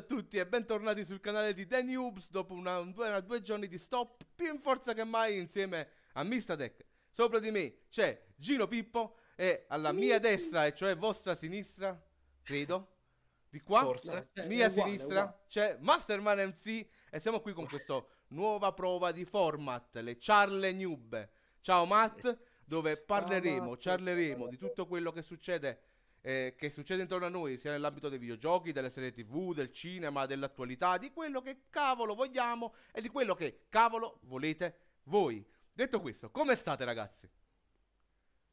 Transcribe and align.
a 0.00 0.02
tutti 0.02 0.38
e 0.38 0.46
bentornati 0.46 1.04
sul 1.04 1.20
canale 1.20 1.52
di 1.52 1.66
The 1.66 1.82
Noobs 1.82 2.30
dopo 2.30 2.54
una, 2.54 2.80
due, 2.80 3.22
due 3.22 3.42
giorni 3.42 3.68
di 3.68 3.76
stop 3.76 4.24
più 4.34 4.50
in 4.50 4.58
forza 4.58 4.94
che 4.94 5.04
mai 5.04 5.38
insieme 5.38 5.88
a 6.14 6.24
Mistatech. 6.24 6.86
Sopra 7.10 7.38
di 7.38 7.50
me 7.50 7.80
c'è 7.90 8.28
Gino 8.34 8.66
Pippo 8.66 9.16
e 9.36 9.66
alla 9.68 9.92
mia 9.92 10.18
destra, 10.18 10.64
e 10.64 10.74
cioè 10.74 10.96
vostra 10.96 11.34
sinistra, 11.34 12.02
credo, 12.42 12.96
di 13.50 13.60
qua, 13.60 13.80
Forse. 13.80 14.30
Mia 14.46 14.68
uguale, 14.68 14.70
sinistra, 14.70 15.20
uguale. 15.20 15.44
c'è 15.48 15.76
Masterman 15.80 16.48
MC 16.48 16.86
e 17.10 17.20
siamo 17.20 17.40
qui 17.40 17.52
con 17.52 17.66
questa 17.68 18.02
nuova 18.28 18.72
prova 18.72 19.12
di 19.12 19.26
format, 19.26 19.96
le 19.96 20.16
Charle 20.18 20.72
Noob. 20.72 21.28
Ciao 21.60 21.84
Matt, 21.84 22.38
dove 22.64 22.96
parleremo, 22.96 23.70
Matt. 23.70 23.80
ciarleremo 23.80 24.46
di 24.48 24.56
tutto 24.56 24.86
quello 24.86 25.12
che 25.12 25.20
succede 25.20 25.89
eh, 26.22 26.54
che 26.56 26.70
succede 26.70 27.02
intorno 27.02 27.26
a 27.26 27.30
noi, 27.30 27.56
sia 27.56 27.70
nell'ambito 27.70 28.08
dei 28.08 28.18
videogiochi, 28.18 28.72
delle 28.72 28.90
serie 28.90 29.12
tv, 29.12 29.54
del 29.54 29.72
cinema, 29.72 30.26
dell'attualità, 30.26 30.98
di 30.98 31.10
quello 31.10 31.40
che 31.40 31.62
cavolo 31.70 32.14
vogliamo 32.14 32.74
e 32.92 33.00
di 33.00 33.08
quello 33.08 33.34
che 33.34 33.66
cavolo 33.68 34.18
volete 34.22 34.78
voi. 35.04 35.44
Detto 35.72 36.00
questo, 36.00 36.30
come 36.30 36.56
state 36.56 36.84
ragazzi? 36.84 37.28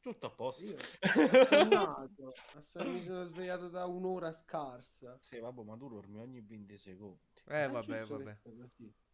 Tutto 0.00 0.26
a 0.26 0.30
posto. 0.30 0.64
Io 0.64 0.76
Adesso 2.54 2.84
mi 2.84 3.04
sono 3.04 3.24
svegliato 3.26 3.68
da 3.68 3.84
un'ora 3.86 4.32
scarsa. 4.32 5.18
Sì, 5.20 5.38
vabbè, 5.38 5.62
ma 5.62 5.76
tu 5.76 5.88
dormi 5.88 6.18
ogni 6.18 6.40
20 6.40 6.78
secondi. 6.78 7.20
Eh 7.46 7.68
vabbè, 7.68 8.04
vabbè. 8.04 8.38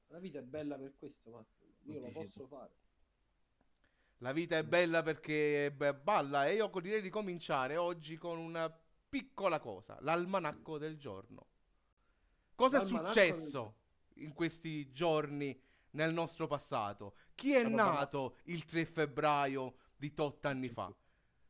La 0.08 0.18
vita 0.18 0.38
è 0.38 0.42
bella 0.42 0.76
per 0.76 0.94
questo, 0.96 1.30
ma 1.30 1.44
io 1.92 2.00
lo 2.00 2.10
posso 2.12 2.46
fare. 2.46 2.70
La 4.24 4.32
vita 4.32 4.56
è 4.56 4.64
bella 4.64 5.02
perché 5.02 5.70
beh, 5.70 5.96
balla 5.96 6.46
e 6.46 6.54
io 6.54 6.70
direi 6.80 7.02
di 7.02 7.10
cominciare 7.10 7.76
oggi 7.76 8.16
con 8.16 8.38
una 8.38 8.74
piccola 9.06 9.60
cosa, 9.60 9.98
l'almanacco 10.00 10.78
del 10.78 10.96
giorno. 10.96 11.48
Cosa 12.54 12.80
è 12.80 12.86
successo 12.86 13.74
in 14.14 14.32
questi 14.32 14.90
giorni 14.92 15.60
nel 15.90 16.14
nostro 16.14 16.46
passato? 16.46 17.16
Chi 17.34 17.52
è 17.52 17.64
nato 17.64 18.36
il 18.44 18.64
3 18.64 18.86
febbraio 18.86 19.74
di 19.94 20.14
tot 20.14 20.42
anni 20.46 20.70
fa? 20.70 20.90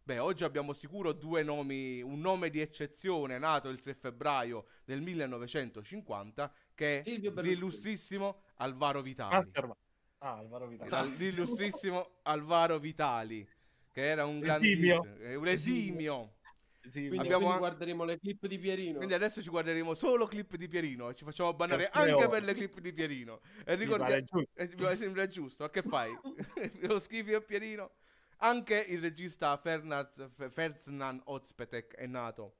Beh, 0.02 0.18
oggi 0.18 0.42
abbiamo 0.42 0.72
sicuro 0.72 1.12
due 1.12 1.44
nomi, 1.44 2.02
un 2.02 2.18
nome 2.18 2.50
di 2.50 2.58
eccezione 2.58 3.38
nato 3.38 3.68
il 3.68 3.78
3 3.78 3.94
febbraio 3.94 4.66
del 4.84 5.00
1950 5.00 6.52
che 6.74 7.02
è 7.02 7.08
l'illustrissimo 7.08 8.40
Alvaro 8.56 9.00
Vitali. 9.00 9.32
Masterman. 9.32 9.76
Ah, 10.24 10.38
Alvaro 10.38 10.66
Vitale. 10.66 10.90
Al- 10.90 11.10
l'illustrissimo 11.10 12.20
Alvaro 12.22 12.78
Vitali, 12.78 13.46
che 13.92 14.06
era 14.08 14.24
un 14.24 14.42
Esimio. 14.42 15.02
grandissimo, 15.02 15.28
eh, 15.28 15.34
un 15.34 15.46
esimio. 15.46 16.34
Sì, 16.80 17.08
Quindi, 17.08 17.18
Abbiamo 17.18 17.44
quindi 17.44 17.58
guarderemo 17.58 18.04
le 18.04 18.18
clip 18.18 18.46
di 18.46 18.58
Pierino. 18.58 18.96
Quindi 18.96 19.14
adesso 19.14 19.42
ci 19.42 19.48
guarderemo 19.50 19.94
solo 19.94 20.26
clip 20.26 20.56
di 20.56 20.68
Pierino 20.68 21.08
e 21.10 21.14
ci 21.14 21.24
facciamo 21.24 21.52
bannare 21.54 21.88
anche 21.90 22.28
per 22.28 22.42
le 22.42 22.54
clip 22.54 22.78
di 22.80 22.92
Pierino. 22.92 23.40
E 23.64 23.76
Mi 23.76 23.84
ricordiamo, 23.84 24.24
eh, 24.54 24.70
mi 24.76 24.96
sembra 24.96 25.26
giusto, 25.26 25.68
che 25.68 25.82
fai? 25.82 26.10
Lo 26.88 26.98
schifi 27.00 27.32
a 27.34 27.40
Pierino? 27.40 27.90
Anche 28.38 28.78
il 28.78 29.00
regista 29.00 29.56
Fernaz, 29.58 30.30
Ferznan 30.52 31.20
Ozpetek 31.24 31.94
è 31.94 32.06
nato 32.06 32.56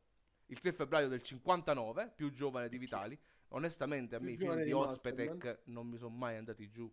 il 0.47 0.61
3 0.61 0.73
febbraio 0.73 1.09
del 1.09 1.23
59, 1.23 2.13
più 2.15 2.31
giovane 2.33 2.69
di 2.69 2.79
Vitali. 2.79 3.19
Onestamente 3.49 4.17
a 4.17 4.21
me 4.21 4.33
i 4.33 4.37
film 4.37 4.63
di 4.63 4.73
Ozpetek 4.73 5.63
non 5.65 5.87
mi 5.87 5.97
sono 5.97 6.15
mai 6.15 6.37
andati 6.37 6.71
giù. 6.71 6.91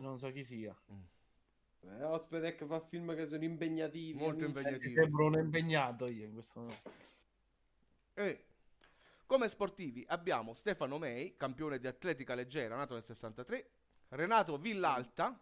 Non 0.00 0.18
so 0.18 0.30
chi 0.30 0.44
sia. 0.44 0.74
Eh, 1.80 2.02
Ospedec 2.04 2.64
fa 2.66 2.80
film 2.80 3.14
che 3.14 3.26
sono 3.26 3.44
impegnativi. 3.44 4.18
Molto 4.18 4.44
amici. 4.44 4.58
impegnativi. 4.58 4.92
Sembro 4.92 5.26
un 5.26 5.38
impegnato 5.38 6.06
io 6.10 6.24
in 6.26 6.32
questo 6.32 6.60
momento. 6.60 6.90
E 8.14 8.44
come 9.26 9.48
sportivi 9.48 10.04
abbiamo 10.08 10.54
Stefano 10.54 10.98
May, 10.98 11.36
campione 11.36 11.78
di 11.78 11.86
atletica 11.86 12.34
leggera, 12.34 12.76
nato 12.76 12.94
nel 12.94 13.04
63, 13.04 13.70
Renato 14.08 14.56
Villalta, 14.58 15.38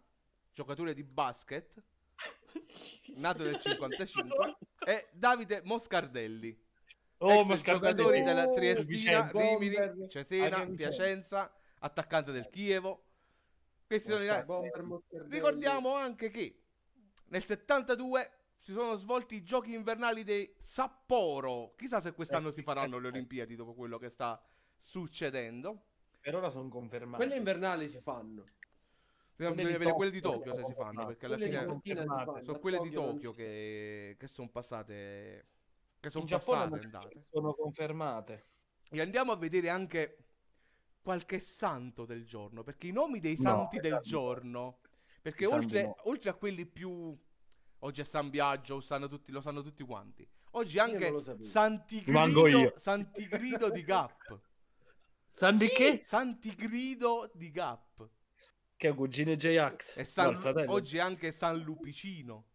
giocatore 0.53 0.93
di 0.93 1.03
basket, 1.03 1.81
nato 3.17 3.43
nel 3.43 3.59
55, 3.59 4.57
e 4.85 5.07
Davide 5.11 5.61
Moscardelli, 5.63 6.65
Oh, 7.19 7.41
ex 7.51 7.63
giocatori 7.63 8.21
della 8.21 8.47
Oh, 8.47 8.53
Triestina. 8.53 9.31
Rimini. 9.33 10.07
Cesena. 10.07 10.63
Piacenza, 10.67 11.51
attaccante 11.79 12.31
del 12.31 12.47
Chievo. 12.49 13.06
Questi 13.87 14.11
sono 14.11 14.21
i. 14.23 14.43
Bomber 14.43 14.83
Moscardelli. 14.83 15.33
Ricordiamo 15.33 15.95
anche 15.95 16.29
che 16.29 16.61
nel 17.27 17.43
72 17.43 18.31
si 18.57 18.73
sono 18.73 18.95
svolti 18.95 19.35
i 19.35 19.43
giochi 19.43 19.73
invernali 19.73 20.23
di 20.23 20.53
Sapporo. 20.57 21.73
Chissà 21.77 22.01
se 22.01 22.13
quest'anno 22.13 22.49
Eh, 22.49 22.51
si 22.51 22.61
faranno 22.63 22.97
eh, 22.97 23.01
le. 23.01 23.07
Olimpiadi 23.07 23.55
dopo 23.55 23.73
quello 23.73 23.97
che 23.97 24.09
sta 24.09 24.41
succedendo. 24.75 25.83
Per 26.19 26.35
ora 26.35 26.49
sono 26.49 26.67
confermati. 26.67 27.23
Quelle 27.23 27.37
invernali 27.37 27.87
si 27.87 28.01
fanno. 28.01 28.43
Di 29.37 29.45
vedere 29.45 29.93
quelle 29.93 30.11
di 30.11 30.19
Tokyo, 30.19 30.55
se 30.55 30.65
si 30.65 30.73
fanno, 30.73 31.05
perché 31.05 31.25
alla 31.27 31.37
fine 31.37 31.65
confermate. 31.65 32.43
sono 32.43 32.59
quelle 32.59 32.79
di 32.79 32.89
Tokyo 32.89 33.31
che, 33.33 34.15
che 34.19 34.27
sono 34.27 34.49
passate. 34.49 35.45
Che 35.99 36.09
sono 36.09 36.23
In 36.23 36.29
Giappone 36.29 36.57
passate 36.69 36.83
andate. 36.85 37.25
sono 37.29 37.53
confermate. 37.53 38.45
E 38.89 38.99
andiamo 38.99 39.31
a 39.31 39.35
vedere 39.35 39.69
anche 39.69 40.26
qualche 41.07 41.39
santo 41.39 42.03
del 42.03 42.25
giorno, 42.25 42.63
perché 42.63 42.87
i 42.87 42.91
nomi 42.91 43.21
dei 43.21 43.35
No, 43.37 43.41
santi 43.41 43.77
del 43.77 43.93
esatto. 43.93 44.03
giorno, 44.09 44.79
perché 45.21 45.45
oltre, 45.45 45.83
no. 45.83 45.95
oltre 46.09 46.29
a 46.29 46.33
quelli 46.33 46.65
più... 46.65 47.17
Oggi 47.81 48.01
è 48.01 48.03
San 48.03 48.29
Biagio, 48.29 48.73
lo 48.75 48.81
sanno 48.81 49.07
tutti, 49.07 49.31
lo 49.31 49.39
sanno 49.39 49.61
tutti 49.61 49.85
quanti. 49.85 50.27
Oggi 50.51 50.79
anche 50.79 51.13
Santigrido. 51.39 52.73
Santigrido 52.75 53.69
di 53.69 53.83
Gap. 53.83 54.41
San 55.25 55.57
di 55.57 55.67
che? 55.69 56.01
Santigrido 56.03 57.31
di 57.33 57.51
Gap. 57.51 58.09
Che 58.75 58.89
è 58.89 58.93
cugine 58.93 59.37
J-Ax. 59.37 59.97
E 59.99 60.03
San- 60.03 60.33
No, 60.33 60.73
oggi 60.73 60.97
è 60.97 60.99
anche 60.99 61.31
San 61.31 61.57
Lupicino. 61.59 62.47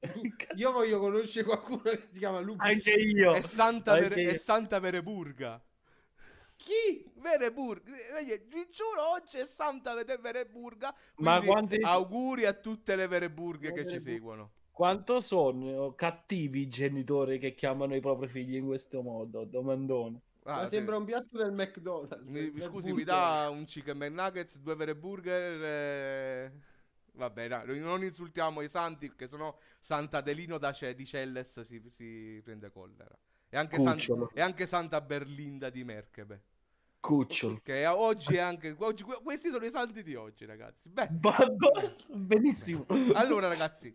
Io 0.56 0.72
voglio 0.72 0.98
conoscere 0.98 1.46
qualcuno 1.46 1.80
che 1.82 2.08
si 2.12 2.18
chiama 2.18 2.40
Lupi. 2.40 2.66
Anche 2.66 2.92
io. 2.92 3.34
E 3.34 3.42
Santa, 3.42 3.92
Anche 3.92 4.08
Vere- 4.08 4.22
io. 4.22 4.30
e 4.30 4.36
Santa 4.36 4.78
Vereburga. 4.78 5.64
Chi? 6.62 7.10
Vereburga, 7.20 7.90
Vedi, 8.14 8.44
vi 8.48 8.68
giuro 8.70 9.10
oggi 9.12 9.38
è 9.38 9.46
Santa 9.46 9.94
Vede- 9.94 10.18
Vereburga. 10.18 10.94
Ma 11.16 11.40
quanti- 11.40 11.80
auguri 11.82 12.44
a 12.46 12.52
tutte 12.52 12.94
le 12.96 13.06
Vereburghe 13.08 13.68
Le 13.68 13.74
che 13.74 13.88
ci 13.88 14.00
seguono. 14.00 14.52
Quanto 14.70 15.20
sono 15.20 15.94
cattivi 15.94 16.60
i 16.62 16.68
genitori 16.68 17.38
che 17.38 17.54
chiamano 17.54 17.94
i 17.94 18.00
propri 18.00 18.28
figli 18.28 18.56
in 18.56 18.66
questo 18.66 19.02
modo? 19.02 19.44
Domandone. 19.44 20.20
Ah, 20.44 20.54
Ma 20.54 20.62
sì. 20.64 20.70
sembra 20.76 20.96
un 20.96 21.04
piatto 21.04 21.36
del 21.36 21.52
McDonald's. 21.52 22.24
Mi- 22.26 22.50
del 22.50 22.62
scusi, 22.62 22.88
mi 22.92 23.04
burger. 23.04 23.14
dà 23.14 23.48
un 23.50 23.64
chicken 23.64 23.96
McNuggets, 23.96 24.58
due 24.58 24.74
Vereburger. 24.74 25.62
Eh... 25.62 26.52
Vabbè, 27.14 27.46
dai, 27.48 27.78
non 27.78 28.02
insultiamo 28.02 28.62
i 28.62 28.68
santi 28.68 29.08
perché 29.08 29.28
sennò 29.28 29.54
Sant'Adelino 29.78 30.56
da 30.58 30.72
Ce- 30.72 30.94
di 30.94 31.04
Celles 31.06 31.60
si, 31.60 31.82
si 31.90 32.40
prende 32.42 32.70
collera. 32.70 33.16
E 33.50 33.56
anche, 33.58 33.78
San- 33.78 34.28
e 34.32 34.40
anche 34.40 34.66
Santa 34.66 35.00
Berlinda 35.02 35.68
di 35.68 35.84
Merkebe. 35.84 36.42
Cucciolo. 37.02 37.58
Che 37.64 37.84
a- 37.84 37.96
oggi 37.98 38.36
è 38.36 38.38
anche. 38.38 38.76
Oggi, 38.78 39.02
questi 39.02 39.48
sono 39.48 39.64
i 39.64 39.70
santi 39.70 40.04
di 40.04 40.14
oggi, 40.14 40.44
ragazzi. 40.44 40.88
Beh, 40.88 41.08
Benissimo. 42.08 42.86
allora, 43.14 43.48
ragazzi, 43.48 43.92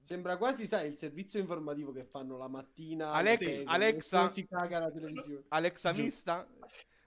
Sembra 0.00 0.36
quasi, 0.36 0.68
sai, 0.68 0.86
il 0.90 0.96
servizio 0.96 1.40
informativo 1.40 1.90
che 1.90 2.04
fanno 2.04 2.36
la 2.36 2.46
mattina. 2.46 3.10
Alex- 3.10 3.44
sei, 3.44 3.64
Alexa- 3.66 4.30
Si 4.30 4.46
caga 4.46 4.78
la 4.78 4.92
televisione. 4.92 5.42
Alexa. 5.48 5.92
Mista. 5.92 6.46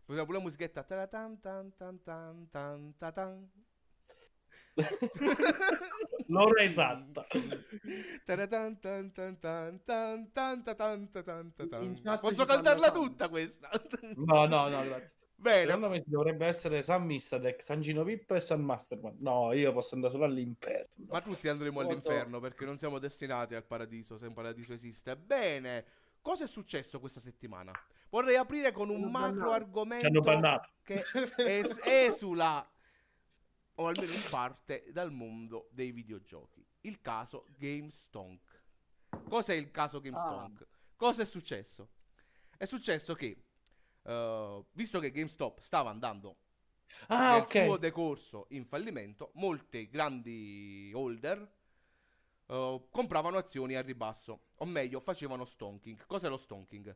Poi 0.04 0.18
pure 0.26 0.38
la 0.40 0.44
musichetta. 0.44 0.84
Tan 0.84 1.40
tan 1.40 1.74
tan 1.78 2.02
tan 2.52 2.94
ta 2.98 3.12
tan. 3.14 3.50
L'ora 6.28 6.64
esatta. 6.64 7.26
Tan 8.26 8.48
tan 8.50 8.80
tan 8.82 9.12
tan 9.14 9.80
tan 9.80 10.30
tan 10.34 10.64
tan 11.14 11.54
tan. 11.56 12.20
Posso 12.20 12.44
cantarla 12.44 12.92
tutta 12.92 13.30
questa? 13.30 13.70
No, 14.18 14.46
no, 14.46 14.68
no, 14.68 14.84
grazie. 14.84 15.16
Bene. 15.40 15.62
Secondo 15.62 15.90
me 15.90 16.04
dovrebbe 16.06 16.46
essere 16.46 16.82
San 16.82 17.06
Mistadek, 17.06 17.64
San 17.64 17.80
Gino 17.80 18.04
Pippo 18.04 18.36
e 18.36 18.42
San 18.42 18.62
Masterman. 18.62 19.16
No, 19.20 19.54
io 19.54 19.72
posso 19.72 19.96
andare 19.96 20.12
solo 20.12 20.26
all'inferno. 20.26 21.06
Ma 21.08 21.22
tutti 21.22 21.48
andremo 21.48 21.82
Molto. 21.82 21.90
all'inferno 21.92 22.42
perché 22.42 22.66
non 22.66 22.78
siamo 22.78 23.00
destinati 23.00 23.56
al 23.56 23.64
paradiso 23.64 24.18
se 24.18 24.28
un 24.28 24.34
paradiso 24.34 24.74
esiste. 24.74 25.16
Bene. 25.16 25.86
Cosa 26.22 26.44
è 26.44 26.48
successo 26.48 27.00
questa 27.00 27.22
settimana? 27.22 27.72
Vorrei 28.10 28.36
aprire 28.36 28.74
con 28.74 28.90
un 28.90 29.10
macro 29.10 29.52
argomento 29.52 30.10
che 30.84 31.04
es- 31.38 31.80
esula 31.86 32.70
o 33.76 33.88
almeno 33.88 34.12
in 34.12 34.24
parte 34.30 34.84
dal 34.92 35.12
mondo 35.14 35.70
dei 35.72 35.94
videogiochi. 35.94 36.66
Il 36.82 37.00
caso 37.00 37.46
GameStonk. 37.58 38.62
Cos'è 39.30 39.54
il 39.54 39.72
caso 39.72 40.02
GameStonk? 40.02 40.68
Cosa 40.98 41.22
è 41.22 41.26
successo? 41.26 41.92
È 42.58 42.66
successo 42.66 43.16
che 43.16 43.46
eh, 44.10 44.66
visto 44.74 45.00
che 45.00 45.12
GameStop 45.12 45.60
stava 45.62 45.90
andando 45.90 46.38
Ah, 47.10 47.38
nel 47.38 47.44
ok. 47.44 47.56
suo 47.56 47.78
decorso 47.78 48.48
in 48.52 48.66
fallimento, 48.66 49.32
molti 49.36 49.90
grandi 49.90 50.92
holder 50.96 51.52
eh, 52.48 52.88
compravano 52.90 53.38
azioni 53.38 53.76
a 53.76 53.82
ribasso, 53.82 54.42
o 54.56 54.66
meglio, 54.66 55.00
facevano 55.00 55.46
stonking. 55.46 56.06
Cos'è 56.06 56.30
lo 56.30 56.38
stonking? 56.38 56.96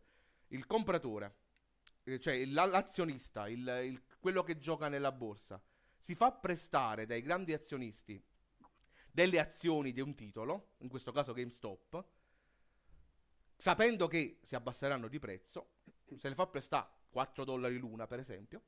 Il 0.50 0.66
compratore 0.68 1.38
eh, 2.04 2.20
cioè 2.20 2.46
l'azionista, 2.46 3.48
il- 3.50 3.82
il- 3.86 4.04
quello 4.20 4.44
che 4.44 4.60
gioca 4.60 4.90
nella 4.90 5.12
borsa, 5.12 5.62
si 6.00 6.16
fa 6.16 6.32
prestare 6.34 7.06
dai 7.06 7.22
grandi 7.22 7.54
azionisti 7.54 8.22
delle 9.12 9.40
azioni 9.40 9.92
di 9.94 10.02
un 10.02 10.14
titolo, 10.16 10.74
in 10.80 10.90
questo 10.90 11.12
caso 11.12 11.34
GameStop, 11.34 12.06
sapendo 13.58 14.08
che 14.08 14.40
si 14.44 14.56
abbasseranno 14.56 15.08
di 15.08 15.20
prezzo, 15.20 15.70
se 16.18 16.30
le 16.30 16.36
fa 16.36 16.48
prestare 16.48 16.90
4 17.14 17.46
dollari 17.46 17.78
l'una, 17.78 18.08
per 18.08 18.18
esempio, 18.20 18.62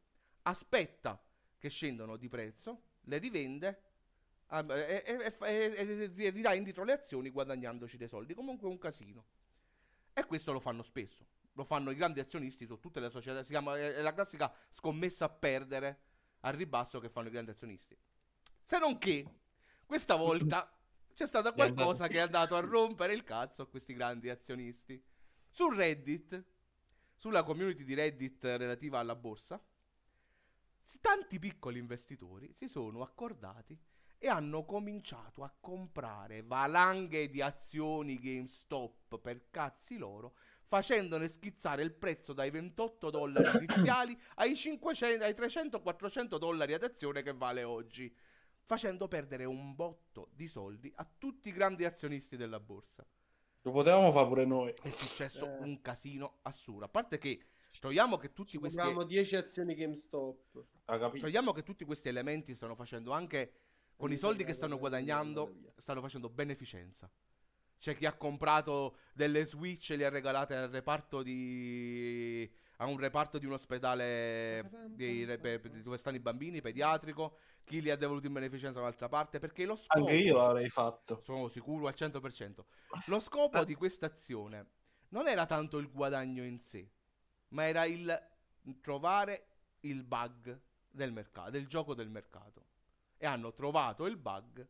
aspetta 0.43 1.19
che 1.57 1.69
scendono 1.69 2.15
di 2.15 2.29
prezzo, 2.29 2.83
le 3.05 3.17
rivende 3.17 3.81
ah, 4.47 4.63
e, 4.69 5.03
e- 5.03 5.35
e- 5.41 6.13
e- 6.15 6.29
ridà 6.29 6.53
indietro 6.53 6.83
le 6.83 6.93
azioni 6.93 7.31
guadagnandoci 7.31 7.97
dei 7.97 8.07
soldi. 8.07 8.35
Comunque 8.35 8.67
è 8.67 8.71
un 8.71 8.77
casino. 8.77 9.25
E 10.13 10.23
questo 10.25 10.51
lo 10.51 10.59
fanno 10.59 10.83
spesso. 10.83 11.25
Lo 11.53 11.63
fanno 11.63 11.89
i 11.89 11.95
grandi 11.95 12.19
azionisti 12.19 12.65
su 12.67 12.79
tutte 12.79 12.99
le 12.99 13.09
società. 13.09 13.41
Si 13.43 13.49
chiama, 13.49 13.77
è 13.77 14.01
la 14.01 14.13
classica 14.13 14.53
scommessa 14.69 15.25
a 15.25 15.29
perdere 15.29 15.99
al 16.41 16.53
ribasso 16.53 16.99
che 16.99 17.09
fanno 17.09 17.29
i 17.29 17.31
grandi 17.31 17.49
azionisti. 17.49 17.97
Se 18.63 18.77
non 18.77 18.99
che, 18.99 19.25
questa 19.85 20.15
volta 20.15 20.71
c'è 21.15 21.25
stata 21.25 21.49
andato- 21.49 21.73
qualcosa 21.73 22.07
che 22.07 22.17
è 22.17 22.21
andato 22.21 22.55
a 22.55 22.59
rompere 22.59 23.13
il 23.13 23.23
cazzo 23.23 23.63
a 23.63 23.67
questi 23.67 23.93
grandi 23.93 24.29
azionisti. 24.29 25.03
Su 25.49 25.69
Reddit, 25.69 26.43
sulla 27.15 27.43
community 27.43 27.83
di 27.83 27.93
Reddit 27.93 28.43
relativa 28.43 28.99
alla 28.99 29.15
borsa, 29.15 29.61
tanti 31.01 31.39
piccoli 31.39 31.79
investitori 31.79 32.51
si 32.53 32.67
sono 32.67 33.01
accordati 33.01 33.77
e 34.17 34.27
hanno 34.27 34.65
cominciato 34.65 35.43
a 35.43 35.53
comprare 35.59 36.41
valanghe 36.41 37.29
di 37.29 37.41
azioni 37.41 38.19
GameStop 38.19 39.19
per 39.19 39.49
cazzi 39.49 39.97
loro, 39.97 40.35
facendone 40.67 41.27
schizzare 41.27 41.83
il 41.83 41.93
prezzo 41.93 42.33
dai 42.33 42.49
28 42.49 43.09
dollari 43.09 43.57
iniziali 43.65 44.17
ai, 44.35 44.55
500, 44.55 45.23
ai 45.23 45.33
300-400 45.33 46.37
dollari 46.37 46.73
ad 46.73 46.83
azione 46.83 47.21
che 47.21 47.33
vale 47.33 47.63
oggi, 47.63 48.13
facendo 48.63 49.07
perdere 49.07 49.45
un 49.45 49.75
botto 49.75 50.29
di 50.33 50.47
soldi 50.47 50.91
a 50.95 51.07
tutti 51.17 51.49
i 51.49 51.53
grandi 51.53 51.85
azionisti 51.85 52.35
della 52.35 52.59
borsa. 52.59 53.05
Lo 53.65 53.71
potevamo 53.71 54.11
fare 54.11 54.27
pure 54.27 54.45
noi. 54.45 54.71
È 54.79 54.89
successo 54.89 55.45
Eh. 55.45 55.57
un 55.63 55.81
casino 55.81 56.37
assurdo. 56.43 56.85
A 56.85 56.87
parte 56.87 57.17
che 57.17 57.39
troviamo 57.79 58.15
che 58.15 58.31
tutti 58.31 58.51
Ci 58.51 58.57
questi 58.59 58.77
compriamo 58.77 59.03
10 59.03 59.35
azioni 59.35 59.73
GameStop. 59.73 60.65
Togliamo 61.19 61.51
che 61.51 61.63
tutti 61.63 61.83
questi 61.83 62.07
elementi 62.07 62.53
stanno 62.53 62.75
facendo 62.75 63.11
anche 63.11 63.53
con 63.95 64.09
i 64.09 64.13
mi 64.13 64.19
soldi 64.19 64.43
che 64.43 64.53
stanno 64.53 64.77
guadagnando, 64.77 65.55
stanno 65.77 66.01
facendo 66.01 66.29
beneficenza. 66.29 67.09
C'è 67.79 67.95
chi 67.95 68.05
ha 68.05 68.13
comprato 68.13 68.97
delle 69.13 69.45
Switch 69.45 69.89
e 69.89 69.95
le 69.95 70.05
ha 70.05 70.09
regalate 70.09 70.55
al 70.55 70.69
reparto 70.69 71.23
di 71.23 72.49
a 72.77 72.85
un 72.85 72.97
reparto 72.97 73.37
di 73.37 73.45
un 73.45 73.53
ospedale 73.53 74.69
di- 74.89 75.23
re- 75.25 75.37
per- 75.37 75.59
per- 75.61 75.81
dove 75.81 75.97
stanno 75.97 76.17
i 76.17 76.19
bambini, 76.19 76.61
pediatrico, 76.61 77.37
chi 77.63 77.81
li 77.81 77.89
ha 77.89 77.95
devoluti 77.95 78.27
in 78.27 78.33
beneficenza 78.33 78.75
da 78.75 78.81
un'altra 78.81 79.07
parte, 79.09 79.39
perché 79.39 79.65
lo 79.65 79.75
scopo 79.75 79.99
Anche 79.99 80.15
io 80.15 80.37
l'avrei 80.37 80.69
fatto. 80.69 81.21
sono 81.23 81.47
sicuro 81.47 81.87
al 81.87 81.93
100%. 81.95 82.65
Lo 83.07 83.19
scopo 83.19 83.63
di 83.63 83.75
questa 83.75 84.05
azione 84.07 84.67
non 85.09 85.27
era 85.27 85.45
tanto 85.45 85.77
il 85.77 85.89
guadagno 85.91 86.43
in 86.43 86.57
sé, 86.59 86.89
ma 87.49 87.65
era 87.67 87.85
il 87.85 88.29
trovare 88.81 89.47
il 89.81 90.03
bug 90.03 90.59
del 90.89 91.11
mercato, 91.11 91.51
del 91.51 91.67
gioco 91.67 91.93
del 91.93 92.09
mercato. 92.09 92.63
E 93.17 93.25
hanno 93.25 93.53
trovato 93.53 94.05
il 94.05 94.17
bug 94.17 94.67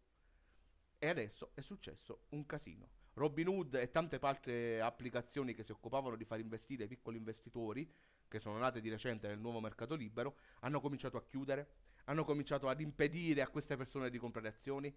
e 0.99 1.07
adesso 1.07 1.51
è 1.55 1.61
successo 1.61 2.25
un 2.29 2.45
casino. 2.45 2.89
Robinhood 3.15 3.75
e 3.75 3.89
tante 3.89 4.19
altre 4.21 4.81
applicazioni 4.81 5.53
che 5.53 5.63
si 5.63 5.71
occupavano 5.71 6.15
di 6.15 6.25
far 6.25 6.39
investire 6.39 6.83
i 6.83 6.87
piccoli 6.87 7.17
investitori, 7.17 7.89
che 8.27 8.39
sono 8.39 8.57
nate 8.57 8.81
di 8.81 8.89
recente 8.89 9.27
nel 9.27 9.39
nuovo 9.39 9.61
mercato 9.61 9.95
libero, 9.95 10.35
hanno 10.59 10.81
cominciato 10.81 11.17
a 11.17 11.23
chiudere, 11.23 11.69
hanno 12.05 12.23
cominciato 12.23 12.67
ad 12.67 12.81
impedire 12.81 13.41
a 13.41 13.47
queste 13.47 13.77
persone 13.77 14.09
di 14.09 14.17
comprare 14.17 14.49
azioni, 14.49 14.93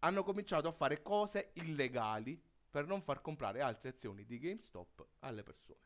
hanno 0.00 0.22
cominciato 0.22 0.68
a 0.68 0.72
fare 0.72 1.02
cose 1.02 1.50
illegali 1.54 2.40
per 2.70 2.86
non 2.86 3.02
far 3.02 3.20
comprare 3.20 3.60
altre 3.60 3.90
azioni 3.90 4.24
di 4.24 4.38
GameStop 4.38 5.06
alle 5.20 5.42
persone. 5.42 5.78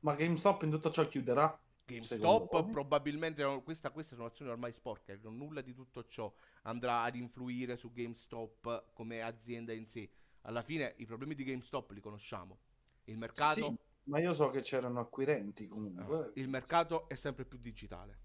Ma 0.00 0.14
GameStop 0.14 0.62
in 0.62 0.70
tutto 0.70 0.90
ciò 0.90 1.06
chiuderà? 1.08 1.58
GameStop 1.88 2.68
probabilmente 2.70 3.42
no, 3.42 3.62
questa- 3.62 3.90
queste 3.90 4.14
sono 4.14 4.28
azioni 4.28 4.50
ormai 4.50 4.72
sporche, 4.72 5.18
nulla 5.22 5.60
di 5.62 5.74
tutto 5.74 6.06
ciò 6.06 6.32
andrà 6.62 7.02
ad 7.02 7.16
influire 7.16 7.76
su 7.76 7.92
GameStop 7.92 8.92
come 8.92 9.22
azienda 9.22 9.72
in 9.72 9.86
sé. 9.86 10.10
Alla 10.42 10.62
fine 10.62 10.94
i 10.98 11.06
problemi 11.06 11.34
di 11.34 11.44
GameStop 11.44 11.90
li 11.92 12.00
conosciamo. 12.00 12.58
Il 13.04 13.16
mercato, 13.16 13.60
Sì, 13.60 13.78
ma 14.04 14.18
io 14.20 14.32
so 14.32 14.50
che 14.50 14.60
c'erano 14.60 15.00
acquirenti 15.00 15.66
comunque. 15.66 16.32
il 16.34 16.48
mercato 16.48 17.08
è 17.08 17.14
sempre 17.14 17.44
più 17.44 17.58
digitale. 17.58 18.18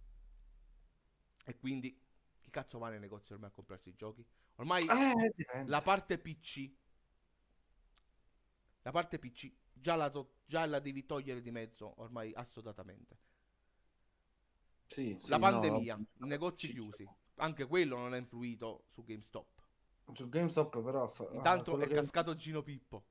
E 1.45 1.57
quindi 1.57 1.97
chi 2.39 2.49
cazzo 2.49 2.77
va 2.79 2.89
nei 2.89 2.99
negozi 2.99 3.33
ormai 3.33 3.49
a 3.49 3.53
comprarsi 3.53 3.89
i 3.89 3.95
giochi? 3.95 4.25
Ormai 4.55 4.87
Eh, 4.87 5.65
la 5.65 5.81
parte 5.81 6.17
PC 6.17 6.71
la 8.83 8.91
parte 8.91 9.19
PC 9.19 9.51
già 9.73 9.95
la, 9.95 10.09
to- 10.09 10.35
già 10.45 10.65
la 10.65 10.79
devi 10.79 11.05
togliere 11.05 11.41
di 11.41 11.51
mezzo 11.51 11.99
ormai 12.01 12.33
assodatamente. 12.33 13.17
Sì, 14.85 15.17
sì, 15.19 15.29
la 15.29 15.37
no, 15.37 15.41
pandemia, 15.49 15.95
no, 15.95 16.05
i 16.25 16.27
negozi 16.27 16.67
sì, 16.67 16.73
chiusi. 16.73 17.07
Anche 17.37 17.65
quello 17.65 17.97
non 17.97 18.13
ha 18.13 18.17
influito 18.17 18.83
su 18.89 19.03
GameStop. 19.03 19.47
Su 20.13 20.29
GameStop 20.29 20.81
però... 20.83 21.07
fa- 21.07 21.23
ah, 21.31 21.35
Intanto 21.35 21.71
quello 21.71 21.85
è 21.85 21.87
che- 21.87 21.95
cascato 21.95 22.35
Gino 22.35 22.61
Pippo. 22.61 23.03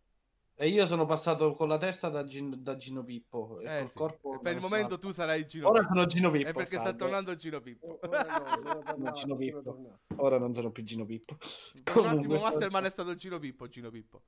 E 0.55 0.69
io 0.69 0.85
sono 0.87 1.07
passato 1.07 1.55
con 1.55 1.67
la 1.67 1.79
testa 1.79 2.09
da, 2.11 2.25
Gin- 2.25 2.63
da 2.63 2.77
Gino 2.77 3.03
Pippo. 3.03 3.59
E 3.59 3.65
Eh 3.65 3.79
col 3.81 3.89
sì. 3.89 3.97
corpo 3.97 4.35
E 4.35 4.39
per 4.41 4.55
il 4.55 4.61
momento 4.61 4.89
sono- 4.91 4.99
tu 4.99 5.11
sarai 5.11 5.47
Gino 5.47 5.69
Ora 5.71 5.81
Pippo. 5.81 5.95
sono 5.95 6.07
Gino 6.07 6.31
Pippo. 6.31 6.49
È 6.49 6.53
perché 6.53 6.79
sta 6.79 6.93
tornando 6.95 7.35
Gino 7.37 7.61
Pippo. 7.63 7.99
Ora 8.03 8.23
no, 8.23 8.43
tornato, 8.85 9.13
Gino 9.13 9.37
Pippo. 9.37 9.99
Ora 10.17 10.39
non 10.39 10.53
sono 10.55 10.71
più 10.71 10.83
Gino 10.85 11.05
Pippo. 11.07 11.37
Per 11.83 11.97
un 11.97 12.07
attimo 12.07 12.39
Masterman 12.39 12.85
è 12.85 12.91
stato 12.91 13.15
Gino 13.17 13.39
Pippo, 13.39 13.67
Gino 13.69 13.91
Pippo. 13.91 14.23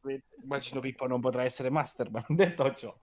Ma 0.46 0.58
Gino 0.58 0.81
Pippo 0.81 1.06
non 1.06 1.20
potrà 1.20 1.44
essere 1.44 1.70
Masterman, 1.70 2.25
detto 2.35 2.73
ciò. 2.75 2.99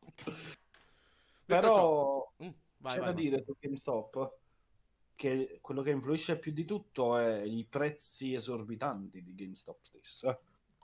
Però 1.45 2.27
Mm, 2.43 2.49
vai, 2.81 2.93
c'è 2.93 2.99
vai, 2.99 3.13
da 3.13 3.19
dire 3.19 3.43
su 3.43 3.55
GameStop 3.59 4.37
che 5.15 5.59
quello 5.61 5.81
che 5.81 5.91
influisce 5.91 6.39
più 6.39 6.51
di 6.51 6.65
tutto 6.65 7.17
è 7.17 7.41
i 7.43 7.65
prezzi 7.69 8.33
esorbitanti 8.33 9.21
di 9.23 9.35
GameStop 9.35 9.77
stesso. 9.81 10.29
eh. 10.29 10.39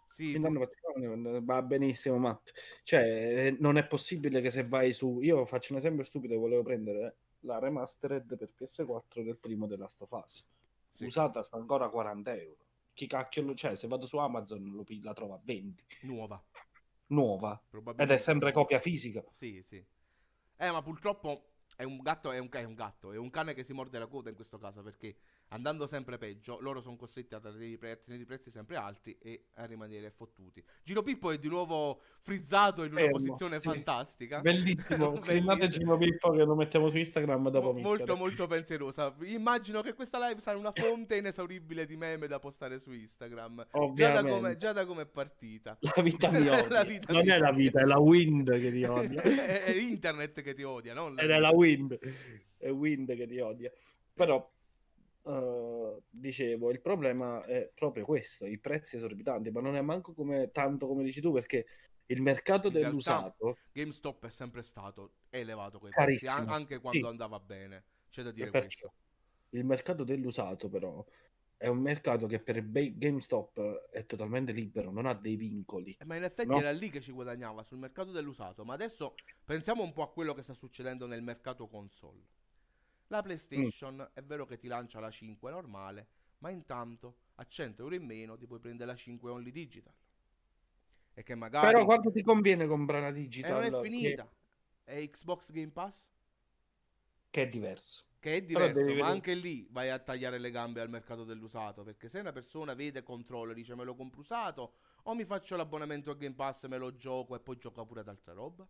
Sì, 0.09 0.31
Quindi 0.39 0.59
fatto- 0.59 1.41
va 1.43 1.61
benissimo, 1.61 2.17
Matt. 2.17 2.51
Cioè, 2.83 3.01
eh, 3.47 3.57
non 3.59 3.77
è 3.77 3.85
possibile 3.85 4.41
che 4.41 4.49
se 4.49 4.65
vai 4.65 4.91
su... 4.93 5.19
Io 5.21 5.45
faccio 5.45 5.73
un 5.73 5.79
esempio 5.79 6.03
stupido, 6.03 6.39
volevo 6.39 6.63
prendere 6.63 7.17
la 7.41 7.59
remastered 7.59 8.35
per 8.35 8.49
PS4 8.57 9.23
del 9.23 9.37
primo 9.37 9.67
The 9.67 9.77
Last 9.77 10.01
of 10.01 10.11
Us. 10.11 10.43
sì, 10.93 11.05
Usata 11.05 11.43
sta 11.43 11.57
ancora 11.57 11.85
a 11.85 11.89
40 11.89 12.35
euro. 12.35 12.57
Chi 12.93 13.05
cacchio 13.05 13.43
lo... 13.43 13.53
Cioè, 13.53 13.75
se 13.75 13.87
vado 13.87 14.07
su 14.07 14.17
Amazon 14.17 14.71
lo 14.73 14.83
pi- 14.83 15.01
la 15.03 15.13
trovo 15.13 15.35
a 15.35 15.39
20. 15.43 15.83
nuova. 16.01 16.43
Nuova. 17.07 17.61
Ed 17.95 18.09
è 18.09 18.17
sempre 18.17 18.51
copia 18.51 18.79
fisica. 18.79 19.23
Sì, 19.31 19.61
sì. 19.63 19.83
Eh, 20.57 20.71
ma 20.71 20.81
purtroppo 20.81 21.49
è 21.75 21.83
un 21.83 21.97
gatto, 21.97 22.31
è 22.31 22.39
un, 22.39 22.49
è 22.51 22.63
un 22.63 22.73
gatto, 22.73 23.11
è 23.11 23.17
un 23.17 23.29
cane 23.29 23.53
che 23.53 23.63
si 23.63 23.73
morde 23.73 23.99
la 23.99 24.07
coda 24.07 24.29
in 24.29 24.35
questo 24.35 24.57
caso 24.57 24.81
perché 24.81 25.17
andando 25.49 25.87
sempre 25.87 26.17
peggio, 26.17 26.59
loro 26.59 26.81
sono 26.81 26.95
costretti 26.95 27.35
a 27.35 27.39
tenere 27.39 27.65
i, 27.65 27.77
pre- 27.77 27.91
a 27.91 27.95
tenere 27.95 28.23
i 28.23 28.25
prezzi 28.25 28.49
sempre 28.49 28.75
alti 28.75 29.17
e 29.21 29.45
a 29.55 29.65
rimanere 29.65 30.11
fottuti. 30.11 30.63
Giro 30.83 31.03
Pippo 31.03 31.31
è 31.31 31.37
di 31.37 31.47
nuovo 31.47 32.01
frizzato 32.21 32.83
in 32.83 32.91
una 32.91 33.01
Fermo, 33.01 33.17
posizione 33.17 33.59
sì. 33.59 33.67
fantastica. 33.67 34.41
Bellissimo. 34.41 35.15
Scrivete. 35.17 35.67
Gino 35.69 35.97
Pippo 35.97 36.31
che 36.31 36.43
lo 36.43 36.55
mettiamo 36.55 36.89
su 36.89 36.97
Instagram 36.97 37.49
dopo 37.49 37.73
Mo- 37.73 37.79
molto 37.79 38.15
molto 38.15 38.47
pensierosa. 38.47 39.15
Immagino 39.23 39.81
che 39.81 39.93
questa 39.93 40.25
live 40.27 40.41
sarà 40.41 40.57
una 40.57 40.71
fonte 40.73 41.17
inesauribile 41.17 41.85
di 41.85 41.95
meme 41.95 42.27
da 42.27 42.39
postare 42.39 42.79
su 42.79 42.91
Instagram. 42.91 43.55
Già 43.55 43.69
da 43.71 43.79
Ovviamente. 43.79 44.29
come, 44.29 44.57
già 44.57 44.73
da 44.73 44.85
come 44.85 45.01
è 45.03 45.05
partita. 45.05 45.77
La 45.79 46.01
vita 46.01 46.29
mi 46.31 46.47
odia. 46.47 46.67
La 46.67 46.83
vita 46.83 47.13
non 47.13 47.21
mi 47.21 47.29
è 47.29 47.37
la 47.37 47.51
vita, 47.51 47.81
è 47.81 47.85
la 47.85 47.99
wind 47.99 48.51
che 48.59 48.71
ti 48.71 48.83
odia. 48.83 49.21
è, 49.21 49.63
è 49.63 49.71
internet 49.71 50.41
che 50.41 50.53
ti 50.53 50.63
odia, 50.63 50.93
non 50.93 51.15
la 51.15 51.21
Ed 51.21 51.29
è 51.29 51.39
la 51.39 51.51
wind. 51.51 51.97
È 52.57 52.69
wind 52.69 53.15
che 53.15 53.27
ti 53.27 53.39
odia. 53.39 53.71
Però, 54.13 54.51
eh, 55.27 56.01
dicevo, 56.09 56.71
il 56.71 56.81
problema 56.81 57.43
è 57.45 57.69
proprio 57.73 58.05
questo, 58.05 58.45
i 58.45 58.57
prezzi 58.59 58.95
esorbitanti, 58.95 59.51
ma 59.51 59.61
non 59.61 59.75
è 59.75 59.81
manco 59.81 60.13
come, 60.13 60.51
tanto 60.51 60.87
come 60.87 61.03
dici 61.03 61.21
tu, 61.21 61.31
perché 61.33 61.65
il 62.07 62.21
mercato 62.21 62.67
In 62.67 62.73
dell'usato 62.73 63.57
GameStop 63.73 64.25
è 64.25 64.29
sempre 64.29 64.61
stato 64.61 65.15
elevato 65.29 65.79
coi 65.79 65.91
prezzi, 65.91 66.27
anche 66.27 66.79
quando 66.79 67.05
sì. 67.05 67.09
andava 67.09 67.39
bene. 67.39 67.83
C'è 68.09 68.23
da 68.23 68.31
dire 68.31 68.49
perciò, 68.49 68.91
il 69.49 69.65
mercato 69.65 70.03
dell'usato 70.03 70.69
però 70.69 71.05
è 71.57 71.67
un 71.67 71.79
mercato 71.79 72.27
che 72.27 72.39
per 72.39 72.63
GameStop 72.69 73.89
è 73.89 74.05
totalmente 74.05 74.51
libero, 74.51 74.91
non 74.91 75.07
ha 75.07 75.13
dei 75.15 75.35
vincoli. 75.35 75.95
Eh, 75.99 76.05
Ma 76.05 76.15
in 76.15 76.23
effetti 76.23 76.49
No. 76.49 76.59
era 76.59 76.71
lì 76.71 76.89
che 76.89 77.01
ci 77.01 77.11
guadagnava 77.11 77.63
sul 77.63 77.79
mercato 77.79 78.11
dell'usato. 78.11 78.63
Ma 78.63 78.75
adesso 78.75 79.15
pensiamo 79.43 79.81
un 79.81 79.91
po' 79.91 80.03
a 80.03 80.11
quello 80.11 80.33
che 80.33 80.43
sta 80.43 80.53
succedendo 80.53 81.07
nel 81.07 81.23
mercato 81.23 81.67
console. 81.67 82.21
La 83.07 83.21
PlayStation 83.21 84.09
è 84.13 84.21
vero 84.21 84.45
che 84.45 84.57
ti 84.57 84.67
lancia 84.67 84.99
la 84.99 85.09
5 85.09 85.49
normale, 85.51 86.07
ma 86.39 86.49
intanto 86.49 87.17
a 87.35 87.45
100 87.47 87.83
euro 87.83 87.95
in 87.95 88.03
meno 88.05 88.37
ti 88.37 88.45
puoi 88.47 88.59
prendere 88.59 88.91
la 88.91 88.97
5 88.97 89.29
only 89.31 89.51
digital. 89.51 89.93
E 91.13 91.23
che 91.23 91.35
magari 91.35 91.71
Però 91.73 91.85
quanto 91.85 92.11
ti 92.11 92.21
conviene 92.21 92.67
comprare 92.67 93.07
e 93.09 93.13
digital? 93.13 93.51
non 93.51 93.63
è 93.63 93.69
che- 93.71 93.81
finita. 93.81 94.31
e 94.83 95.09
Xbox 95.09 95.51
Game 95.51 95.71
Pass? 95.71 96.07
che 97.29 97.43
è 97.43 97.47
diverso. 97.49 98.05
Che 98.19 98.35
è 98.37 98.41
diverso, 98.41 98.79
ma 98.79 98.85
vedere- 98.85 99.01
anche 99.01 99.33
lì 99.35 99.67
vai 99.69 99.89
a 99.89 99.99
tagliare 99.99 100.39
le 100.39 100.49
gambe 100.49 100.81
al 100.81 100.89
mercato 100.89 101.23
dell'usato. 101.23 101.83
Perché 101.83 102.09
se 102.09 102.19
una 102.19 102.31
persona 102.31 102.73
vede 102.73 103.03
controllo 103.03 103.51
e 103.51 103.55
dice 103.55 103.75
me 103.75 103.83
lo 103.83 103.93
compro 103.95 104.21
usato, 104.21 104.73
o 105.03 105.13
mi 105.13 105.23
faccio 105.23 105.55
l'abbonamento 105.55 106.09
a 106.09 106.15
Game 106.15 106.33
Pass, 106.35 106.65
me 106.67 106.77
lo 106.77 106.95
gioco 106.95 107.35
e 107.35 107.39
poi 107.39 107.57
gioco 107.57 107.85
pure 107.85 107.99
ad 107.99 108.07
altra 108.07 108.33
roba. 108.33 108.67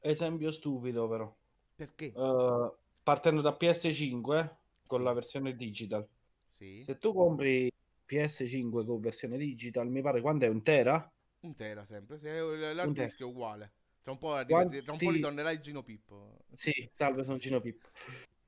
Esempio 0.00 0.50
stupido 0.50 1.08
però. 1.08 1.34
Perché? 1.74 2.12
Eh, 2.14 2.72
partendo 3.02 3.40
da 3.42 3.54
PS5 3.54 4.56
con 4.86 5.02
Sì. 5.02 5.04
la 5.04 5.12
versione 5.12 5.54
digital. 5.56 6.06
Sì, 6.50 6.86
Se 6.86 6.98
tu 6.98 7.12
compri 7.14 7.70
PS5 8.04 8.84
con 8.84 9.00
versione 9.00 9.36
digital, 9.38 9.88
mi 9.88 10.02
pare 10.02 10.20
quanto 10.20 10.44
è 10.44 10.48
un 10.48 10.62
tera? 10.62 11.10
un 11.40 11.54
tera 11.54 11.84
sempre. 11.84 12.18
Se 12.18 12.28
l'hard 12.40 12.88
Un 12.88 12.94
tera. 12.94 13.06
disk 13.06 13.20
è 13.20 13.24
uguale. 13.24 13.72
Tra 14.02 14.12
un 14.12 14.18
po', 14.18 14.34
Quanti- 14.46 14.82
tra 14.82 14.92
un 14.92 14.98
po' 14.98 15.10
ritornerai 15.10 15.60
Gino 15.60 15.82
Pippo. 15.82 16.38
Sì, 16.52 16.88
salve, 16.92 17.22
sono 17.22 17.38
Gino 17.38 17.60
Pippo. 17.60 17.88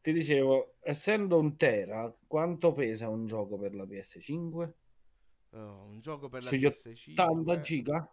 Ti 0.03 0.13
dicevo, 0.13 0.75
essendo 0.81 1.39
un 1.39 1.57
tera, 1.57 2.13
quanto 2.27 2.73
pesa 2.73 3.09
un 3.09 3.25
gioco 3.27 3.57
per 3.57 3.75
la 3.75 3.87
PS5? 3.87 4.75
Oh, 5.55 5.85
un 5.85 6.01
gioco 6.01 6.29
per 6.29 6.43
la 6.43 6.51
Sugli 6.51 6.67
PS5. 6.67 7.13
80 7.15 7.59
giga? 7.61 8.07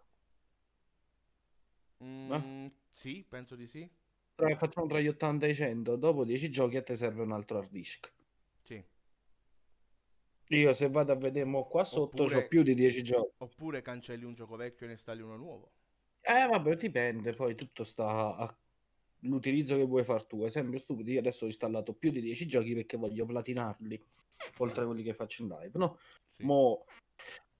Mm, 2.02 2.66
Sì, 2.92 3.24
penso 3.28 3.56
di 3.56 3.66
sì. 3.66 3.88
Tra- 4.34 4.56
facciamo 4.56 4.86
tra 4.86 5.00
gli 5.00 5.08
80 5.08 5.46
e 5.46 5.50
i 5.50 5.54
100. 5.54 5.96
Dopo 5.96 6.24
10 6.24 6.50
giochi 6.50 6.76
a 6.76 6.82
te 6.82 6.96
serve 6.96 7.22
un 7.22 7.32
altro 7.32 7.58
hard 7.58 7.70
disk. 7.70 8.12
Sì. 8.62 8.82
Io 10.48 10.72
se 10.74 10.88
vado 10.88 11.12
a 11.12 11.16
vedere 11.16 11.44
mo 11.44 11.66
qua 11.68 11.84
sotto 11.84 12.22
Oppure- 12.22 12.44
ho 12.44 12.48
più 12.48 12.62
di 12.62 12.74
10 12.74 13.02
giochi. 13.02 13.34
Oppure 13.38 13.82
cancelli 13.82 14.24
un 14.24 14.34
gioco 14.34 14.56
vecchio 14.56 14.84
e 14.84 14.88
ne 14.88 14.92
installi 14.94 15.22
uno 15.22 15.36
nuovo. 15.36 15.72
Eh 16.22 16.46
vabbè, 16.46 16.76
dipende, 16.76 17.32
poi 17.32 17.54
tutto 17.54 17.84
sta 17.84 18.58
all'utilizzo 19.22 19.76
che 19.76 19.84
vuoi 19.84 20.04
far 20.04 20.24
tu. 20.26 20.44
Esempio 20.44 20.78
stupido, 20.78 21.10
io 21.10 21.20
adesso 21.20 21.44
ho 21.44 21.48
installato 21.48 21.94
più 21.94 22.10
di 22.10 22.20
10 22.20 22.46
giochi 22.46 22.74
perché 22.74 22.96
voglio 22.96 23.24
platinarli, 23.26 24.06
oltre 24.58 24.82
a 24.82 24.86
quelli 24.86 25.02
che 25.02 25.14
faccio 25.14 25.42
in 25.42 25.48
live, 25.48 25.78
no? 25.78 25.98
Sì. 26.36 26.44
Mo, 26.44 26.84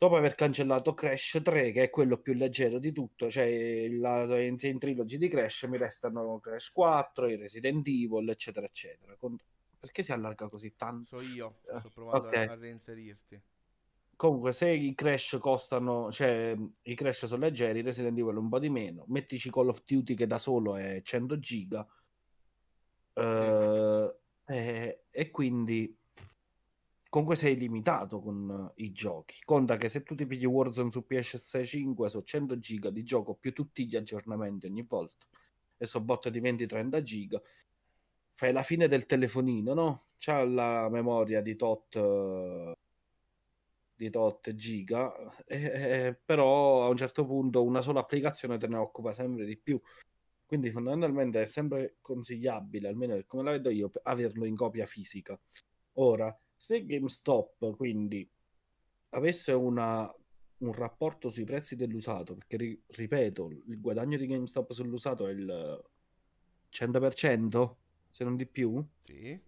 dopo 0.00 0.16
aver 0.16 0.34
cancellato 0.34 0.94
Crash 0.94 1.42
3, 1.44 1.72
che 1.72 1.82
è 1.82 1.90
quello 1.90 2.16
più 2.16 2.32
leggero 2.32 2.78
di 2.78 2.90
tutto, 2.90 3.28
cioè 3.28 3.86
la 3.90 4.40
Insane 4.40 4.78
Trilogy 4.78 5.18
di 5.18 5.28
Crash, 5.28 5.64
mi 5.64 5.76
restano 5.76 6.40
Crash 6.40 6.70
4, 6.70 7.28
i 7.28 7.36
Resident 7.36 7.86
Evil, 7.86 8.26
eccetera, 8.30 8.64
eccetera. 8.64 9.14
Con- 9.16 9.36
Perché 9.78 10.02
si 10.02 10.10
allarga 10.10 10.48
così 10.48 10.74
tanto? 10.74 11.18
So 11.18 11.22
io, 11.22 11.56
Eh, 11.70 11.80
sto 11.80 11.90
provando 11.92 12.28
ok. 12.28 12.34
a, 12.34 12.40
a 12.40 12.54
reinserirti. 12.54 13.42
Comunque, 14.16 14.54
se 14.54 14.70
i 14.70 14.94
Crash 14.94 15.36
costano, 15.38 16.10
cioè 16.10 16.56
i 16.80 16.94
Crash 16.94 17.26
sono 17.26 17.42
leggeri, 17.42 17.80
i 17.80 17.82
Resident 17.82 18.18
Evil 18.18 18.36
un 18.36 18.48
po' 18.48 18.58
di 18.58 18.70
meno, 18.70 19.04
mettici 19.08 19.50
Call 19.50 19.68
of 19.68 19.84
Duty 19.84 20.14
che 20.14 20.26
da 20.26 20.38
solo 20.38 20.76
è 20.76 21.02
100 21.02 21.38
giga. 21.38 21.86
Eh, 23.12 24.14
e, 24.46 25.04
e 25.10 25.30
quindi 25.30 25.94
comunque 27.10 27.36
sei 27.36 27.56
limitato 27.56 28.20
con 28.20 28.72
eh, 28.74 28.82
i 28.84 28.92
giochi. 28.92 29.36
Conta 29.44 29.76
che 29.76 29.90
se 29.90 30.02
tu 30.02 30.14
ti 30.14 30.26
pigli 30.26 30.46
Warzone 30.46 30.90
su 30.90 31.04
PS5 31.06 32.06
sono 32.06 32.22
100 32.22 32.58
giga 32.58 32.90
di 32.90 33.02
gioco 33.02 33.34
più 33.34 33.52
tutti 33.52 33.86
gli 33.86 33.96
aggiornamenti 33.96 34.66
ogni 34.66 34.84
volta 34.88 35.26
e 35.76 35.86
so 35.86 36.00
botte 36.00 36.30
di 36.30 36.40
20-30 36.40 37.02
giga. 37.02 37.42
Fai 38.34 38.52
la 38.52 38.62
fine 38.62 38.88
del 38.88 39.06
telefonino, 39.06 39.74
no? 39.74 40.04
C'ha 40.18 40.44
la 40.44 40.88
memoria 40.88 41.42
di 41.42 41.56
tot 41.56 41.96
eh, 41.96 42.74
di 44.00 44.10
tot 44.10 44.54
giga, 44.54 45.12
eh, 45.44 46.06
eh, 46.06 46.18
però 46.24 46.84
a 46.84 46.88
un 46.88 46.96
certo 46.96 47.26
punto 47.26 47.62
una 47.62 47.82
sola 47.82 48.00
applicazione 48.00 48.56
te 48.56 48.66
ne 48.66 48.76
occupa 48.76 49.12
sempre 49.12 49.44
di 49.44 49.58
più. 49.58 49.80
Quindi 50.46 50.70
fondamentalmente 50.70 51.42
è 51.42 51.44
sempre 51.44 51.96
consigliabile, 52.00 52.88
almeno 52.88 53.22
come 53.26 53.42
la 53.44 53.50
vedo 53.52 53.70
io, 53.70 53.90
averlo 54.04 54.46
in 54.46 54.56
copia 54.56 54.86
fisica. 54.86 55.38
Ora, 55.94 56.36
se 56.60 56.84
GameStop 56.84 57.74
quindi 57.74 58.28
avesse 59.10 59.52
una- 59.52 60.14
un 60.58 60.72
rapporto 60.74 61.30
sui 61.30 61.44
prezzi 61.44 61.74
dell'usato, 61.74 62.34
perché 62.34 62.56
ri- 62.58 62.82
ripeto, 62.86 63.48
il 63.50 63.80
guadagno 63.80 64.18
di 64.18 64.26
GameStop 64.26 64.70
sull'usato 64.72 65.26
è 65.26 65.32
il 65.32 65.82
100%, 66.68 67.78
se 68.10 68.24
non 68.24 68.36
di 68.36 68.46
più, 68.46 68.84
Sì. 69.04 69.40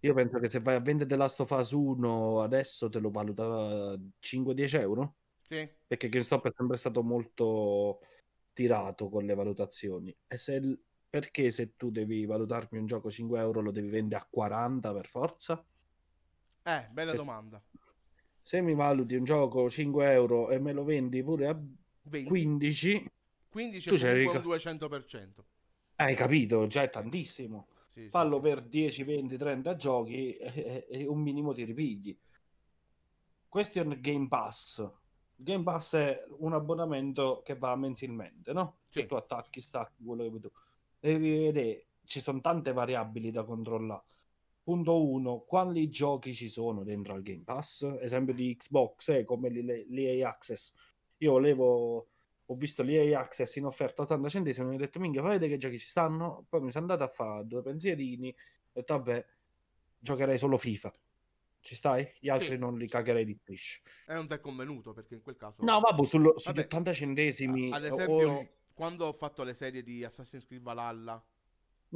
io 0.00 0.14
penso 0.14 0.38
che 0.38 0.48
se 0.50 0.60
vai 0.60 0.74
a 0.76 0.80
vendere 0.80 1.08
The 1.08 1.16
Last 1.16 1.40
of 1.40 1.50
Us 1.50 1.70
1 1.72 2.42
adesso 2.42 2.90
te 2.90 2.98
lo 2.98 3.10
valuta 3.10 3.98
5-10 4.18 4.76
euro, 4.76 5.16
Sì. 5.48 5.66
perché 5.86 6.10
GameStop 6.10 6.48
è 6.48 6.52
sempre 6.54 6.76
stato 6.76 7.02
molto 7.02 8.00
tirato 8.52 9.08
con 9.08 9.24
le 9.24 9.34
valutazioni. 9.34 10.14
E 10.26 10.36
se 10.36 10.78
perché 11.08 11.50
se 11.50 11.74
tu 11.76 11.90
devi 11.90 12.26
valutarmi 12.26 12.78
un 12.78 12.84
gioco 12.84 13.10
5 13.10 13.40
euro 13.40 13.62
lo 13.62 13.70
devi 13.70 13.88
vendere 13.88 14.20
a 14.22 14.26
40 14.30 14.92
per 14.92 15.06
forza? 15.06 15.64
Eh, 16.68 16.88
bella 16.92 17.10
Se- 17.12 17.16
domanda. 17.16 17.62
Se 18.42 18.60
mi 18.60 18.74
valuti 18.74 19.14
un 19.14 19.24
gioco 19.24 19.68
5 19.70 20.10
euro 20.12 20.50
e 20.50 20.58
me 20.58 20.72
lo 20.72 20.84
vendi 20.84 21.22
pure 21.22 21.46
a 21.48 21.58
20. 22.02 22.28
15, 22.28 23.10
15 23.48 23.88
tu 23.88 23.94
è 23.94 23.98
c'eri 23.98 24.24
comunque 24.24 24.58
ca- 24.58 24.70
un 24.70 24.76
200%. 24.78 25.44
hai 25.96 26.14
capito, 26.14 26.66
già 26.66 26.82
è 26.82 26.90
tantissimo. 26.90 27.68
Sì, 27.88 28.02
sì, 28.04 28.08
Fallo 28.10 28.36
sì. 28.36 28.42
per 28.42 28.62
10, 28.62 29.02
20, 29.04 29.36
30 29.36 29.76
giochi 29.76 30.36
e, 30.36 30.86
e 30.88 31.06
un 31.06 31.20
minimo 31.20 31.52
ti 31.52 31.64
ripigli. 31.64 32.16
Question 33.48 33.96
Game 34.00 34.28
Pass. 34.28 34.86
Game 35.34 35.62
Pass 35.62 35.94
è 35.96 36.24
un 36.38 36.52
abbonamento 36.52 37.42
che 37.44 37.56
va 37.56 37.74
mensilmente, 37.76 38.52
no? 38.52 38.78
Sì. 38.90 39.06
Tu 39.06 39.14
attacchi, 39.14 39.60
stacchi 39.60 40.04
quello 40.04 40.22
che 40.22 40.28
vuoi 40.28 40.40
tu. 40.40 40.50
Devi 41.00 41.30
vedere, 41.30 41.86
ci 42.04 42.20
sono 42.20 42.40
tante 42.40 42.72
variabili 42.72 43.30
da 43.30 43.44
controllare. 43.44 44.02
Punto 44.68 45.02
1, 45.02 45.44
quali 45.46 45.88
giochi 45.88 46.34
ci 46.34 46.50
sono 46.50 46.84
dentro 46.84 47.14
al 47.14 47.22
Game 47.22 47.42
Pass? 47.42 47.84
Esempio 48.02 48.34
di 48.34 48.54
Xbox, 48.54 49.08
eh, 49.08 49.24
come 49.24 49.48
l'E- 49.48 49.86
l'EA 49.88 50.28
Access. 50.28 50.74
Io 51.20 51.30
volevo, 51.32 52.08
ho 52.44 52.54
visto 52.54 52.82
l'EA 52.82 53.18
Access 53.18 53.56
in 53.56 53.64
offerta 53.64 54.02
a 54.02 54.04
80 54.04 54.28
centesimi 54.28 54.66
e 54.66 54.68
mi 54.68 54.74
ho 54.76 54.78
detto, 54.78 55.00
minchia, 55.00 55.22
fai 55.22 55.30
vedere 55.30 55.52
che 55.52 55.56
giochi 55.56 55.78
ci 55.78 55.88
stanno. 55.88 56.44
Poi 56.50 56.60
mi 56.60 56.70
sono 56.70 56.84
andato 56.84 57.02
a 57.02 57.08
fare 57.08 57.46
due 57.46 57.62
pensierini 57.62 58.28
e 58.28 58.34
ho 58.34 58.72
detto, 58.74 58.92
vabbè, 58.98 59.26
giocherei 60.00 60.36
solo 60.36 60.58
FIFA. 60.58 60.92
Ci 61.60 61.74
stai? 61.74 62.06
Gli 62.20 62.28
altri 62.28 62.48
Sì. 62.48 62.56
non 62.58 62.76
li 62.76 62.86
cagherei 62.88 63.24
di 63.24 63.38
striscio. 63.40 63.80
E 64.06 64.12
non 64.12 64.26
ti 64.26 64.34
è 64.34 64.38
convenuto 64.40 64.92
perché 64.92 65.14
in 65.14 65.22
quel 65.22 65.36
caso... 65.36 65.64
No, 65.64 65.80
vabbè, 65.80 66.04
sullo- 66.04 66.36
sugli 66.38 66.52
Vabbè, 66.56 66.66
80 66.66 66.92
centesimi. 66.92 67.72
Ad 67.72 67.84
o- 67.84 67.86
esempio, 67.86 68.48
quando 68.74 69.06
ho 69.06 69.12
fatto 69.14 69.42
le 69.44 69.54
serie 69.54 69.82
di 69.82 70.04
Assassin's 70.04 70.44
Creed 70.44 70.60
Valhalla 70.60 71.24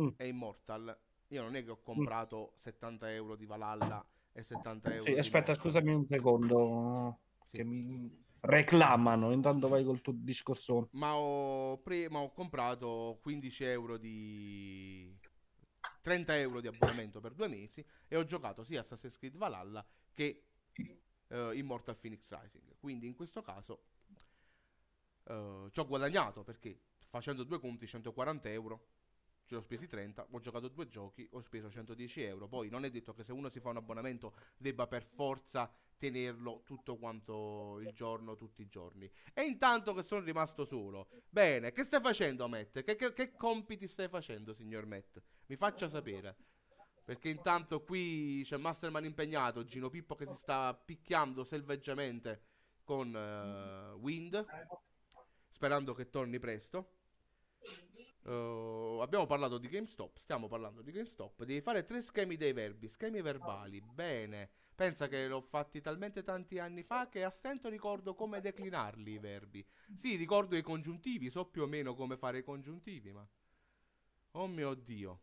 Mm. 0.00 0.08
e 0.16 0.26
Immortal, 0.26 0.98
io 1.32 1.42
non 1.42 1.56
è 1.56 1.64
che 1.64 1.70
ho 1.70 1.80
comprato 1.80 2.54
70 2.58 3.10
euro 3.12 3.36
di 3.36 3.46
Valhalla 3.46 4.06
e 4.32 4.42
70 4.42 4.90
euro 4.90 5.02
Sì, 5.02 5.12
aspetta, 5.12 5.52
Immortal. 5.52 5.56
scusami 5.56 5.94
un 5.94 6.06
secondo. 6.06 7.18
Sì. 7.50 7.56
Che 7.56 7.64
mi 7.64 8.24
reclamano. 8.40 9.32
Intanto 9.32 9.68
vai 9.68 9.82
col 9.82 10.02
tuo 10.02 10.12
discorso. 10.14 10.88
Ma 10.92 11.14
ho, 11.16 11.78
prima 11.78 12.18
ho 12.18 12.32
comprato 12.32 13.18
15 13.22 13.64
euro 13.64 13.96
di... 13.96 15.18
30 16.02 16.38
euro 16.38 16.60
di 16.60 16.66
abbonamento 16.66 17.20
per 17.20 17.32
due 17.32 17.48
mesi 17.48 17.84
e 18.08 18.16
ho 18.16 18.24
giocato 18.24 18.62
sia 18.62 18.80
Assassin's 18.80 19.16
Creed 19.16 19.36
Valhalla 19.36 19.84
che 20.12 20.44
eh, 21.28 21.50
Immortal 21.54 21.96
Phoenix 21.96 22.28
Rising. 22.28 22.76
Quindi 22.78 23.06
in 23.06 23.14
questo 23.14 23.40
caso 23.40 23.84
eh, 25.24 25.68
ci 25.70 25.80
ho 25.80 25.86
guadagnato 25.86 26.42
perché 26.42 26.78
facendo 27.08 27.44
due 27.44 27.58
conti 27.58 27.86
140 27.86 28.50
euro 28.50 28.86
ci 29.44 29.54
ho 29.54 29.60
spesi 29.60 29.86
30, 29.86 30.26
ho 30.30 30.40
giocato 30.40 30.68
due 30.68 30.88
giochi, 30.88 31.26
ho 31.32 31.40
speso 31.40 31.70
110 31.70 32.22
euro. 32.22 32.48
Poi 32.48 32.68
non 32.68 32.84
è 32.84 32.90
detto 32.90 33.12
che 33.14 33.24
se 33.24 33.32
uno 33.32 33.48
si 33.48 33.60
fa 33.60 33.70
un 33.70 33.76
abbonamento 33.76 34.34
debba 34.56 34.86
per 34.86 35.02
forza 35.04 35.70
tenerlo 35.96 36.62
tutto 36.64 36.96
quanto 36.96 37.78
il 37.80 37.92
giorno, 37.92 38.36
tutti 38.36 38.62
i 38.62 38.68
giorni. 38.68 39.10
E 39.32 39.42
intanto 39.42 39.94
che 39.94 40.02
sono 40.02 40.22
rimasto 40.24 40.64
solo, 40.64 41.08
bene, 41.28 41.72
che 41.72 41.84
stai 41.84 42.00
facendo, 42.00 42.48
Matt? 42.48 42.82
Che, 42.82 42.96
che- 42.96 43.12
che 43.12 43.36
compiti 43.36 43.86
stai 43.86 44.08
facendo, 44.08 44.52
signor 44.52 44.86
Matt? 44.86 45.20
Mi 45.46 45.56
faccia 45.56 45.88
sapere. 45.88 46.36
Perché 47.04 47.28
intanto 47.28 47.82
qui 47.82 48.42
c'è 48.44 48.56
Masterman 48.56 49.04
impegnato, 49.04 49.64
Gino 49.64 49.90
Pippo 49.90 50.14
che 50.14 50.26
si 50.26 50.34
sta 50.36 50.72
picchiando 50.74 51.44
selvaggiamente 51.44 52.42
con 52.84 53.14
eh, 53.14 53.92
Wind, 53.94 54.44
sperando 55.48 55.94
che 55.94 56.10
torni 56.10 56.38
presto. 56.38 56.96
Uh, 58.24 59.00
abbiamo 59.00 59.26
parlato 59.26 59.58
di 59.58 59.68
GameStop, 59.68 60.16
stiamo 60.16 60.46
parlando 60.46 60.82
di 60.82 60.92
GameStop. 60.92 61.44
Devi 61.44 61.60
fare 61.60 61.82
tre 61.84 62.00
schemi 62.00 62.36
dei 62.36 62.52
verbi, 62.52 62.88
schemi 62.88 63.20
verbali. 63.20 63.80
Bene. 63.80 64.50
Pensa 64.74 65.06
che 65.06 65.26
l'ho 65.26 65.42
fatti 65.42 65.80
talmente 65.80 66.22
tanti 66.22 66.58
anni 66.58 66.82
fa 66.82 67.08
che 67.08 67.24
a 67.24 67.30
stento 67.30 67.68
ricordo 67.68 68.14
come 68.14 68.40
declinarli 68.40 69.12
i 69.12 69.18
verbi. 69.18 69.64
Sì, 69.94 70.16
ricordo 70.16 70.56
i 70.56 70.62
congiuntivi, 70.62 71.30
so 71.30 71.44
più 71.44 71.62
o 71.62 71.66
meno 71.66 71.94
come 71.94 72.16
fare 72.16 72.38
i 72.38 72.42
congiuntivi, 72.42 73.12
ma... 73.12 73.26
Oh 74.32 74.46
mio 74.46 74.74
Dio. 74.74 75.20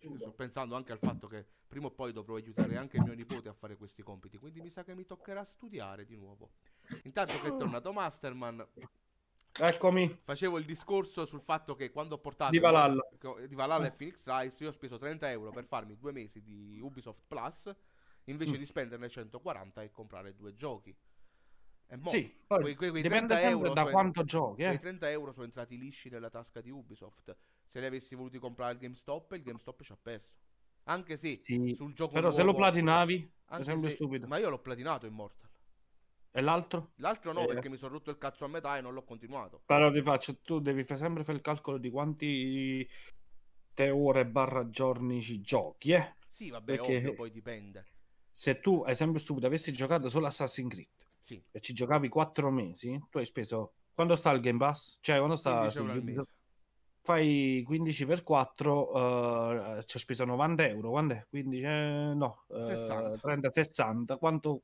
Io 0.00 0.16
Sto 0.16 0.32
pensando 0.32 0.74
anche 0.74 0.92
al 0.92 0.98
fatto 0.98 1.26
che 1.26 1.46
prima 1.68 1.86
o 1.86 1.90
poi 1.90 2.12
dovrò 2.12 2.36
aiutare 2.36 2.76
anche 2.76 3.00
mio 3.00 3.12
nipote 3.12 3.50
a 3.50 3.52
fare 3.52 3.76
questi 3.76 4.02
compiti, 4.02 4.38
quindi 4.38 4.60
mi 4.60 4.70
sa 4.70 4.82
che 4.82 4.94
mi 4.94 5.04
toccherà 5.04 5.44
studiare 5.44 6.06
di 6.06 6.16
nuovo. 6.16 6.52
Intanto 7.04 7.38
che 7.40 7.48
è 7.48 7.56
tornato 7.56 7.92
Masterman, 7.92 8.66
Eccomi. 9.54 10.18
Facevo 10.22 10.58
il 10.58 10.64
discorso 10.64 11.24
sul 11.26 11.42
fatto 11.42 11.74
che 11.74 11.90
quando 11.90 12.14
ho 12.14 12.18
portato 12.18 12.50
Di 12.50 12.58
Valhalla. 12.58 13.06
che- 13.18 13.46
di 13.48 13.54
Valhalla 13.54 13.86
e 13.86 13.92
Phoenix 13.92 14.24
Rise 14.26 14.62
io 14.62 14.70
ho 14.70 14.72
speso 14.72 14.96
30 14.98 15.30
euro 15.30 15.50
per 15.50 15.64
farmi 15.66 15.96
due 15.96 16.10
mesi 16.12 16.42
di 16.42 16.78
Ubisoft 16.80 17.22
Plus 17.26 17.70
invece 18.24 18.54
Mm. 18.54 18.58
di 18.58 18.66
spenderne 18.66 19.08
140 19.08 19.82
e 19.82 19.90
comprare 19.90 20.34
due 20.34 20.54
giochi. 20.54 20.96
E 21.86 21.96
mo, 21.96 22.08
Sì, 22.08 22.22
poi 22.46 22.60
quei, 22.62 22.74
quei- 22.74 22.90
quei 22.90 23.02
dipende 23.02 23.26
30 23.34 23.34
sempre 23.36 23.50
euro 23.50 23.72
da 23.74 23.80
sono- 23.82 23.92
quanto 23.92 24.24
giochi, 24.24 24.62
quei 24.62 24.74
eh. 24.74 24.78
30 24.78 25.10
euro 25.10 25.32
sono 25.32 25.44
entrati 25.44 25.76
lisci 25.76 26.08
nella 26.08 26.30
tasca 26.30 26.60
di 26.62 26.70
Ubisoft. 26.70 27.36
Se 27.66 27.78
li 27.80 27.84
avessi 27.86 28.14
voluti 28.14 28.38
comprare 28.38 28.72
il 28.72 28.78
GameStop, 28.78 29.32
il 29.32 29.42
GameStop 29.42 29.82
ci 29.82 29.92
ha 29.92 29.98
perso. 30.00 30.38
Anche 30.84 31.16
se 31.18 31.34
Sì, 31.34 31.74
sul 31.76 31.92
gioco 31.92 32.14
Però 32.14 32.30
se 32.30 32.38
lo 32.38 32.44
nuovo- 32.52 32.58
platinavi, 32.58 33.30
è 33.50 33.62
sempre 33.62 33.88
se- 33.90 33.96
stupido. 33.96 34.26
Ma 34.26 34.38
io 34.38 34.48
l'ho 34.48 34.58
platinato 34.60 35.04
Immortal. 35.06 35.50
E 36.34 36.40
l'altro? 36.40 36.92
L'altro 36.96 37.32
no, 37.32 37.42
Eh. 37.42 37.46
perché 37.46 37.68
mi 37.68 37.76
sono 37.76 37.92
rotto 37.92 38.10
il 38.10 38.16
cazzo 38.18 38.44
a 38.46 38.48
metà 38.48 38.76
e 38.78 38.80
non 38.80 38.94
l'ho 38.94 39.04
continuato. 39.04 39.62
Però 39.66 39.90
ti 39.92 40.00
faccio, 40.02 40.38
tu 40.40 40.60
devi 40.60 40.82
fare 40.82 40.98
sempre 40.98 41.24
fare 41.24 41.36
il 41.36 41.42
calcolo 41.44 41.76
di 41.78 41.90
quanti 41.90 42.88
te 43.74 43.90
ore 43.90 44.26
barra 44.26 44.68
giorni 44.70 45.20
ci 45.20 45.40
giochi, 45.42 45.92
eh. 45.92 46.16
Sì, 46.30 46.48
vabbè, 46.50 46.76
Perché- 46.76 46.96
ovvio, 46.96 47.14
poi 47.14 47.30
dipende. 47.30 47.86
Se 48.32 48.60
tu, 48.60 48.80
ad 48.82 48.90
esempio 48.90 49.20
stupido, 49.20 49.46
avessi 49.46 49.72
giocato 49.72 50.08
solo 50.08 50.26
Assassin's 50.26 50.70
Creed 50.72 50.88
Sì, 51.20 51.42
e 51.50 51.60
ci 51.60 51.74
giocavi 51.74 52.08
4 52.08 52.50
mesi, 52.50 52.98
tu 53.10 53.18
hai 53.18 53.26
speso... 53.26 53.74
Quando 53.94 54.16
sta 54.16 54.30
il 54.32 54.40
Game 54.40 54.56
Pass? 54.58 54.98
Cioè, 55.02 55.18
quando 55.18 55.36
sta... 55.36 55.50
15 55.60 55.72
su 55.76 55.80
euro 55.82 55.92
al 55.92 55.98
Ubisoft? 55.98 56.28
mese. 56.28 56.40
Fai 57.04 57.62
15 57.66 58.06
per 58.06 58.22
4, 58.22 59.78
eh, 59.78 59.84
ci 59.84 59.96
ho 59.96 59.98
speso 60.00 60.24
90 60.24 60.66
euro. 60.68 60.90
Quando 60.90 61.14
è? 61.14 61.26
15, 61.28 61.62
eh, 61.62 62.12
no, 62.14 62.44
eh, 62.48 62.62
60. 62.64 63.18
30, 63.18 63.50
60. 63.50 64.16
Quanto? 64.16 64.62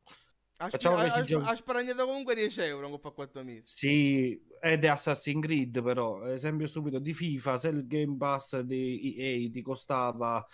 Ha, 0.61 0.67
Facciamo 0.67 0.97
ha- 0.97 1.51
ha 1.51 1.55
sparagliato 1.55 2.05
comunque 2.05 2.35
10 2.35 2.61
euro 2.61 2.89
non 2.89 2.99
fa 2.99 3.11
4 3.11 3.45
mesi. 3.45 3.63
Sì, 3.63 4.41
ed 4.61 4.85
è 4.85 4.89
Assassin's 4.89 5.45
Creed, 5.45 5.83
però, 5.83 6.27
esempio 6.27 6.67
stupido 6.67 6.99
di 6.99 7.13
FIFA, 7.13 7.57
se 7.57 7.69
il 7.69 7.87
Game 7.87 8.17
Pass 8.17 8.59
di 8.61 9.17
EA 9.17 9.51
ti 9.51 9.63
costava 9.63 10.45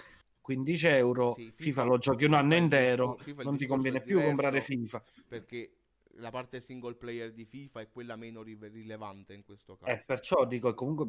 15 0.40 0.86
euro, 0.88 1.34
Sì, 1.34 1.52
FIFA, 1.56 1.84
lo 1.84 1.98
giochi 1.98 2.24
un 2.24 2.32
FIFA 2.32 2.38
anno 2.38 2.54
il 2.54 2.62
intero, 2.62 3.16
FIFA 3.18 3.42
non 3.44 3.56
ti 3.56 3.66
conviene 3.66 4.02
più 4.02 4.20
comprare 4.20 4.60
FIFA. 4.60 5.02
Perché 5.26 5.70
la 6.18 6.30
parte 6.30 6.60
single 6.60 6.94
player 6.94 7.32
di 7.32 7.44
FIFA 7.44 7.80
è 7.80 7.88
quella 7.90 8.16
meno 8.16 8.42
rilevante 8.42 9.32
in 9.32 9.44
questo 9.44 9.76
caso. 9.76 9.92
Eh, 9.92 10.02
perciò 10.04 10.44
dico, 10.44 10.74
comunque, 10.74 11.06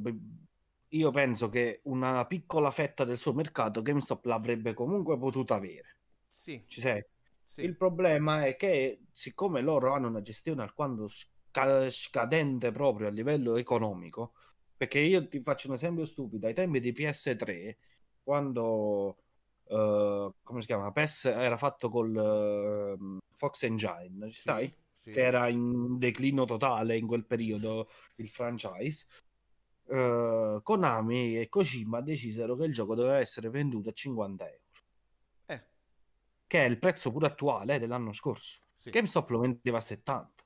io 0.90 1.12
penso 1.12 1.50
che 1.50 1.82
una 1.84 2.26
piccola 2.26 2.72
fetta 2.72 3.04
del 3.04 3.18
suo 3.18 3.34
mercato 3.34 3.82
GameStop 3.82 4.26
l'avrebbe 4.26 4.74
comunque 4.74 5.18
potuta 5.18 5.56
avere. 5.56 5.98
Sì, 6.30 6.64
Ci 6.68 6.82
sei? 6.82 7.06
Sì. 7.56 7.62
Il 7.64 7.76
problema 7.78 8.46
è 8.46 8.56
che, 8.56 9.06
siccome 9.14 9.62
loro 9.62 9.94
hanno 9.94 10.08
una 10.08 10.22
gestione 10.22 10.62
alquanto 10.62 11.08
sca- 11.08 11.90
scadente 11.90 12.72
proprio 12.72 13.08
a 13.08 13.12
livello 13.12 13.56
economico, 13.56 14.34
perché 14.76 15.00
io 15.00 15.28
ti 15.28 15.40
faccio 15.40 15.68
un 15.70 15.76
esempio 15.76 16.06
stupido, 16.06 16.48
ai 16.48 16.54
tempi 16.54 16.80
di 16.80 16.92
PS3, 16.92 17.78
quando 18.24 19.18
eh, 19.68 20.34
come 20.44 20.62
si 20.62 20.68
chiama? 20.68 20.92
PES 20.92 21.26
era 21.26 21.58
fatto 21.58 21.90
col 21.90 22.16
eh, 22.16 23.20
Fox 23.34 23.64
Engine, 23.64 24.32
ci 24.32 24.40
stai? 24.42 24.74
sì. 25.00 25.12
Che 25.12 25.22
era 25.22 25.48
in 25.48 25.98
declino 25.98 26.46
totale 26.46 26.98
in 26.98 27.08
quel 27.08 27.26
periodo 27.26 27.90
il 28.18 28.28
franchise. 28.28 29.06
eh, 29.88 30.60
Konami 30.64 31.40
e 31.40 31.50
Kojima 31.50 32.02
decisero 32.02 32.56
che 32.56 32.66
il 32.66 32.74
gioco 32.74 32.96
doveva 32.96 33.18
essere 33.20 33.50
venduto 33.50 33.90
a 33.90 33.94
50 33.94 34.46
euro, 34.50 34.65
che 36.56 36.64
è 36.64 36.68
il 36.70 36.80
prezzo 36.80 37.12
pure 37.12 37.28
attuale 37.28 37.76
eh, 37.76 37.80
dell'anno 37.80 38.14
scorso. 38.14 38.62
sì. 38.78 38.90
GameStop 38.90 39.30
lo 39.32 39.40
vendeva 39.40 39.78
a 39.78 39.82
70. 39.82 40.44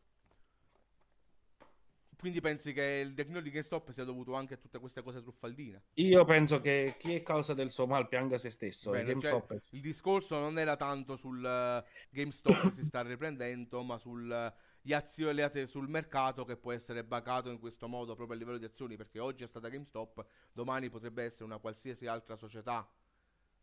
Quindi 2.17 2.41
pensi 2.41 2.73
che 2.73 3.01
il 3.05 3.13
declino 3.13 3.39
di 3.39 3.49
GameStop 3.49 3.91
sia 3.91 4.03
dovuto 4.03 4.33
anche 4.33 4.55
a 4.55 4.57
tutte 4.57 4.77
queste 4.79 5.01
cose 5.01 5.21
truffaldine? 5.21 5.83
Io 5.93 6.25
penso 6.25 6.59
che 6.59 6.95
chi 6.97 7.15
è 7.15 7.23
causa 7.23 7.53
del 7.53 7.71
suo 7.71 7.87
mal 7.87 8.09
pianga 8.09 8.37
se 8.37 8.49
stesso. 8.49 8.89
Bene, 8.89 9.17
cioè, 9.19 9.31
GameStop 9.31 9.53
è- 9.53 9.61
il 9.69 9.81
discorso 9.81 10.37
non 10.37 10.57
era 10.59 10.75
tanto 10.75 11.15
sul 11.15 11.45
eh, 11.45 11.83
GameStop 12.09 12.61
che 12.63 12.71
si 12.71 12.83
sta 12.83 13.01
riprendendo, 13.03 13.83
ma 13.83 13.97
sul, 13.97 14.29
eh, 14.29 14.53
gli 14.81 14.91
azio- 14.91 15.31
le 15.31 15.43
azie- 15.43 15.67
sul 15.67 15.87
mercato 15.87 16.43
che 16.43 16.57
può 16.57 16.73
essere 16.73 17.05
bacato 17.05 17.49
in 17.51 17.59
questo 17.59 17.87
modo 17.87 18.15
proprio 18.15 18.35
a 18.35 18.39
livello 18.39 18.57
di 18.57 18.65
azioni, 18.65 18.97
perché 18.97 19.19
oggi 19.19 19.45
è 19.45 19.47
stata 19.47 19.69
GameStop, 19.69 20.25
domani 20.51 20.89
potrebbe 20.89 21.23
essere 21.23 21.45
una 21.45 21.57
qualsiasi 21.59 22.05
altra 22.05 22.35
società. 22.35 22.85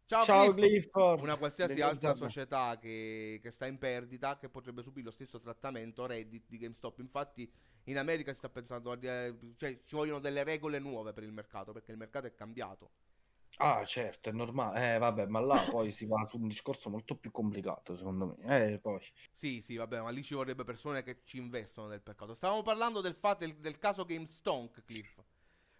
Ciao, 0.09 0.23
Ciao 0.23 0.53
Cliff! 0.53 0.85
Clifford. 0.85 1.21
Una 1.21 1.37
qualsiasi 1.37 1.75
Benvenuto 1.75 2.07
altra 2.07 2.29
società 2.29 2.79
che, 2.79 3.41
che 3.43 3.51
sta 3.51 3.67
in 3.67 3.77
perdita 3.77 4.39
che 4.39 4.49
potrebbe 4.49 4.85
subire 4.85 5.07
lo 5.07 5.11
stesso 5.11 5.41
trattamento 5.41 6.07
Reddit 6.07 6.45
di 6.47 6.59
GameStop. 6.59 7.01
Infatti, 7.01 7.51
in 7.87 7.99
America 7.99 8.31
si 8.31 8.39
sta 8.39 8.49
pensando, 8.49 8.93
eh, 8.93 9.35
cioè 9.57 9.81
ci 9.85 9.97
vogliono 9.97 10.21
delle 10.21 10.45
regole 10.45 10.79
nuove 10.79 11.13
per 11.13 11.25
il 11.25 11.33
mercato 11.33 11.73
perché 11.73 11.91
il 11.91 11.97
mercato 11.97 12.29
è 12.29 12.35
cambiato. 12.35 12.91
Ah, 13.57 13.85
certo, 13.85 14.29
è 14.29 14.33
normale. 14.33 14.95
Eh, 14.95 14.99
vabbè, 14.99 15.27
ma 15.27 15.41
là 15.41 15.59
poi 15.69 15.91
si 15.91 16.07
va 16.07 16.25
su 16.29 16.39
un 16.39 16.47
discorso 16.47 16.89
molto 16.89 17.17
più 17.17 17.33
complicato, 17.33 17.97
secondo 17.97 18.37
me. 18.39 18.75
Eh, 18.75 18.79
poi. 18.79 19.05
Sì, 19.33 19.61
sì, 19.61 19.75
vabbè, 19.75 20.03
ma 20.03 20.11
lì 20.11 20.23
ci 20.23 20.35
vorrebbe 20.35 20.63
persone 20.63 21.03
che 21.03 21.23
ci 21.25 21.39
investono 21.39 21.89
nel 21.89 22.03
mercato. 22.05 22.33
Stavamo 22.33 22.63
parlando 22.63 23.01
del, 23.01 23.17
fatto, 23.17 23.45
del, 23.45 23.57
del 23.57 23.77
caso 23.77 24.05
GameStonk, 24.05 24.85
Cliff. 24.85 25.21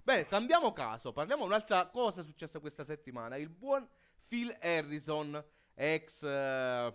Bene, 0.03 0.27
cambiamo 0.27 0.73
caso, 0.73 1.13
parliamo 1.13 1.43
di 1.43 1.49
un'altra 1.49 1.87
cosa 1.87 2.25
successa 2.25 2.59
questa 2.59 2.83
settimana. 2.83 3.37
Il 3.37 3.51
buon 3.51 3.89
Phil 4.27 4.57
Harrison, 4.61 5.45
ex 5.75 6.23
eh, 6.23 6.95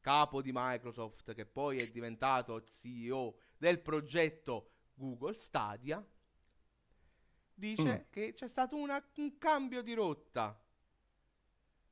capo 0.00 0.42
di 0.42 0.50
Microsoft, 0.52 1.34
che 1.34 1.46
poi 1.46 1.78
è 1.78 1.88
diventato 1.90 2.62
CEO 2.64 3.38
del 3.56 3.80
progetto 3.80 4.70
Google 4.94 5.34
Stadia, 5.34 6.04
dice 7.54 7.82
Mm. 8.06 8.10
che 8.10 8.34
c'è 8.34 8.46
stato 8.48 8.76
una- 8.76 9.04
un 9.16 9.36
cambio 9.38 9.82
di 9.82 9.94
rotta 9.94 10.60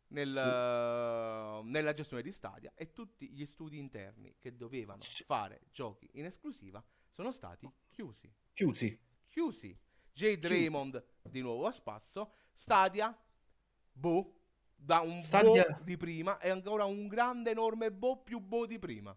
nel, 0.08 0.32
Sì. 0.32 0.38
eh, 0.38 1.68
nella 1.68 1.92
gestione 1.92 2.22
di 2.22 2.30
Stadia 2.30 2.72
e 2.76 2.92
tutti 2.92 3.28
gli 3.30 3.44
studi 3.44 3.76
interni 3.78 4.36
che 4.38 4.56
dovevano 4.56 5.02
Sì. 5.02 5.24
fare 5.24 5.62
giochi 5.72 6.08
in 6.12 6.26
esclusiva 6.26 6.82
sono 7.10 7.32
stati 7.32 7.68
chiusi. 7.88 8.32
Chiusi. 8.52 8.98
Chiusi. 9.28 9.76
Jade. 10.12 10.48
Raymond 10.48 11.04
di 11.22 11.40
nuovo 11.40 11.66
a 11.66 11.72
spasso. 11.72 12.32
Stadia, 12.52 13.14
boh, 13.92 14.34
da 14.76 15.00
un 15.00 15.20
Stadia- 15.22 15.64
boh 15.68 15.78
di 15.82 15.96
prima 15.96 16.38
e 16.38 16.50
ancora 16.50 16.84
un 16.84 17.08
grande 17.08 17.50
enorme 17.50 17.90
boh 17.90 18.22
più 18.22 18.38
boh 18.40 18.66
di 18.66 18.78
prima. 18.78 19.16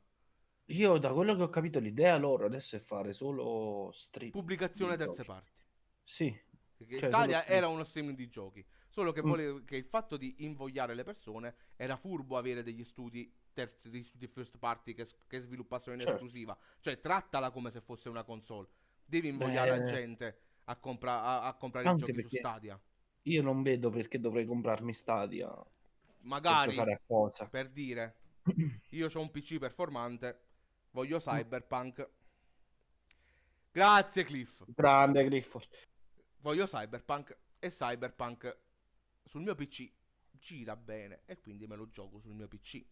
Io, 0.72 0.98
da 0.98 1.14
quello 1.14 1.36
che 1.36 1.44
ho 1.44 1.50
capito, 1.50 1.80
l'idea 1.80 2.16
loro 2.18 2.46
adesso 2.46 2.76
è 2.76 2.80
fare 2.80 3.12
solo 3.14 3.90
stream. 3.92 4.32
Pubblicazione 4.32 4.96
terze 4.96 5.24
giochi. 5.24 5.28
parti. 5.28 5.52
Sì, 6.04 6.48
Perché 6.80 6.98
Cioè, 7.00 7.08
Stadia 7.10 7.46
era 7.46 7.68
uno 7.68 7.84
streaming 7.84 8.16
di 8.16 8.30
giochi. 8.30 8.66
Solo 8.88 9.12
che, 9.12 9.22
Mm. 9.22 9.28
voleva, 9.28 9.62
che 9.66 9.76
il 9.76 9.84
fatto 9.84 10.16
di 10.16 10.46
invogliare 10.46 10.94
le 10.96 11.04
persone 11.04 11.54
era 11.76 11.98
furbo 11.98 12.38
avere 12.38 12.64
degli 12.64 12.86
studi 12.86 13.30
terzi, 13.52 13.90
degli 13.90 14.04
studi 14.04 14.28
first 14.28 14.58
party 14.58 14.94
che, 14.94 15.06
che 15.28 15.40
sviluppassero 15.42 15.92
in 15.94 16.00
Certo. 16.00 16.14
esclusiva. 16.16 16.58
Cioè, 16.80 17.02
trattala 17.02 17.52
come 17.52 17.70
se 17.70 17.82
fosse 17.82 18.08
una 18.08 18.24
console. 18.24 18.70
Devi 19.04 19.28
invogliare 19.28 19.72
la 19.72 19.78
Beh, 19.80 19.92
gente 19.92 20.40
a, 20.66 20.78
compra- 20.78 21.22
a- 21.22 21.42
a 21.48 21.54
comprare 21.56 21.86
i 21.86 21.90
Anche 21.90 22.06
giochi 22.06 22.14
su 22.22 22.22
perché- 22.22 22.38
Stadia. 22.38 22.82
Io 23.30 23.42
non 23.42 23.62
vedo 23.62 23.90
perché 23.90 24.20
dovrei 24.20 24.46
comprarmi 24.46 24.94
Stadia 24.94 25.48
per 25.48 25.68
Magari, 26.22 26.76
cosa. 27.06 27.48
per 27.48 27.70
dire, 27.70 28.18
io 28.90 29.10
ho 29.12 29.22
un 29.22 29.32
PC 29.32 29.58
performante, 29.58 30.42
voglio 30.92 31.20
Cyberpunk. 31.20 32.10
Grazie 33.72 34.24
Cliff. 34.24 34.64
Grande 34.68 35.26
Clifford. 35.26 35.70
Voglio 36.42 36.66
Cyberpunk 36.66 37.38
e 37.60 37.70
Cyberpunk 37.70 38.60
sul 39.24 39.42
mio 39.42 39.56
PC 39.56 39.92
gira 40.32 40.76
bene 40.76 41.22
e 41.26 41.40
quindi 41.40 41.68
me 41.68 41.76
lo 41.76 41.88
gioco 41.90 42.20
sul 42.20 42.34
mio 42.34 42.48
PC. 42.48 42.84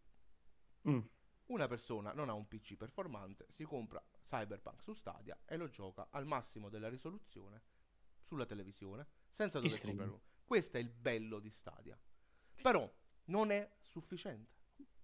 Mm. 0.87 0.99
Una 1.47 1.67
persona 1.67 2.13
non 2.13 2.29
ha 2.29 2.33
un 2.33 2.47
PC 2.47 2.75
performante, 2.75 3.45
si 3.49 3.63
compra 3.63 4.03
Cyberpunk 4.25 4.83
su 4.83 4.93
Stadia 4.93 5.37
e 5.45 5.57
lo 5.57 5.69
gioca 5.69 6.09
al 6.11 6.25
massimo 6.25 6.69
della 6.69 6.89
risoluzione 6.89 7.61
sulla 8.21 8.45
televisione 8.45 9.07
senza 9.31 9.59
dover 9.59 9.81
comprare 9.81 10.09
un- 10.09 10.19
Questo 10.45 10.77
è 10.77 10.79
il 10.79 10.89
bello 10.89 11.39
di 11.39 11.49
Stadia. 11.49 11.97
Però 12.61 12.89
non 13.25 13.51
è 13.51 13.69
sufficiente. 13.81 14.55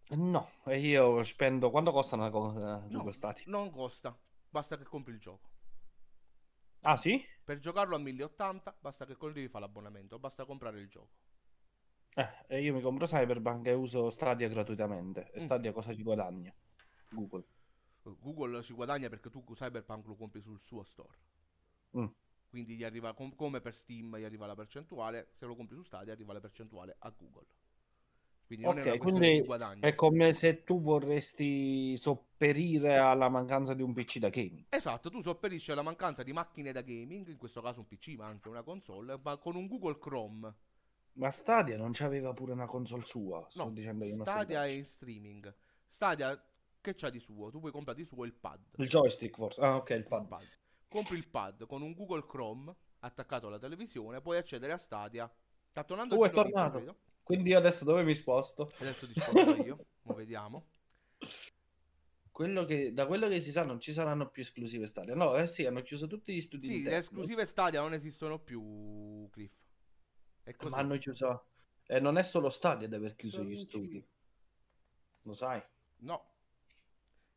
No, 0.10 0.50
e 0.66 0.80
io 0.80 1.24
spendo... 1.24 1.70
Quanto 1.72 1.92
costa 1.92 2.16
una 2.16 2.30
cosa 2.30 2.80
No, 2.80 2.88
Google 2.90 3.14
Stadia? 3.14 3.44
non 3.48 3.70
costa, 3.72 4.18
basta 4.50 4.78
che 4.78 4.84
compri 4.84 5.14
il 5.14 5.20
gioco. 5.20 5.50
Ah, 6.82 6.98
sì? 6.98 7.24
Per 7.44 7.60
giocarlo 7.60 7.96
a 7.96 8.00
1080 8.00 8.76
basta 8.80 9.06
che 9.06 9.16
devi 9.20 9.48
fare 9.48 9.66
l'abbonamento, 9.66 10.20
basta 10.20 10.46
comprare 10.46 10.80
il 10.82 10.90
gioco. 10.90 11.12
Eh, 12.16 12.30
e 12.48 12.62
io 12.62 12.74
mi 12.74 12.82
compro 12.82 13.08
Cyberpunk 13.08 13.66
e 13.68 13.74
uso 13.74 14.10
Stadia 14.10 14.48
gratuitamente. 14.48 15.32
E 15.32 15.42
Mm. 15.42 15.46
Stadia 15.46 15.72
cosa 15.72 15.94
ci 15.96 16.04
guadagna? 16.04 16.54
Google. 17.10 17.46
Google 18.04 18.62
ci 18.62 18.74
guadagna 18.74 19.08
perché 19.10 19.30
tu 19.30 19.44
Cyberpunk 19.54 20.06
lo 20.08 20.16
compri 20.16 20.42
sul 20.42 20.60
suo 20.62 20.84
store. 20.84 21.18
Mm. 21.98 22.06
Quindi 22.54 22.76
gli 22.76 22.84
arriva 22.84 23.14
com- 23.14 23.36
come 23.36 23.60
per 23.62 23.74
Steam 23.76 24.16
gli 24.18 24.24
arriva 24.24 24.46
la 24.46 24.56
percentuale, 24.56 25.30
se 25.34 25.46
lo 25.48 25.56
compri 25.56 25.76
su 25.76 25.84
Stadia 25.84 26.14
arriva 26.14 26.34
la 26.34 26.40
percentuale 26.40 26.96
a 27.00 27.10
Google. 27.10 27.48
Quindi 28.46 28.66
non 28.66 28.78
è 28.78 28.82
Ok, 28.82 28.84
una 28.84 28.98
quindi 28.98 29.38
di 29.38 29.44
guadagno. 29.44 29.90
È 29.90 29.94
come 29.96 30.34
se 30.34 30.64
tu 30.64 30.82
vorresti 30.82 31.96
sopperire 31.98 32.98
alla 32.98 33.30
mancanza 33.30 33.74
di 33.74 33.82
un 33.84 33.94
PC 33.94 34.18
da 34.20 34.30
gaming. 34.30 34.66
Esatto, 34.68 35.10
tu 35.10 35.22
sopperisci 35.22 35.72
alla 35.72 35.84
mancanza 35.84 36.22
di 36.22 36.34
macchine 36.34 36.74
da 36.74 36.82
gaming, 36.82 37.30
in 37.30 37.38
questo 37.38 37.62
caso 37.62 37.80
un 37.80 37.88
PC, 37.88 38.16
ma 38.18 38.26
anche 38.26 38.50
una 38.50 38.62
console, 38.62 39.18
ma 39.24 39.38
con 39.38 39.56
un 39.56 39.68
Google 39.68 39.98
Chrome. 39.98 40.54
Ma 41.14 41.32
Stadia 41.32 41.76
non 41.76 41.90
c'aveva 41.92 42.34
pure 42.34 42.52
una 42.52 42.68
console 42.68 43.04
sua, 43.04 43.44
sto 43.50 43.70
No, 43.70 43.72
dicendo 43.72 44.06
io 44.06 44.16
Stadia 44.22 44.66
è 44.66 44.70
in 44.70 44.86
streaming. 44.86 45.54
Stadia 45.88 46.40
che 46.82 46.94
c'ha 46.96 47.10
di 47.10 47.20
suo? 47.20 47.50
Tu 47.50 47.60
puoi 47.60 47.72
comprare 47.72 47.98
di 47.98 48.06
suo 48.06 48.26
il 48.26 48.34
pad. 48.34 48.64
Il 48.78 48.88
joystick 48.88 49.36
forse. 49.36 49.60
Ah, 49.62 49.78
ok, 49.78 49.90
il 49.90 50.06
Il 50.18 50.24
pad. 50.26 50.48
Compri 50.94 51.18
il 51.18 51.28
pad 51.28 51.66
con 51.66 51.82
un 51.82 51.94
Google 51.94 52.24
Chrome 52.28 52.72
attaccato 53.00 53.48
alla 53.48 53.58
televisione, 53.58 54.22
puoi 54.22 54.38
accedere 54.38 54.74
a 54.74 54.78
Stadia. 54.78 55.28
Sta 55.68 55.84
tornando 55.84 56.16
Oh, 56.16 56.24
è 56.24 56.30
tornato. 56.30 56.78
credo. 56.78 56.98
Quindi 57.24 57.50
io 57.50 57.58
adesso 57.58 57.84
dove 57.84 58.04
mi 58.04 58.14
sposto? 58.14 58.70
Adesso 58.78 59.08
ti 59.08 59.20
sposto 59.20 59.56
io, 59.56 59.86
mo 60.04 60.14
vediamo. 60.14 60.68
Quello 62.30 62.64
che, 62.66 62.94
da 62.94 63.08
quello 63.08 63.28
che 63.28 63.42
si 63.42 63.52
sa 63.52 63.64
non 63.64 63.80
ci 63.80 63.92
saranno 63.92 64.30
più 64.30 64.44
esclusive 64.44 64.86
Stadia. 64.86 65.16
No, 65.16 65.36
eh 65.36 65.48
sì, 65.48 65.66
hanno 65.66 65.82
chiuso 65.82 66.06
tutti 66.06 66.32
gli 66.32 66.42
studi 66.42 66.68
Sì, 66.68 66.84
le 66.84 66.98
esclusive 66.98 67.44
Stadia 67.48 67.82
non 67.82 67.94
esistono 67.94 68.38
più, 68.38 69.28
Cliff. 69.32 69.52
È 70.44 70.54
così. 70.54 70.76
Ma 70.76 70.78
hanno 70.78 71.00
chiuso... 71.00 71.48
E 71.88 72.00
non 72.00 72.20
è 72.20 72.24
solo 72.24 72.52
Stadia 72.52 72.86
ad 72.86 72.94
aver 72.94 73.16
chiuso 73.16 73.38
Sono 73.38 73.50
gli 73.50 73.56
studi. 73.56 74.08
Lo 75.24 75.34
sai? 75.34 75.60
No. 76.02 76.24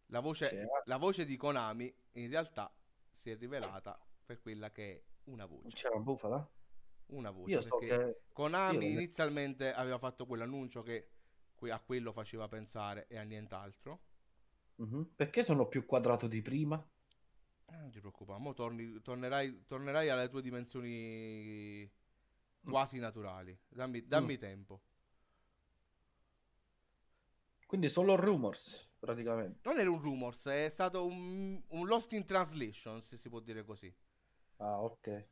La 0.08 0.20
voce, 0.20 0.68
la 0.84 0.96
voce 0.98 1.24
di 1.24 1.38
Konami 1.38 1.90
in 2.12 2.28
realtà 2.28 2.70
si 3.16 3.30
è 3.30 3.36
rivelata 3.36 3.98
per 4.24 4.40
quella 4.40 4.70
che 4.70 4.92
è 4.94 5.02
una 5.24 5.46
voce. 5.46 5.68
C'era 5.70 5.94
una 5.94 6.04
bufala? 6.04 6.50
Una 7.06 7.30
voce. 7.30 7.50
Io 7.50 7.60
so 7.62 7.76
che... 7.78 8.20
Konami 8.32 8.86
io- 8.86 8.92
inizialmente 8.92 9.72
aveva 9.72 9.98
fatto 9.98 10.26
quell'annuncio 10.26 10.82
che 10.82 11.10
a 11.70 11.80
quello 11.80 12.12
faceva 12.12 12.46
pensare 12.46 13.06
e 13.08 13.16
a 13.16 13.22
nient'altro. 13.22 14.02
Mhm. 14.76 15.12
Perché 15.16 15.42
sono 15.42 15.66
più 15.66 15.86
quadrato 15.86 16.26
di 16.28 16.42
prima? 16.42 16.76
Eh, 17.68 17.76
Non 17.76 17.90
ti 17.90 17.98
preoccupare, 17.98 18.38
mo 18.38 18.52
torni- 18.52 19.00
tornerai, 19.00 19.64
tornerai 19.66 20.10
alle 20.10 20.28
tue 20.28 20.42
dimensioni 20.42 21.90
quasi 22.62 22.98
naturali. 22.98 23.58
Dammi, 23.68 24.06
dammi 24.06 24.34
Mm. 24.36 24.38
tempo. 24.38 24.82
Quindi 27.66 27.88
solo 27.88 28.14
rumors, 28.14 28.85
praticamente. 28.98 29.60
Non 29.68 29.78
era 29.78 29.90
un 29.90 30.00
rumors, 30.00 30.46
è 30.46 30.68
stato 30.68 31.04
un, 31.06 31.60
un 31.68 31.86
lost 31.86 32.12
in 32.12 32.24
translation, 32.24 33.02
se 33.02 33.16
si 33.16 33.28
può 33.28 33.40
dire 33.40 33.64
così. 33.64 33.92
Ah, 34.56 34.82
ok. 34.82 35.28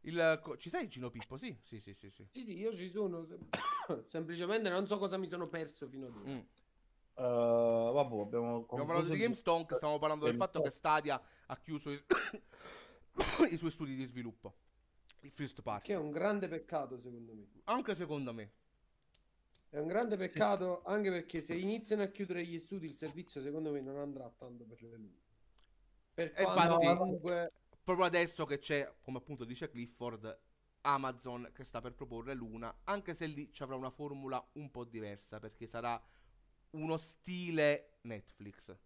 Il, 0.00 0.56
ci 0.58 0.68
sei 0.68 0.88
Gino 0.88 1.10
Pippo? 1.10 1.36
Sì, 1.36 1.56
sì, 1.62 1.80
sì, 1.80 1.92
sì. 1.94 2.10
sì. 2.10 2.26
Sì, 2.32 2.44
sì, 2.44 2.58
io 2.58 2.74
ci 2.74 2.90
sono. 2.90 3.24
sem- 3.24 3.48
Semplicemente 4.06 4.68
non 4.68 4.86
so 4.86 4.98
cosa 4.98 5.16
mi 5.16 5.28
sono 5.28 5.48
perso 5.48 5.88
fino 5.88 6.06
ad 6.06 6.16
ora. 6.16 6.30
Mm. 6.30 6.38
Uh, 7.18 7.92
vabbè, 7.92 8.20
abbiamo 8.20 8.56
Abbiamo 8.68 8.84
parlato 8.84 9.08
di 9.08 9.14
il- 9.14 9.20
GameStonk, 9.20 9.74
stiamo 9.74 9.98
parlando 9.98 10.26
del 10.26 10.36
fatto 10.36 10.60
che. 10.60 10.70
Stadia 10.70 11.20
ha 11.46 11.56
chiuso 11.56 11.90
i, 11.90 12.04
i 13.50 13.56
suoi 13.56 13.70
studi 13.70 13.96
di 13.96 14.04
sviluppo. 14.04 14.54
Il 15.20 15.30
first 15.30 15.62
party. 15.62 15.86
Che 15.88 15.94
è 15.94 15.96
un 15.96 16.10
grande 16.10 16.46
peccato, 16.46 16.98
secondo 16.98 17.34
me. 17.34 17.48
Anche 17.64 17.94
secondo 17.94 18.32
me. 18.32 18.52
È 19.68 19.78
un 19.78 19.86
grande 19.88 20.16
peccato 20.16 20.82
anche 20.84 21.10
perché 21.10 21.40
se 21.42 21.54
iniziano 21.54 22.02
a 22.02 22.06
chiudere 22.06 22.44
gli 22.46 22.58
studi, 22.58 22.86
il 22.86 22.96
servizio, 22.96 23.42
secondo 23.42 23.70
me, 23.72 23.80
non 23.80 23.98
andrà 23.98 24.30
tanto 24.36 24.64
per 24.64 24.80
le 24.82 24.96
lunghe. 24.96 25.20
Per 26.14 26.32
E 26.34 26.42
quanto 26.44 26.74
infatti- 26.80 26.96
comunque 26.98 27.52
Proprio 27.86 28.06
adesso 28.06 28.44
che 28.46 28.58
c'è, 28.58 28.92
come 29.02 29.18
appunto 29.18 29.44
dice 29.44 29.68
Clifford, 29.68 30.36
Amazon 30.80 31.50
che 31.54 31.62
sta 31.64 31.80
per 31.80 31.94
proporre 31.94 32.34
Luna, 32.34 32.80
anche 32.84 33.14
se 33.14 33.26
lì 33.26 33.52
ci 33.52 33.62
avrà 33.62 33.76
una 33.76 33.90
formula 33.90 34.44
un 34.54 34.70
po' 34.72 34.82
diversa, 34.84 35.38
perché 35.38 35.66
sarà 35.68 36.00
uno 36.70 36.96
stile 36.96 37.98
Netflix. 38.02 38.76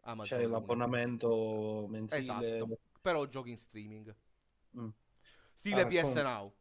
Amazon 0.00 0.36
C'è 0.38 0.44
Luna. 0.44 0.58
l'abbonamento 0.58 1.86
mensile. 1.88 2.20
Esatto, 2.58 2.78
però 3.00 3.24
giochi 3.26 3.50
in 3.50 3.58
streaming. 3.58 4.14
Mm. 4.78 4.88
Stile 5.52 5.80
Ah, 5.82 5.86
PS 5.86 6.00
come- 6.02 6.22
Now. 6.22 6.54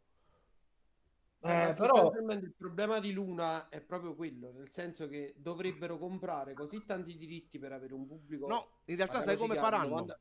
Eh, 1.45 1.73
però 1.77 2.11
il 2.13 2.53
problema 2.57 2.99
di 2.99 3.11
Luna 3.11 3.67
è 3.67 3.81
proprio 3.81 4.15
quello, 4.15 4.51
nel 4.53 4.71
senso 4.71 5.07
che 5.09 5.33
dovrebbero 5.37 5.97
comprare 5.97 6.53
così 6.53 6.85
tanti 6.85 7.17
diritti 7.17 7.59
per 7.59 7.73
avere 7.73 7.93
un 7.93 8.07
pubblico. 8.07 8.47
No, 8.47 8.69
in 8.85 8.95
realtà 8.95 9.19
sai 9.19 9.35
come 9.35 9.55
faranno? 9.55 9.89
90 9.89 10.19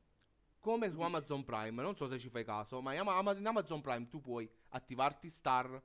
Come 0.59 0.91
su 0.91 1.01
Amazon 1.01 1.45
Prime, 1.45 1.83
non 1.83 1.97
so 1.97 2.09
se 2.09 2.19
ci 2.19 2.29
fai 2.29 2.45
caso, 2.45 2.81
ma 2.81 2.93
in 2.93 3.01
Ama- 3.01 3.17
Ama- 3.17 3.37
in 3.37 3.47
Amazon 3.47 3.81
Prime 3.81 4.09
tu 4.09 4.21
puoi 4.21 4.49
attivarti 4.71 5.29
Star, 5.31 5.81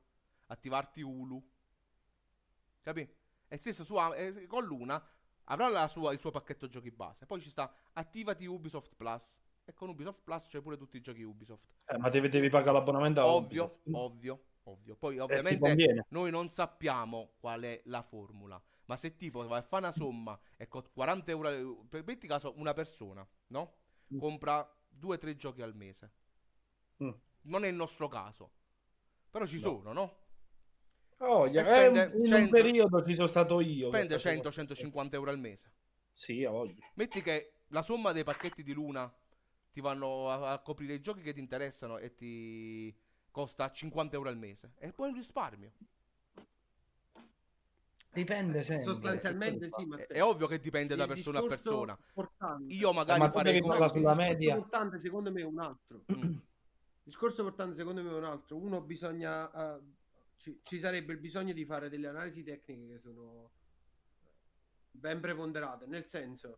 attivarti 0.47 1.02
Hulu. 1.02 1.43
Capi? 2.82 3.08
E 3.47 3.58
stesso 3.58 3.84
su 3.84 3.95
eh, 4.15 4.45
con 4.47 4.63
Luna 4.65 5.04
avrà 5.45 5.67
la 5.69 5.88
sua- 5.88 6.13
il 6.13 6.19
suo 6.19 6.32
pacchetto 6.32 6.67
giochi 6.67 6.91
base. 6.91 7.26
Poi 7.26 7.41
ci 7.41 7.50
sta 7.50 7.71
attivati 7.93 8.45
Ubisoft 8.45 8.95
Plus. 8.95 9.36
E 9.65 9.73
con 9.73 9.89
Ubisoft 9.89 10.21
Plus 10.23 10.45
c'è 10.47 10.62
pure 10.62 10.78
tutti 10.78 10.97
i 10.97 11.02
giochi 11.02 11.23
Ubisoft. 11.23 11.67
eh, 11.86 11.97
ma 11.97 12.10
devi, 12.10 12.30
devi 12.30 12.50
pagare 12.50 12.78
l'abbonamento 12.78 13.19
a 13.19 13.26
Ovvio, 13.28 13.63
Ubisoft. 13.65 13.80
ovvio, 13.88 14.00
ovvio. 14.00 14.45
Poi 14.75 15.15
Eh, 15.15 15.19
ovviamente 15.19 16.06
noi 16.10 16.32
non 16.32 16.49
sappiamo 16.49 17.34
qual 17.39 17.62
è 17.62 17.82
la 17.86 18.01
formula. 18.01 18.62
Ma 18.86 18.95
se 18.97 19.15
tipo 19.15 19.45
vai 19.45 19.60
a 19.60 19.62
fare 19.62 19.84
una 19.84 19.91
somma 19.93 20.39
e 20.56 20.67
con 20.67 20.84
40 20.93 21.32
euro, 21.32 21.86
per 21.89 22.03
metti 22.06 22.27
caso 22.27 22.53
una 22.58 22.73
persona, 22.73 23.27
no? 23.47 23.75
Mm. 24.13 24.17
Compra 24.19 24.69
2-3 24.89 25.36
giochi 25.36 25.62
al 25.62 25.75
mese. 25.75 26.12
Mm. 27.03 27.10
Non 27.43 27.63
è 27.65 27.67
il 27.67 27.75
nostro 27.75 28.08
caso. 28.08 28.51
Però 29.30 29.45
ci 29.45 29.56
No. 29.56 29.62
sono, 29.62 29.93
no? 29.93 30.17
Oh, 31.19 31.47
E 31.47 31.58
eh, 31.58 31.86
in 31.88 32.12
un 32.13 32.25
100 32.25 32.49
periodo 32.51 33.03
ci 33.06 33.13
sono 33.13 33.27
stato 33.27 33.60
io. 33.60 33.88
Spende 33.88 34.13
facevo- 34.13 34.36
100-150 34.36 35.15
euro 35.15 35.32
al 35.32 35.39
mese. 35.39 35.71
Sì, 36.13 36.43
a 36.45 36.51
voglia. 36.51 36.75
Metti 36.95 37.21
che 37.21 37.53
la 37.67 37.82
somma 37.82 38.12
dei 38.12 38.23
pacchetti 38.23 38.63
di 38.63 38.73
Luna 38.73 39.12
ti 39.71 39.82
vanno 39.82 40.30
a, 40.30 40.53
a 40.53 40.60
coprire 40.60 40.93
i 40.93 41.01
giochi 41.01 41.21
che 41.21 41.34
ti 41.34 41.39
interessano 41.39 41.97
e 41.97 42.13
ti 42.15 42.95
costa 43.38 43.71
50 43.71 44.15
euro 44.15 44.30
al 44.30 44.38
mese. 44.38 44.71
E 44.80 44.91
poi 44.91 45.10
un 45.10 45.15
risparmio. 45.15 45.71
Dipende 48.12 48.63
sempre. 48.63 48.86
Sostanzialmente 48.86 49.69
sì, 49.71 49.86
ma 49.86 49.97
È, 49.97 50.08
è 50.08 50.23
ovvio 50.23 50.47
che 50.47 50.60
dipende 50.60 50.95
da 50.95 51.06
persona 51.06 51.38
a 51.38 51.45
persona. 51.45 51.95
portante- 52.13 52.73
Io 52.73 52.91
magari 52.93 53.19
Eh, 53.21 53.23
ma 53.26 53.30
farei 53.32 53.60
come... 53.62 53.73
parlare 53.73 53.93
sulla 53.93 54.15
media. 54.15 54.56
portante 54.56 54.97
secondo 54.97 55.32
me 55.32 55.41
è 55.41 55.43
un 55.45 55.60
altro. 55.60 56.04
Mm. 56.12 56.21
Il 56.23 56.41
discorso 57.04 57.43
portante 57.43 57.76
secondo 57.76 58.02
me 58.02 58.10
è 58.10 58.13
un 58.13 58.23
altro. 58.23 58.58
Uno 58.58 58.82
bisogna 58.82 59.52
eh, 59.78 59.82
ci, 60.38 60.60
ci 60.63 60.80
sarebbe 60.80 61.13
il 61.13 61.19
bisogno 61.19 61.54
di 61.54 61.63
fare 61.63 61.89
delle 61.89 62.08
analisi 62.08 62.41
tecniche 62.43 62.93
che 62.93 63.00
sono 63.00 63.52
ben 64.89 65.19
preponderate, 65.19 65.86
nel 65.86 66.08
senso 66.08 66.58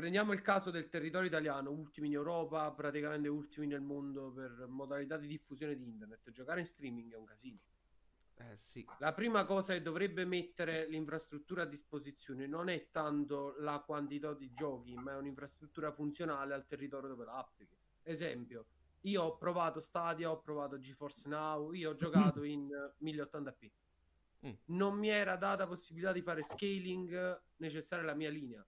prendiamo 0.00 0.32
il 0.32 0.40
caso 0.40 0.70
del 0.70 0.88
territorio 0.88 1.28
italiano, 1.28 1.70
ultimi 1.70 2.06
in 2.06 2.14
Europa, 2.14 2.70
praticamente 2.72 3.28
ultimi 3.28 3.66
nel 3.66 3.82
mondo 3.82 4.32
per 4.32 4.64
modalità 4.66 5.18
di 5.18 5.26
diffusione 5.26 5.76
di 5.76 5.86
internet. 5.86 6.30
Giocare 6.30 6.60
in 6.60 6.66
streaming 6.66 7.12
è 7.12 7.16
un 7.16 7.26
casino. 7.26 7.58
Eh 8.36 8.56
sì. 8.56 8.82
La 8.98 9.12
prima 9.12 9.44
cosa 9.44 9.74
che 9.74 9.82
dovrebbe 9.82 10.24
mettere 10.24 10.88
l'infrastruttura 10.88 11.64
a 11.64 11.66
disposizione 11.66 12.46
non 12.46 12.70
è 12.70 12.88
tanto 12.90 13.54
la 13.58 13.78
quantità 13.84 14.32
di 14.32 14.50
giochi, 14.54 14.94
ma 14.94 15.12
è 15.12 15.16
un'infrastruttura 15.16 15.92
funzionale 15.92 16.54
al 16.54 16.66
territorio 16.66 17.10
dove 17.10 17.26
la 17.26 17.36
applichi. 17.36 17.76
Esempio, 18.02 18.68
io 19.02 19.22
ho 19.22 19.36
provato 19.36 19.80
Stadia, 19.80 20.30
ho 20.30 20.40
provato 20.40 20.78
GeForce 20.78 21.28
Now, 21.28 21.72
io 21.72 21.90
ho 21.90 21.94
giocato 21.94 22.42
in 22.42 22.70
eh, 22.72 23.04
1080p. 23.04 23.70
Mm. 24.46 24.52
Non 24.76 24.96
mi 24.96 25.08
era 25.08 25.36
data 25.36 25.66
possibilità 25.66 26.12
di 26.12 26.22
fare 26.22 26.42
scaling 26.42 27.42
necessaria 27.56 28.02
alla 28.02 28.14
mia 28.14 28.30
linea, 28.30 28.66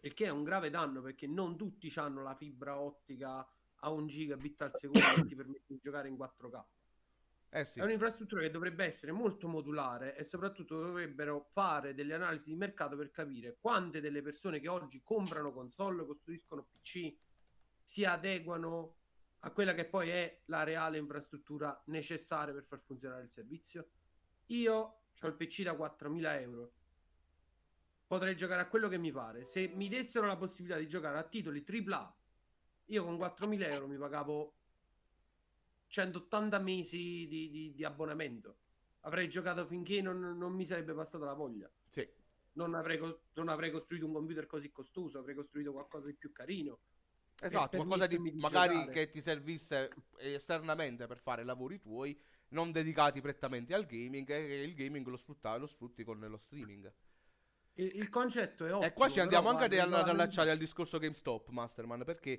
il 0.00 0.14
che 0.14 0.26
è 0.26 0.30
un 0.30 0.44
grave 0.44 0.70
danno 0.70 1.02
perché 1.02 1.26
non 1.26 1.56
tutti 1.56 1.92
hanno 1.96 2.22
la 2.22 2.34
fibra 2.34 2.78
ottica 2.78 3.46
a 3.82 3.90
un 3.90 4.06
gigabit 4.06 4.62
al 4.62 4.76
secondo 4.76 5.06
che 5.16 5.26
ti 5.26 5.34
permette 5.34 5.74
di 5.74 5.80
giocare 5.82 6.08
in 6.08 6.16
4K. 6.16 6.64
Eh 7.52 7.64
sì. 7.64 7.80
È 7.80 7.82
un'infrastruttura 7.82 8.42
che 8.42 8.50
dovrebbe 8.50 8.84
essere 8.84 9.10
molto 9.10 9.48
modulare 9.48 10.16
e 10.16 10.24
soprattutto 10.24 10.80
dovrebbero 10.80 11.48
fare 11.52 11.94
delle 11.94 12.14
analisi 12.14 12.50
di 12.50 12.54
mercato 12.54 12.96
per 12.96 13.10
capire 13.10 13.56
quante 13.60 14.00
delle 14.00 14.22
persone 14.22 14.60
che 14.60 14.68
oggi 14.68 15.02
comprano 15.02 15.52
console, 15.52 16.06
costruiscono 16.06 16.68
PC, 16.70 17.12
si 17.82 18.04
adeguano 18.04 18.98
a 19.40 19.50
quella 19.50 19.74
che 19.74 19.86
poi 19.86 20.10
è 20.10 20.42
la 20.46 20.62
reale 20.62 20.98
infrastruttura 20.98 21.82
necessaria 21.86 22.54
per 22.54 22.64
far 22.64 22.82
funzionare 22.84 23.24
il 23.24 23.30
servizio. 23.30 23.88
Io 24.46 24.74
ho 25.20 25.26
il 25.26 25.34
PC 25.34 25.62
da 25.62 25.72
4.000 25.72 26.40
euro. 26.40 26.72
Potrei 28.10 28.36
giocare 28.36 28.60
a 28.60 28.66
quello 28.66 28.88
che 28.88 28.98
mi 28.98 29.12
pare. 29.12 29.44
Se 29.44 29.68
mi 29.68 29.88
dessero 29.88 30.26
la 30.26 30.36
possibilità 30.36 30.76
di 30.80 30.88
giocare 30.88 31.16
a 31.16 31.22
titoli 31.22 31.64
AAA, 31.64 32.16
io 32.86 33.04
con 33.04 33.16
4.000 33.16 33.70
euro 33.70 33.86
mi 33.86 33.96
pagavo 33.96 34.54
180 35.86 36.58
mesi 36.58 37.28
di, 37.28 37.48
di- 37.50 37.72
di 37.72 37.84
abbonamento. 37.84 38.56
Avrei 39.02 39.28
giocato 39.28 39.64
finché 39.64 40.02
non, 40.02 40.36
non 40.36 40.52
mi 40.52 40.66
sarebbe 40.66 40.92
passata 40.92 41.24
la 41.24 41.34
voglia. 41.34 41.70
Sì. 41.88 42.04
Non 42.54 42.74
avrei, 42.74 42.98
non 43.34 43.48
avrei 43.48 43.70
costruito 43.70 44.06
un 44.06 44.12
computer 44.12 44.44
così 44.46 44.72
costoso, 44.72 45.20
avrei 45.20 45.36
costruito 45.36 45.70
qualcosa 45.70 46.06
di 46.06 46.14
più 46.14 46.32
carino. 46.32 46.80
Esatto, 47.40 47.76
qualcosa 47.76 48.08
di 48.08 48.18
di 48.18 48.32
magari 48.40 48.74
giocare. 48.74 48.92
che 48.92 49.08
ti 49.08 49.20
servisse 49.20 49.88
esternamente 50.18 51.06
per 51.06 51.20
fare 51.20 51.44
lavori 51.44 51.78
tuoi 51.78 52.20
non 52.48 52.72
dedicati 52.72 53.20
prettamente 53.20 53.72
al 53.72 53.86
gaming 53.86 54.28
e 54.30 54.64
il 54.64 54.74
gaming 54.74 55.06
lo, 55.06 55.16
sfrutta, 55.16 55.56
lo 55.56 55.68
sfrutti 55.68 56.02
con 56.02 56.18
lo 56.18 56.36
streaming. 56.36 56.92
Il, 57.80 57.92
il 57.94 58.08
concetto 58.10 58.66
è 58.66 58.72
ottimo. 58.72 58.86
E 58.86 58.92
qua 58.92 59.08
ci 59.08 59.20
andiamo 59.20 59.48
anche 59.48 59.80
ad 59.80 60.08
allacciare 60.08 60.50
al 60.50 60.58
discorso 60.58 60.98
GameStop, 60.98 61.48
Masterman, 61.48 62.04
perché 62.04 62.38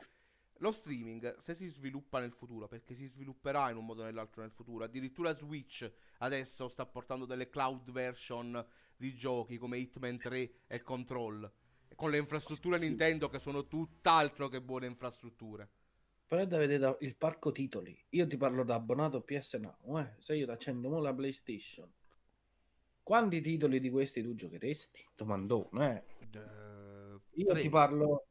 lo 0.58 0.72
streaming, 0.72 1.38
se 1.38 1.56
si 1.56 1.68
sviluppa 1.68 2.20
nel 2.20 2.32
futuro, 2.32 2.68
perché 2.68 2.94
si 2.94 3.08
svilupperà 3.08 3.72
in 3.72 3.78
un 3.78 3.86
modo 3.86 4.04
o 4.04 4.06
nell'altro 4.06 4.42
nel 4.44 4.52
futuro, 4.52 4.84
addirittura 4.84 5.36
Switch 5.36 5.92
adesso 6.20 6.68
sta 6.68 6.86
portando 6.86 7.26
delle 7.26 7.50
cloud 7.50 7.92
version 7.92 8.64
di 8.96 9.16
giochi 9.16 9.58
come 9.58 9.80
Hitman 9.80 10.20
3 10.20 10.52
e 10.68 10.82
Control, 10.84 11.52
con 11.96 12.12
le 12.12 12.18
infrastrutture 12.18 12.80
Sì. 12.80 12.88
Nintendo 12.88 13.28
che 13.28 13.40
sono 13.40 13.66
tutt'altro 13.66 14.48
che 14.48 14.62
buone 14.62 14.86
infrastrutture. 14.86 15.68
Però 16.28 16.44
è 16.44 16.48
da 16.48 16.58
vedere 16.60 16.96
il 17.02 17.18
parco 17.18 17.52
titoli. 17.52 18.00
Io 18.10 18.28
ti 18.28 18.38
parlo 18.38 18.64
da 18.64 18.76
abbonato 18.76 19.22
PS 19.22 19.56
Now, 19.56 19.98
eh. 19.98 20.14
Se 20.20 20.36
io 20.36 20.46
ti 20.46 20.52
accendo 20.52 20.90
mo 20.90 21.00
la 21.00 21.14
PlayStation, 21.14 21.92
quanti 23.04 23.42
titoli 23.42 23.80
di 23.80 23.90
questi 23.90 24.22
tu 24.22 24.34
giocheresti? 24.36 25.06
Domandone, 25.16 26.06
eh. 26.20 26.38
Eh, 26.38 27.20
Io 27.36 27.52
tre. 27.54 27.62
ti 27.62 27.70
parlo 27.70 28.28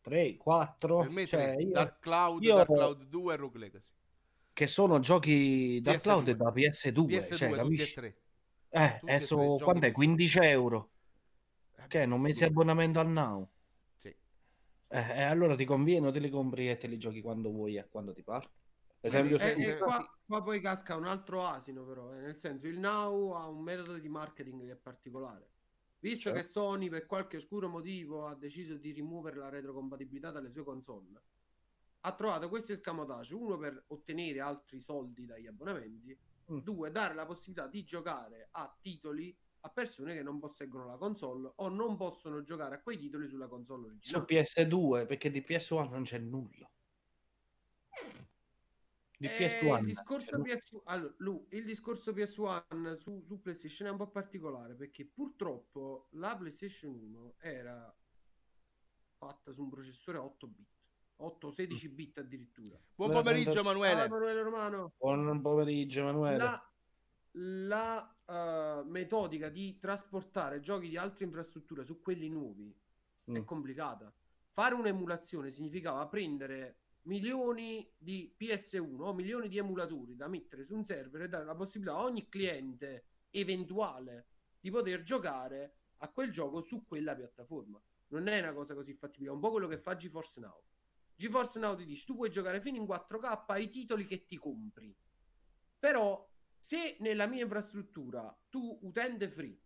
3, 0.00 0.36
4, 0.36 0.98
Per 1.00 1.10
me 1.10 1.26
cioè 1.26 1.56
io- 1.58 1.70
Dark 1.72 1.98
Cloud, 2.00 2.42
io- 2.42 2.54
Dark 2.56 2.72
Cloud 2.72 3.04
2 3.04 3.34
e 3.34 3.36
Rogue 3.36 3.58
Legacy. 3.60 3.92
che 4.52 4.66
sono 4.66 5.00
giochi 5.00 5.80
da 5.80 5.92
PS2. 5.92 5.98
cloud 6.02 6.28
e 6.28 6.36
da 6.36 6.50
PS2, 6.52 7.18
PS2 7.18 7.36
cioè, 7.36 7.48
tutti 7.48 7.52
e 7.52 7.56
capisci? 7.56 8.00
Eh, 8.70 8.96
tutti 9.00 9.12
e 9.12 9.14
e 9.14 9.18
tre 9.18 9.20
so, 9.20 9.36
giochi 9.56 9.62
quant'è? 9.62 9.88
PS2. 9.88 9.92
15 9.92 10.38
euro? 10.40 10.90
Eh, 11.76 11.86
Che 11.88 12.06
non 12.06 12.20
mesi 12.20 12.38
sì. 12.38 12.44
abbonamento 12.44 13.00
al 13.00 13.08
Now? 13.08 13.48
Sì. 13.96 14.08
Eh, 14.08 14.16
e 15.18 15.22
allora 15.22 15.56
ti 15.56 15.64
conviene 15.64 16.06
o 16.08 16.10
te 16.12 16.18
li 16.20 16.30
compri 16.30 16.68
e 16.70 16.76
te 16.76 16.86
li 16.86 16.98
giochi 16.98 17.20
quando 17.20 17.50
vuoi 17.50 17.76
e 17.76 17.88
quando 17.88 18.12
ti 18.12 18.22
pare? 18.22 18.48
Esempio, 19.04 19.38
Eh, 19.38 19.50
E, 19.50 19.54
tu- 19.54 19.60
eh, 19.60 19.68
e 19.70 19.78
qua, 19.78 20.18
qua 20.26 20.42
poi 20.42 20.60
casca 20.60 20.96
un 20.96 21.04
altro 21.06 21.44
asino, 21.44 21.84
però. 21.84 22.12
eh, 22.14 22.20
Nel 22.20 22.38
senso, 22.38 22.66
il 22.66 22.78
Now 22.78 23.32
ha 23.32 23.46
un 23.48 23.62
metodo 23.62 23.98
di 23.98 24.08
marketing 24.08 24.64
che 24.64 24.72
è 24.72 24.76
particolare. 24.76 25.50
Visto 25.98 26.30
Cioè? 26.30 26.40
che 26.40 26.46
Sony, 26.46 26.88
per 26.88 27.06
qualche 27.06 27.36
oscuro 27.36 27.68
motivo, 27.68 28.26
ha 28.26 28.34
deciso 28.34 28.76
di 28.76 28.92
rimuovere 28.92 29.36
la 29.36 29.48
retrocompatibilità 29.50 30.30
dalle 30.30 30.50
sue 30.50 30.64
console, 30.64 31.22
ha 32.00 32.12
trovato 32.14 32.48
questi 32.48 32.72
escamotage: 32.72 33.34
uno 33.34 33.58
per 33.58 33.84
ottenere 33.88 34.40
altri 34.40 34.80
soldi 34.80 35.26
dagli 35.26 35.46
abbonamenti, 35.46 36.18
Mm. 36.52 36.58
due, 36.58 36.90
dare 36.90 37.14
la 37.14 37.24
possibilità 37.24 37.68
di 37.68 37.84
giocare 37.84 38.48
a 38.52 38.76
titoli 38.80 39.34
a 39.60 39.70
persone 39.70 40.14
che 40.14 40.22
non 40.22 40.38
posseggono 40.38 40.84
la 40.86 40.98
console 40.98 41.52
o 41.56 41.68
non 41.70 41.96
possono 41.96 42.42
giocare 42.42 42.74
a 42.74 42.82
quei 42.82 42.98
titoli 42.98 43.28
sulla 43.28 43.48
console 43.48 43.96
su 43.98 44.18
originale. 44.18 44.26
PS2 44.26 45.06
perché 45.06 45.30
di 45.30 45.40
PS1 45.40 45.88
non 45.88 46.02
c'è 46.02 46.18
nulla. 46.18 46.70
Di 49.24 49.30
Eh, 49.30 49.48
PS1 49.48 49.78
il 49.78 49.84
discorso 49.86 50.36
nulla. 50.36 50.54
PS... 50.54 50.80
allora, 50.84 51.14
Lu, 51.18 51.46
il 51.50 51.64
discorso 51.64 52.12
PS1 52.12 52.92
su, 52.94 53.22
su 53.24 53.40
PlayStation 53.40 53.88
è 53.88 53.90
un 53.90 53.96
po' 53.96 54.08
particolare 54.10 54.74
perché 54.74 55.06
purtroppo 55.06 56.08
la 56.12 56.36
PlayStation 56.36 56.92
1 56.94 57.34
era 57.38 57.94
fatta 59.16 59.50
su 59.52 59.62
un 59.62 59.70
processore 59.70 60.18
8 60.18 60.46
bit, 60.46 60.68
8 61.16 61.50
16 61.50 61.88
bit 61.88 62.18
addirittura. 62.18 62.78
Buon 62.94 63.12
pomeriggio, 63.12 63.62
prendo- 63.62 63.70
Ah, 63.70 63.72
Emanuele. 63.72 64.04
Emanuele 64.04 64.42
Romano. 64.42 64.92
Buon 64.98 65.40
pomeriggio 65.40 66.00
Emanuele. 66.00 66.36
La, 66.36 66.70
la, 67.32 68.16
eh, 68.26 68.82
metodica 68.84 69.48
di 69.48 69.78
trasportare 69.78 70.60
giochi 70.60 70.88
di 70.90 70.98
altre 70.98 71.24
infrastrutture 71.24 71.82
su 71.84 71.98
quelli 72.00 72.28
nuovi 72.28 72.74
è 73.24 73.30
Mm. 73.38 73.44
complicata. 73.44 74.12
Fare 74.52 74.74
un'emulazione 74.74 75.48
significava 75.50 76.06
prendere 76.08 76.80
milioni 77.04 77.90
di 77.96 78.34
PS1 78.38 79.00
o 79.00 79.12
milioni 79.12 79.48
di 79.48 79.58
emulatori 79.58 80.16
da 80.16 80.28
mettere 80.28 80.64
su 80.64 80.74
un 80.74 80.84
server 80.84 81.22
e 81.22 81.28
dare 81.28 81.44
la 81.44 81.54
possibilità 81.54 81.96
a 81.96 82.04
ogni 82.04 82.28
cliente 82.28 83.06
eventuale 83.30 84.28
di 84.60 84.70
poter 84.70 85.02
giocare 85.02 85.76
a 85.98 86.08
quel 86.10 86.30
gioco 86.30 86.60
su 86.60 86.84
quella 86.84 87.14
piattaforma. 87.14 87.80
Non 88.08 88.28
è 88.28 88.38
una 88.38 88.52
cosa 88.52 88.74
così 88.74 88.94
fattibile, 88.94 89.30
è 89.30 89.34
un 89.34 89.40
po' 89.40 89.50
quello 89.50 89.68
che 89.68 89.78
fa 89.78 89.96
GeForce 89.96 90.40
Now. 90.40 90.62
GeForce 91.16 91.58
Now 91.58 91.76
ti 91.76 91.84
dice 91.84 92.04
tu 92.06 92.14
puoi 92.14 92.30
giocare 92.30 92.60
fino 92.60 92.76
in 92.76 92.84
4K 92.84 93.44
ai 93.48 93.68
titoli 93.68 94.06
che 94.06 94.26
ti 94.26 94.36
compri. 94.36 94.94
Però 95.78 96.26
se 96.58 96.96
nella 97.00 97.26
mia 97.26 97.42
infrastruttura 97.42 98.34
tu 98.48 98.78
utente 98.82 99.28
free 99.28 99.60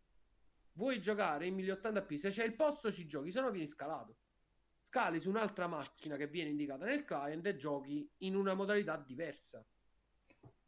vuoi 0.73 1.01
giocare 1.01 1.47
in 1.47 1.57
1080p, 1.57 2.17
se 2.17 2.31
c'è 2.31 2.45
il 2.45 2.55
posto 2.55 2.93
ci 2.93 3.07
giochi, 3.07 3.31
se 3.31 3.41
no 3.41 3.51
vieni 3.51 3.69
scalato. 3.69 4.17
Scali 4.81 5.21
su 5.21 5.29
un'altra 5.29 5.67
macchina 5.67 6.17
che 6.17 6.29
viene 6.29 6.51
indicata 6.51 6.87
nel 6.87 7.05
client 7.05 7.45
e 7.47 7.57
giochi 7.57 8.09
in 8.19 8.37
una 8.37 8.55
modalità 8.55 8.97
diversa. 8.97 9.67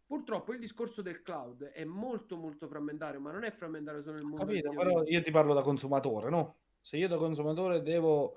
Purtroppo 0.04 0.52
il 0.52 0.58
discorso 0.58 1.02
del 1.02 1.22
cloud 1.22 1.66
è 1.66 1.84
molto 1.84 2.36
molto 2.36 2.66
frammentario, 2.68 3.20
ma 3.20 3.30
non 3.30 3.44
è 3.44 3.52
frammentario 3.52 4.02
solo 4.02 4.16
nel 4.16 4.24
mondo 4.24 4.44
Capito, 4.44 4.70
però 4.70 5.04
io 5.04 5.22
ti 5.22 5.30
parlo 5.30 5.54
da 5.54 5.62
consumatore, 5.62 6.28
no? 6.28 6.56
Se 6.80 6.96
io 6.96 7.06
da 7.06 7.16
consumatore 7.16 7.80
devo, 7.80 8.36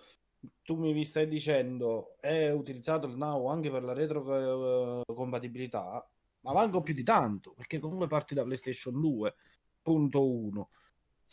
tu 0.62 0.76
mi 0.76 1.04
stai 1.04 1.28
dicendo, 1.28 2.18
è 2.20 2.52
utilizzato 2.52 3.08
il 3.08 3.18
Now 3.18 3.48
anche 3.48 3.72
per 3.72 3.82
la 3.84 3.94
retrocompatibilità, 3.94 6.08
ma 6.42 6.54
manco 6.54 6.82
più 6.82 6.94
di 6.94 7.04
tanto, 7.04 7.54
perché 7.54 7.80
comunque 7.80 8.06
parti 8.08 8.36
da 8.36 8.44
PlayStation 8.44 9.02
2, 9.02 9.34
punto 9.82 10.30
1. 10.30 10.70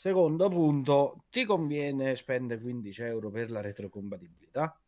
Secondo 0.00 0.48
punto, 0.48 1.24
ti 1.28 1.44
conviene 1.44 2.16
spendere 2.16 2.58
15 2.62 3.02
euro 3.02 3.28
per 3.28 3.50
la 3.50 3.60
retrocompatibilità? 3.60 4.80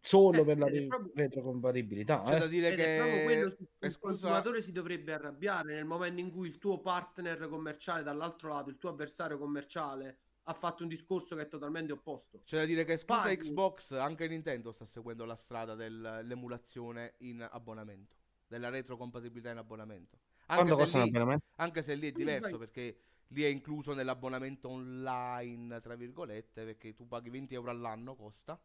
Solo 0.00 0.40
Eh, 0.40 0.44
per 0.44 0.58
la 0.58 0.66
re- 0.66 0.86
proprio- 0.88 1.12
retrocompatibilità, 1.14 2.20
C'è 2.26 2.34
eh? 2.34 2.38
da 2.40 2.46
dire 2.48 2.68
Ed 2.72 2.80
è 2.80 2.96
proprio 2.96 3.22
quello 3.22 3.48
che 3.50 3.54
su 3.56 3.68
cui 3.78 3.86
il 3.88 3.98
consumatore 4.00 4.62
si 4.62 4.72
dovrebbe 4.72 5.12
arrabbiare 5.12 5.74
nel 5.76 5.84
momento 5.84 6.20
in 6.20 6.32
cui 6.32 6.48
il 6.48 6.58
tuo 6.58 6.80
partner 6.80 7.46
commerciale 7.48 8.02
dall'altro 8.02 8.48
lato, 8.48 8.68
il 8.68 8.78
tuo 8.78 8.88
avversario 8.88 9.38
commerciale, 9.38 10.18
ha 10.42 10.54
fatto 10.54 10.82
un 10.82 10.88
discorso 10.88 11.36
che 11.36 11.42
è 11.42 11.48
totalmente 11.48 11.92
opposto. 11.92 12.40
C'è 12.44 12.56
da 12.56 12.64
dire 12.64 12.82
che 12.84 12.94
esclusa 12.94 13.22
Paghi. 13.22 13.36
Xbox, 13.36 13.92
anche 13.92 14.26
Nintendo 14.26 14.72
sta 14.72 14.86
seguendo 14.86 15.24
la 15.24 15.36
strada 15.36 15.76
dell'emulazione 15.76 17.14
in 17.18 17.46
abbonamento, 17.48 18.16
della 18.48 18.70
retrocompatibilità 18.70 19.52
in 19.52 19.58
abbonamento. 19.58 20.18
Anche 20.46 20.84
se, 20.84 20.96
lì, 20.96 21.08
abbonamento? 21.10 21.44
anche 21.58 21.82
se 21.82 21.94
lì 21.94 22.08
è 22.08 22.10
diverso 22.10 22.58
vai- 22.58 22.58
perché 22.58 22.96
lì 23.32 23.42
è 23.42 23.46
incluso 23.48 23.94
nell'abbonamento 23.94 24.68
online, 24.68 25.80
tra 25.80 25.94
virgolette, 25.94 26.64
perché 26.64 26.94
tu 26.94 27.06
paghi 27.06 27.30
20 27.30 27.54
euro 27.54 27.70
all'anno, 27.70 28.16
costa. 28.16 28.60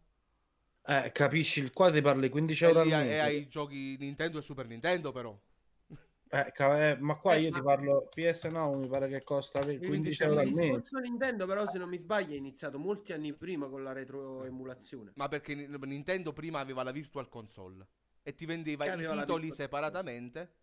Eh, 0.87 1.11
capisci, 1.11 1.61
il 1.61 1.71
qua 1.73 1.91
ti 1.91 2.01
parli 2.01 2.29
15 2.29 2.63
E 2.63 2.67
euro 2.67 2.79
al 2.81 2.87
lì 2.87 2.93
mese. 2.93 3.09
e 3.09 3.17
hai 3.19 3.47
giochi 3.47 3.95
Nintendo 3.97 4.37
e 4.37 4.41
Super 4.41 4.67
Nintendo 4.67 5.11
però. 5.11 5.39
Eh, 6.27 6.51
eh, 6.57 6.97
ma 6.99 7.15
qua 7.17 7.35
Eh, 7.35 7.41
io 7.41 7.49
ma- 7.51 7.57
ti 7.57 7.63
parlo 7.63 8.07
PS 8.13 8.45
Now 8.45 8.77
mi 8.77 8.87
pare 8.87 9.07
che 9.07 9.23
costa 9.23 9.59
Il- 9.71 9.79
15 9.79 10.23
euro 10.23 10.39
al 10.39 10.51
mese. 10.51 10.83
Nintendo, 11.01 11.45
però, 11.45 11.67
se 11.67 11.77
non 11.77 11.87
mi 11.89 11.97
sbaglio, 11.97 12.33
è 12.33 12.37
iniziato 12.37 12.77
molti 12.79 13.13
anni 13.13 13.33
prima 13.33 13.67
con 13.69 13.83
la 13.83 13.93
retroemulazione. 13.93 15.11
Ma 15.15 15.27
perché 15.27 15.55
Ni- 15.55 15.67
Nintendo 15.67 16.33
prima 16.33 16.59
aveva 16.59 16.83
la 16.83 16.91
Virtual 16.91 17.29
Console 17.29 17.87
e 18.23 18.33
ti 18.35 18.45
vendeva 18.45 18.85
Che 18.85 19.03
i 19.03 19.07
titoli 19.07 19.51
separatamente. 19.51 20.53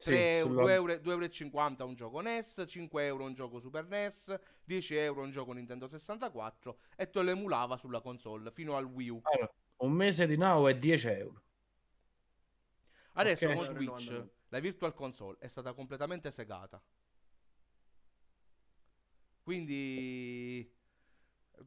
Sì, 0.00 0.10
3 0.10 0.36
euro, 0.38 0.48
sulla- 0.52 0.62
2 0.62 0.72
euro, 0.74 0.92
2,50 0.98 1.80
euro 1.82 1.86
un 1.90 1.94
gioco 1.96 2.20
NES, 2.20 2.64
5 2.68 3.04
euro 3.04 3.24
un 3.24 3.34
gioco 3.34 3.58
Super 3.58 3.84
NES, 3.86 4.38
10 4.62 4.94
euro 4.94 5.22
un 5.22 5.32
gioco 5.32 5.52
Nintendo 5.52 5.88
64 5.88 6.78
e 6.96 7.10
te 7.10 7.20
lo 7.20 7.30
emulava 7.30 7.76
sulla 7.76 8.00
console 8.00 8.52
fino 8.52 8.76
al 8.76 8.84
Wii 8.84 9.08
U. 9.08 9.20
Allora, 9.24 9.52
un 9.78 9.92
mese 9.92 10.26
di 10.28 10.36
Now 10.36 10.68
è 10.68 10.78
10 10.78 11.08
euro. 11.08 11.42
Adesso 13.14 13.46
ok. 13.46 13.54
con 13.56 13.64
Switch 13.64 13.86
99. 13.88 14.30
la 14.50 14.60
Virtual 14.60 14.94
Console 14.94 15.36
è 15.40 15.48
stata 15.48 15.72
completamente 15.72 16.30
segata. 16.30 16.80
Quindi 19.42 20.72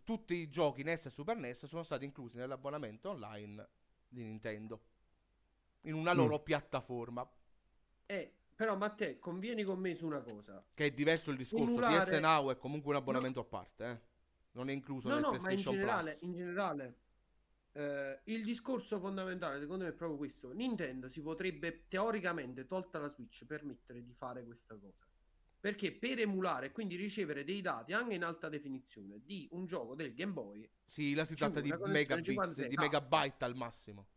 tutti 0.06 0.36
i 0.36 0.50
giochi 0.50 0.84
NES 0.84 1.08
e 1.08 1.10
Super 1.10 1.36
NES 1.36 1.66
sono 1.66 1.84
stati 1.84 2.06
inclusi 2.06 2.38
nell'abbonamento 2.38 3.10
online 3.10 3.68
di 4.08 4.24
Nintendo 4.24 4.82
in 5.82 5.96
una 5.96 6.14
Mm. 6.14 6.18
loro 6.18 6.40
piattaforma. 6.40 7.30
Eh, 8.12 8.34
però, 8.56 8.76
Matteo, 8.76 9.18
convieni 9.20 9.64
con 9.64 9.80
me 9.80 9.96
su 9.96 10.06
una 10.06 10.22
cosa. 10.22 10.64
Che 10.74 10.86
è 10.86 10.92
diverso 10.92 11.32
il 11.32 11.38
discorso. 11.38 11.66
Emulare- 11.66 12.12
PS 12.12 12.20
Now 12.20 12.52
è 12.52 12.58
comunque 12.58 12.92
un 12.92 12.98
abbonamento 12.98 13.40
a 13.40 13.46
parte, 13.46 13.86
eh. 13.86 14.00
Non 14.54 14.70
è 14.70 14.74
incluso 14.74 15.08
No, 15.08 15.14
nel 15.16 15.24
no, 15.24 15.30
ma 15.32 15.36
in 15.38 15.42
PlayStation 15.42 15.74
generale, 15.76 16.12
Plus. 16.12 16.22
in 16.24 16.34
generale 16.34 16.96
eh, 17.72 18.20
il 18.26 18.44
discorso 18.44 19.00
fondamentale 19.00 19.62
secondo 19.62 19.86
me 19.86 19.92
è 19.92 19.94
proprio 19.94 20.18
questo. 20.18 20.52
Nintendo 20.52 21.08
si 21.08 21.22
potrebbe 21.22 21.86
teoricamente, 21.88 22.66
tolta 22.68 23.00
la 23.00 23.08
Switch, 23.08 23.46
permettere 23.46 24.04
di 24.04 24.14
fare 24.14 24.44
questa 24.44 24.76
cosa. 24.76 25.08
Perché 25.58 25.94
per 25.94 26.20
emulare 26.20 26.66
e 26.68 26.72
quindi 26.72 26.98
ricevere 26.98 27.46
dei 27.46 27.62
dati 27.62 27.94
anche 27.94 28.16
in 28.16 28.24
alta 28.26 28.50
definizione 28.50 29.22
di 29.24 29.48
un 29.52 29.66
gioco 29.66 29.96
del 29.96 30.14
Game 30.14 30.34
Boy, 30.34 30.70
Sì, 30.86 31.14
là 31.14 31.24
si 31.24 31.36
tratta 31.36 31.62
di 31.62 31.72
megabit, 31.86 32.26
56K. 32.28 32.68
di 32.68 32.76
megabyte 32.76 33.46
al 33.46 33.56
massimo. 33.56 34.08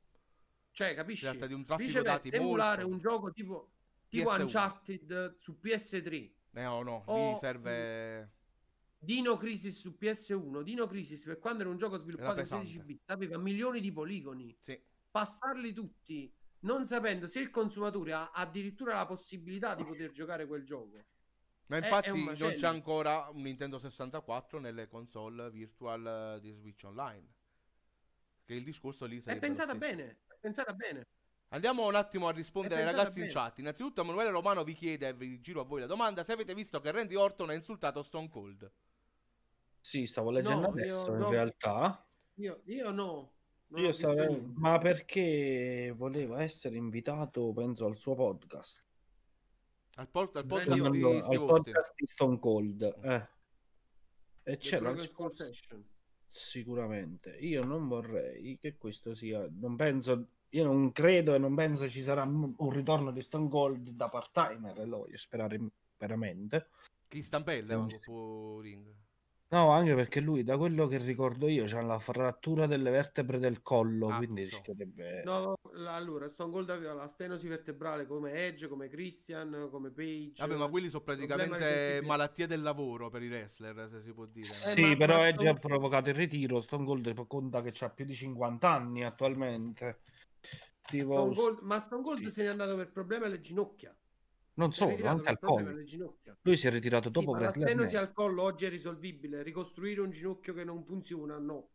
cioè 0.73 0.89
Si 0.89 0.95
capisci? 0.97 1.25
tratta 1.25 1.47
di 1.47 1.53
un 1.55 1.65
traffico 1.65 1.87
Viceversa, 1.87 2.15
dati 2.17 2.29
emulare 2.31 2.83
molto... 2.83 2.95
un 2.97 3.01
gioco 3.01 3.31
tipo, 3.31 3.74
tipo 4.19 4.31
PS1. 4.31 4.41
Uncharted 4.43 5.35
su 5.37 5.59
PS3, 5.61 6.33
Eh, 6.53 6.63
no, 6.63 6.83
no, 6.83 7.03
o- 7.07 7.33
lì 7.33 7.39
serve... 7.39 8.33
Dino 8.99 9.37
Crisis 9.37 9.79
su 9.79 9.97
PS1, 10.01 10.63
Dino 10.63 10.87
Crisis 10.87 11.25
per 11.25 11.39
quando 11.39 11.61
era 11.63 11.71
un 11.71 11.77
gioco 11.77 11.99
sviluppato 11.99 12.31
in 12.33 12.37
pesante. 12.39 12.67
16 12.67 12.87
bit 12.87 13.11
aveva 13.11 13.37
milioni 13.37 13.81
di 13.81 13.93
poligoni. 13.93 14.57
Sì. 14.59 14.81
Passarli 15.11 15.73
tutti 15.75 16.33
non 16.61 16.87
sapendo 16.87 17.27
se 17.27 17.41
il 17.41 17.51
consumatore 17.51 18.15
ha 18.15 18.31
addirittura 18.33 18.95
la 18.95 19.05
possibilità 19.05 19.75
di 19.75 19.85
poter 19.85 20.11
giocare 20.13 20.47
quel 20.47 20.65
gioco. 20.65 21.05
Ma 21.67 21.77
È- 21.77 21.81
è 21.81 21.85
infatti 21.85 22.11
un 22.11 22.25
non 22.25 22.55
c'è 22.55 22.67
ancora 22.67 23.29
un 23.31 23.43
Nintendo 23.43 23.79
64 23.79 24.59
nelle 24.59 24.89
console 24.89 25.51
virtual 25.51 26.37
eh, 26.37 26.41
di 26.41 26.51
Switch 26.53 26.85
Online. 26.85 27.29
Che 28.45 28.55
il 28.55 28.65
discorso 28.65 29.05
lì 29.07 29.19
È 29.19 29.21
sarebbe 29.21 29.47
lo 29.49 29.55
pensata 29.55 29.75
bene, 29.75 30.19
è 30.27 30.37
pensata 30.41 30.73
bene. 30.75 31.07
Andiamo 31.55 31.87
un 31.87 31.95
attimo 31.95 32.27
a 32.27 32.33
rispondere 32.33 32.81
ai 32.81 32.85
ragazzi 32.85 33.21
in 33.21 33.29
chat. 33.31 33.59
Innanzitutto 33.59 34.01
Emanuele 34.01 34.31
Romano 34.31 34.65
vi 34.65 34.75
chiede, 34.75 35.07
e 35.09 35.15
vi 35.15 35.41
giro 35.41 35.61
a 35.61 35.65
voi 35.65 35.81
la 35.81 35.87
domanda, 35.87 36.25
se 36.25 36.33
avete 36.33 36.53
visto 36.53 36.81
che 36.81 36.91
Randy 36.91 37.15
Orton 37.15 37.51
ha 37.51 37.53
insultato 37.53 38.03
Stone 38.03 38.29
Cold. 38.29 38.73
Sì, 39.79 40.05
stavo 40.05 40.31
leggendo 40.33 40.63
No, 40.63 40.69
adesso 40.71 41.07
io 41.07 41.13
in 41.13 41.19
no. 41.21 41.31
realtà. 41.31 42.09
Io, 42.35 42.61
io 42.65 42.91
no. 42.91 43.33
Io 43.77 43.93
stavo-. 43.93 44.51
Ma 44.55 44.79
perché 44.79 45.93
voleva 45.95 46.43
essere 46.43 46.77
invitato, 46.77 47.53
penso, 47.53 47.87
al 47.87 47.95
suo 47.97 48.17
podcast. 48.17 48.85
Al, 49.95 50.09
pod- 50.09 50.35
al 50.37 50.47
podcast 50.47 50.81
Orton. 50.81 50.91
di 50.91 51.05
Al 51.05 51.45
podcast 51.45 51.93
di 51.95 52.07
Stone 52.07 52.39
Cold. 52.41 52.99
eh. 53.05 53.29
E 54.43 54.57
c'è 54.57 54.81
la. 54.81 54.93
Sicuramente. 56.29 57.37
Io 57.37 57.63
non 57.63 57.87
vorrei 57.87 58.59
che 58.59 58.77
questo 58.77 59.15
sia. 59.15 59.47
Non 59.49 59.77
penso. 59.77 60.31
Io 60.55 60.63
non 60.65 60.93
credo 60.93 61.35
e 61.35 61.39
non 61.39 61.55
penso 61.55 61.89
ci 61.89 62.01
sarà 62.01 62.23
un 62.23 62.71
ritorno 62.71 63.11
di 63.11 63.21
Stone 63.23 63.49
Cold 63.49 63.91
da 63.91 64.09
part-timer. 64.09 64.79
e 64.79 64.85
Lo 64.87 64.99
voglio 64.99 65.17
sperare 65.17 65.61
veramente. 65.99 66.69
Chi 67.09 67.23
stampelle 67.23 67.77
Mm. 67.77 67.81
ma 67.81 67.87
dopo 67.87 68.61
ring. 68.61 68.85
No, 69.49 69.71
anche 69.71 69.95
perché 69.95 70.21
lui, 70.21 70.43
da 70.43 70.57
quello 70.57 70.87
che 70.87 70.99
ricordo 70.99 71.49
io, 71.49 71.65
c'ha 71.67 71.81
la 71.81 71.99
frattura 71.99 72.67
delle 72.67 72.91
vertebre 72.91 73.39
del 73.39 73.63
collo. 73.63 74.07
Quindi 74.17 74.43
Cazzo. 74.43 74.57
rischierebbe. 74.57 75.23
No, 75.25 75.59
allora, 75.87 76.29
Stone 76.29 76.51
Cold 76.53 76.71
aveva 76.71 76.93
la 76.95 77.07
stenosi 77.07 77.47
vertebrale 77.47 78.07
come 78.07 78.33
Edge, 78.33 78.67
come 78.69 78.89
Christian, 78.89 79.69
come 79.71 79.91
Page. 79.91 80.35
Vabbè, 80.39 80.57
ma 80.57 80.69
quelli 80.69 80.89
sono 80.89 81.05
praticamente 81.05 82.01
malattie 82.05 82.47
del 82.49 82.63
lavoro 82.63 83.11
per 83.11 83.23
i 83.23 83.29
wrestler, 83.29 83.89
se 83.91 84.03
si 84.03 84.13
può 84.13 84.25
dire. 84.25 84.45
Sì, 84.47 84.83
ma- 84.83 84.97
però 84.97 85.17
ma 85.19 85.29
Edge 85.29 85.49
ha 85.49 85.55
provocato 85.55 86.09
il 86.11 86.17
ritiro. 86.17 86.61
Stone 86.61 86.85
Cold 86.85 87.27
conta 87.27 87.61
che 87.63 87.73
ha 87.85 87.91
più 87.91 88.05
di 88.05 88.15
50 88.15 88.71
anni 88.71 89.05
attualmente. 89.05 89.99
Tipo, 90.87 91.15
Stone 91.17 91.35
Cold- 91.35 91.59
ma 91.63 91.81
Stone 91.81 92.03
Cold 92.03 92.25
sì. 92.25 92.31
se 92.31 92.43
n'è 92.43 92.49
andato 92.49 92.77
per 92.77 92.91
problemi 92.93 93.25
alle 93.25 93.41
ginocchia. 93.41 93.97
non 94.57 94.73
Si 94.73 94.79
solo, 94.81 95.07
anche 95.09 95.29
al 95.29 95.39
collo. 95.41 95.71
Lui 96.43 96.57
si 96.57 96.67
è 96.67 96.71
ritirato 96.71 97.09
Sì, 97.09 97.15
dopo 97.15 97.33
ma 97.33 97.39
la 97.39 97.45
Wrestler 97.47 97.69
stenosi 97.69 97.95
Man. 97.95 98.05
al 98.05 98.13
collo 98.13 98.43
oggi 98.43 98.65
è 98.67 98.69
risolvibile. 98.69 99.43
Ricostruire 99.43 100.01
un 100.01 100.11
ginocchio 100.11 100.55
che 100.55 100.63
non 100.65 100.85
funziona, 100.85 101.39
no. 101.39 101.69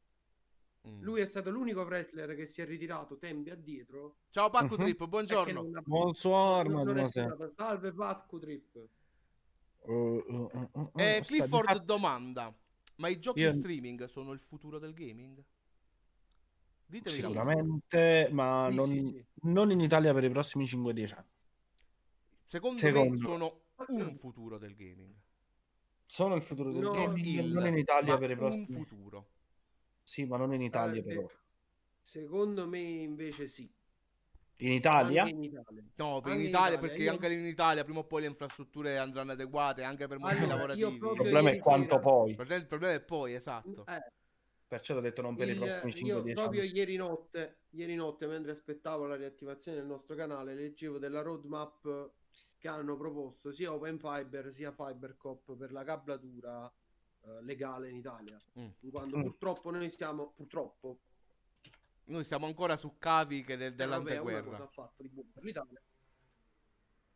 Mm. 0.88 1.02
Lui 1.02 1.20
è 1.20 1.26
stato 1.26 1.50
l'unico 1.50 1.82
wrestler 1.82 2.36
che 2.36 2.46
si 2.46 2.62
è 2.62 2.66
ritirato 2.66 3.18
tempi 3.18 3.50
addietro. 3.50 4.20
Ciao 4.30 4.50
Pacco 4.50 4.76
Mhm. 4.76 4.84
Trip, 4.84 5.06
buongiorno. 5.08 5.62
non 5.62 5.76
ha- 5.76 5.82
Bonsoir, 5.86 6.66
non- 6.70 6.72
non 6.72 6.82
è 6.82 7.02
mademoiselle. 7.02 7.36
stato. 7.36 7.54
Salve 7.58 7.92
Patco 7.94 8.38
Trip. 8.40 8.88
Uh, 9.82 9.92
uh, 9.92 10.50
uh, 10.54 10.70
uh, 10.72 10.92
Eh, 10.96 11.04
sta 11.04 11.20
di 11.20 11.26
Clifford 11.26 11.66
fatto- 11.68 11.84
domanda: 11.84 12.56
Ma 12.96 13.08
i 13.10 13.20
giochi 13.20 13.40
Io- 13.40 13.48
in 13.48 13.54
streaming 13.56 14.06
sono 14.06 14.32
il 14.32 14.40
futuro 14.40 14.78
del 14.80 14.94
gaming? 14.94 15.44
Ditemi. 16.90 17.18
Sicuramente, 17.20 18.30
ma 18.32 18.68
Sì, 18.72 18.76
non, 18.76 18.88
sì, 18.90 19.08
sì. 19.10 19.26
non 19.44 19.70
in 19.70 19.80
Italia 19.80 20.12
per 20.12 20.24
i 20.24 20.30
prossimi 20.30 20.66
5-10 20.66 21.14
anni. 21.14 21.28
Secondo, 22.46 22.80
Secondo. 22.80 23.10
me 23.12 23.18
sono 23.18 23.62
un 24.08 24.18
futuro 24.18 24.58
del 24.58 24.76
gaming. 24.76 25.14
Sono 26.08 26.34
il 26.34 26.42
futuro 26.42 26.72
del 26.72 26.82
No, 26.82 26.92
gaming, 26.92 27.24
Il, 27.26 27.52
non 27.54 27.68
in 27.68 27.78
Italia 27.78 28.18
per 28.18 28.30
i 28.32 28.34
un 28.34 28.40
prossimi. 28.40 28.66
futuro. 28.74 29.28
Sì, 30.02 30.26
ma 30.26 30.38
non 30.38 30.52
in 30.56 30.62
Italia 30.64 31.02
Allora, 31.02 31.04
per 31.04 31.14
se- 31.14 31.20
ora. 31.24 31.34
Secondo 32.02 32.68
me 32.68 32.80
invece 32.80 33.48
sì. 33.48 33.72
In 34.62 34.72
Italia? 34.72 35.24
Anche 35.24 35.36
in 35.36 35.44
Italia. 35.44 35.84
No, 35.98 36.22
in 36.26 36.34
in 36.34 36.42
Italia, 36.42 36.80
perché 36.80 37.04
io- 37.04 37.12
anche 37.12 37.32
in 37.32 37.46
Italia 37.46 37.84
prima 37.84 38.00
o 38.00 38.04
poi 38.06 38.22
le 38.22 38.28
infrastrutture 38.28 38.98
andranno 38.98 39.34
adeguate 39.34 39.84
anche 39.84 40.08
per 40.08 40.18
motivi 40.18 40.40
Allora, 40.46 40.56
lavorativi. 40.56 40.92
Il 40.92 40.98
problema 40.98 41.52
è 41.52 41.58
quanto 41.60 41.90
sera- 41.90 42.00
poi. 42.02 42.30
Il 42.32 42.36
problema- 42.36 42.62
il 42.62 42.68
problema 42.68 42.94
è 42.96 43.02
poi, 43.02 43.34
esatto. 43.36 43.86
Eh, 43.86 44.12
Perciò 44.70 44.96
ho 44.96 45.00
detto 45.00 45.24
non 45.24 45.36
per 45.36 45.48
i 45.48 45.52
il- 45.52 45.58
prossimi 45.58 46.08
io 46.08 46.22
5-10 46.22 46.34
proprio 46.36 46.62
anni. 46.62 46.72
ieri 46.76 46.96
notte, 46.96 47.58
ieri 47.72 47.96
notte, 47.96 48.28
mentre 48.28 48.52
aspettavo 48.52 49.08
la 49.08 49.16
riattivazione 49.16 49.78
del 49.80 49.88
nostro 49.88 50.16
canale, 50.16 50.54
leggevo 50.54 51.00
della 51.00 51.24
roadmap 51.24 52.12
che 52.56 52.68
hanno 52.68 52.96
proposto 52.96 53.52
sia 53.52 53.74
Open 53.74 53.98
Fiber 53.98 54.54
sia 54.54 54.72
FiberCop 54.72 55.56
per 55.58 55.72
la 55.72 55.84
cablatura 55.84 56.72
eh, 57.22 57.42
legale 57.44 57.90
in 57.90 57.96
Italia. 57.96 58.38
Mm. 58.60 58.68
Quando 58.92 59.18
Mm. 59.18 59.22
purtroppo 59.24 59.72
noi 59.72 59.90
siamo, 59.90 60.32
purtroppo, 60.36 61.00
Noi 62.06 62.24
siamo 62.24 62.46
ancora 62.46 62.78
su 62.78 62.96
cavi 62.98 63.44
che 63.44 63.58
del- 63.58 63.76
l'Europea 63.76 63.98
una 63.98 64.04
cosa 64.22 64.32
dell'anteguerra. 64.34 64.64
ha 64.64 64.68
fatto 64.68 65.02
di 65.04 65.10
buono 65.10 65.30
per 65.34 65.44
l'Italia. 65.44 65.82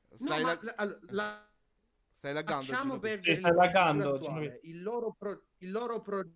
No, 0.09 0.17
Stai, 0.17 0.43
ma 0.43 0.59
la- 0.61 0.73
la- 0.85 0.99
la- 1.09 1.49
stai 2.17 2.33
laggando. 2.33 2.65
lasciamo 2.67 2.89
Gino? 2.89 2.99
perdere 2.99 3.33
Sì, 3.33 3.35
stai 3.35 3.53
laggando, 3.53 4.59
il 4.63 4.81
loro 4.83 5.13
pro- 5.17 5.43
il 5.59 5.71
loro 5.71 6.01
pro- 6.01 6.29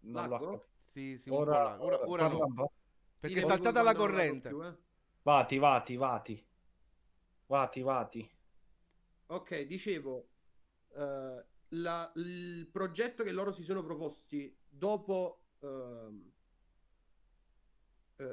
Non 0.00 0.28
capito. 0.28 0.66
Sì, 0.84 1.18
sì, 1.18 1.28
un 1.30 1.36
Ora. 1.36 1.82
Ora, 1.82 2.08
ora 2.08 2.28
parla 2.28 2.46
no. 2.46 2.72
Perché 3.18 3.40
è 3.40 3.44
saltata 3.44 3.82
la 3.82 3.94
corrente. 3.94 4.48
più, 4.48 4.64
eh. 4.64 4.74
Vati, 5.22 5.58
vati, 5.58 5.96
vati. 5.96 6.46
Vati, 7.46 7.80
vati. 7.82 8.30
Ok, 9.26 9.62
dicevo, 9.62 10.28
eh, 10.94 11.44
la- 11.68 12.12
il 12.16 12.68
progetto 12.70 13.22
che 13.22 13.32
loro 13.32 13.52
si 13.52 13.62
sono 13.62 13.82
proposti 13.82 14.56
dopo, 14.66 15.42
eh, 15.60 16.34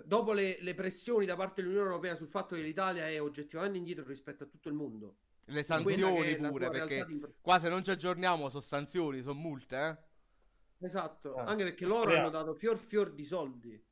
dopo 0.05 0.31
le, 0.33 0.57
le 0.61 0.73
pressioni 0.73 1.25
da 1.25 1.35
parte 1.35 1.61
dell'Unione 1.61 1.89
Europea 1.89 2.15
sul 2.15 2.29
fatto 2.29 2.55
che 2.55 2.61
l'Italia 2.61 3.07
è 3.07 3.21
oggettivamente 3.21 3.77
indietro 3.77 4.05
rispetto 4.05 4.43
a 4.43 4.47
tutto 4.47 4.69
il 4.69 4.75
mondo. 4.75 5.17
Le 5.45 5.63
sanzioni 5.63 6.35
pure, 6.37 6.69
perché 6.69 7.05
qua 7.41 7.59
se 7.59 7.69
non 7.69 7.83
ci 7.83 7.91
aggiorniamo 7.91 8.49
sono 8.49 8.61
sanzioni, 8.61 9.21
sono 9.21 9.39
multe, 9.39 9.77
eh. 9.77 10.04
Esatto, 10.85 11.35
Ah. 11.35 11.45
anche 11.45 11.63
perché 11.63 11.85
loro 11.85 12.15
hanno 12.15 12.29
dato 12.29 12.53
fior 12.53 12.77
fior 12.77 13.11
di 13.11 13.25
soldi 13.25 13.83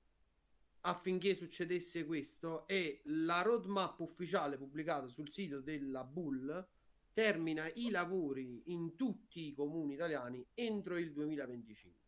affinché 0.85 1.33
succedesse 1.33 2.05
questo 2.05 2.67
e 2.67 3.01
la 3.05 3.41
roadmap 3.41 3.99
ufficiale 3.99 4.57
pubblicata 4.57 5.07
sul 5.07 5.29
sito 5.31 5.59
della 5.61 6.03
Bull 6.03 6.67
termina 7.13 7.69
i 7.75 7.89
lavori 7.89 8.63
in 8.71 8.95
tutti 8.95 9.47
i 9.47 9.53
comuni 9.53 9.93
italiani 9.93 10.45
entro 10.53 10.97
il 10.97 11.11
2025. 11.13 12.01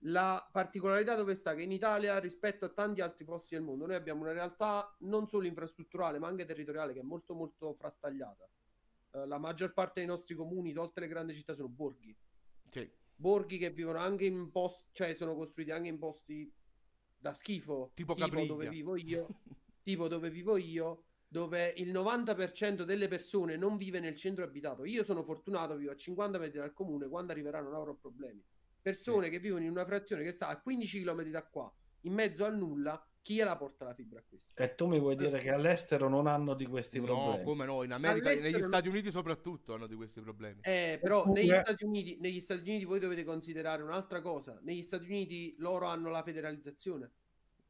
La 0.00 0.46
particolarità 0.50 1.14
dove 1.14 1.34
sta 1.34 1.54
che 1.54 1.62
in 1.62 1.72
Italia 1.72 2.18
rispetto 2.18 2.64
a 2.64 2.68
tanti 2.68 3.00
altri 3.00 3.24
posti 3.24 3.54
del 3.54 3.64
mondo 3.64 3.86
noi 3.86 3.96
abbiamo 3.96 4.22
una 4.22 4.32
realtà 4.32 4.94
non 5.00 5.26
solo 5.28 5.46
infrastrutturale 5.46 6.18
ma 6.18 6.26
anche 6.28 6.44
territoriale 6.44 6.92
che 6.92 7.00
è 7.00 7.02
molto 7.02 7.34
molto 7.34 7.74
frastagliata. 7.74 8.48
Eh, 9.12 9.26
la 9.26 9.38
maggior 9.38 9.72
parte 9.72 10.00
dei 10.00 10.06
nostri 10.06 10.34
comuni, 10.34 10.72
tolte 10.72 11.00
le 11.00 11.08
grandi 11.08 11.34
città, 11.34 11.54
sono 11.54 11.68
borghi 11.68 12.16
Sì. 12.70 12.90
Borghi 13.16 13.58
che 13.58 13.70
vivono 13.70 13.98
anche 13.98 14.26
in 14.26 14.50
posti, 14.50 14.88
cioè 14.92 15.14
sono 15.14 15.34
costruiti 15.34 15.70
anche 15.70 15.88
in 15.88 15.98
posti 15.98 16.52
da 17.18 17.34
schifo, 17.34 17.90
Tipo 17.94 18.14
Capriglia. 18.14 18.46
dove 18.46 18.68
vivo 18.68 18.96
io, 18.96 19.26
tipo 19.82 20.06
dove 20.06 20.30
vivo 20.30 20.56
io, 20.56 21.04
dove 21.28 21.72
il 21.78 21.92
90% 21.92 22.82
delle 22.82 23.08
persone 23.08 23.56
non 23.56 23.76
vive 23.76 24.00
nel 24.00 24.14
centro 24.16 24.44
abitato. 24.44 24.84
Io 24.84 25.02
sono 25.02 25.22
fortunato, 25.24 25.76
vivo 25.76 25.90
a 25.90 25.96
50 25.96 26.38
metri 26.38 26.58
dal 26.58 26.72
comune, 26.72 27.08
quando 27.08 27.32
arriveranno 27.32 27.70
non 27.70 27.80
avrò 27.80 27.94
problemi. 27.94 28.42
Persone 28.80 29.30
che 29.30 29.40
vivono 29.40 29.64
in 29.64 29.70
una 29.70 29.84
frazione 29.84 30.22
che 30.22 30.30
sta 30.30 30.48
a 30.48 30.60
15 30.60 31.02
km 31.02 31.22
da 31.30 31.44
qua, 31.44 31.72
in 32.02 32.12
mezzo 32.12 32.44
al 32.44 32.56
nulla, 32.56 33.04
chi 33.26 33.34
gliela 33.34 33.56
porta 33.56 33.84
la 33.84 33.92
fibra 33.92 34.20
a 34.20 34.22
questi? 34.22 34.52
E 34.54 34.76
tu 34.76 34.86
mi 34.86 35.00
vuoi 35.00 35.16
dire 35.16 35.40
che 35.40 35.50
all'estero 35.50 36.08
non 36.08 36.28
hanno 36.28 36.54
di 36.54 36.64
questi 36.64 37.00
No, 37.00 37.06
problemi? 37.06 37.42
come 37.42 37.64
no, 37.64 37.82
in 37.82 37.90
America, 37.90 38.28
All'estero 38.28 38.50
negli 38.52 38.60
non- 38.60 38.68
Stati 38.70 38.86
Uniti 38.88 39.10
soprattutto 39.10 39.74
hanno 39.74 39.88
di 39.88 39.96
questi 39.96 40.20
problemi. 40.20 40.60
Eh, 40.62 41.00
però 41.02 41.22
Oppure- 41.22 41.40
negli 41.42 41.50
Stati, 41.50 41.84
Uniti, 41.84 42.18
negli 42.20 42.38
Stati 42.40 42.60
Uniti 42.60 42.84
voi 42.84 43.00
dovete 43.00 43.24
considerare 43.24 43.82
un'altra 43.82 44.20
cosa. 44.20 44.60
Negli 44.62 44.82
Stati 44.84 45.06
Uniti 45.06 45.56
loro 45.58 45.86
hanno 45.86 46.08
la 46.08 46.22
federalizzazione. 46.22 47.10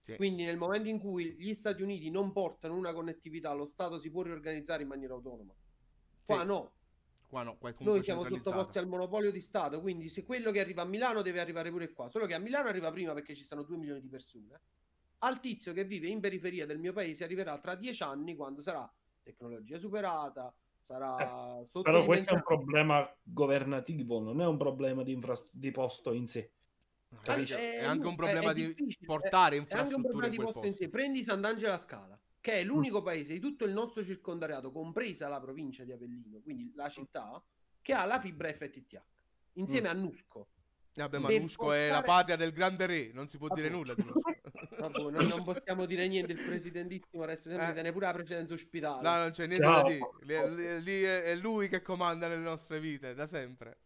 Sì. 0.02 0.16
Quindi 0.16 0.44
nel 0.44 0.58
momento 0.58 0.90
in 0.90 0.98
cui 0.98 1.34
gli 1.38 1.54
Stati 1.54 1.80
Uniti 1.80 2.10
non 2.10 2.32
portano 2.32 2.76
una 2.76 2.92
connettività, 2.92 3.54
lo 3.54 3.64
Stato 3.64 3.98
si 3.98 4.10
può 4.10 4.20
riorganizzare 4.20 4.82
in 4.82 4.88
maniera 4.88 5.14
autonoma. 5.14 5.54
Qua 6.22 6.40
Sì. 6.40 6.46
no, 6.46 6.72
Qua 7.28 7.42
no, 7.44 7.56
qua 7.56 7.74
noi 7.78 8.04
siamo 8.04 8.24
sottoposti 8.24 8.76
al 8.76 8.86
monopolio 8.88 9.30
di 9.32 9.40
Stato, 9.40 9.80
quindi 9.80 10.10
se 10.10 10.22
quello 10.22 10.50
che 10.50 10.60
arriva 10.60 10.82
a 10.82 10.84
Milano 10.84 11.22
deve 11.22 11.40
arrivare 11.40 11.70
pure 11.70 11.90
qua, 11.92 12.08
solo 12.10 12.26
che 12.26 12.34
a 12.34 12.38
Milano 12.38 12.68
arriva 12.68 12.90
prima 12.92 13.14
perché 13.14 13.34
ci 13.34 13.42
stanno 13.42 13.62
2 13.62 13.76
milioni 13.78 14.00
di 14.02 14.08
persone. 14.08 14.60
Al 15.18 15.40
tizio 15.40 15.72
che 15.72 15.84
vive 15.84 16.08
in 16.08 16.20
periferia 16.20 16.66
del 16.66 16.78
mio 16.78 16.92
paese 16.92 17.24
arriverà 17.24 17.58
tra 17.58 17.74
10 17.74 18.02
anni 18.02 18.36
quando 18.36 18.60
sarà 18.60 18.90
tecnologia 19.22 19.78
superata, 19.78 20.54
sarà 20.84 21.62
sotto 21.64 21.82
Però 21.82 22.04
questo 22.04 22.30
è 22.32 22.34
un 22.36 22.42
problema 22.42 23.16
governativo, 23.22 24.20
non 24.20 24.40
è 24.40 24.46
un 24.46 24.56
problema 24.56 25.02
di, 25.02 25.12
infras- 25.12 25.50
di 25.52 25.70
posto 25.70 26.12
in 26.12 26.26
sé. 26.28 26.50
Capisci? 27.22 27.54
Eh, 27.54 27.78
È 27.78 27.84
anche 27.84 28.06
un 28.06 28.14
problema 28.16 28.50
è- 28.50 28.52
è 28.52 28.54
di 28.74 28.96
portare 29.04 29.56
È 29.56 29.58
anche 29.58 29.72
un 29.74 29.78
infrastrutture 29.80 30.08
problema 30.10 30.34
in 30.34 30.42
posto 30.42 30.64
in 30.66 30.70
posto. 30.72 30.84
sé. 30.84 30.90
Prendi 30.90 31.22
Sant'Angelo 31.22 31.78
Scala, 31.78 32.18
che 32.40 32.52
è 32.54 32.64
l'unico 32.64 33.02
paese 33.02 33.32
di 33.32 33.40
tutto 33.40 33.64
il 33.64 33.72
nostro 33.72 34.04
circondariato, 34.04 34.70
compresa 34.70 35.28
la 35.28 35.40
provincia 35.40 35.82
di 35.84 35.92
Avellino, 35.92 36.40
quindi 36.40 36.70
la 36.74 36.88
città, 36.88 37.42
che 37.80 37.92
ha 37.94 38.04
la 38.04 38.20
fibra 38.20 38.52
FTTH, 38.52 39.02
insieme 39.54 39.88
a 39.88 39.92
Nusco. 39.92 40.48
Vabbè, 40.94 41.18
ma 41.18 41.28
per 41.28 41.40
Nusco 41.40 41.72
è 41.72 41.88
la 41.88 41.94
portare- 41.96 42.06
patria 42.06 42.36
del 42.36 42.52
grande 42.52 42.86
re, 42.86 43.10
non 43.12 43.28
si 43.28 43.38
può 43.38 43.48
dire 43.54 43.68
nulla 43.68 43.94
di 43.94 44.02
Nusco. 44.02 44.20
Vabbè, 44.78 44.98
non, 45.10 45.12
non 45.26 45.42
possiamo 45.44 45.86
dire 45.86 46.06
niente, 46.08 46.32
il 46.32 46.40
presidentissimo 46.44 47.24
resta 47.24 47.50
sempre, 47.50 47.68
Eh. 47.70 47.72
tiene 47.72 47.92
pure 47.92 48.06
la 48.06 48.12
precedenza 48.12 48.54
ospitale. 48.54 49.02
No, 49.02 49.16
non 49.16 49.30
c'è 49.30 49.46
niente 49.46 49.64
Ciao. 49.64 49.82
da 49.82 49.88
dire. 49.88 50.48
Lì, 50.50 50.54
lì- 50.56 50.82
lì 50.82 51.02
è, 51.02 51.34
lui 51.36 51.68
che 51.68 51.82
comanda 51.82 52.28
le 52.28 52.36
nostre 52.38 52.78
vite, 52.80 53.14
da 53.14 53.26
sempre. 53.26 53.78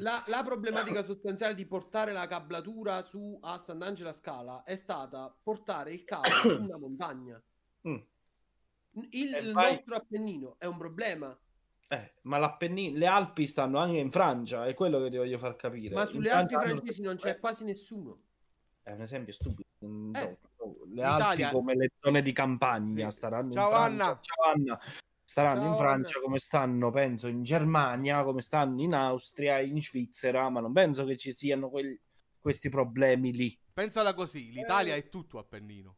La, 0.00 0.22
la 0.26 0.42
problematica 0.42 1.02
sostanziale 1.02 1.54
di 1.54 1.64
portare 1.64 2.12
la 2.12 2.26
cablatura 2.26 3.02
su 3.02 3.38
a 3.40 3.56
Sant'Angela 3.58 4.12
Scala 4.12 4.62
è 4.64 4.76
stata 4.76 5.34
portare 5.42 5.92
il 5.94 6.04
cavo 6.04 6.24
su 6.28 6.62
una 6.62 6.76
montagna. 6.76 7.42
Mm. 7.88 7.96
Il, 9.10 9.34
E 9.34 9.38
il 9.40 9.52
vai- 9.52 9.72
nostro 9.72 9.94
Appennino 9.96 10.56
è 10.58 10.66
un 10.66 10.76
problema, 10.76 11.38
Eh, 11.90 12.14
ma 12.22 12.36
l'Appennino, 12.36 12.98
le 12.98 13.06
Alpi 13.06 13.46
stanno 13.46 13.78
anche 13.78 13.96
in 13.98 14.10
Francia, 14.10 14.66
è 14.66 14.74
quello 14.74 15.00
che 15.00 15.08
ti 15.08 15.16
voglio 15.16 15.38
far 15.38 15.56
capire. 15.56 15.94
ma 15.94 16.04
sulle 16.04 16.30
Alpi 16.30 16.52
francesi 16.54 17.00
non 17.00 17.16
c'è 17.16 17.38
quasi 17.38 17.64
nessuno. 17.64 18.20
È 18.82 18.92
un 18.92 19.00
esempio 19.00 19.32
stupido. 19.32 19.67
Mm, 19.84 20.14
Eh. 20.14 20.38
Le 20.88 21.02
Alpi 21.04 21.44
come 21.52 21.74
le 21.76 21.90
zone 22.00 22.20
di 22.20 22.32
campagna 22.32 23.10
Sì. 23.10 23.16
staranno 23.16 23.52
Ciao, 23.52 23.68
in 23.68 23.74
Francia. 23.74 24.04
Anna. 24.04 24.20
Ciao 24.20 24.52
Anna. 24.52 24.80
Staranno 25.22 25.60
Ciao, 25.62 25.70
in 25.70 25.76
Francia 25.76 26.14
Anna. 26.16 26.24
come 26.24 26.38
stanno, 26.38 26.90
penso, 26.90 27.26
in 27.28 27.42
Germania, 27.42 28.24
come 28.24 28.40
stanno 28.40 28.80
in 28.82 28.94
Austria, 28.94 29.60
in 29.60 29.80
Svizzera, 29.80 30.48
ma 30.48 30.60
non 30.60 30.72
penso 30.72 31.04
che 31.04 31.16
ci 31.16 31.32
siano 31.32 31.68
quel- 31.70 31.98
questi 32.40 32.68
problemi 32.70 33.32
lì. 33.32 33.56
Pensala 33.72 34.14
così, 34.14 34.50
l'Italia 34.50 34.94
è 34.94 35.08
tutto 35.08 35.38
Appennino. 35.38 35.96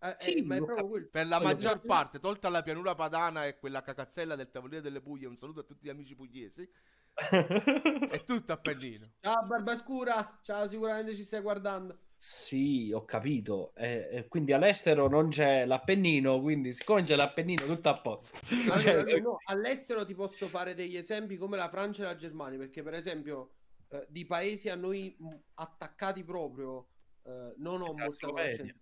Eh, 0.00 0.16
Sì, 0.18 0.34
eh, 0.38 0.42
ma 0.42 0.56
è 0.56 0.58
lo 0.58 0.64
proprio 0.64 0.84
cap- 0.84 0.92
quello. 0.94 1.08
Per 1.12 1.26
la 1.26 1.40
maggior 1.40 1.80
parte, 1.80 2.18
tolta 2.18 2.48
la 2.48 2.62
pianura 2.62 2.94
padana 2.94 3.46
e 3.46 3.56
quella 3.58 3.82
cacazzella 3.82 4.34
del 4.34 4.50
Tavoliere 4.50 4.82
delle 4.82 5.00
Puglie, 5.00 5.26
un 5.28 5.36
saluto 5.36 5.60
a 5.60 5.64
tutti 5.64 5.86
gli 5.86 5.90
amici 5.90 6.14
pugliesi, 6.16 6.68
è 8.10 8.24
tutto 8.24 8.52
Appennino. 8.52 9.12
Ciao 9.20 9.46
Barbascura, 9.46 10.40
ciao, 10.42 10.68
sicuramente 10.68 11.14
ci 11.14 11.24
stai 11.24 11.40
guardando. 11.40 11.98
Sì, 12.16 12.90
ho 12.92 13.04
capito. 13.04 13.74
E, 13.74 14.08
e 14.10 14.28
quindi 14.28 14.52
all'estero 14.52 15.08
non 15.08 15.28
c'è 15.28 15.66
l'Appennino, 15.66 16.40
quindi 16.40 16.72
siccome 16.72 17.02
c'è 17.02 17.16
l'Appennino 17.16 17.64
tutto 17.66 17.88
a 17.88 18.00
posto. 18.00 18.38
Allora, 18.72 19.04
Cioè, 19.04 19.20
no, 19.20 19.36
all'estero 19.44 20.06
ti 20.06 20.14
posso 20.14 20.46
fare 20.46 20.74
degli 20.74 20.96
esempi 20.96 21.36
come 21.36 21.56
la 21.56 21.68
Francia 21.68 22.02
e 22.02 22.06
la 22.06 22.16
Germania, 22.16 22.58
perché 22.58 22.82
per 22.82 22.94
esempio 22.94 23.54
eh, 23.88 24.06
di 24.08 24.24
paesi 24.24 24.68
a 24.68 24.74
noi 24.76 25.14
mh, 25.18 25.34
attaccati 25.54 26.24
proprio 26.24 26.88
eh, 27.24 27.54
non 27.58 27.82
ho 27.82 27.92
Questa 27.92 28.04
molta 28.04 28.26
Slovenia. 28.26 28.56
conoscenza. 28.56 28.80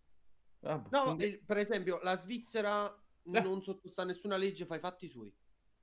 vabbè, 0.61 0.89
No, 0.91 1.03
quindi- 1.05 1.25
il- 1.25 1.41
per 1.45 1.57
esempio 1.57 1.99
la 2.03 2.17
Svizzera 2.17 2.87
Eh. 3.25 3.41
non 3.41 3.63
sottostà 3.63 4.03
a 4.03 4.05
nessuna 4.05 4.37
legge, 4.37 4.67
fa 4.67 4.77
i 4.77 4.81
fatti 4.81 5.09
suoi. 5.09 5.33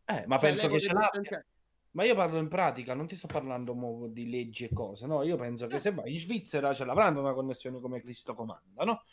eh, 0.05 0.23
ma 0.27 0.37
Cioè, 0.37 0.49
penso 0.49 0.67
che 0.67 0.79
ce 0.79 0.93
l'abbia. 0.93 1.45
Ma 1.91 2.03
io 2.03 2.13
parlo 2.13 2.37
in 2.37 2.47
pratica, 2.47 2.93
non 2.93 3.07
ti 3.07 3.15
sto 3.15 3.27
parlando 3.27 4.07
di 4.11 4.29
leggi 4.29 4.65
e 4.65 4.69
cose, 4.73 5.07
no? 5.07 5.23
Io 5.23 5.37
penso 5.37 5.65
che 5.67 5.79
se 5.79 5.91
vai 5.91 6.11
in 6.11 6.19
Svizzera 6.19 6.73
ce 6.73 6.85
l'avranno 6.85 7.19
una 7.19 7.33
connessione 7.33 7.79
come 7.79 7.99
Cristo 7.99 8.35
comanda, 8.35 8.83
no? 8.83 9.03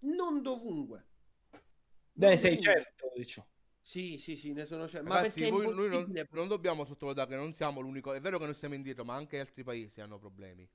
Non 0.00 0.42
dovunque. 0.42 1.06
Beh, 2.12 2.36
sei 2.36 2.58
certo, 2.60 3.12
diciamo. 3.14 3.46
Sì, 3.80 4.18
sì, 4.18 4.36
sì, 4.36 4.52
ne 4.52 4.66
sono 4.66 4.88
certo. 4.88 5.08
Ma 5.08 5.16
Ragazzi, 5.16 5.40
perché 5.40 5.54
è 5.54 5.64
voi- 5.64 5.74
noi 5.74 5.88
non, 5.88 6.26
non 6.32 6.48
dobbiamo 6.48 6.84
sottovalutare 6.84 7.30
che 7.30 7.36
non 7.36 7.52
siamo 7.52 7.80
l'unico. 7.80 8.12
È 8.12 8.20
vero 8.20 8.38
che 8.38 8.44
noi 8.44 8.54
siamo 8.54 8.74
indietro, 8.74 9.04
ma 9.04 9.14
anche 9.14 9.38
altri 9.38 9.62
paesi 9.62 10.00
hanno 10.00 10.18
problemi. 10.18 10.68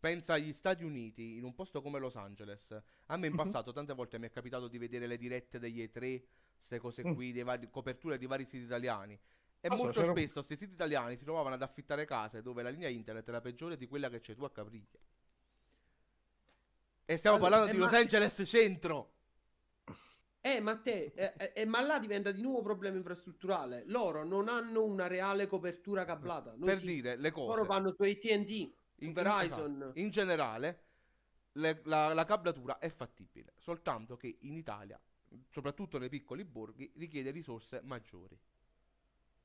Pensa 0.00 0.34
agli 0.34 0.52
Stati 0.52 0.82
Uniti, 0.82 1.36
in 1.36 1.44
un 1.44 1.54
posto 1.54 1.80
come 1.80 1.98
Los 1.98 2.16
Angeles. 2.16 2.70
A 3.06 3.16
me 3.16 3.26
in 3.26 3.32
Mhm. 3.32 3.38
passato 3.38 3.72
tante 3.72 3.92
volte 3.94 4.18
mi 4.18 4.26
è 4.26 4.30
capitato 4.30 4.66
di 4.68 4.78
vedere 4.78 5.06
le 5.06 5.16
dirette 5.16 5.58
degli 5.58 5.80
E3, 5.80 6.24
queste 6.56 6.78
cose 6.78 7.06
Mm. 7.06 7.14
qui, 7.14 7.32
dei 7.32 7.42
vari, 7.42 7.70
coperture 7.70 8.18
di 8.18 8.26
vari 8.26 8.44
siti 8.44 8.64
italiani. 8.64 9.18
E 9.64 9.68
Ah, 9.68 9.76
so, 9.78 9.82
molto 9.84 10.00
c'era- 10.02 10.12
spesso 10.12 10.32
questi 10.42 10.56
siti 10.58 10.74
italiani 10.74 11.16
si 11.16 11.24
trovavano 11.24 11.54
ad 11.54 11.62
affittare 11.62 12.04
case 12.04 12.42
dove 12.42 12.62
la 12.62 12.68
linea 12.68 12.90
internet 12.90 13.26
era 13.26 13.40
peggiore 13.40 13.78
di 13.78 13.86
quella 13.86 14.10
che 14.10 14.20
c'è 14.20 14.34
tu 14.34 14.44
a 14.44 14.50
Capriglia. 14.50 14.98
E 17.06 17.16
stiamo 17.16 17.36
Allora, 17.36 17.50
parlando 17.50 17.72
eh, 17.72 17.74
di 17.74 17.80
Los 17.82 17.92
ma- 17.92 17.98
Angeles 17.98 18.42
centro. 18.44 19.12
Eh, 20.42 20.60
ma 20.60 20.76
te, 20.76 21.12
eh, 21.14 21.32
eh, 21.38 21.52
eh, 21.54 21.64
ma 21.64 21.80
là 21.80 21.98
diventa 21.98 22.30
di 22.30 22.42
nuovo 22.42 22.60
problema 22.60 22.98
infrastrutturale. 22.98 23.84
Loro 23.86 24.22
non 24.22 24.48
hanno 24.50 24.84
una 24.84 25.06
reale 25.06 25.46
copertura 25.46 26.04
cablata. 26.04 26.50
Per 26.62 26.78
sì. 26.80 26.84
dire 26.84 27.16
le 27.16 27.30
cose. 27.30 27.46
Loro 27.48 27.64
vanno 27.64 27.94
su 27.94 28.02
AT&T, 28.02 28.74
In- 28.96 29.12
Verizon. 29.14 29.92
In 29.94 30.10
generale, 30.10 30.82
le- 31.52 31.80
la, 31.84 32.12
la 32.12 32.24
cablatura 32.26 32.76
è 32.78 32.90
fattibile, 32.90 33.54
soltanto 33.56 34.18
che 34.18 34.36
in 34.40 34.52
Italia, 34.58 35.00
soprattutto 35.48 35.96
nei 35.96 36.10
piccoli 36.10 36.44
borghi, 36.44 36.92
richiede 36.96 37.30
risorse 37.30 37.80
maggiori. 37.82 38.38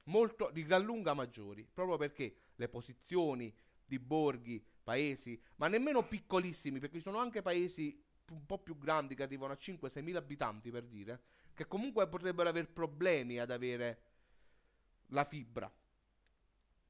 Molto, 0.05 0.49
di 0.51 0.63
gran 0.63 0.83
lunga 0.83 1.13
maggiori, 1.13 1.67
proprio 1.71 1.97
perché 1.97 2.35
le 2.55 2.67
posizioni 2.69 3.53
di 3.85 3.99
borghi, 3.99 4.63
paesi, 4.83 5.39
ma 5.57 5.67
nemmeno 5.67 6.07
piccolissimi, 6.07 6.79
perché 6.79 6.97
ci 6.97 7.03
sono 7.03 7.19
anche 7.19 7.41
paesi 7.41 8.01
un 8.31 8.45
po' 8.45 8.59
più 8.59 8.77
grandi 8.77 9.15
che 9.15 9.23
arrivano 9.23 9.53
a 9.53 9.57
5-6 9.57 10.01
mila 10.03 10.19
abitanti, 10.19 10.71
per 10.71 10.83
dire, 10.85 11.21
che 11.53 11.67
comunque 11.67 12.07
potrebbero 12.07 12.49
avere 12.49 12.67
problemi 12.67 13.39
ad 13.39 13.51
avere 13.51 14.01
la 15.07 15.23
fibra 15.25 15.71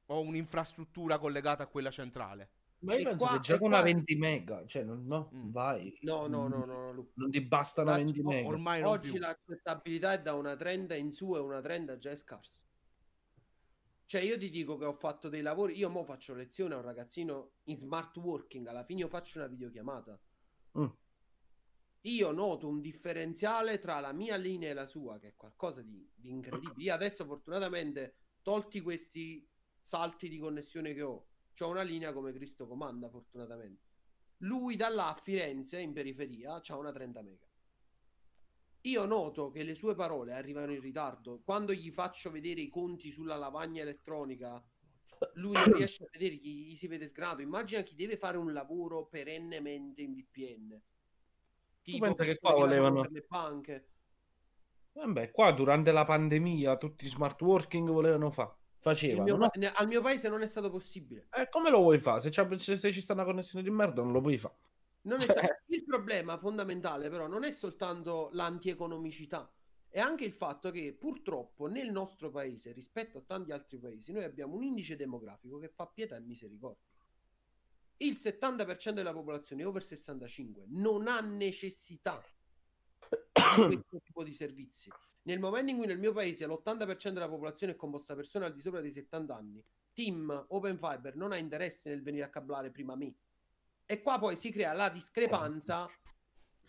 o 0.06 0.20
un'infrastruttura 0.20 1.18
collegata 1.18 1.62
a 1.62 1.66
quella 1.66 1.90
centrale. 1.90 2.50
Ma 2.80 2.94
io 2.94 3.00
E 3.00 3.04
penso 3.04 3.24
qua- 3.26 3.34
che 3.34 3.40
già 3.40 3.58
con 3.58 3.68
una 3.68 3.76
qua- 3.80 3.84
20 3.92 4.14
mega, 4.16 4.64
cioè, 4.66 4.82
no, 4.84 4.94
no, 4.94 5.30
Mm. 5.34 5.50
vai. 5.50 5.98
No, 6.02 6.26
no, 6.26 6.48
no, 6.48 6.58
Non- 6.58 6.68
no, 6.68 6.74
no, 6.84 6.92
Lu. 6.92 7.10
Non 7.14 7.30
ti 7.30 7.40
basta 7.42 7.82
una 7.82 7.90
Ma 7.92 7.96
20 7.98 8.12
tipo, 8.14 8.28
mega. 8.30 8.48
Ormai 8.48 8.80
non 8.80 8.90
Oggi 8.92 9.10
più. 9.10 9.20
l'accettabilità 9.20 10.12
è 10.14 10.22
da 10.22 10.34
una 10.34 10.56
30 10.56 10.94
in 10.94 11.12
su 11.12 11.34
e 11.36 11.38
una 11.38 11.60
30 11.60 11.98
già 11.98 12.10
è 12.10 12.16
scarsa. 12.16 12.58
Cioè 14.10 14.22
io 14.22 14.36
ti 14.36 14.50
dico 14.50 14.76
che 14.76 14.86
ho 14.86 14.92
fatto 14.92 15.28
dei 15.28 15.40
lavori, 15.40 15.78
io 15.78 15.88
mo 15.88 16.02
faccio 16.02 16.34
lezione 16.34 16.74
a 16.74 16.78
un 16.78 16.82
ragazzino 16.82 17.58
in 17.66 17.78
smart 17.78 18.16
working, 18.16 18.66
alla 18.66 18.82
fine 18.82 19.02
io 19.02 19.08
faccio 19.08 19.38
una 19.38 19.46
videochiamata. 19.46 20.20
Mm. 20.80 20.86
Io 22.00 22.32
noto 22.32 22.66
un 22.66 22.80
differenziale 22.80 23.78
tra 23.78 24.00
la 24.00 24.10
mia 24.12 24.34
linea 24.34 24.70
e 24.70 24.74
la 24.74 24.86
sua, 24.86 25.20
che 25.20 25.28
è 25.28 25.34
qualcosa 25.36 25.80
di, 25.82 26.10
di 26.12 26.28
incredibile. 26.28 26.82
Io 26.82 26.92
adesso 26.92 27.24
fortunatamente, 27.24 28.16
tolti 28.42 28.80
questi 28.80 29.48
salti 29.78 30.28
di 30.28 30.38
connessione 30.38 30.92
che 30.92 31.02
ho, 31.02 31.28
ho 31.56 31.68
una 31.68 31.82
linea 31.82 32.12
come 32.12 32.32
Cristo 32.32 32.66
comanda, 32.66 33.08
fortunatamente. 33.08 33.84
Lui 34.38 34.74
da 34.74 34.88
là 34.88 35.10
a 35.10 35.20
Firenze, 35.22 35.78
in 35.78 35.92
periferia, 35.92 36.60
ha 36.60 36.76
una 36.76 36.90
30 36.90 37.22
mega. 37.22 37.46
Io 38.82 39.04
noto 39.04 39.50
che 39.50 39.62
le 39.62 39.74
sue 39.74 39.94
parole 39.94 40.32
arrivano 40.32 40.72
in 40.72 40.80
ritardo. 40.80 41.40
Quando 41.44 41.72
gli 41.72 41.90
faccio 41.90 42.30
vedere 42.30 42.60
i 42.62 42.68
conti 42.68 43.10
sulla 43.10 43.36
lavagna 43.36 43.82
elettronica, 43.82 44.62
lui 45.34 45.52
non 45.52 45.72
riesce 45.74 46.04
a 46.04 46.08
vedere, 46.10 46.34
gli, 46.36 46.68
gli 46.68 46.76
si 46.76 46.86
vede 46.86 47.06
sgranato. 47.06 47.42
Immagina 47.42 47.82
chi 47.82 47.94
deve 47.94 48.16
fare 48.16 48.38
un 48.38 48.52
lavoro 48.52 49.06
perennemente 49.06 50.00
in 50.00 50.14
VPN. 50.14 50.80
Tipo 51.82 52.06
pensa 52.06 52.24
che 52.24 52.38
qua 52.38 52.54
volevano- 52.54 53.06
le 53.10 53.24
banche. 53.28 53.88
Vabbè, 54.92 55.30
qua 55.30 55.52
durante 55.52 55.92
la 55.92 56.04
pandemia 56.04 56.76
tutti 56.76 57.04
i 57.04 57.08
smart 57.08 57.40
working 57.42 57.88
volevano 57.88 58.30
fare. 58.30 58.56
Facevano, 58.78 59.24
mio 59.24 59.36
no? 59.36 59.48
pa- 59.50 59.72
al 59.74 59.86
mio 59.86 60.00
paese 60.00 60.28
non 60.30 60.40
è 60.40 60.46
stato 60.46 60.70
possibile. 60.70 61.28
Eh, 61.32 61.48
come 61.50 61.68
lo 61.68 61.78
vuoi 61.80 61.98
fare? 61.98 62.22
Se, 62.22 62.58
se- 62.58 62.76
se 62.76 62.92
ci 62.92 63.00
sta 63.00 63.12
una 63.12 63.24
connessione 63.24 63.62
di 63.62 63.70
merda 63.70 64.02
non 64.02 64.12
lo 64.12 64.22
puoi 64.22 64.38
fare. 64.38 64.54
Cioè- 65.34 65.62
Il 65.66 65.84
problema 65.84 66.38
fondamentale, 66.38 67.08
però, 67.08 67.26
non 67.26 67.44
è 67.44 67.52
soltanto 67.52 68.28
l'antieconomicità, 68.32 69.50
è 69.88 69.98
anche 69.98 70.24
il 70.24 70.32
fatto 70.32 70.70
che 70.70 70.94
purtroppo 70.94 71.66
nel 71.66 71.90
nostro 71.90 72.30
paese, 72.30 72.72
rispetto 72.72 73.18
a 73.18 73.22
tanti 73.22 73.50
altri 73.50 73.78
paesi, 73.78 74.12
noi 74.12 74.24
abbiamo 74.24 74.54
un 74.54 74.62
indice 74.62 74.96
demografico 74.96 75.58
che 75.58 75.68
fa 75.68 75.86
pietà 75.86 76.16
e 76.16 76.20
misericordia. 76.20 76.86
Il 77.96 78.16
70% 78.18 78.92
della 78.92 79.12
popolazione 79.12 79.64
over 79.64 79.82
65 79.82 80.64
non 80.68 81.08
ha 81.08 81.20
necessità 81.20 82.22
di 83.08 83.12
questo 83.76 84.00
tipo 84.02 84.22
di 84.22 84.32
servizi. 84.32 84.90
Nel 85.22 85.38
momento 85.38 85.70
in 85.70 85.76
cui 85.76 85.86
nel 85.86 85.98
mio 85.98 86.12
paese 86.12 86.46
l'80% 86.46 87.10
della 87.10 87.28
popolazione 87.28 87.72
è 87.74 87.76
composta 87.76 88.14
da 88.14 88.20
persone 88.20 88.46
al 88.46 88.54
di 88.54 88.60
sopra 88.60 88.80
dei 88.80 88.92
70 88.92 89.34
anni, 89.34 89.62
Team 89.92 90.46
Open 90.48 90.78
Fiber 90.78 91.16
non 91.16 91.32
ha 91.32 91.36
interesse 91.36 91.90
nel 91.90 92.02
venire 92.02 92.24
a 92.24 92.30
cablare 92.30 92.70
prima 92.70 92.94
me. 92.96 93.14
E 93.90 94.02
qua 94.02 94.20
poi 94.20 94.36
si 94.36 94.52
crea 94.52 94.72
la 94.72 94.88
discrepanza. 94.88 95.90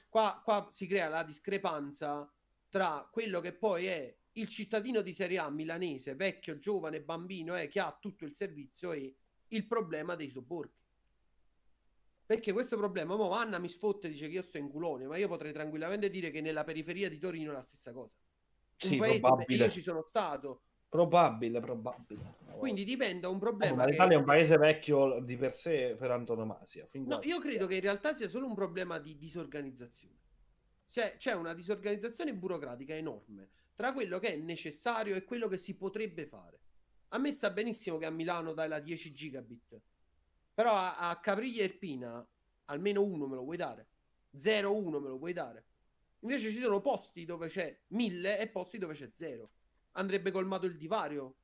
Qua, 0.09 0.41
qua 0.43 0.67
si 0.71 0.87
crea 0.87 1.07
la 1.07 1.21
discrepanza 1.21 2.27
tra 2.67 3.07
quello 3.11 3.39
che 3.41 3.53
poi 3.53 3.85
è 3.85 4.17
il 4.31 4.47
cittadino 4.47 5.01
di 5.01 5.13
serie 5.13 5.37
A 5.37 5.51
milanese, 5.51 6.15
vecchio, 6.15 6.57
giovane, 6.57 7.03
bambino, 7.03 7.55
eh, 7.55 7.67
che 7.67 7.79
ha 7.79 7.95
tutto 8.01 8.25
il 8.25 8.33
servizio 8.33 8.91
e 8.91 9.15
il 9.49 9.67
problema 9.67 10.15
dei 10.15 10.31
sobborghi. 10.31 10.73
Perché 12.25 12.53
questo 12.53 12.75
problema, 12.75 13.15
mo 13.15 13.29
Anna 13.33 13.59
mi 13.59 13.69
sfotte 13.69 14.07
e 14.07 14.09
dice 14.09 14.25
che 14.25 14.33
io 14.33 14.41
sto 14.41 14.57
in 14.57 14.67
culone, 14.69 15.05
ma 15.05 15.15
io 15.17 15.27
potrei 15.27 15.53
tranquillamente 15.53 16.09
dire 16.09 16.31
che 16.31 16.41
nella 16.41 16.63
periferia 16.63 17.07
di 17.07 17.19
Torino 17.19 17.51
è 17.51 17.53
la 17.53 17.61
stessa 17.61 17.91
cosa. 17.91 18.15
Un 18.15 18.89
Sì, 18.89 18.97
paese, 18.97 19.19
probabile. 19.19 19.65
io 19.65 19.69
ci 19.69 19.81
sono 19.81 20.01
stato, 20.01 20.63
Probabile, 20.95 21.61
probabile. 21.61 22.35
quindi 22.57 22.83
diventa 22.83 23.29
un 23.29 23.37
Eh, 23.37 23.39
problema. 23.39 23.75
ma 23.75 23.85
che- 23.85 23.91
l'Italia 23.91 24.17
è 24.17 24.19
un 24.19 24.25
paese 24.25 24.57
vecchio 24.57 25.21
di 25.21 25.37
per 25.37 25.55
sé 25.55 25.95
per 25.97 26.11
antonomasia. 26.11 26.85
No, 26.95 27.21
io 27.23 27.39
credo 27.39 27.65
che 27.65 27.75
in 27.75 27.81
realtà 27.81 28.13
sia 28.13 28.27
solo 28.27 28.45
un 28.45 28.53
problema 28.53 28.99
di 28.99 29.17
disorganizzazione. 29.17 30.17
Cioè, 30.89 31.15
c'è 31.17 31.33
una 31.33 31.53
disorganizzazione 31.53 32.33
burocratica 32.35 32.93
enorme 32.93 33.51
tra 33.73 33.93
quello 33.93 34.19
che 34.19 34.33
è 34.33 34.35
necessario 34.35 35.15
e 35.15 35.23
quello 35.23 35.47
che 35.47 35.57
si 35.57 35.77
potrebbe 35.77 36.25
fare. 36.27 36.59
A 37.13 37.17
me 37.19 37.31
sta 37.31 37.51
benissimo 37.51 37.97
che 37.97 38.05
a 38.05 38.11
Milano 38.11 38.51
dai 38.51 38.67
la 38.67 38.79
10 38.81 39.13
gigabit, 39.13 39.79
però 40.53 40.73
a, 40.75 40.97
a 41.09 41.17
Capriglia 41.21 41.61
e 41.61 41.65
Irpina 41.67 42.27
almeno 42.65 43.01
uno 43.01 43.27
me 43.27 43.35
lo 43.35 43.43
vuoi 43.43 43.55
dare. 43.57 43.87
0-1 44.37 44.99
me 44.99 45.07
lo 45.07 45.17
puoi 45.17 45.31
dare. 45.31 45.65
Invece 46.19 46.51
ci 46.51 46.59
sono 46.59 46.81
posti 46.81 47.23
dove 47.23 47.47
c'è 47.47 47.79
1000 47.87 48.39
e 48.39 48.49
posti 48.49 48.77
dove 48.77 48.93
c'è 48.93 49.09
0. 49.13 49.51
Andrebbe 49.93 50.31
colmato 50.31 50.65
il 50.65 50.77
divario. 50.77 51.35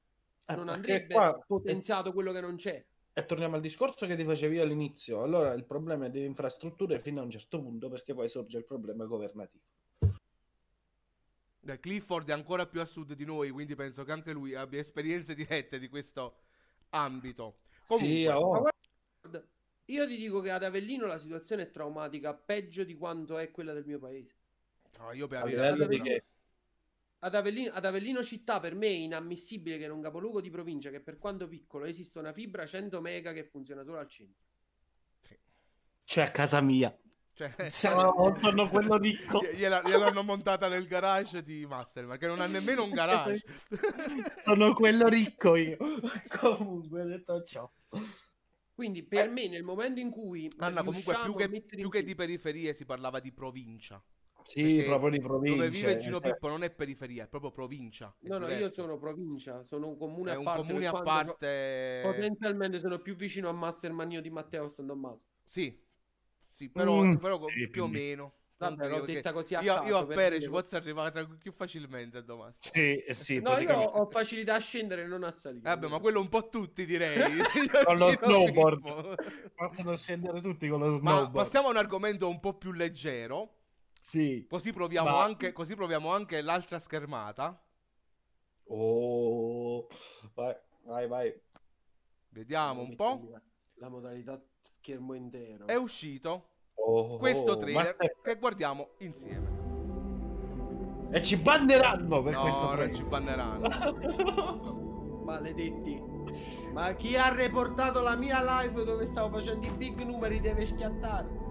Eh, 0.46 0.56
Non 0.56 0.70
andrebbe 0.70 1.14
qua- 1.14 1.44
potenziato 1.46 2.14
quello 2.14 2.32
che 2.32 2.42
non 2.42 2.56
c'è. 2.56 2.84
E 3.14 3.26
torniamo 3.26 3.56
al 3.56 3.62
discorso 3.62 4.06
che 4.06 4.16
ti 4.16 4.24
facevi 4.24 4.56
io 4.58 4.64
all'inizio. 4.64 5.24
Allora 5.24 5.54
il 5.54 5.66
problema 5.66 6.06
è 6.06 6.10
delle 6.10 6.26
infrastrutture 6.26 7.00
fino 7.00 7.20
a 7.20 7.24
un 7.24 7.32
certo 7.32 7.60
punto, 7.60 7.90
perché 7.90 8.14
poi 8.14 8.30
sorge 8.30 8.60
il 8.60 8.66
problema 8.66 9.06
governativo. 9.06 9.64
Eh, 11.66 11.80
Clifford 11.80 12.30
è 12.30 12.34
ancora 12.34 12.66
più 12.68 12.80
a 12.80 12.86
sud 12.86 13.14
di 13.14 13.26
noi, 13.26 13.50
quindi 13.50 13.76
penso 13.76 14.04
che 14.04 14.12
anche 14.12 14.32
lui 14.32 14.54
abbia 14.56 14.80
esperienze 14.80 15.34
dirette 15.34 15.80
di 15.80 15.90
questo 15.90 16.38
ambito. 16.90 17.58
Comunque, 17.86 18.14
Sì, 18.16 18.26
oh. 18.28 18.64
Guarda, 19.22 19.46
io 19.86 20.08
ti 20.08 20.16
dico 20.16 20.40
che 20.40 20.52
ad 20.52 20.64
Avellino 20.64 21.06
la 21.08 21.20
situazione 21.20 21.64
è 21.64 21.72
traumatica, 21.72 22.34
peggio 22.34 22.84
di 22.84 22.96
quanto 22.96 23.38
è 23.38 23.52
quella 23.52 23.74
del 23.74 23.86
mio 23.86 24.00
paese. 24.00 24.36
no, 25.00 25.12
io 25.12 25.28
per 25.28 25.44
A 25.44 25.46
Ad 27.20 27.34
Avellino, 27.34 27.72
ad 27.74 27.84
Avellino 27.86 28.24
città 28.24 28.60
per 28.60 28.76
me 28.76 28.88
è 28.88 28.92
inammissibile 28.92 29.78
che 29.78 29.86
in 29.86 29.92
un 29.92 30.02
capoluogo 30.02 30.40
di 30.40 30.52
provincia 30.52 30.92
che 30.92 31.00
per 31.02 31.18
quanto 31.18 31.48
piccolo 31.48 31.86
esista 31.86 32.20
una 32.20 32.32
fibra 32.32 32.66
100 32.66 33.02
mega 33.02 33.34
che 33.34 33.44
funziona 33.44 33.84
solo 33.84 33.98
al 33.98 34.08
centro. 34.08 34.46
Cioè 36.04 36.24
a 36.24 36.32
casa 36.32 36.62
mia. 36.62 36.96
cioè, 37.34 37.54
No, 37.94 38.38
sono 38.40 38.70
quello 38.70 38.98
ricco. 38.98 39.42
gli- 39.42 39.58
gliela- 39.58 39.82
gliel'hanno 39.84 40.24
montata 40.24 40.68
nel 40.68 40.88
garage 40.88 41.44
di 41.44 41.66
Master, 41.66 42.06
perché 42.06 42.28
non 42.28 42.40
ha 42.40 42.46
nemmeno 42.46 42.84
un 42.84 42.92
garage. 42.92 43.44
sono 44.46 44.74
quello 44.74 45.08
ricco 45.10 45.56
io. 45.56 45.78
Comunque, 46.40 47.04
detto 47.04 47.42
ciò. 47.42 47.70
Quindi 48.74 49.04
per 49.04 49.32
me 49.32 49.48
nel 49.48 49.64
momento 49.64 50.00
in 50.00 50.12
cui 50.12 50.50
Anna, 50.58 50.84
comunque 50.84 51.18
più 51.24 51.36
che, 51.36 51.50
più 51.50 51.90
che 51.90 52.04
di 52.04 52.14
periferie 52.14 52.76
si 52.76 52.86
parlava 52.86 53.20
di 53.20 53.34
provincia. 53.34 54.02
Sì, 54.50 54.82
proprio 54.86 55.10
di 55.12 55.20
provincia. 55.20 55.56
Dove 55.58 55.70
vive 55.70 55.98
Gino 55.98 56.20
cioè. 56.20 56.32
Pippo 56.32 56.48
non 56.48 56.64
è 56.64 56.72
periferia, 56.74 57.26
è 57.26 57.28
proprio 57.28 57.52
provincia. 57.52 58.16
è 58.20 58.28
No, 58.28 58.38
no, 58.38 58.48
io 58.50 58.70
sono 58.70 58.98
provincia, 58.98 59.64
sono 59.64 59.88
un 59.90 59.98
comune 59.98 60.32
È 60.32 60.36
a 60.36 60.38
un 60.38 60.44
parte. 60.46 60.62
comune 60.62 60.90
per 60.90 61.00
a 61.00 61.02
parte. 61.04 62.02
Potenzialmente 62.04 62.80
sono 62.80 63.00
più 63.00 63.16
vicino 63.16 63.50
a 63.50 63.52
Masterman 63.54 64.12
io 64.12 64.22
di 64.22 64.30
Matteo 64.30 64.70
San 64.70 64.88
Tommaso. 64.88 65.26
Sì, 65.46 65.78
sì, 66.50 66.70
però, 66.70 67.04
Mm, 67.04 67.16
però 67.18 67.46
sì, 67.50 67.68
più 67.70 67.84
o 67.84 67.88
meno. 67.88 68.34
Vabbè, 68.60 68.88
l'ho 68.90 69.06
detta 69.06 69.34
così 69.34 69.54
a 69.54 69.62
Io, 69.62 69.74
caso, 69.76 69.88
io 69.88 69.98
a 69.98 70.06
per 70.08 70.16
Pere 70.16 70.42
ci 70.42 70.50
posso 70.50 70.76
arrivare 70.78 71.28
più 71.38 71.52
facilmente 71.52 72.18
a 72.18 72.22
Domani. 72.22 72.54
Sì, 72.58 72.98
eh 72.98 73.14
sì, 73.14 73.40
No, 73.40 73.56
io 73.60 73.78
ho 73.78 74.10
facilità 74.10 74.56
a 74.56 74.60
scendere 74.60 75.04
e 75.04 75.06
non 75.06 75.24
a 75.24 75.32
salire. 75.32 75.62
Vabbè, 75.62 75.88
ma 75.88 76.00
quello 76.00 76.20
un 76.22 76.28
po' 76.30 76.50
tutti 76.50 76.84
direi. 76.86 77.38
Con 77.86 77.98
lo 77.98 78.10
snowboard. 78.12 79.52
Possono 79.54 79.96
scendere 79.96 80.42
tutti 80.42 80.68
con 80.68 80.80
lo 80.80 80.90
Ma 80.90 80.98
snowboard. 80.98 81.34
passiamo 81.34 81.68
a 81.68 81.72
un 81.72 81.78
argomento 81.78 82.28
un 82.28 82.40
po' 82.40 82.58
più 82.58 82.72
leggero. 82.72 83.57
Sì. 84.08 84.46
Così 84.50 84.72
proviamo, 84.72 85.10
Ma- 85.10 85.22
anche, 85.26 85.52
così 85.52 85.76
proviamo 85.76 86.14
anche 86.14 86.40
l'altra 86.42 86.80
schermata. 86.80 87.62
Oh, 88.70 89.86
vai, 90.34 90.56
vai, 90.86 91.08
vai. 91.10 91.42
Vediamo 92.30 92.84
un 92.84 92.96
po'. 92.96 93.30
La 93.80 93.90
modalità 93.90 94.42
schermo 94.62 95.14
intero. 95.14 95.68
È 95.68 95.76
uscito 95.76 96.52
Oh, 96.76 97.18
questo 97.18 97.58
trailer 97.58 97.98
ma- 98.00 98.08
che 98.24 98.36
guardiamo 98.40 98.92
insieme. 99.00 99.66
E 101.12 101.22
ci 101.22 101.36
banneranno 101.36 102.24
per 102.24 102.34
no, 102.34 102.42
questo 102.44 102.70
trailer. 102.70 102.96
ci 102.96 103.04
banneranno. 103.04 103.68
Maledetti. 105.28 106.02
Ma 106.72 106.94
chi 106.94 107.18
ha 107.18 107.28
reportato 107.34 108.00
la 108.00 108.16
mia 108.16 108.62
live 108.62 108.86
dove 108.86 109.06
stavo 109.06 109.38
facendo 109.38 109.68
i 109.68 109.72
big 109.72 110.02
numeri 110.04 110.40
deve 110.40 110.66
schiattare. 110.66 111.44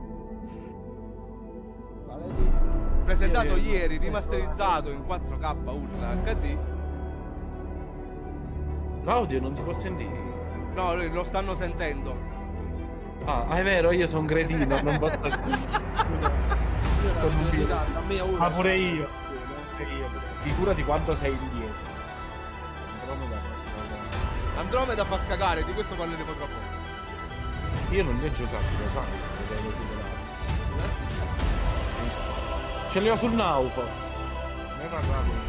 Presentato 3.05 3.57
Ieri- 3.57 3.69
ieri, 3.71 3.97
rimasterizzato 3.99 4.91
in 4.91 5.03
4K 5.07 5.55
Ultra 5.73 6.15
HD. 6.15 6.57
L'audio 9.05 9.41
non 9.41 9.55
si 9.55 9.63
può 9.63 9.73
sentire. 9.73 10.25
No, 10.75 10.95
lo 10.95 11.25
stanno 11.25 11.55
sentendo. 11.55 12.35
Ah, 13.25 13.45
ah, 13.49 13.57
è 13.57 13.63
vero, 13.63 13.93
io 13.93 14.07
sono 14.07 14.21
un 14.23 14.27
cretino, 14.27 14.65
non 14.83 14.99
posso... 14.99 15.19
Io 17.07 17.17
Sono 17.19 17.39
un 17.39 17.45
figlio. 17.47 17.67
verità, 17.67 17.81
a 17.81 18.01
me 18.07 18.21
ora- 18.21 18.45
Ah, 18.45 18.51
pure 18.51 18.75
io. 18.77 19.09
Figurati 20.41 20.83
quanto 20.85 21.15
sei 21.15 21.31
indietro. 21.33 21.85
Andromeda 23.07 23.37
fa 23.37 23.49
cagare. 23.77 24.59
Andromeda 24.59 25.05
fa 25.05 25.19
cagare, 25.29 25.65
di 25.65 25.73
questo 25.73 25.95
parleremo 25.95 26.33
tra 26.33 26.45
poco. 26.47 27.95
Io 27.95 28.03
non 28.03 28.17
li 28.19 28.27
ho 28.27 28.33
giocati, 28.33 28.65
lo 28.79 28.89
sai. 28.93 29.96
Ce 32.91 33.01
li 33.01 33.11
ho 33.11 33.17
sul 33.17 33.33
forse. 33.75 34.09
Ne 34.79 34.89
parlavo. 34.89 35.47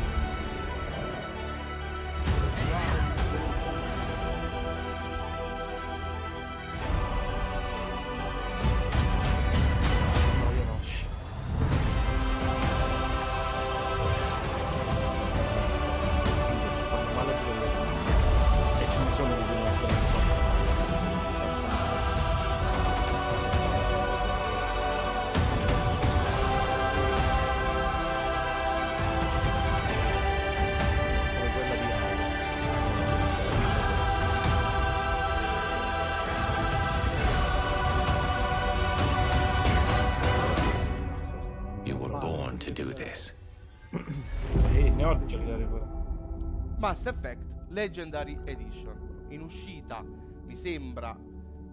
Mass 46.77 47.07
Effect 47.07 47.69
Legendary 47.69 48.37
Edition. 48.45 49.25
In 49.29 49.41
uscita, 49.41 50.03
mi 50.03 50.55
sembra, 50.55 51.17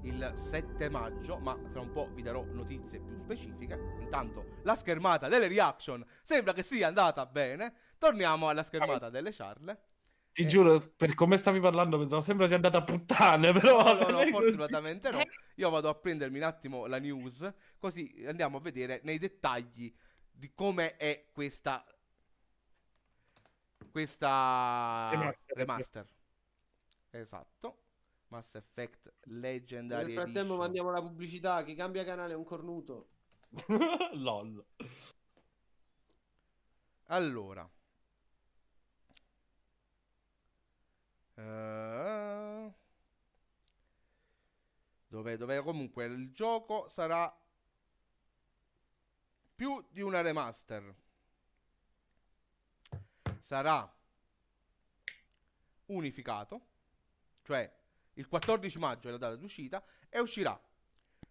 il 0.02 0.32
7 0.34 0.88
maggio, 0.88 1.38
ma 1.38 1.58
tra 1.70 1.80
un 1.82 1.92
po' 1.92 2.08
vi 2.14 2.22
darò 2.22 2.42
notizie 2.44 3.00
più 3.00 3.18
specifiche. 3.18 3.78
Intanto, 4.00 4.60
la 4.62 4.74
schermata 4.74 5.28
delle 5.28 5.48
reaction 5.48 6.02
sembra 6.22 6.54
che 6.54 6.62
sia 6.62 6.86
andata 6.86 7.26
bene. 7.26 7.74
Torniamo 7.98 8.48
alla 8.48 8.62
schermata 8.62 9.10
delle 9.10 9.30
ciarle. 9.30 9.80
Ti 10.32 10.42
Eh. 10.42 10.46
giuro, 10.46 10.82
per 10.96 11.14
come 11.14 11.36
stavi 11.36 11.60
parlando 11.60 11.98
pensavo 11.98 12.22
sembra 12.22 12.46
sia 12.46 12.56
andata 12.56 12.78
a 12.78 12.82
puttane, 12.82 13.52
però... 13.58 13.84
No, 13.84 14.08
no, 14.08 14.24
no, 14.24 14.26
fortunatamente 14.30 15.10
no. 15.10 15.20
Io 15.56 15.68
vado 15.68 15.90
a 15.90 15.94
prendermi 15.94 16.38
un 16.38 16.44
attimo 16.44 16.86
la 16.86 16.98
news, 16.98 17.46
così 17.78 18.24
andiamo 18.26 18.56
a 18.56 18.60
vedere 18.60 19.00
nei 19.04 19.18
dettagli 19.18 19.94
di 20.32 20.50
come 20.54 20.96
è 20.96 21.26
questa 21.30 21.84
questa 23.90 25.34
Remaster. 25.52 25.56
remaster. 25.56 26.06
Esatto. 27.10 27.78
Mass 28.28 28.54
Effect 28.56 29.12
Nel 29.24 29.40
Legendary 29.40 30.12
frattempo 30.12 30.54
Edition. 30.54 30.58
mandiamo 30.58 30.90
la 30.90 31.00
pubblicità. 31.00 31.62
Chi 31.64 31.74
cambia 31.74 32.04
canale 32.04 32.32
è 32.32 32.36
un 32.36 32.44
cornuto. 32.44 33.08
LOL. 34.14 34.64
Allora. 37.06 37.68
Eh, 41.36 42.70
Dove, 45.08 45.36
dove 45.38 45.62
comunque 45.62 46.04
il 46.04 46.32
gioco 46.32 46.88
sarà 46.90 47.34
più 49.56 49.84
di 49.90 50.00
una 50.00 50.20
remaster. 50.20 50.94
Sarà 53.44 53.86
unificato, 55.86 56.66
cioè 57.42 57.70
il 58.14 58.26
14 58.26 58.78
maggio 58.78 59.08
è 59.08 59.10
la 59.10 59.18
data 59.18 59.36
d'uscita 59.36 59.84
e 60.08 60.18
uscirà 60.18 60.58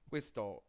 questo 0.07 0.65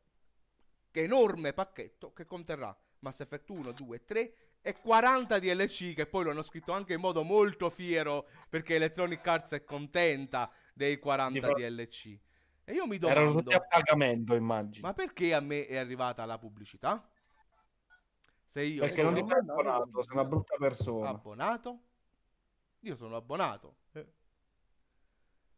enorme 0.91 1.53
pacchetto 1.53 2.15
che 2.15 2.25
conterrà 2.25 2.75
Mass 3.01 3.21
Effect 3.21 3.51
1, 3.51 3.73
2, 3.73 4.05
3 4.07 4.35
e 4.63 4.73
40 4.81 5.39
DLC 5.39 5.93
che 5.93 6.07
poi 6.07 6.25
lo 6.25 6.31
hanno 6.31 6.43
scritto 6.43 6.73
anche 6.73 6.95
in 6.95 7.01
modo 7.01 7.23
molto 7.25 7.69
fiero 7.69 8.27
perché 8.49 8.77
Electronic 8.77 9.27
Arts 9.27 9.53
è 9.53 9.65
contenta 9.65 10.51
dei 10.73 10.99
40 10.99 11.33
Di 11.39 11.41
fa- 11.45 11.53
DLC. 11.53 12.19
E 12.65 12.73
io 12.73 12.87
mi 12.87 12.97
Erano 12.97 13.15
domando, 13.33 13.43
tutti 13.43 13.55
a 13.55 13.61
pagamento, 13.61 14.35
immagino. 14.35 14.87
ma 14.87 14.95
perché 14.95 15.35
a 15.35 15.41
me 15.41 15.67
è 15.67 15.77
arrivata 15.77 16.25
la 16.25 16.39
pubblicità? 16.39 17.07
Se 18.55 18.63
io 18.63 18.83
Perché 18.83 19.03
non 19.03 19.15
sono 19.15 19.27
ti 19.27 19.33
sei 19.33 19.41
abbonato, 19.41 20.03
sei 20.05 20.13
una 20.17 20.25
brutta 20.25 20.57
persona. 20.57 21.09
abbonato, 21.09 21.79
io 22.79 22.95
sono 22.95 23.17
abbonato. 23.17 23.77
Eh, 23.91 24.07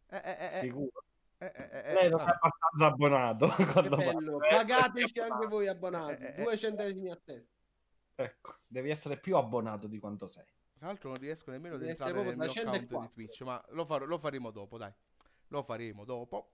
eh, 0.07 0.23
eh, 0.25 0.47
eh, 0.47 0.49
Sicuro. 0.49 1.05
Eh, 1.37 1.53
eh, 1.55 1.71
eh, 1.73 1.93
Lei 1.93 2.09
non 2.09 2.21
ah, 2.21 2.25
è 2.25 2.39
abbastanza 2.41 2.87
abbonato. 2.87 3.49
Pagateci 4.49 5.19
anche 5.19 5.47
voi 5.47 5.67
abbonati, 5.67 6.23
Eh, 6.23 6.35
eh, 6.39 6.43
due 6.43 6.57
centesimi 6.57 7.11
a 7.11 7.21
testa. 7.23 7.55
Ecco, 8.15 8.55
devi 8.67 8.89
essere 8.89 9.19
più 9.19 9.37
abbonato 9.37 9.89
di 9.89 9.99
quanto 9.99 10.27
sei. 10.27 10.47
Tra 10.79 10.87
l'altro 10.87 11.11
non 11.11 11.19
riesco 11.19 11.51
nemmeno 11.51 11.75
ad 11.75 11.83
entrare 11.83 12.13
nel 12.13 12.35
mio 12.35 12.51
account 12.51 12.71
di 12.71 12.87
104. 12.87 13.11
Twitch, 13.11 13.43
ma 13.43 13.63
lo, 13.73 13.85
farò- 13.85 14.07
lo 14.07 14.17
faremo 14.17 14.51
dopo, 14.51 14.79
dai. 14.79 14.93
Lo 15.49 15.63
faremo 15.63 16.07
dopo. 16.07 16.53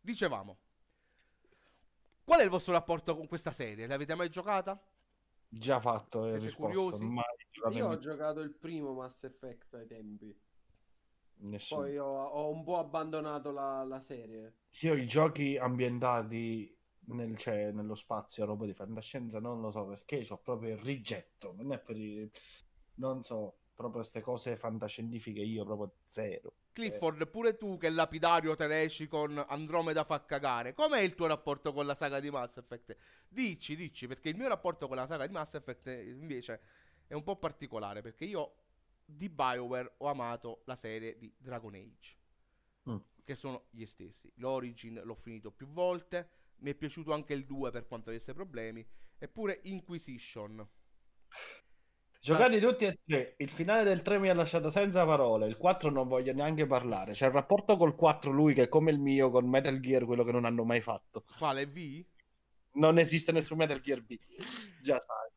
Dicevamo, 0.00 0.58
qual 2.22 2.38
è 2.38 2.44
il 2.44 2.50
vostro 2.50 2.72
rapporto 2.72 3.16
con 3.16 3.26
questa 3.26 3.50
serie? 3.50 3.88
L'avete 3.88 4.14
mai 4.14 4.30
giocata? 4.30 4.80
Già 5.52 5.80
fatto 5.80 6.24
e 6.26 6.30
Siete 6.30 6.44
risposto. 6.44 6.96
curiosi? 6.96 7.04
mai 7.04 7.24
Io 7.74 7.88
ho 7.88 7.98
giocato 7.98 8.40
il 8.40 8.50
primo 8.50 8.94
Mass 8.94 9.24
Effect 9.24 9.74
ai 9.74 9.86
tempi, 9.86 10.34
Nessuno. 11.42 11.80
poi 11.82 11.98
ho, 11.98 12.06
ho 12.06 12.50
un 12.50 12.62
po' 12.62 12.78
abbandonato 12.78 13.50
la, 13.50 13.82
la 13.84 14.00
serie. 14.00 14.54
Io 14.82 14.94
i 14.94 15.06
giochi 15.06 15.56
ambientati 15.56 16.74
nel- 17.06 17.36
cioè, 17.36 17.72
nello 17.72 17.94
spazio, 17.94 18.44
roba 18.44 18.66
di 18.66 18.74
fantascienza, 18.74 19.40
non 19.40 19.60
lo 19.60 19.70
so 19.70 19.84
perché 19.86 20.24
ho 20.28 20.38
proprio 20.38 20.74
il 20.74 20.80
rigetto. 20.80 21.52
Non 21.56 21.72
è 21.72 21.78
per 21.78 21.96
i- 21.96 22.30
non 22.94 23.22
so, 23.24 23.58
proprio 23.74 24.00
queste 24.00 24.20
cose 24.20 24.56
fantascientifiche 24.56 25.40
io 25.40 25.64
proprio 25.64 25.94
zero. 26.02 26.54
Clifford, 26.72 27.28
pure 27.28 27.56
tu 27.56 27.76
che 27.76 27.90
lapidario 27.90 28.54
te 28.54 28.66
ne 28.66 28.82
esci 28.82 29.06
con 29.08 29.42
Andromeda 29.48 30.04
fa 30.04 30.24
cagare. 30.24 30.72
Com'è 30.72 31.00
il 31.00 31.14
tuo 31.14 31.26
rapporto 31.26 31.72
con 31.72 31.86
la 31.86 31.94
saga 31.94 32.20
di 32.20 32.30
Mass 32.30 32.56
Effect? 32.56 32.96
Dici, 33.28 33.76
dici, 33.76 34.06
perché 34.06 34.28
il 34.28 34.36
mio 34.36 34.48
rapporto 34.48 34.86
con 34.86 34.96
la 34.96 35.06
saga 35.06 35.26
di 35.26 35.32
Mass 35.32 35.54
Effect 35.54 35.86
eh, 35.88 36.10
invece 36.10 36.60
è 37.06 37.14
un 37.14 37.22
po' 37.22 37.36
particolare, 37.36 38.02
perché 38.02 38.24
io 38.24 38.54
di 39.04 39.28
BioWare 39.28 39.94
ho 39.98 40.06
amato 40.06 40.62
la 40.66 40.76
serie 40.76 41.18
di 41.18 41.32
Dragon 41.36 41.74
Age, 41.74 42.18
Mm. 42.88 42.96
che 43.22 43.34
sono 43.34 43.66
gli 43.70 43.84
stessi. 43.84 44.32
L'Origin 44.36 45.02
l'ho 45.04 45.14
finito 45.14 45.50
più 45.50 45.66
volte, 45.66 46.30
mi 46.60 46.70
è 46.70 46.74
piaciuto 46.74 47.12
anche 47.12 47.34
il 47.34 47.44
2 47.44 47.70
per 47.70 47.86
quanto 47.86 48.08
avesse 48.10 48.32
problemi, 48.32 48.86
eppure 49.18 49.60
Inquisition. 49.64 50.66
Giocati 52.22 52.60
tutti 52.60 52.84
e 52.84 52.98
tre, 53.02 53.34
il 53.38 53.48
finale 53.48 53.82
del 53.82 54.02
3 54.02 54.18
mi 54.18 54.28
ha 54.28 54.34
lasciato 54.34 54.68
senza 54.68 55.06
parole, 55.06 55.46
il 55.46 55.56
4 55.56 55.88
non 55.88 56.06
voglio 56.06 56.34
neanche 56.34 56.66
parlare. 56.66 57.12
C'è 57.12 57.26
il 57.26 57.32
rapporto 57.32 57.78
col 57.78 57.94
4 57.94 58.30
lui 58.30 58.52
che 58.52 58.64
è 58.64 58.68
come 58.68 58.90
il 58.90 58.98
mio 58.98 59.30
con 59.30 59.48
Metal 59.48 59.80
Gear, 59.80 60.04
quello 60.04 60.22
che 60.22 60.32
non 60.32 60.44
hanno 60.44 60.62
mai 60.64 60.82
fatto. 60.82 61.24
Quale 61.38 61.66
V? 61.66 62.04
Non 62.72 62.98
esiste 62.98 63.32
nessun 63.32 63.56
Metal 63.56 63.80
Gear 63.80 64.02
B. 64.02 64.18
Già 64.82 65.00
sai. 65.00 65.30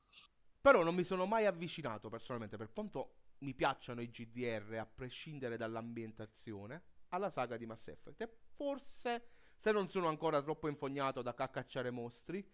Però 0.60 0.84
non 0.84 0.94
mi 0.94 1.04
sono 1.04 1.26
mai 1.26 1.46
avvicinato 1.46 2.10
personalmente, 2.10 2.58
per 2.58 2.74
quanto 2.74 3.16
mi 3.40 3.54
piacciono 3.54 4.02
i 4.02 4.10
GDR, 4.10 4.78
a 4.78 4.86
prescindere 4.86 5.56
dall'ambientazione, 5.56 6.84
alla 7.10 7.30
saga 7.30 7.56
di 7.56 7.66
Mass 7.66 7.88
Effect. 7.88 8.22
E 8.22 8.30
forse, 8.56 9.28
se 9.56 9.72
non 9.72 9.90
sono 9.90 10.10
ancora 10.10 10.42
troppo 10.42 10.68
infognato 10.68 11.22
da 11.22 11.34
cacciare 11.34 11.92
mostri, 11.92 12.46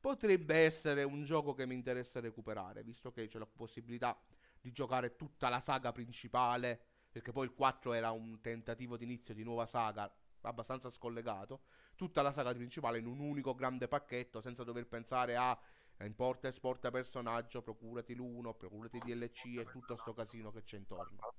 potrebbe 0.00 0.58
essere 0.58 1.02
un 1.02 1.24
gioco 1.24 1.54
che 1.54 1.66
mi 1.66 1.74
interessa 1.74 2.20
recuperare, 2.20 2.82
visto 2.82 3.12
che 3.12 3.26
c'è 3.26 3.38
la 3.38 3.46
possibilità 3.46 4.18
di 4.60 4.72
giocare 4.72 5.16
tutta 5.16 5.48
la 5.48 5.60
saga 5.60 5.92
principale, 5.92 6.80
perché 7.10 7.32
poi 7.32 7.46
il 7.46 7.54
4 7.54 7.92
era 7.92 8.10
un 8.10 8.40
tentativo 8.40 8.96
di 8.96 9.04
inizio 9.04 9.34
di 9.34 9.42
nuova 9.42 9.66
saga 9.66 10.12
abbastanza 10.42 10.90
scollegato, 10.90 11.62
tutta 11.94 12.22
la 12.22 12.32
saga 12.32 12.54
principale 12.54 12.98
in 12.98 13.06
un 13.06 13.18
unico 13.18 13.54
grande 13.54 13.88
pacchetto 13.88 14.40
senza 14.40 14.64
dover 14.64 14.86
pensare 14.86 15.36
a 15.36 15.58
eh, 15.98 16.06
importa 16.06 16.46
e 16.46 16.50
esporta 16.50 16.90
personaggio, 16.90 17.62
procurati 17.62 18.14
l'uno, 18.14 18.54
procurati 18.54 18.98
DLC 18.98 19.58
e 19.58 19.66
tutto 19.70 19.96
sto 19.96 20.12
casino 20.12 20.52
che 20.52 20.62
c'è 20.62 20.76
intorno. 20.76 21.34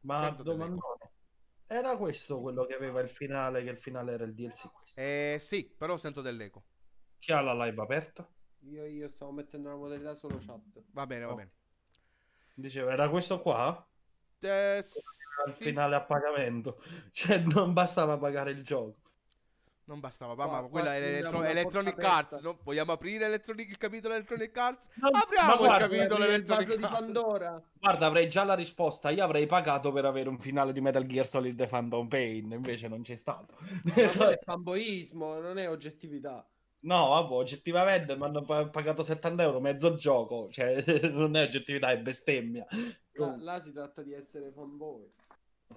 Ma 0.00 0.18
Sento 0.18 0.42
domandone. 0.42 1.12
Era 1.66 1.96
questo 1.96 2.40
quello 2.40 2.64
che 2.64 2.74
aveva 2.74 3.00
il 3.00 3.08
finale, 3.08 3.64
che 3.64 3.70
il 3.70 3.78
finale 3.78 4.12
era 4.12 4.24
il 4.24 4.34
DLC? 4.34 4.70
Eh 4.94 5.38
sì, 5.40 5.64
però 5.76 5.96
sento 5.96 6.20
dell'eco. 6.20 6.64
Chi 7.26 7.32
ha 7.32 7.40
la 7.40 7.54
live 7.64 7.82
aperta? 7.82 8.24
Io, 8.70 8.84
io 8.84 9.08
stavo 9.08 9.32
mettendo 9.32 9.68
la 9.68 9.74
modalità 9.74 10.14
solo 10.14 10.38
chat. 10.46 10.60
Va 10.92 11.06
bene, 11.06 11.24
va 11.24 11.32
Oh. 11.32 11.34
bene. 11.34 11.50
Diceva, 12.54 12.92
era 12.92 13.08
questo 13.08 13.40
qua? 13.40 13.84
Eh, 14.38 14.46
Era 14.48 14.78
il 14.78 15.52
sì, 15.52 15.64
finale 15.64 15.96
a 15.96 16.02
pagamento. 16.02 16.80
Cioè, 17.10 17.38
non 17.38 17.72
bastava 17.72 18.16
pagare 18.16 18.52
il 18.52 18.62
gioco. 18.62 18.98
non 19.86 19.98
bastava, 19.98 20.36
ma, 20.36 20.46
Qua- 20.46 20.60
ma 20.62 20.68
quella 20.68 20.94
è 20.94 21.02
elettro- 21.02 21.38
una 21.38 21.48
Electronic 21.48 21.94
porta 21.94 22.12
Arts, 22.12 22.32
aperta. 22.34 22.48
no? 22.48 22.58
Vogliamo 22.62 22.92
aprire 22.92 23.24
Electronic- 23.26 23.70
il 23.70 23.76
capitolo 23.76 24.14
Electronic 24.14 24.56
Arts? 24.56 24.88
Apriamo 25.00 25.46
ma 25.48 25.52
il 25.52 25.58
guarda, 25.58 25.78
capitolo 25.78 26.04
Aprire 26.22 26.24
il 26.26 26.30
Electronic 26.34 26.66
vaso 26.68 26.78
di 26.78 26.84
Arts. 26.84 26.94
Pandora. 27.00 27.62
Guarda, 27.80 28.06
avrei 28.06 28.28
già 28.28 28.44
la 28.44 28.54
risposta. 28.54 29.10
Io 29.10 29.24
avrei 29.24 29.46
pagato 29.46 29.90
per 29.90 30.04
avere 30.04 30.28
un 30.28 30.38
finale 30.38 30.72
di 30.72 30.80
Metal 30.80 31.04
Gear 31.06 31.26
Solid 31.26 31.56
The 31.56 31.66
Phantom 31.66 32.06
Pain, 32.06 32.52
invece 32.52 32.86
non 32.86 33.02
c'è 33.02 33.16
stato. 33.16 33.56
Ma 33.82 33.92
quello 33.92 34.28
è 34.30 34.38
fanboismo, 34.44 35.40
non 35.40 35.58
è 35.58 35.68
oggettività. 35.68 36.48
No, 36.86 37.08
vabbè, 37.08 37.32
oggettivamente 37.34 38.16
mi 38.16 38.22
hanno 38.22 38.42
pa- 38.42 38.68
pagato 38.68 39.02
70 39.02 39.42
euro 39.42 39.60
mezzo 39.60 39.96
gioco. 39.96 40.48
Cioè, 40.50 40.84
non 41.10 41.36
è 41.36 41.42
oggettività, 41.42 41.90
è 41.90 42.00
bestemmia. 42.00 42.64
Là, 43.12 43.36
là 43.38 43.60
si 43.60 43.72
tratta 43.72 44.02
di 44.02 44.12
essere 44.12 44.52
fanboy. 44.52 45.10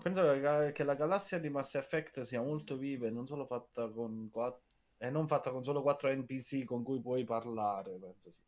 Penso 0.04 0.22
che, 0.34 0.72
che 0.72 0.84
la 0.84 0.94
galassia 0.94 1.40
di 1.40 1.50
Mass 1.50 1.74
Effect 1.74 2.22
sia 2.22 2.42
molto 2.42 2.78
viva 2.78 3.08
e 3.08 3.10
non 3.10 3.26
solo 3.26 3.46
fatta 3.46 3.90
con 3.90 4.30
quattro, 4.32 4.62
e 4.98 5.10
non 5.10 5.28
fatta 5.28 5.50
con 5.50 5.64
solo 5.64 5.82
4 5.82 6.14
NPC 6.14 6.64
con 6.64 6.84
cui 6.84 7.02
puoi 7.02 7.24
parlare, 7.24 7.98
penso 7.98 8.30
sì. 8.30 8.48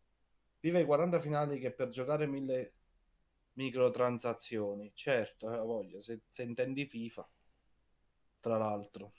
Vive 0.59 0.81
i 0.81 0.85
40 0.85 1.19
finali 1.19 1.57
che 1.57 1.71
per 1.71 1.89
giocare 1.89 2.27
mille 2.27 2.73
microtransazioni. 3.53 4.91
Certo, 4.93 5.51
eh, 5.51 5.57
voglio, 5.57 5.99
se, 5.99 6.21
se 6.29 6.43
intendi 6.43 6.85
FIFA. 6.85 7.27
Tra 8.39 8.57
l'altro. 8.57 9.13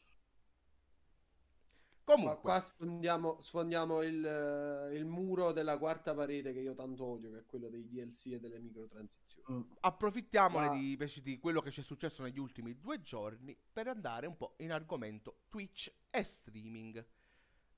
Qua, 2.05 2.15
Comunque, 2.15 2.41
qua 2.41 2.61
sfondiamo, 2.61 3.41
sfondiamo 3.41 4.03
il, 4.03 4.27
eh, 4.27 4.97
il 4.97 5.05
muro 5.05 5.53
della 5.53 5.79
quarta 5.79 6.15
parete 6.15 6.53
che 6.53 6.59
io 6.59 6.75
tanto 6.75 7.05
odio, 7.05 7.31
che 7.31 7.39
è 7.39 7.47
quello 7.47 7.69
dei 7.69 7.87
DLC 7.87 8.33
e 8.33 8.41
delle 8.41 8.59
microtransazioni. 8.59 9.59
Mm. 9.59 9.63
approfittiamone 9.81 10.69
Ma- 10.69 10.75
di, 10.75 10.99
di 11.23 11.39
quello 11.39 11.61
che 11.61 11.71
ci 11.71 11.81
è 11.81 11.83
successo 11.85 12.23
negli 12.23 12.39
ultimi 12.39 12.79
due 12.79 13.03
giorni 13.03 13.57
per 13.73 13.87
andare 13.87 14.27
un 14.27 14.37
po' 14.37 14.55
in 14.59 14.73
argomento 14.73 15.43
Twitch 15.49 15.93
e 16.11 16.23
streaming. 16.23 17.05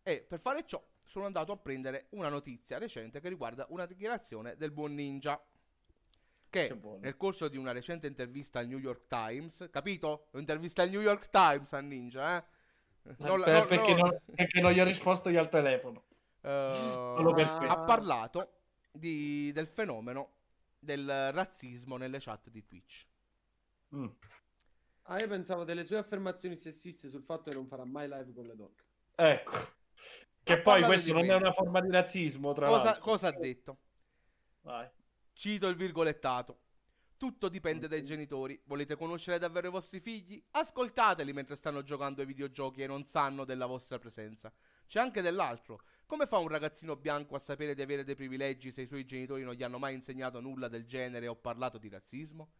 E 0.02 0.24
per 0.26 0.40
fare 0.40 0.64
ciò 0.66 0.82
sono 1.02 1.26
andato 1.26 1.52
a 1.52 1.56
prendere 1.56 2.06
una 2.10 2.28
notizia 2.28 2.78
recente 2.78 3.20
che 3.20 3.28
riguarda 3.28 3.66
una 3.70 3.86
dichiarazione 3.86 4.56
del 4.56 4.70
buon 4.70 4.94
Ninja. 4.94 5.42
Che, 6.48 6.68
Che 6.68 6.98
nel 7.00 7.16
corso 7.16 7.48
di 7.48 7.56
una 7.56 7.72
recente 7.72 8.06
intervista 8.06 8.58
al 8.58 8.68
New 8.68 8.78
York 8.78 9.06
Times, 9.08 9.68
capito? 9.70 10.28
Un'intervista 10.32 10.82
al 10.82 10.90
New 10.90 11.00
York 11.00 11.28
Times 11.28 11.72
a 11.72 11.80
Ninja, 11.80 12.38
eh? 12.38 12.44
Non 13.04 13.42
Per- 13.42 13.52
non- 13.52 13.66
perché, 13.66 13.94
non- 13.94 14.08
non, 14.08 14.20
perché 14.34 14.60
non 14.60 14.72
gli 14.72 14.80
ho 14.80 14.84
risposto 14.84 15.28
io 15.28 15.40
al 15.40 15.48
telefono. 15.48 16.04
Solo 16.40 17.32
per 17.32 17.56
questo. 17.56 17.74
ha 17.74 17.84
parlato 17.84 18.52
di- 18.90 19.50
del 19.52 19.66
fenomeno 19.66 20.32
del 20.78 21.32
razzismo 21.32 21.96
nelle 21.96 22.18
chat 22.20 22.48
di 22.50 22.64
Twitch. 22.66 23.06
Mm. 23.94 24.06
Ah, 25.04 25.18
io 25.20 25.28
pensavo 25.28 25.64
delle 25.64 25.84
sue 25.84 25.98
affermazioni 25.98 26.56
sessiste 26.56 27.08
sul 27.08 27.22
fatto 27.22 27.50
che 27.50 27.56
non 27.56 27.66
farà 27.66 27.84
mai 27.84 28.08
live 28.08 28.32
con 28.32 28.46
le 28.46 28.56
donne. 28.56 28.74
Ecco. 29.14 29.72
Che 30.42 30.52
Ha 30.52 30.60
poi 30.60 30.82
questo 30.82 31.12
non 31.12 31.24
è 31.24 31.26
questo. 31.26 31.44
una 31.44 31.52
forma 31.52 31.80
di 31.80 31.90
razzismo, 31.90 32.52
tra 32.52 32.66
Cosa, 32.68 32.84
l'altro. 32.84 33.02
cosa 33.02 33.28
ha 33.28 33.32
detto? 33.32 33.78
Vai. 34.62 34.88
Cito 35.32 35.68
il 35.68 35.76
virgolettato. 35.76 36.58
Tutto 37.24 37.48
dipende 37.48 37.88
dai 37.88 38.04
genitori. 38.04 38.60
Volete 38.66 38.96
conoscere 38.96 39.38
davvero 39.38 39.68
i 39.68 39.70
vostri 39.70 39.98
figli? 39.98 40.44
Ascoltateli 40.50 41.32
mentre 41.32 41.56
stanno 41.56 41.82
giocando 41.82 42.20
ai 42.20 42.26
videogiochi 42.26 42.82
e 42.82 42.86
non 42.86 43.06
sanno 43.06 43.46
della 43.46 43.64
vostra 43.64 43.98
presenza. 43.98 44.52
C'è 44.86 45.00
anche 45.00 45.22
dell'altro. 45.22 45.80
Come 46.04 46.26
fa 46.26 46.36
un 46.36 46.48
ragazzino 46.48 46.96
bianco 46.96 47.34
a 47.34 47.38
sapere 47.38 47.74
di 47.74 47.80
avere 47.80 48.04
dei 48.04 48.14
privilegi 48.14 48.70
se 48.70 48.82
i 48.82 48.86
suoi 48.86 49.06
genitori 49.06 49.42
non 49.42 49.54
gli 49.54 49.62
hanno 49.62 49.78
mai 49.78 49.94
insegnato 49.94 50.38
nulla 50.40 50.68
del 50.68 50.84
genere 50.84 51.26
o 51.26 51.34
parlato 51.34 51.78
di 51.78 51.88
razzismo? 51.88 52.50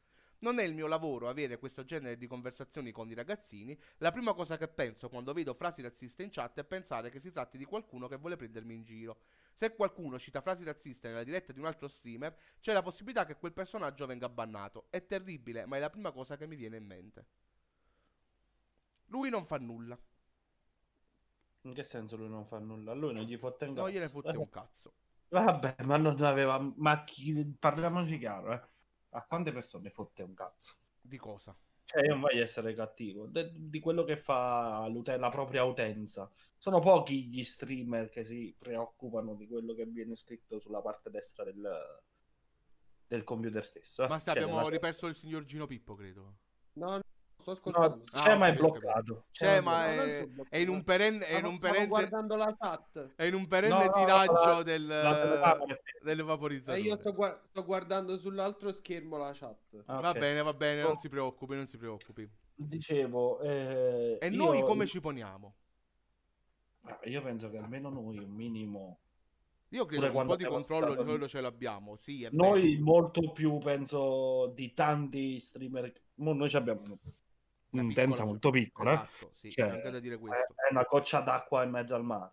Non 0.44 0.58
è 0.58 0.62
il 0.62 0.74
mio 0.74 0.86
lavoro 0.86 1.30
avere 1.30 1.58
questo 1.58 1.86
genere 1.86 2.18
di 2.18 2.26
conversazioni 2.26 2.92
con 2.92 3.08
i 3.08 3.14
ragazzini. 3.14 3.76
La 3.96 4.10
prima 4.10 4.34
cosa 4.34 4.58
che 4.58 4.68
penso 4.68 5.08
quando 5.08 5.32
vedo 5.32 5.54
frasi 5.54 5.80
razziste 5.80 6.22
in 6.22 6.28
chat 6.30 6.58
è 6.60 6.64
pensare 6.64 7.08
che 7.08 7.18
si 7.18 7.32
tratti 7.32 7.56
di 7.56 7.64
qualcuno 7.64 8.08
che 8.08 8.18
vuole 8.18 8.36
prendermi 8.36 8.74
in 8.74 8.84
giro. 8.84 9.20
Se 9.54 9.74
qualcuno 9.74 10.18
cita 10.18 10.42
frasi 10.42 10.62
razziste 10.62 11.08
nella 11.08 11.24
diretta 11.24 11.54
di 11.54 11.60
un 11.60 11.64
altro 11.64 11.88
streamer, 11.88 12.36
c'è 12.60 12.74
la 12.74 12.82
possibilità 12.82 13.24
che 13.24 13.36
quel 13.38 13.54
personaggio 13.54 14.04
venga 14.04 14.28
bannato. 14.28 14.88
È 14.90 15.06
terribile, 15.06 15.64
ma 15.64 15.78
è 15.78 15.80
la 15.80 15.88
prima 15.88 16.12
cosa 16.12 16.36
che 16.36 16.46
mi 16.46 16.56
viene 16.56 16.76
in 16.76 16.84
mente. 16.84 17.26
Lui 19.06 19.30
non 19.30 19.46
fa 19.46 19.56
nulla. 19.58 19.98
In 21.62 21.74
che 21.74 21.82
senso 21.82 22.16
lui 22.16 22.28
non 22.28 22.46
fa 22.46 22.58
nulla? 22.60 22.92
A 22.92 22.94
lui 22.94 23.12
non 23.12 23.24
gli 23.24 23.36
fotte 23.36 23.64
un 23.66 23.74
Non 23.74 23.88
gliene 23.90 24.08
cazzo. 24.08 24.10
fotte 24.10 24.36
un 24.36 24.48
cazzo. 24.48 24.94
Vabbè, 25.28 25.76
ma 25.84 25.96
non 25.96 26.22
aveva... 26.22 26.58
Ma 26.76 27.04
chi... 27.04 27.44
parliamoci 27.58 28.18
chiaro, 28.18 28.52
eh. 28.52 28.68
A 29.16 29.24
quante 29.24 29.52
persone 29.52 29.90
fotte 29.90 30.22
un 30.22 30.34
cazzo? 30.34 30.74
Di 31.00 31.16
cosa? 31.16 31.56
Cioè, 31.84 32.02
io 32.02 32.10
non 32.10 32.20
voglio 32.20 32.42
essere 32.42 32.74
cattivo. 32.74 33.26
De- 33.26 33.52
di 33.54 33.78
quello 33.78 34.04
che 34.04 34.16
fa 34.16 34.88
la 34.88 35.28
propria 35.30 35.64
utenza. 35.64 36.30
Sono 36.56 36.80
pochi 36.80 37.26
gli 37.26 37.44
streamer 37.44 38.08
che 38.08 38.24
si 38.24 38.54
preoccupano 38.58 39.34
di 39.34 39.46
quello 39.46 39.74
che 39.74 39.84
viene 39.86 40.16
scritto 40.16 40.58
sulla 40.58 40.80
parte 40.80 41.10
destra 41.10 41.44
del, 41.44 41.62
del 43.06 43.22
computer 43.22 43.62
stesso. 43.62 44.02
eh. 44.04 44.06
Basta, 44.08 44.32
Cioè, 44.32 44.42
abbiamo 44.42 44.68
riperso 44.68 45.06
il 45.06 45.14
signor 45.14 45.44
Gino 45.44 45.66
Pippo, 45.66 45.94
credo. 45.94 46.36
No, 46.74 46.96
no, 46.96 47.02
sto 47.44 47.50
ascoltando. 47.52 47.96
No, 47.96 48.02
Ah, 48.12 48.22
c'è 48.22 48.34
ho 48.34 48.38
ma 48.38 48.46
è 48.46 48.54
bloccato. 48.54 49.24
C'è, 49.30 49.44
C'è, 49.46 49.60
ma 49.60 49.94
No, 49.94 50.02
è, 50.02 50.28
è 50.48 50.56
in 50.58 50.68
un 50.68 50.82
perenne, 50.82 51.26
è 51.26 51.36
in 51.38 51.44
un 51.44 51.58
perenne, 51.58 51.86
guardando 51.86 52.36
la 52.36 52.56
chat. 52.58 53.12
è 53.16 53.24
in 53.24 53.34
un 53.34 53.46
perenne 53.46 53.74
No, 53.78 53.84
no, 53.84 53.92
tiraggio 53.92 54.32
la- 54.32 54.62
del, 54.62 54.86
la 54.86 55.20
telecamera 55.20 55.74
è 55.74 56.04
del 56.04 56.64
E 56.74 56.80
io 56.80 56.96
sto, 56.96 57.12
gua- 57.12 57.40
sto 57.50 57.64
guardando 57.64 58.16
sull'altro 58.16 58.72
schermo 58.72 59.16
la 59.18 59.32
chat. 59.34 59.82
Ah, 59.86 60.00
Va 60.00 60.12
bene, 60.12 60.42
va 60.42 60.54
bene, 60.54 60.82
Oh. 60.82 60.88
non 60.88 60.96
si 60.96 61.08
preoccupi, 61.08 61.54
non 61.54 61.66
si 61.66 61.76
preoccupi. 61.76 62.28
Dicevo, 62.54 63.40
eh, 63.40 64.18
E 64.20 64.26
io- 64.28 64.36
noi 64.44 64.62
come 64.62 64.86
ci 64.86 65.00
poniamo? 65.00 65.54
Ah, 66.82 66.98
Io 67.04 67.22
penso 67.22 67.50
che 67.50 67.58
almeno 67.58 67.88
noi 67.90 68.18
un 68.18 68.30
minimo 68.30 68.98
Io 69.70 69.86
credo 69.86 70.10
che 70.10 70.16
un 70.16 70.26
po' 70.26 70.36
di 70.36 70.44
controllo 70.44 70.86
di 70.88 70.92
stato- 70.92 71.08
solito 71.08 71.28
ce 71.28 71.40
l'abbiamo, 71.40 71.96
sì, 71.96 72.22
è 72.24 72.28
Noi 72.30 72.78
molto 72.78 73.32
più, 73.32 73.58
penso, 73.58 74.52
di 74.54 74.72
tanti 74.72 75.40
streamer. 75.40 75.92
Noi 76.16 76.48
ci 76.48 76.56
abbiamo 76.56 76.82
Piccola- 77.82 78.24
molto 78.24 78.50
piccola. 78.50 78.90
eh. 78.90 78.94
Esatto, 78.94 79.32
sì, 79.36 79.50
Cioè, 79.50 79.66
c'è 79.68 79.74
anche 79.76 79.90
da 79.90 80.00
dire 80.00 80.14
È, 80.14 80.18
questo. 80.18 80.54
è 80.54 80.70
una 80.70 80.82
goccia 80.88 81.20
d'acqua 81.20 81.62
in 81.64 81.70
mezzo 81.70 81.94
al 81.94 82.04
mare. 82.04 82.32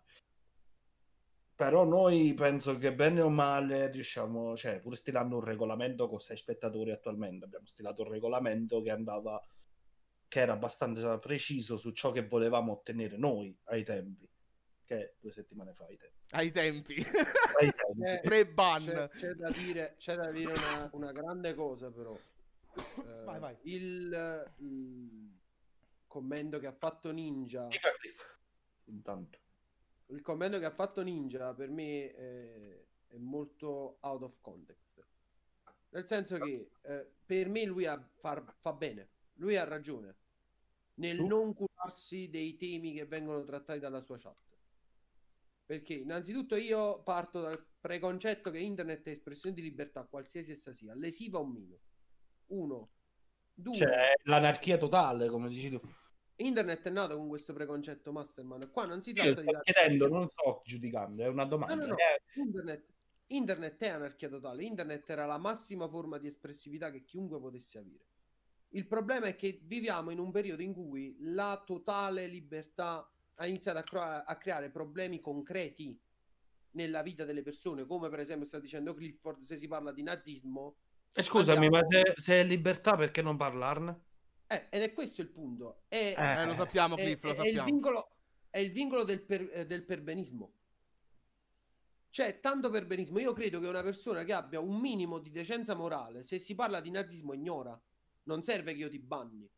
Però 1.54 1.84
noi 1.84 2.32
penso 2.34 2.76
che 2.78 2.92
bene 2.94 3.20
o 3.20 3.28
male 3.28 3.90
riusciamo, 3.90 4.56
cioè, 4.56 4.80
pur 4.80 4.96
stilando 4.96 5.36
un 5.36 5.44
regolamento 5.44 6.08
con 6.08 6.18
sei 6.18 6.36
spettatori 6.36 6.90
attualmente, 6.90 7.44
abbiamo 7.44 7.66
stilato 7.66 8.02
un 8.02 8.08
regolamento 8.10 8.82
che 8.82 8.90
andava, 8.90 9.40
che 10.26 10.40
era 10.40 10.54
abbastanza 10.54 11.18
preciso 11.18 11.76
su 11.76 11.90
ciò 11.92 12.10
che 12.10 12.26
volevamo 12.26 12.72
ottenere 12.72 13.16
noi 13.16 13.56
ai 13.64 13.84
tempi, 13.84 14.28
che 14.84 15.16
due 15.20 15.30
settimane 15.30 15.72
fa 15.74 15.84
ai 15.84 15.96
tempi. 15.98 16.16
Ai 16.30 16.50
tempi. 16.50 16.94
Ai 17.60 17.70
tempi. 17.72 18.10
Eh, 18.10 18.20
Pre-ban. 18.24 18.84
C'è, 18.84 19.08
c'è 19.10 19.32
da 19.34 19.50
dire, 19.50 19.94
c'è 19.98 20.16
da 20.16 20.30
dire 20.32 20.52
una, 20.52 20.88
una 20.92 21.12
grande 21.12 21.54
cosa, 21.54 21.92
però. 21.92 22.18
Eh, 22.74 23.22
Vai, 23.24 23.38
vai. 23.38 23.56
Il, 23.62 24.52
il 24.58 25.38
commento 26.06 26.58
che 26.58 26.66
ha 26.66 26.72
fatto 26.72 27.10
Ninja, 27.10 27.66
Dica 27.68 27.90
Cliff, 27.98 28.38
intanto. 28.84 29.38
il 30.06 30.20
commento 30.22 30.58
che 30.58 30.64
ha 30.64 30.74
fatto 30.74 31.02
Ninja 31.02 31.54
per 31.54 31.70
me 31.70 32.12
è, 32.14 32.84
è 33.08 33.16
molto 33.18 33.98
out 34.00 34.22
of 34.22 34.40
context. 34.40 35.04
Nel 35.90 36.06
senso 36.06 36.38
che 36.38 36.70
eh, 36.82 37.10
per 37.24 37.48
me 37.48 37.64
lui 37.64 37.84
ha- 37.86 38.02
fa, 38.18 38.42
fa 38.60 38.72
bene, 38.72 39.10
lui 39.34 39.56
ha 39.56 39.64
ragione 39.64 40.16
nel 40.94 41.16
Su? 41.16 41.26
non 41.26 41.52
curarsi 41.54 42.28
dei 42.30 42.56
temi 42.56 42.94
che 42.94 43.04
vengono 43.06 43.44
trattati 43.44 43.78
dalla 43.78 44.00
sua 44.00 44.18
chat. 44.18 44.36
Perché 45.64 45.94
innanzitutto 45.94 46.56
io 46.56 47.02
parto 47.02 47.40
dal 47.40 47.62
preconcetto 47.80 48.50
che 48.50 48.58
internet 48.58 49.06
è 49.06 49.10
espressione 49.10 49.54
di 49.54 49.62
libertà, 49.62 50.04
qualsiasi 50.04 50.52
essa 50.52 50.72
sia, 50.72 50.94
lesiva 50.94 51.38
o 51.38 51.46
meno. 51.46 51.78
Uno. 52.52 52.90
Due. 53.54 53.74
Cioè, 53.74 54.12
l'anarchia 54.24 54.76
totale, 54.76 55.28
come 55.28 55.48
dici 55.48 55.70
tu. 55.70 55.80
Internet 56.36 56.82
è 56.82 56.90
nato 56.90 57.16
con 57.16 57.28
questo 57.28 57.52
preconcetto 57.52 58.12
Masterman. 58.12 58.70
Qua 58.70 58.84
non 58.84 59.02
si 59.02 59.10
Io 59.10 59.22
tratta 59.22 59.40
di 59.42 59.48
sto 59.48 59.60
chiedendo, 59.60 60.08
non 60.08 60.28
sto 60.28 60.62
giudicando, 60.64 61.22
è 61.22 61.28
una 61.28 61.44
domanda. 61.44 61.74
No, 61.74 61.82
no, 61.82 61.88
no. 61.88 61.96
Eh, 61.96 62.40
Internet, 62.40 62.86
internet 63.28 63.82
è 63.82 63.88
anarchia 63.88 64.28
totale. 64.28 64.64
Internet 64.64 65.08
era 65.08 65.26
la 65.26 65.38
massima 65.38 65.88
forma 65.88 66.18
di 66.18 66.26
espressività 66.26 66.90
che 66.90 67.04
chiunque 67.04 67.38
potesse 67.38 67.78
avere. 67.78 68.06
Il 68.74 68.86
problema 68.86 69.26
è 69.26 69.36
che 69.36 69.60
viviamo 69.62 70.10
in 70.10 70.18
un 70.18 70.30
periodo 70.30 70.62
in 70.62 70.72
cui 70.72 71.14
la 71.20 71.62
totale 71.64 72.26
libertà 72.26 73.06
ha 73.34 73.46
iniziato 73.46 73.78
a, 73.78 73.82
crea- 73.82 74.24
a 74.24 74.36
creare 74.36 74.70
problemi 74.70 75.20
concreti 75.20 75.98
nella 76.70 77.02
vita 77.02 77.24
delle 77.24 77.42
persone, 77.42 77.84
come 77.84 78.08
per 78.08 78.20
esempio 78.20 78.46
sta 78.46 78.58
dicendo 78.58 78.94
Clifford, 78.94 79.42
se 79.42 79.58
si 79.58 79.68
parla 79.68 79.92
di 79.92 80.02
nazismo. 80.02 80.76
Eh, 81.12 81.22
scusami, 81.22 81.66
Andiamo- 81.66 81.86
ma 81.88 82.02
se, 82.02 82.12
se 82.16 82.40
è 82.40 82.44
libertà, 82.44 82.96
perché 82.96 83.22
non 83.22 83.36
parlarne? 83.36 84.00
Eh, 84.46 84.66
ed 84.70 84.82
è 84.82 84.92
questo 84.92 85.20
il 85.22 85.28
punto. 85.28 85.82
È, 85.88 86.14
Eh, 86.16 86.44
lo 86.44 86.54
sappiamo, 86.54 86.96
è- 86.96 87.02
Cliff, 87.02 87.22
lo 87.22 87.30
è- 87.30 87.32
è 87.32 87.36
il 87.38 87.44
sappiamo. 87.44 87.64
vincolo, 87.64 88.10
è 88.50 88.58
il 88.58 88.72
vincolo 88.72 89.04
del, 89.04 89.22
per- 89.24 89.50
eh, 89.52 89.66
del 89.66 89.84
perbenismo. 89.84 90.52
Cioè, 92.10 92.40
tanto 92.40 92.68
perbenismo. 92.68 93.18
Io 93.18 93.32
credo 93.32 93.58
che 93.60 93.66
una 93.68 93.82
persona 93.82 94.24
che 94.24 94.34
abbia 94.34 94.60
un 94.60 94.78
minimo 94.78 95.18
di 95.18 95.30
decenza 95.30 95.74
morale, 95.74 96.22
se 96.22 96.38
si 96.38 96.54
parla 96.54 96.80
di 96.80 96.90
nazismo, 96.90 97.32
ignora. 97.32 97.80
Non 98.24 98.42
serve 98.42 98.72
che 98.72 98.78
io 98.80 98.90
ti 98.90 98.98
banni. 98.98 99.48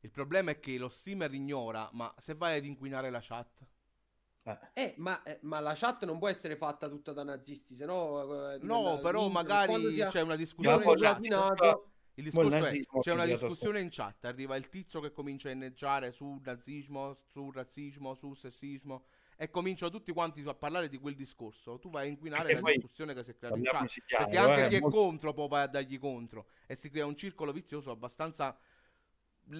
Il 0.00 0.10
problema 0.10 0.50
è 0.52 0.58
che 0.58 0.78
lo 0.78 0.88
streamer 0.88 1.32
ignora, 1.34 1.88
ma 1.92 2.12
se 2.16 2.34
vai 2.34 2.56
ad 2.56 2.64
inquinare 2.64 3.10
la 3.10 3.20
chat... 3.20 3.66
Eh. 4.42 4.58
Eh, 4.72 4.94
ma, 4.98 5.22
eh, 5.22 5.38
ma 5.42 5.60
la 5.60 5.74
chat 5.74 6.04
non 6.04 6.18
può 6.18 6.28
essere 6.28 6.56
fatta 6.56 6.88
tutta 6.88 7.12
da 7.12 7.22
nazisti, 7.22 7.74
se 7.74 7.84
no... 7.84 8.52
eh, 8.52 8.58
No, 8.62 8.98
però 9.00 9.28
quando 9.28 9.28
magari 9.30 9.92
sia- 9.92 10.08
c'è 10.08 10.22
una 10.22 10.32
Io 10.32 10.38
discussione 10.38 10.84
in 10.84 10.96
chat. 10.96 11.80
Il 12.14 12.24
discorso 12.24 12.56
è, 12.56 12.80
c'è 13.00 13.12
una 13.12 13.24
discussione 13.24 13.80
in 13.80 13.88
chat, 13.90 14.24
arriva 14.26 14.56
il 14.56 14.68
tizio 14.68 15.00
che 15.00 15.10
comincia 15.12 15.48
a 15.48 15.52
inneggiare 15.52 16.12
su 16.12 16.38
nazismo, 16.42 17.14
su 17.30 17.50
razzismo, 17.50 18.14
su 18.14 18.34
sessismo 18.34 19.04
e 19.36 19.48
cominciano 19.48 19.90
tutti 19.90 20.12
quanti 20.12 20.42
a 20.46 20.52
parlare 20.52 20.88
di 20.90 20.98
quel 20.98 21.14
discorso. 21.14 21.78
Tu 21.78 21.88
vai 21.88 22.06
a 22.06 22.10
inquinare 22.10 22.48
Perché 22.48 22.60
la 22.62 22.70
discussione 22.72 23.14
che 23.14 23.24
si 23.24 23.30
è 23.30 23.36
creata 23.36 23.56
in 23.56 23.62
chat. 23.64 23.88
Perché 24.06 24.36
anche 24.36 24.64
eh, 24.64 24.68
chi 24.68 24.74
è 24.76 24.80
molto- 24.80 24.96
contro 24.98 25.32
poi 25.32 25.48
vai 25.48 25.62
a 25.62 25.66
dargli 25.66 25.98
contro 25.98 26.46
e 26.66 26.76
si 26.76 26.90
crea 26.90 27.06
un 27.06 27.16
circolo 27.16 27.52
vizioso 27.52 27.90
abbastanza 27.90 28.54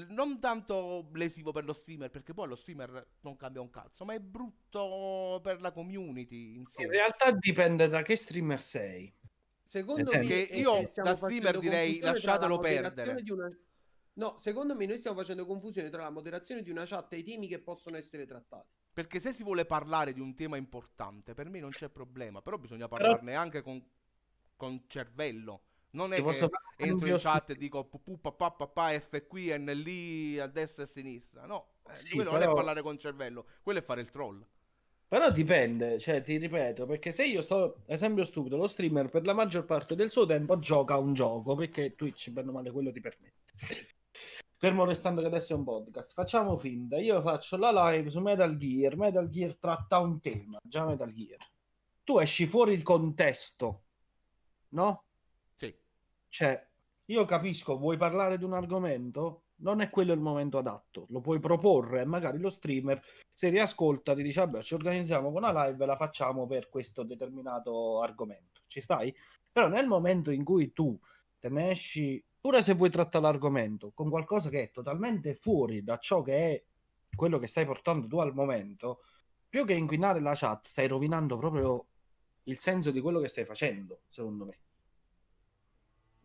non 0.08 0.38
tanto 0.40 1.08
lesivo 1.14 1.52
per 1.52 1.64
lo 1.64 1.72
streamer, 1.72 2.10
perché 2.10 2.32
poi 2.32 2.48
lo 2.48 2.54
streamer 2.54 3.06
non 3.20 3.36
cambia 3.36 3.60
un 3.60 3.70
cazzo, 3.70 4.04
ma 4.04 4.14
è 4.14 4.20
brutto 4.20 5.40
per 5.42 5.60
la 5.60 5.72
community 5.72 6.54
in 6.54 6.66
sé. 6.66 6.82
In 6.82 6.90
realtà 6.90 7.30
dipende 7.32 7.88
da 7.88 8.02
che 8.02 8.16
streamer 8.16 8.60
sei. 8.60 9.12
Secondo 9.62 10.10
me 10.10 10.48
eh, 10.48 10.58
io 10.58 10.76
eh, 10.76 10.90
da 10.96 11.14
streamer 11.14 11.58
direi, 11.58 11.98
la 12.00 12.10
lasciatelo 12.12 12.56
moderazione 12.56 13.14
perdere. 13.14 13.32
una- 13.32 13.56
No, 14.14 14.36
secondo 14.38 14.74
me 14.74 14.84
noi 14.86 14.98
stiamo 14.98 15.16
facendo 15.16 15.46
confusione 15.46 15.88
tra 15.88 16.02
la 16.02 16.10
moderazione 16.10 16.62
di 16.62 16.70
una 16.70 16.84
chat 16.84 17.12
e 17.12 17.18
i 17.18 17.22
temi 17.22 17.46
che 17.46 17.60
possono 17.60 17.96
essere 17.96 18.26
trattati. 18.26 18.66
Perché 18.92 19.20
se 19.20 19.32
si 19.32 19.44
vuole 19.44 19.64
parlare 19.64 20.12
di 20.12 20.20
un 20.20 20.34
tema 20.34 20.56
importante, 20.56 21.32
per 21.32 21.48
me 21.48 21.60
non 21.60 21.70
c'è 21.70 21.88
problema, 21.88 22.42
però 22.42 22.58
bisogna 22.58 22.88
parlarne 22.88 23.34
anche 23.34 23.62
con, 23.62 23.82
con 24.56 24.84
cervello. 24.88 25.62
Non 25.92 26.12
è 26.12 26.16
che 26.16 26.22
un 26.22 26.48
entro 26.76 27.08
in 27.08 27.16
chat 27.18 27.50
e 27.50 27.56
dico 27.56 27.84
pu 27.84 28.20
papà 28.20 28.52
papà 28.52 28.98
F 28.98 29.26
qui 29.26 29.52
NL 29.56 30.38
a 30.40 30.46
destra 30.46 30.82
e 30.82 30.86
a 30.86 30.88
sinistra. 30.88 31.46
No, 31.46 31.74
eh, 31.90 31.94
Sì, 31.96 32.14
quello 32.14 32.30
non 32.30 32.38
è 32.40 32.44
però- 32.44 32.54
parlare 32.54 32.82
con 32.82 32.98
cervello, 32.98 33.46
quello 33.62 33.80
è 33.80 33.82
fare 33.82 34.00
il 34.00 34.10
troll. 34.10 34.44
Però 35.08 35.28
dipende, 35.32 35.98
cioè 35.98 36.22
ti 36.22 36.36
ripeto, 36.36 36.86
perché 36.86 37.10
se 37.10 37.26
io 37.26 37.42
sto, 37.42 37.82
esempio 37.86 38.24
stupido, 38.24 38.56
lo 38.56 38.68
streamer 38.68 39.08
per 39.08 39.24
la 39.26 39.32
maggior 39.32 39.64
parte 39.64 39.96
del 39.96 40.08
suo 40.08 40.24
tempo 40.24 40.60
gioca 40.60 40.94
a 40.94 40.98
un 40.98 41.14
gioco, 41.14 41.56
perché 41.56 41.96
Twitch, 41.96 42.30
bene 42.30 42.50
o 42.50 42.52
male, 42.52 42.70
quello 42.70 42.92
ti 42.92 43.00
permette. 43.00 43.88
Fermo 44.56 44.84
restando 44.84 45.20
che 45.20 45.26
adesso 45.26 45.54
è 45.54 45.56
un 45.56 45.64
podcast, 45.64 46.12
facciamo 46.12 46.56
finta, 46.56 46.96
io 46.98 47.20
faccio 47.22 47.56
la 47.56 47.90
live 47.90 48.08
su 48.10 48.20
Metal 48.20 48.56
Gear, 48.56 48.94
Metal 48.96 49.28
Gear 49.28 49.56
tratta 49.56 49.98
un 49.98 50.20
tema, 50.20 50.58
già 50.62 50.84
Metal 50.84 51.10
Gear. 51.12 51.38
Tu 52.04 52.18
esci 52.20 52.46
fuori 52.46 52.72
il 52.74 52.82
contesto, 52.84 53.82
no? 54.68 55.06
Cioè, 56.30 56.64
io 57.06 57.24
capisco, 57.24 57.76
vuoi 57.76 57.96
parlare 57.96 58.38
di 58.38 58.44
un 58.44 58.54
argomento? 58.54 59.42
Non 59.56 59.80
è 59.80 59.90
quello 59.90 60.12
il 60.12 60.20
momento 60.20 60.58
adatto, 60.58 61.06
lo 61.10 61.20
puoi 61.20 61.40
proporre 61.40 62.00
e 62.00 62.04
magari 62.06 62.38
lo 62.38 62.48
streamer, 62.48 63.02
se 63.30 63.50
riascolta, 63.50 64.14
ti 64.14 64.22
dice, 64.22 64.40
vabbè, 64.40 64.62
ci 64.62 64.74
organizziamo 64.74 65.32
con 65.32 65.42
una 65.42 65.66
live 65.66 65.82
e 65.82 65.86
la 65.86 65.96
facciamo 65.96 66.46
per 66.46 66.68
questo 66.70 67.02
determinato 67.02 68.00
argomento. 68.00 68.62
Ci 68.68 68.80
stai? 68.80 69.14
Però 69.52 69.68
nel 69.68 69.86
momento 69.86 70.30
in 70.30 70.44
cui 70.44 70.72
tu 70.72 70.98
te 71.38 71.48
ne 71.50 71.72
esci, 71.72 72.24
pure 72.40 72.62
se 72.62 72.74
vuoi 72.74 72.90
trattare 72.90 73.24
l'argomento, 73.24 73.90
con 73.92 74.08
qualcosa 74.08 74.48
che 74.48 74.62
è 74.62 74.70
totalmente 74.70 75.34
fuori 75.34 75.82
da 75.82 75.98
ciò 75.98 76.22
che 76.22 76.34
è 76.36 76.64
quello 77.14 77.38
che 77.38 77.48
stai 77.48 77.66
portando 77.66 78.06
tu 78.06 78.18
al 78.18 78.32
momento, 78.32 79.00
più 79.48 79.66
che 79.66 79.74
inquinare 79.74 80.20
la 80.20 80.34
chat, 80.34 80.66
stai 80.66 80.86
rovinando 80.86 81.36
proprio 81.36 81.86
il 82.44 82.58
senso 82.58 82.92
di 82.92 83.00
quello 83.00 83.18
che 83.18 83.28
stai 83.28 83.44
facendo, 83.44 84.02
secondo 84.08 84.46
me. 84.46 84.58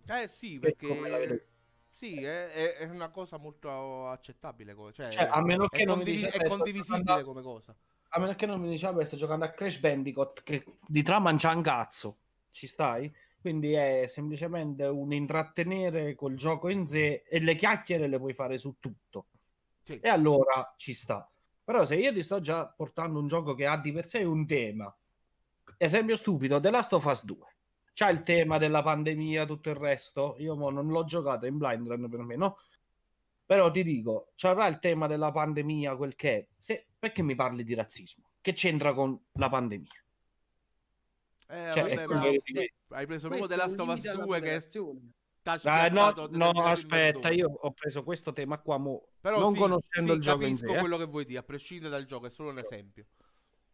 Eh 0.08 0.28
sì, 0.28 0.60
perché 0.60 1.48
sì, 1.90 2.22
è, 2.24 2.50
è- 2.52 2.76
è 2.78 2.90
una 2.90 3.10
cosa 3.10 3.38
molto 3.38 4.08
accettabile, 4.10 4.76
cioè, 4.94 5.10
Cioè, 5.10 5.28
a 5.32 5.42
meno 5.42 5.68
che 5.68 5.84
è, 5.84 5.86
non 5.86 5.98
mi 6.00 6.04
condivi- 6.04 6.26
dici, 6.26 6.38
è 6.38 6.42
"Eh, 6.42 6.46
sto 6.46 6.56
condivisibile 6.56 7.04
giocando- 7.04 7.26
come 7.28 7.42
cosa. 7.42 7.76
A 8.10 8.20
meno 8.20 8.36
che 8.36 8.46
non 8.46 8.60
mi 8.62 8.70
dici, 8.70 8.84
vabbè, 8.86 9.04
sto 9.06 9.16
giocando 9.18 9.46
a 9.46 9.50
Crash 9.50 9.80
Bandicoot, 9.80 10.44
che 10.44 10.64
di 10.88 11.04
trama 11.04 11.30
non 11.32 11.40
c'ha 11.40 11.54
un 11.56 11.62
cazzo. 11.62 12.18
Ci 12.52 12.68
stai? 12.68 13.14
Quindi 13.42 13.74
è 13.74 14.06
semplicemente 14.08 14.84
un 14.86 15.12
intrattenere 15.14 16.16
col 16.16 16.36
gioco 16.36 16.70
in 16.70 16.88
sé 16.88 17.24
e 17.28 17.40
le 17.40 17.56
chiacchiere 17.56 18.08
le 18.08 18.18
puoi 18.18 18.34
fare 18.34 18.58
su 18.58 18.76
tutto. 18.80 19.28
Sì. 19.80 20.00
E 20.00 20.08
allora 20.10 20.74
ci 20.78 20.94
sta. 20.94 21.30
Però 21.64 21.84
se 21.86 21.96
io 21.96 22.12
ti 22.14 22.22
sto 22.22 22.40
già 22.40 22.66
portando 22.68 23.20
un 23.20 23.28
gioco 23.28 23.54
che 23.54 23.66
ha 23.68 23.78
di 23.78 23.92
per 23.92 24.08
sé 24.08 24.24
un 24.24 24.46
tema, 24.48 24.94
esempio 25.78 26.16
stupido, 26.16 26.60
The 26.60 26.70
Last 26.70 26.94
of 26.94 27.06
Us 27.06 27.24
2. 27.26 27.55
C'ha 27.96 28.10
il 28.10 28.24
tema 28.24 28.58
della 28.58 28.84
pandemia, 28.84 29.46
tutto 29.46 29.70
il 29.70 29.78
resto. 29.78 30.36
Io 30.40 30.54
mo 30.58 30.70
non 30.70 30.88
l'ho 30.90 31.06
giocato 31.06 31.46
in 31.46 31.58
blind 31.58 31.88
run 31.88 32.10
per 32.10 32.20
me, 32.20 32.36
no? 32.36 32.58
Però 33.46 33.72
ti 33.72 33.84
dico, 33.84 34.34
c'avrà 34.36 34.68
il 34.68 34.80
tema 34.80 35.08
della 35.08 35.32
pandemia, 35.32 35.96
quel 35.96 36.14
che 36.16 36.36
è. 36.36 36.48
Se, 36.58 36.88
perché 37.00 37.22
mi 37.22 37.36
parli 37.36 37.64
di 37.64 37.74
razzismo? 37.74 38.26
Che 38.42 38.52
c'entra 38.52 38.92
con 38.94 39.18
la 39.34 39.48
pandemia? 39.48 39.90
Eh, 41.48 41.72
Cioè, 41.72 41.84
vabbè, 41.84 42.04
è 42.04 42.08
ma 42.08 42.22
ti- 42.44 42.74
hai 42.90 43.06
preso 43.06 43.30
proprio 43.30 43.66
limite 43.66 44.10
alla 44.10 44.24
2 44.26 44.40
che 44.42 44.56
è 44.56 44.60
Ah, 45.64 45.88
no, 45.90 46.28
no, 46.32 46.50
aspetta, 46.64 47.30
io 47.30 47.48
ho 47.50 47.72
preso 47.72 48.04
questo 48.04 48.34
tema 48.34 48.60
qua, 48.60 48.78
mo, 48.78 49.10
Però 49.22 49.40
non 49.40 49.54
sì, 49.54 49.60
conoscendo 49.60 50.12
sì, 50.12 50.18
il 50.18 50.22
gioco 50.24 50.42
in 50.44 50.48
capisco 50.50 50.68
sé. 50.72 50.76
eh. 50.76 50.80
quello 50.80 50.98
che 50.98 51.06
vuoi 51.06 51.26
dire, 51.26 51.40
a 51.40 51.44
prescindere 51.44 51.92
dal 51.92 52.06
gioco, 52.06 52.26
è 52.26 52.30
solo 52.32 52.50
un 52.50 52.58
esempio. 52.58 53.06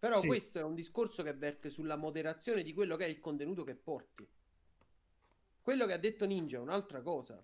Però 0.02 0.20
Sì. 0.20 0.26
questo 0.26 0.58
è 0.58 0.64
un 0.64 0.74
discorso 0.74 1.22
che 1.22 1.32
verte 1.36 1.70
sulla 1.70 1.96
moderazione 1.96 2.64
di 2.64 2.74
quello 2.74 2.96
che 2.96 3.06
è 3.06 3.08
il 3.08 3.20
contenuto 3.20 3.64
che 3.64 3.76
porti. 3.76 4.28
Quello 5.62 5.86
che 5.86 5.94
ha 5.94 5.98
detto 5.98 6.26
Ninja 6.26 6.58
è 6.58 6.60
un'altra 6.60 7.04
cosa. 7.04 7.36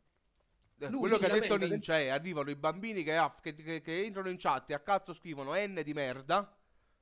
Eh, 0.80 0.90
Lui 0.90 1.02
quello 1.02 1.20
che 1.20 1.28
ha 1.28 1.40
detto 1.40 1.56
del- 1.56 1.70
Ninja 1.70 2.00
è 2.00 2.08
arrivano 2.08 2.50
i 2.50 2.56
bambini 2.56 3.04
che, 3.04 3.16
aff- 3.16 3.42
che- 3.42 3.54
che- 3.54 3.82
che 3.82 4.04
entrano 4.04 4.30
in 4.30 4.38
chat 4.40 4.72
e 4.72 4.74
a 4.74 4.80
cazzo 4.80 5.14
scrivono 5.14 5.54
N 5.54 5.82
di 5.84 5.94
merda 5.94 6.52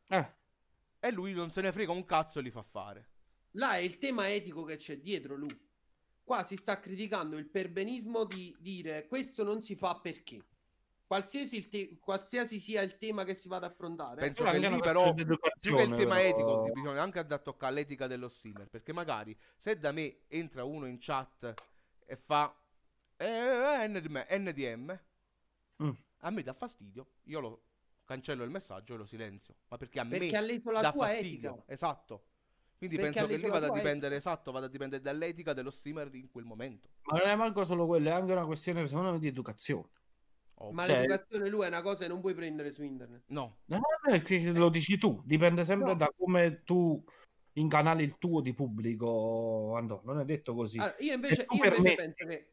Eh, 0.10 0.34
e 0.99 1.12
lui 1.12 1.32
non 1.32 1.51
se 1.51 1.62
ne 1.62 1.72
frega 1.72 1.91
un 1.93 2.03
cazzo 2.03 2.39
e 2.39 2.41
li 2.41 2.51
fa 2.51 2.62
fare. 2.62 3.10
Là 3.51 3.76
è 3.76 3.80
il 3.80 3.97
tema 3.97 4.30
etico 4.30 4.64
che 4.66 4.76
c'è 4.76 4.97
dietro 4.99 5.36
lui. 5.38 5.58
Qua 6.22 6.43
si 6.43 6.58
sta 6.58 6.82
criticando 6.82 7.38
il 7.38 7.45
perbenismo 7.47 8.26
di 8.26 8.53
dire 8.60 9.08
questo 9.08 9.43
non 9.45 9.62
si 9.62 9.76
fa 9.78 9.95
perché. 10.01 10.43
Qualsiasi, 11.08 11.58
il 11.58 11.70
te- 11.70 11.97
qualsiasi 11.99 12.60
sia 12.60 12.82
il 12.82 12.97
tema 12.97 13.24
che 13.26 13.36
si 13.36 13.47
vada 13.47 13.68
ad 13.68 13.74
affrontare. 13.74 14.22
Penso 14.22 14.43
che 14.43 14.58
lì 14.58 14.80
però 14.80 15.14
più 15.14 15.26
che 15.28 15.82
il 15.84 15.93
tema 15.93 16.16
però. 16.16 16.28
etico 16.28 16.64
bisogna 16.74 17.01
anche 17.03 17.20
andare 17.20 17.39
a 17.41 17.43
toccare 17.43 17.74
l'etica 17.76 18.08
dello 18.08 18.28
streamer 18.28 18.68
perché 18.70 18.91
magari 18.91 19.38
se 19.58 19.78
da 19.78 19.91
me 19.91 20.22
entra 20.28 20.64
uno 20.64 20.88
in 20.88 20.97
chat 20.99 21.53
e 22.08 22.16
fa 22.16 22.56
eh, 23.18 23.88
N 23.88 23.99
di 24.01 24.10
me- 24.10 24.26
NDM 24.30 24.99
Mm. 25.84 25.89
a 26.20 26.30
me 26.30 26.41
dà 26.41 26.53
fastidio 26.53 27.08
io 27.24 27.39
lo 27.41 27.64
cancello 28.06 28.43
il 28.45 28.49
messaggio 28.49 28.93
e 28.93 28.97
lo 28.97 29.06
silenzio 29.06 29.56
ma 29.68 29.76
perché 29.78 29.99
a 29.99 30.06
perché 30.06 30.32
me 30.41 30.62
dà 30.82 30.91
tua 30.93 31.06
fastidio 31.08 31.49
etica. 31.51 31.64
esatto 31.74 32.28
quindi 32.78 32.95
Perché 32.95 33.12
penso 33.12 33.28
che 33.28 33.38
lì 33.38 33.49
vada 33.49 33.68
a 33.68 33.72
dipendere 33.72 34.16
esatto 34.16 34.51
vada 34.53 34.68
a 34.68 34.70
dipendere 34.70 35.01
dall'etica 35.01 35.51
dello 35.53 35.70
streamer 35.72 36.16
in 36.16 36.32
quel 36.32 36.45
momento 36.45 36.89
ma 37.03 37.18
non 37.20 37.28
è 37.28 37.36
manco 37.36 37.64
solo 37.66 37.86
quello, 37.86 38.08
è 38.10 38.12
anche 38.14 38.32
una 38.32 38.45
questione, 38.45 38.88
secondo 38.88 39.12
me, 39.12 39.20
di 39.20 39.28
educazione. 39.28 39.89
Oh, 40.60 40.72
Ma 40.72 40.86
Cioè- 40.86 41.01
l'educazione 41.01 41.49
lui 41.49 41.66
è 41.66 41.68
una 41.68 41.82
cosa 41.82 42.03
che 42.03 42.08
non 42.10 42.22
puoi 42.22 42.34
prendere 42.34 42.72
su 42.72 42.82
internet. 42.84 43.24
no 43.28 43.58
No, 43.66 43.80
perché 44.01 44.51
lo 44.51 44.70
dici 44.70 44.97
tu, 44.97 45.22
dipende 45.26 45.64
sempre 45.66 45.89
No. 45.91 45.95
da 45.95 46.10
come 46.16 46.62
tu 46.64 47.03
incanali 47.53 48.03
il 48.03 48.16
tuo 48.18 48.41
di 48.41 48.53
pubblico, 48.53 49.76
Andò, 49.76 50.01
non 50.06 50.20
è 50.20 50.26
detto 50.26 50.53
così. 50.53 50.78
Allora, 50.78 50.95
io 50.99 51.14
invece, 51.14 51.45
io 51.49 51.64
invece 51.64 51.82
me- 51.82 51.95
penso 51.95 52.26
che. 52.26 52.49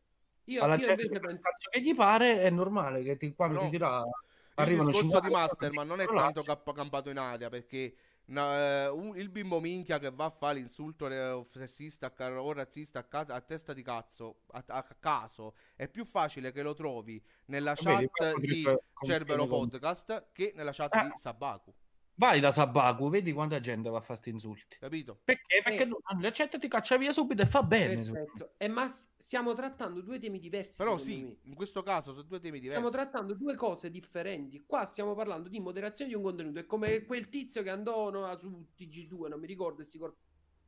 Io, 0.47 0.63
Alla 0.65 0.75
io 0.75 0.81
gente 0.87 1.03
invece 1.05 1.21
che 1.21 1.27
penso. 1.27 1.69
che 1.71 1.81
gli 1.81 1.95
pare 1.95 2.41
è 2.43 2.51
normale 2.51 3.03
che 3.05 3.17
ti, 3.17 3.33
quando 3.35 3.55
Però 3.59 3.67
ti 3.67 3.77
dirà 3.77 3.99
il 3.99 4.11
arrivano 4.57 4.89
discorso 4.89 5.11
50 5.21 5.29
di 5.29 5.35
Masterman 5.35 5.87
non 5.87 6.01
è 6.01 6.07
tanto 6.07 6.43
campato 6.75 7.11
in 7.11 7.19
aria 7.19 7.49
perché 7.49 7.95
na- 8.33 8.85
eh, 8.85 8.89
un- 8.89 9.17
il 9.17 9.29
bimbo 9.29 9.61
minchia 9.61 9.99
che 9.99 10.11
va 10.11 10.25
a 10.27 10.31
fare 10.31 10.59
l'insulto 10.59 11.09
sessista 11.45 12.13
o 12.19 12.53
razzista 12.53 12.99
a, 13.01 13.05
ca- 13.05 13.27
a 13.29 13.41
testa 13.41 13.73
di 13.73 13.83
cazzo 13.83 14.41
a, 14.53 14.65
a 14.67 14.83
caso 14.99 15.55
è 15.77 15.89
più 15.89 16.05
facile 16.05 16.51
che 16.53 16.63
lo 16.63 16.75
trovi 16.75 17.23
nella 17.47 17.75
Vedi, 17.75 18.09
chat 18.13 18.39
di 18.41 18.65
Cerbero 19.05 19.47
Podcast 19.47 20.29
che 20.33 20.53
nella 20.57 20.73
chat 20.73 20.95
Ah. 20.95 21.05
di 21.05 21.13
Sabaku 21.17 21.73
Vai 22.15 22.41
da 22.41 22.53
Sabaku, 22.53 23.09
vedi 23.09 23.33
quanta 23.33 23.59
gente 23.59 23.89
va 23.89 23.97
a 23.97 24.01
fare 24.03 24.19
sti 24.19 24.31
insulti. 24.31 24.77
capito? 24.79 25.19
Perché? 25.25 25.63
Perché 25.65 25.83
Eh. 25.83 25.85
non 25.87 25.99
non 26.11 26.21
li 26.21 26.27
accetta 26.27 26.59
ti 26.59 26.69
caccia 26.69 26.99
via 26.99 27.11
subito 27.13 27.41
e 27.41 27.47
fa 27.47 27.63
bene. 27.63 27.95
Perfetto. 27.97 28.53
Eh, 28.59 28.69
ma 28.69 28.93
stiamo 29.33 29.55
trattando 29.55 30.03
due 30.03 30.19
temi 30.19 30.39
diversi. 30.39 30.77
però 30.77 30.99
sì 30.99 31.23
me. 31.23 31.37
in 31.45 31.55
questo 31.55 31.83
caso 31.83 32.13
sono 32.13 32.27
due 32.27 32.39
temi 32.39 32.59
diversi 32.59 32.77
Stiamo 32.77 32.95
trattando 32.95 33.33
due 33.33 33.55
cose 33.55 33.91
differenti. 33.91 34.63
Qua 34.67 34.85
stiamo 34.85 35.15
parlando 35.15 35.49
di 35.49 35.59
moderazione 35.59 36.11
di 36.11 36.17
un 36.17 36.23
contenuto. 36.23 36.59
È 36.59 36.67
come 36.67 37.07
quel 37.07 37.31
tizio 37.31 37.63
che 37.63 37.71
andò 37.71 38.11
no, 38.11 38.37
su 38.37 38.67
TG2, 38.79 39.29
non 39.29 39.41
mi 39.41 39.47
ricordo, 39.47 39.81
e 39.81 39.85
si, 39.87 39.97
cor- 39.97 40.15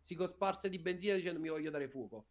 si 0.01 0.15
cosparse 0.15 0.71
di 0.71 0.79
benzina 0.79 1.15
dicendo 1.15 1.41
mi 1.41 1.51
voglio 1.51 1.69
dare 1.69 1.89
fuoco. 1.89 2.29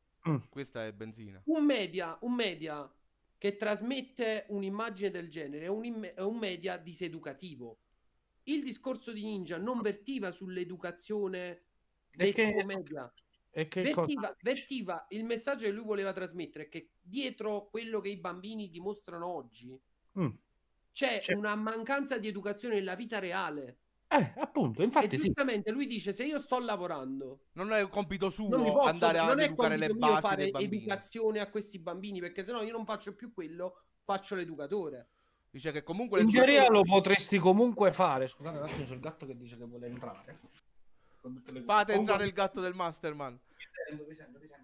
questa 0.49 0.87
è 0.87 0.91
benzina 0.91 1.39
Un 1.45 1.65
media, 1.65 2.17
un 2.21 2.33
media 2.33 2.91
che 3.37 3.55
trasmette 3.55 4.45
un'immagine 4.47 5.11
del 5.11 5.29
genere 5.29 5.65
è 5.65 5.69
un, 5.69 5.85
imme- 5.85 6.15
è 6.15 6.21
un 6.21 6.37
media 6.39 6.77
diseducativo. 6.77 7.77
Il 8.45 8.63
discorso 8.63 9.11
di 9.11 9.23
Ninja 9.23 9.57
non 9.59 9.81
vertiva 9.81 10.31
sull'educazione 10.31 11.61
del 12.09 12.33
suo 12.33 12.65
media. 12.65 13.13
E 13.55 13.67
che 13.67 13.91
cosa? 13.91 14.07
Vertiva, 14.07 14.35
vertiva 14.41 15.05
il 15.09 15.23
messaggio 15.25 15.65
che 15.65 15.71
lui 15.71 15.83
voleva 15.85 16.11
trasmettere 16.11 16.67
che 16.69 16.89
dietro 16.99 17.67
quello 17.69 17.99
che 17.99 18.09
i 18.09 18.17
bambini 18.17 18.67
dimostrano 18.69 19.27
oggi 19.27 19.79
Mm. 20.19 20.29
c'è 20.91 21.19
C'è- 21.19 21.33
una 21.35 21.55
mancanza 21.55 22.17
di 22.17 22.27
educazione 22.27 22.75
nella 22.75 22.95
vita 22.95 23.19
reale. 23.19 23.77
Eh, 24.07 24.33
appunto, 24.37 24.83
infatti 24.83 25.15
e 25.15 25.17
sì. 25.17 25.25
giustamente 25.25 25.71
lui 25.71 25.87
dice: 25.87 26.13
Se 26.13 26.23
io 26.23 26.39
sto 26.39 26.59
lavorando, 26.59 27.45
non 27.53 27.71
è 27.71 27.81
un 27.81 27.89
compito 27.89 28.29
suo 28.29 28.47
posso, 28.49 28.81
andare 28.81 29.17
è 29.17 29.43
educare 29.45 29.77
le 29.77 29.89
basi 29.89 30.21
fare 30.21 30.51
educazione 30.51 31.39
a 31.39 31.49
questi 31.49 31.79
bambini, 31.79 32.19
perché 32.19 32.43
sennò 32.43 32.61
io 32.61 32.71
non 32.73 32.85
faccio 32.85 33.15
più 33.15 33.33
quello, 33.33 33.81
faccio 34.03 34.35
l'educatore. 34.35 35.07
dice 35.49 35.71
che 35.71 35.81
comunque 35.81 36.21
In 36.21 36.29
teoria 36.29 36.69
lo 36.69 36.83
potresti 36.83 37.39
comunque 37.39 37.91
fare. 37.91 38.27
Scusate, 38.27 38.57
un 38.57 38.63
attimo, 38.63 38.85
c'è 38.85 38.93
il 38.93 38.99
gatto 38.99 39.25
che 39.25 39.35
dice 39.35 39.57
che 39.57 39.65
vuole 39.65 39.87
entrare. 39.87 40.39
Con 41.23 41.35
tutte 41.35 41.51
le- 41.53 41.61
fate 41.61 41.93
entrare 41.93 42.25
il 42.25 42.33
gatto 42.33 42.59
del 42.59 42.73
Masterman. 42.73 43.39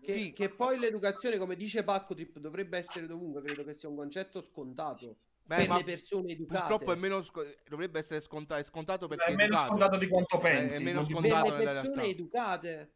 Che, 0.02 0.12
Sì. 0.12 0.34
che 0.34 0.50
poi 0.50 0.78
l'educazione, 0.78 1.38
come 1.38 1.56
dice 1.56 1.84
Pacco 1.86 2.14
Trip, 2.14 2.38
dovrebbe 2.40 2.78
essere 2.78 3.08
dovunque. 3.08 3.42
Credo 3.42 3.64
che 3.64 3.74
sia 3.74 3.88
un 3.88 3.96
concetto 3.96 4.42
scontato 4.42 5.20
Beh, 5.44 5.56
per 5.56 5.68
ma 5.70 5.78
le 5.78 5.84
persone 5.86 6.32
educate. 6.34 6.60
purtroppo 6.60 6.92
è 6.92 6.96
meno 6.98 7.22
sco- 7.22 7.46
dovrebbe 7.70 8.00
essere 8.00 8.20
sconta- 8.20 8.58
è 8.58 8.64
scontato 8.64 9.08
perché 9.08 9.24
è 9.26 9.30
meno 9.36 9.44
educato. 9.54 9.68
scontato 9.68 9.98
di 9.98 10.08
quanto 10.10 10.38
È- 10.38 10.42
pensi. 10.42 10.82
è 10.82 10.86
meno 10.86 11.00
non 11.00 11.08
ti- 11.08 11.14
per 11.14 11.22
scontato 11.30 11.56
le 11.56 11.64
persone 11.64 11.82
realtà. 11.96 12.02
educate. 12.12 12.94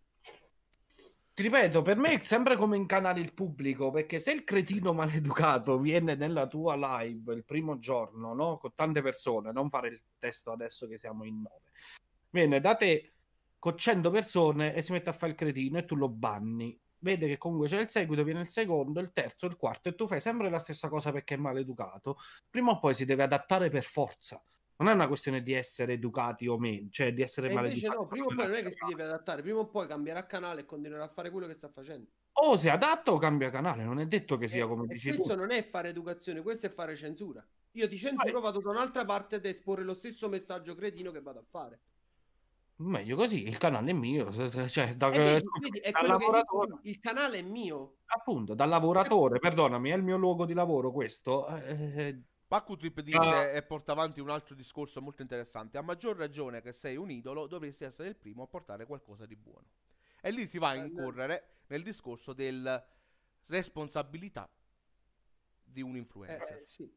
Ti 1.34 1.41
ripeto, 1.41 1.82
per 1.82 1.97
me 1.97 2.20
è 2.20 2.22
sempre 2.22 2.57
come 2.57 2.76
incanali 2.76 3.22
il 3.22 3.34
pubblico, 3.34 3.91
perché 3.91 4.20
se 4.20 4.32
il 4.34 4.43
cretino 4.43 4.91
maleducato 4.93 5.80
viene 5.80 6.16
nella 6.16 6.47
tua 6.47 6.76
live 6.76 7.34
il 7.34 7.43
primo 7.45 7.78
giorno, 7.80 8.34
no? 8.34 8.57
Con 8.57 8.74
tante 8.76 9.01
persone, 9.01 9.51
non 9.53 9.70
fare 9.70 9.88
il 9.88 10.01
testo 10.20 10.51
adesso 10.51 10.86
che 10.88 10.97
siamo 10.99 11.24
in 11.24 11.41
nove, 11.41 11.72
viene 12.30 12.59
da 12.59 12.76
te 12.76 13.14
con 13.64 13.78
100 13.78 14.09
persone 14.09 14.76
e 14.76 14.82
si 14.82 14.91
mette 14.91 15.09
a 15.09 15.14
fare 15.14 15.32
il 15.32 15.38
cretino 15.38 15.78
e 15.78 15.86
tu 15.86 15.95
lo 15.95 16.09
banni. 16.09 16.78
Vede 16.97 17.28
che 17.28 17.38
comunque 17.38 17.70
c'è 17.70 17.80
il 17.80 17.88
seguito, 17.88 18.22
viene 18.26 18.41
il 18.41 18.49
secondo, 18.49 18.99
il 18.99 19.14
terzo, 19.14 19.45
il 19.45 19.55
quarto 19.55 19.88
e 19.88 19.95
tu 19.95 20.05
fai 20.05 20.20
sempre 20.20 20.49
la 20.49 20.59
stessa 20.59 20.89
cosa 20.89 21.14
perché 21.14 21.36
è 21.36 21.38
maleducato. 21.38 22.18
Prima 22.49 22.72
o 22.72 22.80
poi 22.80 22.93
si 22.93 23.05
deve 23.05 23.24
adattare 23.24 23.70
per 23.70 23.84
forza. 23.84 24.43
Non 24.76 24.89
è 24.89 24.93
una 24.93 25.07
questione 25.07 25.41
di 25.41 25.53
essere 25.53 25.93
educati 25.93 26.45
o 26.45 26.57
meno, 26.59 26.89
cioè 26.89 27.14
di 27.14 27.22
essere 27.22 27.47
E 27.47 27.53
maleducati. 27.53 27.95
no, 27.95 28.05
prima 28.05 28.26
o 28.26 28.34
poi 28.34 28.47
non 28.47 28.55
è 28.55 28.64
che 28.64 28.72
si 28.72 28.84
deve 28.84 29.03
adattare, 29.03 29.41
prima 29.41 29.59
o 29.59 29.70
poi 29.70 29.88
cambierà 29.88 30.26
canale 30.26 30.61
e 30.61 30.66
continuerà 30.66 31.05
a 31.05 31.07
fare 31.14 31.32
quello 31.32 31.47
che 31.47 31.53
sta 31.53 31.70
facendo. 31.70 32.09
O 32.45 32.57
si 32.57 32.68
adatta 32.68 33.14
o 33.14 33.18
cambia 33.18 33.49
canale, 33.49 33.86
non 33.86 33.97
è 34.01 34.07
detto 34.07 34.36
che 34.36 34.49
sia 34.49 34.68
come 34.68 34.88
e 34.88 34.88
dici 34.88 35.09
tu. 35.11 35.16
questo 35.16 35.36
non 35.36 35.51
è 35.51 35.70
fare 35.70 35.88
educazione, 35.88 36.41
questo 36.41 36.66
è 36.66 36.70
fare 36.70 36.97
censura. 36.97 37.47
Io 37.76 37.88
ti 37.88 37.97
censuro, 37.97 38.41
vado 38.41 38.59
da 38.59 38.72
un'altra 38.72 39.05
parte 39.05 39.36
ad 39.36 39.45
esporre 39.45 39.84
lo 39.84 39.93
stesso 39.93 40.28
messaggio 40.28 40.76
cretino 40.76 41.11
che 41.11 41.22
vado 41.22 41.39
a 41.39 41.45
fare. 41.49 41.80
Meglio 42.84 43.15
così, 43.15 43.47
il 43.47 43.57
canale 43.57 43.91
è 43.91 43.93
mio, 43.93 44.31
cioè, 44.67 44.95
da, 44.95 45.09
E 45.09 45.19
vedi, 45.19 45.43
vedi, 45.61 45.79
è 45.79 45.91
da 45.91 46.01
dico, 46.01 46.07
lavoratore, 46.07 46.79
il 46.84 46.99
canale 46.99 47.39
è 47.39 47.41
mio. 47.41 47.97
appunto, 48.05 48.53
da 48.53 48.65
lavoratore, 48.65 49.39
perdonami, 49.39 49.89
è 49.89 49.95
il 49.95 50.03
mio 50.03 50.17
luogo 50.17 50.45
di 50.45 50.53
lavoro 50.53 50.91
questo. 50.91 51.47
eh, 51.57 52.23
Pacco 52.47 52.75
Trip 52.75 53.01
dice 53.01 53.17
Ah. 53.19 53.55
e 53.55 53.63
porta 53.63 53.91
avanti 53.93 54.19
un 54.19 54.29
altro 54.29 54.55
discorso 54.55 55.01
molto 55.01 55.21
interessante. 55.21 55.77
A 55.77 55.81
maggior 55.81 56.15
ragione 56.17 56.61
che 56.61 56.71
sei 56.71 56.95
un 56.97 57.09
idolo, 57.09 57.47
dovresti 57.47 57.84
essere 57.84 58.09
il 58.09 58.15
primo 58.15 58.43
a 58.43 58.47
portare 58.47 58.86
qualcosa 58.86 59.25
di 59.25 59.36
buono. 59.36 59.67
E 60.21 60.31
lì 60.31 60.45
si 60.47 60.57
va 60.59 60.69
a 60.69 60.75
Eh, 60.75 60.77
incorrere 60.77 61.63
nel 61.67 61.84
discorso 61.84 62.34
del 62.34 62.84
responsabilità 63.47 64.49
di 65.63 65.81
un 65.81 65.95
Eh, 65.95 65.99
influencer. 65.99 66.57
eh, 66.61 66.65
sì. 66.65 66.91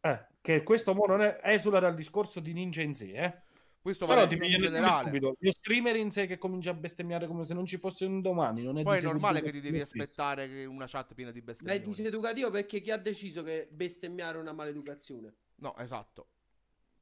eh, 0.00 0.26
che 0.40 0.62
questo 0.62 0.94
mo 0.94 1.06
non 1.06 1.22
è, 1.22 1.40
esula 1.44 1.78
dal 1.80 1.94
discorso 1.94 2.40
di 2.40 2.52
Ninja 2.52 2.82
in 2.82 2.94
sé, 2.94 3.12
eh. 3.12 3.42
Questo 3.82 4.06
ti 4.28 4.36
in 4.36 4.58
generale. 4.58 5.04
subito, 5.04 5.36
lo 5.36 5.50
streamer 5.50 5.96
in 5.96 6.12
sé 6.12 6.26
che 6.26 6.38
comincia 6.38 6.70
a 6.70 6.74
bestemmiare 6.74 7.26
come 7.26 7.42
se 7.42 7.52
non 7.52 7.66
ci 7.66 7.78
fosse 7.78 8.04
un 8.06 8.20
domani, 8.20 8.62
non 8.62 8.78
è 8.78 8.84
Poi 8.84 8.98
è 8.98 9.02
normale 9.02 9.42
che 9.42 9.50
ti 9.50 9.60
devi 9.60 9.80
aspettare 9.80 10.46
che 10.48 10.64
una 10.64 10.86
chat 10.86 11.14
piena 11.14 11.32
di 11.32 11.42
Ma 11.42 11.72
è 11.72 11.80
diseducativo 11.80 12.48
perché 12.50 12.80
chi 12.80 12.92
ha 12.92 12.96
deciso 12.96 13.42
che 13.42 13.66
bestemmiare 13.72 14.38
è 14.38 14.40
una 14.40 14.52
maleducazione? 14.52 15.34
No, 15.56 15.76
esatto. 15.78 16.28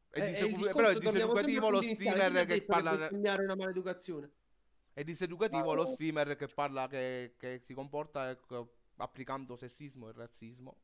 È 0.09 0.21
Eh, 0.21 0.29
disedu- 0.29 0.57
discorso, 0.57 0.75
però 0.75 0.89
è 0.89 0.99
diseducativo 0.99 1.69
lo 1.69 1.83
streamer 1.83 2.37
ha 2.37 2.45
che 2.45 2.63
parla 2.63 2.91
bestemmiare 2.97 3.43
è 3.43 3.45
una 3.45 3.57
maleducazione. 3.57 4.31
È 4.95 5.05
diseducativo 5.05 5.71
Ah, 5.71 5.75
lo 5.75 5.87
streamer 5.87 6.35
che 6.37 6.47
parla 6.49 6.89
che, 6.89 7.35
che 7.39 7.61
si 7.63 7.75
comporta 7.75 8.31
ecco, 8.31 8.77
applicando 8.97 9.55
sessismo 9.55 10.09
e 10.09 10.13
razzismo. 10.13 10.77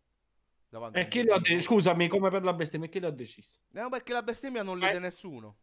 E 0.93 1.09
chi 1.09 1.23
lo 1.23 1.33
ha 1.33 1.37
pubblico. 1.37 1.55
de- 1.57 1.61
scusami, 1.63 2.07
come 2.09 2.29
per 2.29 2.43
la 2.43 2.53
bestemmia, 2.53 2.89
chi 2.89 3.01
l'ha 3.01 3.11
deciso? 3.11 3.61
No, 3.71 3.89
perché 3.89 4.13
la 4.13 4.23
bestemmia 4.23 4.63
non 4.63 4.79
Eh. 4.83 4.99
nessuno. 4.99 5.57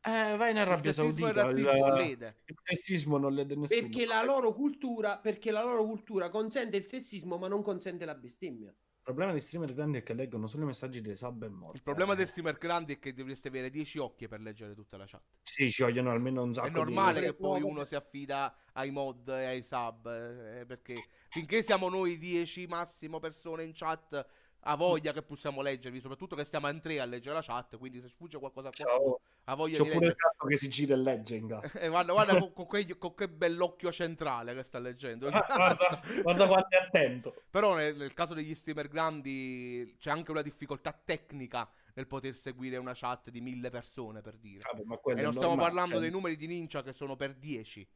Eh, 0.00 0.36
vai 0.36 0.50
in 0.50 0.56
Il 0.56 0.62
Arabia 0.62 0.84
e 0.84 0.88
il 0.88 0.94
Saudita, 0.94 1.32
razzismo 1.32 1.70
il, 1.86 1.92
lede. 1.94 2.36
il 2.46 2.56
sessismo 2.62 3.18
non 3.18 3.34
lede 3.34 3.56
nessuno. 3.56 3.80
Perché 3.80 4.06
la 4.06 4.22
loro 4.22 4.52
cultura, 4.54 5.18
perché 5.18 5.50
la 5.50 5.62
loro 5.62 5.84
cultura 5.84 6.28
consente 6.30 6.76
il 6.76 6.86
sessismo, 6.86 7.36
ma 7.36 7.48
non 7.48 7.62
consente 7.62 8.04
la 8.04 8.14
bestemmia. 8.14 8.68
Il 8.70 9.14
problema 9.14 9.32
di 9.32 9.40
streamer 9.40 9.72
grandi 9.72 9.98
è 9.98 10.02
che 10.02 10.12
leggono 10.12 10.46
solo 10.46 10.64
i 10.64 10.66
messaggi 10.66 11.00
dei 11.00 11.16
sub 11.16 11.42
e 11.42 11.48
morti. 11.48 11.76
Il 11.78 11.82
problema 11.82 12.12
Eh, 12.12 12.16
dei 12.16 12.26
streamer 12.26 12.58
grandi 12.58 12.92
è 12.94 12.98
che 12.98 13.14
dovreste 13.14 13.48
avere 13.48 13.70
10 13.70 13.96
occhi 13.98 14.28
per 14.28 14.40
leggere 14.40 14.74
tutta 14.74 14.98
la 14.98 15.06
chat. 15.06 15.22
Sì, 15.42 15.70
ci 15.70 15.82
vogliono 15.82 16.10
almeno 16.10 16.42
un 16.42 16.52
sacco 16.52 16.66
È 16.66 16.70
di- 16.70 16.76
normale 16.76 17.20
che 17.20 17.26
Tre 17.28 17.34
poi 17.34 17.62
uno 17.62 17.84
si 17.86 17.94
affida 17.94 18.54
ai 18.74 18.90
mod 18.90 19.26
e 19.30 19.46
ai 19.46 19.62
sub. 19.62 20.06
eh, 20.06 20.66
perché 20.66 20.94
finché 21.30 21.62
siamo 21.62 21.88
noi 21.88 22.18
10 22.18 22.66
massimo 22.66 23.18
persone 23.18 23.62
in 23.64 23.72
chat, 23.72 24.26
ha 24.62 24.74
voglia 24.76 25.12
che 25.12 25.22
possiamo 25.22 25.62
leggervi. 25.62 26.00
Soprattutto 26.00 26.36
che 26.36 26.44
stiamo 26.44 26.68
in 26.68 26.80
tre 26.80 27.00
a 27.00 27.04
leggere 27.04 27.34
la 27.34 27.42
chat. 27.42 27.76
Quindi 27.78 28.00
se 28.00 28.08
sfugge 28.08 28.38
qualcosa 28.38 28.68
a 28.68 28.72
qualcuno, 28.74 29.04
Ciao. 29.06 29.20
ha 29.44 29.54
voglia 29.54 29.78
C'ho 29.78 29.84
di 29.84 29.90
pure 29.90 30.04
il 30.06 30.10
leggere. 30.12 30.28
gatto 30.32 30.46
che 30.46 30.56
si 30.56 30.68
gira 30.68 30.94
e 30.94 30.98
legge 30.98 31.36
in 31.36 31.48
casa. 31.48 31.78
E 31.78 31.88
guarda, 31.88 32.12
guarda 32.12 32.38
con, 32.38 32.52
con 32.52 32.66
quegli- 32.66 32.98
con 32.98 33.14
che 33.14 33.28
bell'occhio 33.28 33.90
centrale 33.92 34.54
che 34.54 34.62
sta 34.62 34.78
leggendo. 34.78 35.28
Ah, 35.28 35.46
guarda, 35.54 36.00
guarda 36.22 36.46
quanto 36.46 36.68
è 36.76 36.80
attento. 36.80 37.42
Però 37.50 37.74
nel, 37.74 37.96
nel 37.96 38.12
caso 38.14 38.34
degli 38.34 38.54
streamer 38.54 38.88
grandi 38.88 39.96
c'è 39.98 40.10
anche 40.10 40.30
una 40.30 40.42
difficoltà 40.42 40.92
tecnica 40.92 41.68
nel 41.94 42.06
poter 42.06 42.34
seguire 42.34 42.76
una 42.76 42.92
chat 42.94 43.30
di 43.30 43.40
mille 43.40 43.70
persone, 43.70 44.20
per 44.20 44.36
dire. 44.36 44.62
Vabbè, 44.84 45.18
E 45.18 45.22
non 45.22 45.32
stiamo 45.32 45.54
normale, 45.54 45.60
parlando 45.62 45.90
cioè- 45.92 46.00
dei 46.00 46.10
numeri 46.10 46.36
di 46.36 46.46
Ninja 46.46 46.82
che 46.82 46.92
sono 46.92 47.16
per 47.16 47.34
10. 47.34 47.86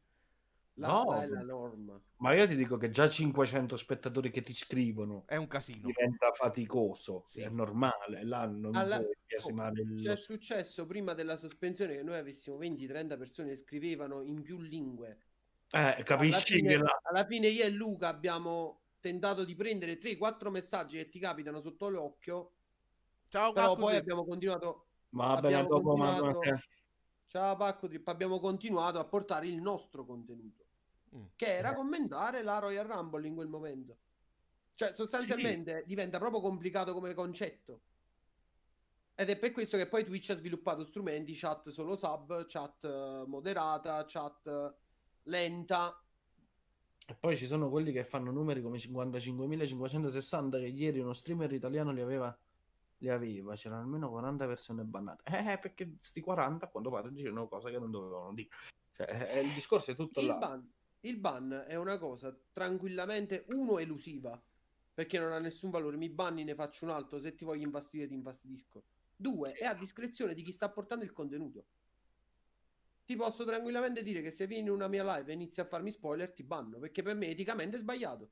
La, 0.77 0.87
No, 0.87 1.03
la 1.11 1.21
è 1.23 1.27
la 1.27 1.41
norma. 1.43 2.01
Ma 2.17 2.33
io 2.33 2.47
ti 2.47 2.55
dico 2.55 2.77
che 2.77 2.89
già 2.89 3.07
500 3.07 3.75
spettatori 3.77 4.31
che 4.31 4.41
ti 4.41 4.53
scrivono 4.53 5.23
È 5.27 5.35
un 5.35 5.47
casino. 5.47 5.85
diventa 5.85 6.31
faticoso, 6.31 7.25
Sì. 7.27 7.41
è 7.41 7.49
normale, 7.49 8.23
là 8.25 8.45
non 8.47 8.75
Alla- 8.75 8.99
puoi 8.99 9.15
biasimare 9.25 9.81
il... 9.81 10.01
C'è 10.01 10.15
successo 10.15 10.85
prima 10.87 11.13
della 11.13 11.37
sospensione 11.37 11.95
che 11.95 12.01
noi 12.03 12.17
avessimo 12.17 12.57
20-30 12.57 13.17
persone 13.17 13.49
che 13.49 13.57
scrivevano 13.57 14.23
in 14.23 14.41
più 14.41 14.59
lingue. 14.59 15.19
Eh, 15.69 16.01
capisci 16.03 16.53
alla 16.53 16.61
fine, 16.61 16.69
che 16.69 16.77
là... 16.77 16.99
alla 17.03 17.25
fine 17.25 17.47
io 17.47 17.63
e 17.65 17.69
Luca 17.69 18.07
abbiamo 18.07 18.81
tentato 18.99 19.43
di 19.43 19.53
prendere 19.55 19.99
3-4 19.99 20.49
messaggi 20.49 20.97
che 20.97 21.09
ti 21.09 21.19
capitano 21.19 21.59
sotto 21.61 21.87
l'occhio, 21.89 22.51
Ciao, 23.27 23.51
però 23.53 23.69
Cacco, 23.69 23.79
poi 23.81 23.93
sì. 23.93 23.99
abbiamo 23.99 24.25
continuato. 24.25 24.85
Ma 25.09 25.35
bene, 25.39 25.55
abbiamo 25.55 25.67
dopo... 25.69 25.95
Ma... 25.95 26.17
continuato- 26.19 26.61
Ciao 27.27 27.55
Pacco 27.55 27.87
Trip, 27.87 28.07
abbiamo 28.09 28.39
continuato 28.39 28.99
a 28.99 29.05
portare 29.05 29.47
il 29.47 29.59
nostro 29.59 30.05
contenuto, 30.05 30.62
Mm. 31.15 31.23
che 31.35 31.45
era 31.57 31.71
Eh. 31.71 31.75
commentare 31.75 32.41
la 32.43 32.59
Royal 32.59 32.87
Rumble 32.87 33.27
in 33.27 33.35
quel 33.35 33.47
momento. 33.47 33.97
Cioè, 34.75 34.93
sostanzialmente 34.93 35.83
diventa 35.85 36.17
proprio 36.17 36.41
complicato 36.41 36.93
come 36.93 37.13
concetto. 37.13 37.81
Ed 39.15 39.29
è 39.29 39.37
per 39.37 39.51
questo 39.51 39.77
che 39.77 39.87
poi 39.87 40.03
Twitch 40.03 40.31
ha 40.31 40.35
sviluppato 40.35 40.83
strumenti, 40.83 41.35
chat 41.35 41.69
solo 41.69 41.95
sub, 41.95 42.45
chat 42.47 42.83
eh, 42.85 43.23
moderata, 43.27 44.03
chat 44.07 44.47
eh, 44.47 44.73
lenta. 45.23 45.95
E 47.05 47.13
poi 47.15 47.37
ci 47.37 47.45
sono 47.45 47.69
quelli 47.69 47.91
che 47.91 48.03
fanno 48.03 48.31
numeri 48.31 48.61
come 48.63 48.77
55.560 48.77 50.51
che 50.59 50.65
ieri 50.65 50.99
uno 50.99 51.13
streamer 51.13 51.51
italiano 51.53 51.91
li 51.91 52.01
aveva, 52.01 52.35
li 52.97 53.09
aveva. 53.09 53.53
c'erano 53.53 53.81
almeno 53.81 54.09
40 54.09 54.47
persone 54.47 54.83
bannate. 54.83 55.23
Eh, 55.51 55.59
perché 55.59 55.95
sti 55.99 56.19
40 56.21 56.65
a 56.65 56.69
quanto 56.69 56.89
pare 56.89 57.11
dicevano 57.11 57.47
cose 57.47 57.69
che 57.69 57.77
non 57.77 57.91
dovevano 57.91 58.33
dire. 58.33 58.49
Cioè, 58.93 59.39
il 59.43 59.51
discorso 59.53 59.91
è 59.91 59.95
tutto 59.95 60.21
Il 60.21 60.27
là. 60.27 60.35
ban, 60.37 60.71
il 61.05 61.17
ban 61.17 61.65
è 61.67 61.75
una 61.75 61.97
cosa 61.97 62.35
tranquillamente, 62.51 63.45
uno, 63.49 63.79
elusiva, 63.79 64.41
perché 64.93 65.19
non 65.19 65.31
ha 65.31 65.39
nessun 65.39 65.69
valore. 65.69 65.97
Mi 65.97 66.09
banni, 66.09 66.43
ne 66.43 66.55
faccio 66.55 66.85
un 66.85 66.91
altro. 66.91 67.19
Se 67.19 67.33
ti 67.33 67.43
voglio 67.43 67.65
infastidire, 67.65 68.07
ti 68.07 68.13
infastidisco. 68.13 68.83
Due, 69.15 69.53
è 69.53 69.65
a 69.65 69.73
discrezione 69.73 70.33
di 70.33 70.43
chi 70.43 70.51
sta 70.51 70.69
portando 70.69 71.03
il 71.03 71.11
contenuto. 71.11 71.65
Ti 73.05 73.15
posso 73.15 73.43
tranquillamente 73.43 74.01
dire 74.01 74.21
che 74.21 74.31
se 74.31 74.47
vieni 74.47 74.67
in 74.67 74.73
una 74.73 74.87
mia 74.87 75.03
live 75.03 75.29
e 75.29 75.35
inizi 75.35 75.59
a 75.59 75.65
farmi 75.65 75.91
spoiler, 75.91 76.31
ti 76.31 76.43
banno, 76.43 76.79
perché 76.79 77.03
per 77.03 77.15
me 77.15 77.27
eticamente 77.27 77.75
è 77.75 77.79
sbagliato. 77.79 78.31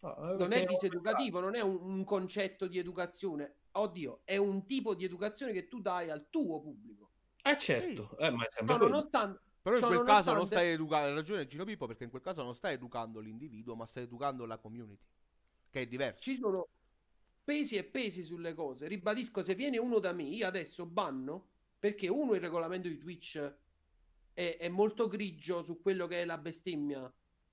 No, 0.00 0.32
eh, 0.32 0.36
Non 0.36 0.52
è 0.52 0.64
diseducativo, 0.64 1.38
non 1.38 1.54
è 1.54 1.60
un, 1.60 1.78
un 1.80 2.04
concetto 2.04 2.66
di 2.66 2.78
educazione. 2.78 3.54
Oddio, 3.72 4.22
è 4.24 4.36
un 4.36 4.66
tipo 4.66 4.94
di 4.94 5.04
educazione 5.04 5.52
che 5.52 5.68
tu 5.68 5.80
dai 5.80 6.10
al 6.10 6.28
tuo 6.28 6.60
pubblico. 6.60 7.10
Eh 7.42 7.56
certo, 7.56 8.16
eh, 8.18 8.30
ma 8.30 8.76
nonostante, 8.76 9.40
Però 9.60 9.76
in 9.76 9.84
quel 9.84 10.04
caso 10.04 10.32
non 10.32 10.46
stai 10.46 10.70
educando, 10.70 11.08
hai 11.08 11.14
ragione 11.14 11.46
Gino 11.46 11.64
Pippo, 11.64 11.86
perché 11.86 12.04
in 12.04 12.10
quel 12.10 12.22
caso 12.22 12.42
non 12.42 12.54
stai 12.54 12.74
educando 12.74 13.20
l'individuo, 13.20 13.74
ma 13.74 13.86
stai 13.86 14.04
educando 14.04 14.46
la 14.46 14.58
community, 14.58 15.04
che 15.70 15.82
è 15.82 15.86
diverso. 15.86 16.22
ci 16.22 16.36
sono 16.36 16.68
pesi 17.44 17.76
e 17.76 17.84
pesi 17.84 18.24
sulle 18.24 18.54
cose. 18.54 18.86
Ribadisco, 18.86 19.42
se 19.42 19.54
viene 19.54 19.78
uno 19.78 19.98
da 19.98 20.12
me, 20.12 20.24
io 20.24 20.46
adesso 20.46 20.84
banno 20.86 21.48
perché 21.78 22.08
uno 22.08 22.34
il 22.34 22.40
regolamento 22.40 22.88
di 22.88 22.98
Twitch 22.98 23.38
è, 24.32 24.56
è 24.58 24.68
molto 24.68 25.08
grigio 25.08 25.62
su 25.62 25.80
quello 25.80 26.06
che 26.06 26.22
è 26.22 26.24
la 26.24 26.38
bestemmia. 26.38 27.12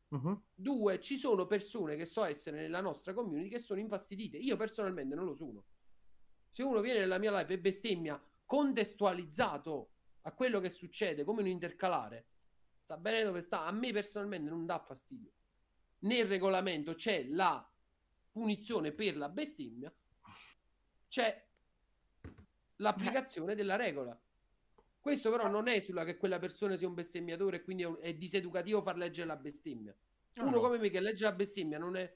Mhm. 0.10 0.44
Due, 0.54 1.00
ci 1.00 1.18
sono 1.18 1.46
persone 1.46 1.96
che 1.96 2.06
so 2.06 2.24
essere 2.24 2.62
nella 2.62 2.82
nostra 2.82 3.14
community 3.14 3.50
che 3.50 3.60
sono 3.60 3.80
infastidite. 3.80 4.38
Io 4.38 4.56
personalmente 4.56 5.16
non 5.16 5.26
lo 5.26 5.34
sono. 5.34 5.64
Se 6.52 6.64
uno 6.64 6.82
viene 6.82 7.00
nella 7.00 7.18
mia 7.18 7.38
live 7.38 7.54
e 7.54 7.60
bestemmia 7.60 8.22
contestualizzato 8.46 9.95
a 10.28 10.32
quello 10.32 10.60
che 10.60 10.70
succede 10.70 11.24
come 11.24 11.42
un 11.42 11.48
intercalare, 11.48 12.26
sta 12.84 12.98
bene 12.98 13.24
dove 13.24 13.42
sta. 13.42 13.66
A 13.66 13.72
me 13.72 13.92
personalmente 13.92 14.50
non 14.50 14.66
dà 14.66 14.80
fastidio. 14.80 15.32
Nel 16.00 16.26
regolamento 16.26 16.96
c'è 16.96 17.26
la 17.26 17.68
punizione 18.32 18.92
per 18.92 19.18
la 19.18 19.30
bestemmia, 19.30 19.94
c'è 21.08 21.48
l'applicazione 22.78 23.56
della 23.56 23.76
regola. 23.76 24.20
Questo 25.00 25.30
però 25.30 25.48
non 25.48 25.68
esula 25.68 26.04
che 26.04 26.18
quella 26.18 26.40
persona 26.40 26.76
sia 26.76 26.88
un 26.88 26.96
bestemmiatore 26.96 27.58
e 27.58 27.64
quindi 27.64 27.84
è, 27.84 27.86
un- 27.86 27.98
è 28.02 28.14
diseducativo 28.16 28.82
far 28.82 28.98
leggere 28.98 29.28
la 29.28 29.38
bestemmia. 29.38 29.96
No, 30.34 30.44
Uno 30.44 30.56
no. 30.56 30.60
come 30.60 30.78
me 30.80 30.90
che 30.90 31.00
legge 31.00 31.24
la 31.24 31.32
bestemmia 31.34 31.78
non 31.78 31.96
è... 31.96 32.14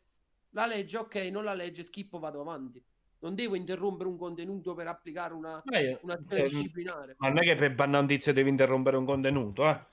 La 0.53 0.65
legge, 0.65 0.97
ok, 0.97 1.15
non 1.31 1.43
la 1.43 1.53
legge, 1.53 1.83
schippo, 1.83 2.17
vado 2.17 2.41
avanti. 2.41 2.83
Non 3.21 3.35
devo 3.35 3.55
interrompere 3.55 4.07
un 4.09 4.17
contenuto 4.17 4.73
per 4.73 4.87
applicare 4.87 5.33
una, 5.33 5.61
Eh, 5.63 5.99
un'azione 6.03 6.47
cioè, 6.47 6.49
disciplinare. 6.49 7.15
ma 7.17 7.27
non 7.27 7.39
è 7.39 7.41
che 7.41 7.55
per 7.55 7.75
bannare 7.75 8.01
un 8.03 8.07
tizio 8.07 8.31
devi 8.33 8.49
interrompere 8.49 8.95
un 8.97 9.05
contenuto, 9.05 9.69
eh? 9.69 9.85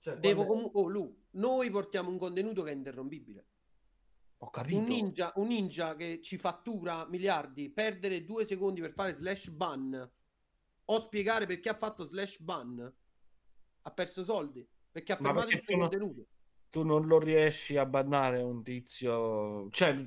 Cioè, 0.00 0.16
Devo 0.16 0.44
quando- 0.46 0.70
comunque... 0.70 0.80
Oh, 0.80 0.86
Lu, 0.88 1.22
noi 1.32 1.70
portiamo 1.70 2.08
un 2.10 2.18
contenuto 2.18 2.62
che 2.62 2.70
è 2.70 2.74
interrompibile. 2.74 3.46
Ho 4.38 4.50
capito. 4.50 4.78
Un 4.78 4.84
ninja, 4.84 5.32
un 5.36 5.46
ninja 5.48 5.94
che 5.96 6.20
ci 6.22 6.36
fattura 6.38 7.06
miliardi, 7.06 7.70
perdere 7.70 8.24
due 8.24 8.44
secondi 8.44 8.80
per 8.80 8.92
fare 8.92 9.12
slash 9.14 9.48
ban 9.50 10.10
o 10.86 11.00
spiegare 11.00 11.46
perché 11.46 11.68
ha 11.70 11.74
fatto 11.74 12.04
slash 12.04 12.40
ban, 12.40 12.94
ha 13.82 13.90
perso 13.90 14.22
soldi 14.22 14.66
perché 14.90 15.12
ha 15.12 15.16
Ma 15.20 15.26
fermato 15.28 15.46
perché 15.48 15.60
il 15.60 15.64
suo 15.64 15.72
tu 15.74 15.78
non- 15.80 15.88
contenuto. 15.88 16.26
tu 16.70 16.82
non 16.82 17.06
lo 17.06 17.18
riesci 17.18 17.76
a 17.78 17.86
bannare 17.86 18.42
un 18.42 18.62
tizio. 18.62 19.68
Cioè, 19.70 20.06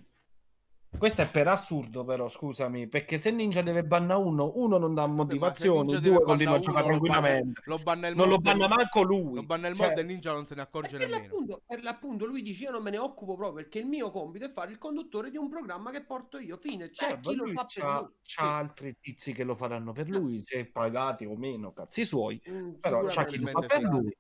questo 0.97 1.21
è 1.21 1.29
per 1.29 1.47
assurdo, 1.47 2.03
però 2.03 2.27
scusami, 2.27 2.88
perché 2.88 3.17
se 3.17 3.29
Ninja 3.31 3.61
deve 3.61 3.83
bannare 3.83 4.21
uno, 4.21 4.51
uno 4.55 4.77
non 4.77 4.93
dà 4.95 5.05
Ninja 5.05 5.99
due 5.99 6.21
continua 6.23 6.55
a 6.55 6.59
giocare 6.59 6.83
banna- 6.83 6.97
tranquillamente. 6.97 7.61
Lo 7.65 7.77
banna 7.77 8.07
il 8.07 8.15
Non 8.15 8.27
lo 8.27 8.35
mod, 8.35 8.41
banna 8.43 8.67
manco 8.67 9.01
lui. 9.03 9.35
Lo 9.35 9.43
banna 9.43 9.67
il 9.67 9.75
Cioè, 9.75 9.89
mod 9.89 9.97
e 9.97 10.03
Ninja 10.03 10.31
non 10.31 10.45
se 10.45 10.55
ne 10.55 10.61
accorge 10.61 10.97
per 10.97 11.07
nemmeno. 11.09 11.23
l'appunto, 11.23 11.61
per 11.65 11.83
l'appunto 11.83 12.25
lui 12.25 12.41
dice 12.41 12.63
io 12.63 12.71
non 12.71 12.81
me 12.81 12.89
ne 12.89 12.97
occupo 12.97 13.35
proprio 13.35 13.61
perché 13.63 13.79
il 13.79 13.85
mio 13.85 14.09
compito 14.11 14.45
è 14.45 14.51
fare 14.51 14.71
il 14.71 14.77
conduttore 14.77 15.29
di 15.29 15.38
un 15.38 15.49
programma 15.49 15.91
che 15.91 16.03
porto 16.03 16.39
io. 16.39 16.57
Fine, 16.57 16.89
c'è 16.89 17.11
eh, 17.13 17.19
chi 17.19 17.35
lo 17.35 17.45
fa 17.47 17.65
per 17.65 17.83
c'ha, 17.83 17.99
lui. 17.99 18.09
c'ha 18.23 18.43
Sì. 18.43 18.43
altri 18.43 18.97
tizi 18.99 19.33
che 19.33 19.43
lo 19.43 19.55
faranno 19.55 19.91
per 19.91 20.09
lui, 20.09 20.41
se 20.43 20.65
pagati 20.71 21.25
o 21.25 21.35
meno, 21.35 21.73
cazzi 21.73 22.05
suoi. 22.05 22.41
Mm, 22.49 22.73
Però 22.79 23.05
c'ha 23.05 23.25
chi 23.25 23.38
lo 23.38 23.47
fa 23.49 23.59
per 23.59 23.71
sì. 23.79 23.81
lui. 23.83 24.17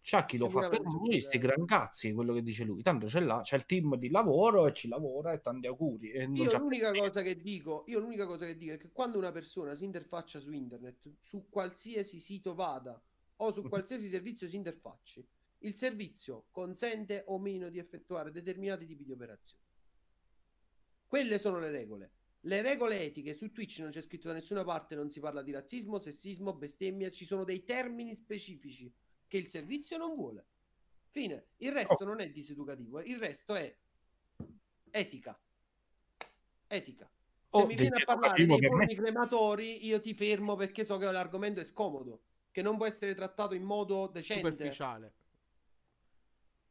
C'ha 0.00 0.24
chi 0.24 0.36
lo 0.38 0.48
fa 0.48 0.64
per 0.64 0.80
sì, 1.10 1.20
sti 1.20 1.36
eh. 1.36 1.40
gran 1.40 1.64
cazzi, 1.66 2.12
quello 2.12 2.32
che 2.32 2.42
dice 2.42 2.64
lui. 2.64 2.82
Tanto 2.82 3.06
c'è 3.06 3.20
là, 3.20 3.40
c'è 3.42 3.56
il 3.56 3.64
team 3.66 3.96
di 3.96 4.08
lavoro 4.10 4.66
e 4.66 4.72
ci 4.72 4.88
lavora 4.88 5.32
e 5.32 5.40
tanti 5.40 5.66
auguri. 5.66 6.10
E 6.12 6.22
Io 6.32 6.52
l'unica 6.56 6.94
cosa 6.94 7.22
che 7.22 7.40
dico, 7.40 7.84
io 7.86 7.98
l'unica 7.98 8.26
cosa 8.26 8.46
che 8.46 8.56
dico 8.56 8.72
è 8.74 8.76
che 8.78 8.90
quando 8.90 9.18
una 9.18 9.32
persona 9.32 9.74
si 9.74 9.84
interfaccia 9.84 10.40
su 10.40 10.50
internet, 10.52 11.16
su 11.20 11.48
qualsiasi 11.50 12.18
sito 12.20 12.54
vada 12.54 13.00
o 13.36 13.52
su 13.52 13.62
Mhm. 13.62 13.68
qualsiasi 13.68 14.08
servizio 14.08 14.48
si 14.48 14.56
interfacci, 14.56 15.26
il 15.58 15.74
servizio 15.74 16.46
consente 16.50 17.24
o 17.26 17.38
meno 17.38 17.68
di 17.68 17.78
effettuare 17.78 18.30
determinati 18.30 18.86
tipi 18.86 19.04
di 19.04 19.12
operazioni. 19.12 19.62
Quelle 21.06 21.38
sono 21.38 21.58
le 21.58 21.70
regole. 21.70 22.12
Le 22.42 22.62
regole 22.62 23.00
etiche 23.00 23.34
su 23.34 23.50
Twitch 23.50 23.80
non 23.80 23.90
c'è 23.90 24.00
scritto 24.00 24.28
da 24.28 24.34
nessuna 24.34 24.62
parte, 24.62 24.94
non 24.94 25.10
si 25.10 25.18
parla 25.20 25.42
di 25.42 25.50
razzismo, 25.50 25.98
sessismo, 25.98 26.54
bestemmia, 26.54 27.10
ci 27.10 27.24
sono 27.24 27.44
dei 27.44 27.64
termini 27.64 28.14
specifici 28.14 28.92
che 29.28 29.36
il 29.36 29.48
servizio 29.48 29.96
non 29.98 30.16
vuole. 30.16 30.46
Fine. 31.10 31.50
Il 31.58 31.72
resto 31.72 32.04
non 32.04 32.20
è 32.20 32.30
diseducativo, 32.30 33.00
il 33.00 33.18
resto 33.18 33.54
è 33.54 33.74
etica. 34.90 35.38
Etica. 36.66 37.10
Se 37.50 37.56
Oh, 37.56 37.66
mi 37.66 37.76
viene 37.76 37.96
a 37.96 38.04
parlare 38.04 38.44
dei 38.44 38.60
forni 38.60 38.94
crematori, 38.94 39.86
io 39.86 40.00
ti 40.00 40.12
fermo 40.12 40.54
perché 40.54 40.84
so 40.84 40.98
che 40.98 41.10
l'argomento 41.10 41.60
è 41.60 41.64
scomodo, 41.64 42.24
che 42.50 42.60
non 42.60 42.76
può 42.76 42.84
essere 42.84 43.14
trattato 43.14 43.54
in 43.54 43.62
modo 43.62 44.06
decente. 44.08 44.50
Superficiale. 44.50 45.14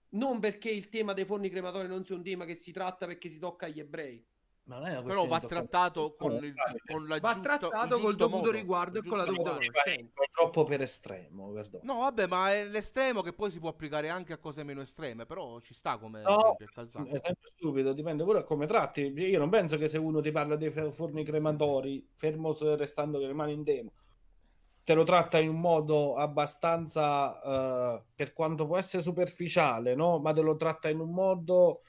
Non 0.10 0.40
perché 0.40 0.70
il 0.70 0.90
tema 0.90 1.14
dei 1.14 1.26
forni 1.26 1.50
crematori 1.50 1.88
non 1.88 2.06
sia 2.06 2.16
un 2.16 2.24
tema 2.24 2.46
che 2.46 2.56
si 2.56 2.72
tratta 2.72 3.08
perché 3.08 3.28
si 3.30 3.40
tocca 3.40 3.66
agli 3.66 3.80
ebrei. 3.80 4.24
Ma 4.68 4.80
non 4.80 4.88
è 4.88 4.92
una 4.98 5.02
Però 5.04 5.26
va 5.28 5.40
trattato 5.40 6.16
con, 6.16 6.34
il, 6.34 6.54
con 6.86 7.08
la 7.08 7.20
Va 7.20 7.34
giusta- 7.36 7.58
trattato 7.58 7.96
il 7.96 8.02
col 8.02 8.16
dovuto 8.16 8.38
modo, 8.38 8.52
riguardo 8.52 9.00
e 9.00 9.04
con 9.08 9.18
la 9.18 9.24
dovuta 9.24 9.52
conoscenza. 9.52 9.82
Vai 10.14 10.30
troppo 10.30 10.66
per 10.66 10.82
estremo, 10.82 11.52
perdono. 11.52 11.84
No, 11.86 12.00
vabbè, 12.00 12.28
ma 12.28 12.52
è 12.52 12.66
l'estremo 12.66 13.22
che 13.22 13.32
poi 13.32 13.50
si 13.50 13.60
può 13.60 13.70
applicare 13.70 14.10
anche 14.10 14.34
a 14.34 14.38
cose 14.38 14.64
meno 14.64 14.82
estreme, 14.82 15.26
però 15.26 15.62
ci 15.62 15.74
sta 15.74 15.98
come 15.98 16.22
No, 16.22 16.58
esempio, 16.60 16.66
è. 16.66 17.16
È 17.16 17.20
sempre 17.24 17.48
stupido, 17.56 17.94
dipende 17.94 18.24
pure 18.26 18.40
da 18.40 18.44
come 18.44 18.66
tratti. 18.66 19.02
Io 19.04 19.40
non 19.40 19.50
penso 19.50 19.78
che 19.78 19.88
se 19.88 19.98
uno 19.98 20.20
ti 20.20 20.32
parla 20.32 20.58
dei 20.58 20.70
forni 20.70 21.24
crematori, 21.24 22.06
fermo 22.14 22.54
restando 22.76 23.20
che 23.20 23.28
rimane 23.28 23.54
in 23.54 23.64
demo, 23.64 23.92
te 24.84 24.94
lo 24.94 25.04
tratta 25.04 25.40
in 25.40 25.48
un 25.48 25.62
modo 25.62 26.16
abbastanza, 26.16 27.42
eh, 27.42 28.04
per 28.14 28.34
quanto 28.34 28.66
può 28.68 28.78
essere 28.78 29.02
superficiale, 29.02 29.96
no? 29.96 30.20
Ma 30.20 30.34
te 30.34 30.42
lo 30.42 30.58
tratta 30.58 30.90
in 30.90 31.00
un 31.00 31.12
modo, 31.12 31.84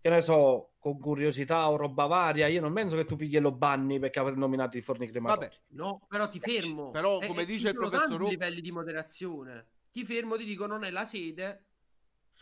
che 0.00 0.08
ne 0.10 0.20
so, 0.20 0.67
con 0.78 0.98
curiosità 1.00 1.68
o 1.70 1.76
roba 1.76 2.06
varia. 2.06 2.46
Io 2.46 2.60
non 2.60 2.72
penso 2.72 2.96
che 2.96 3.04
tu 3.04 3.16
pigli 3.16 3.36
e 3.36 3.40
lo 3.40 3.52
banni 3.52 3.98
perché 3.98 4.18
aver 4.20 4.36
nominato 4.36 4.76
i 4.76 4.80
forni 4.80 5.08
crematori. 5.08 5.46
Vabbè, 5.48 5.60
No, 5.68 6.06
però 6.08 6.28
ti 6.28 6.38
fermo. 6.40 6.90
Però, 6.90 7.20
E- 7.20 7.26
come 7.26 7.42
e 7.42 7.46
dice 7.46 7.68
il 7.68 7.74
professor 7.74 8.06
tanti 8.08 8.22
Ru- 8.22 8.28
livelli 8.30 8.60
di 8.60 8.70
moderazione. 8.70 9.66
Ti 9.90 10.04
fermo, 10.04 10.36
ti 10.36 10.44
dico 10.44 10.66
non 10.66 10.84
è 10.84 10.90
la 10.90 11.04
sede. 11.04 11.64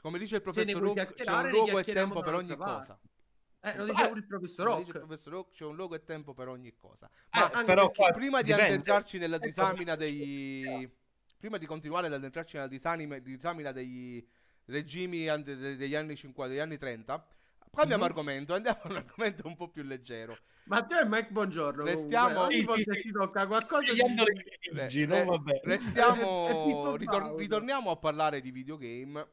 come 0.01 0.19
dice 0.19 0.37
il 0.37 0.43
professor 0.43 0.81
vuoi 0.81 0.95
Rook, 0.95 1.15
c'è 1.15 1.33
un 1.33 1.49
luogo 1.51 1.79
e 1.79 1.85
tempo 1.85 2.21
per 2.23 2.35
ogni 2.35 2.57
parte. 2.57 2.65
cosa. 2.87 3.01
Eh, 3.61 3.77
lo 3.77 3.83
Eh, 3.85 3.87
diceva 3.87 4.17
il 4.17 4.27
professor 4.27 4.65
Come 4.67 4.79
dice 4.79 4.89
il 4.91 4.95
Rock. 4.95 5.07
professor 5.07 5.33
Rook, 5.33 5.51
c'è 5.51 5.65
un 5.65 5.75
luogo 5.75 5.95
e 5.97 6.05
tempo 6.05 6.35
per 6.35 6.49
ogni 6.49 6.75
cosa. 6.77 7.07
Eh, 7.11 7.39
Ma 7.41 7.51
anche 7.51 7.65
però 7.65 7.91
prima 8.13 8.41
di 8.43 8.51
dipende. 8.51 8.73
addentrarci 8.75 9.19
nella 9.19 9.39
disamina 9.39 9.97
dei 9.97 10.89
prima 11.39 11.59
di 11.59 11.67
continuare 11.67 12.07
ad 12.07 12.13
addentrarci 12.13 12.57
nella 12.57 12.69
disamina 12.69 13.73
dei 13.73 14.27
regimi 14.67 15.25
degli 15.43 15.95
anni 15.97 16.15
50 16.17 16.53
degli 16.53 16.61
anni 16.63 16.77
30 16.77 17.27
cambiamo 17.77 18.03
Mhm. 18.05 18.09
argomento 18.11 18.55
andiamo 18.55 18.81
a 18.83 18.89
un 18.89 18.97
argomento 18.97 19.47
un 19.47 19.55
po' 19.57 19.69
più 19.69 19.83
leggero 19.83 20.37
Matteo 20.67 20.99
e 21.01 21.05
Mike, 21.07 21.31
buongiorno. 21.31 21.85
Restiamo-. 21.85 22.41
Ogni 22.41 22.61
Sì, 22.61 22.83
sì, 22.83 23.01
si 23.03 23.13
tocca 23.13 23.47
qualcosa 23.47 23.83
di... 23.83 23.99
Tagliando 23.99 24.25
le 24.25 24.33
Re- 24.33 24.59
crigi, 24.59 25.07
no? 25.07 25.25
Vabbè. 25.25 25.61
Restiamo 25.63 26.97
ritor- 26.99 27.39
ritorniamo 27.39 27.91
a 27.93 27.97
parlare 27.97 28.41
di 28.41 28.51
videogame 28.51 29.29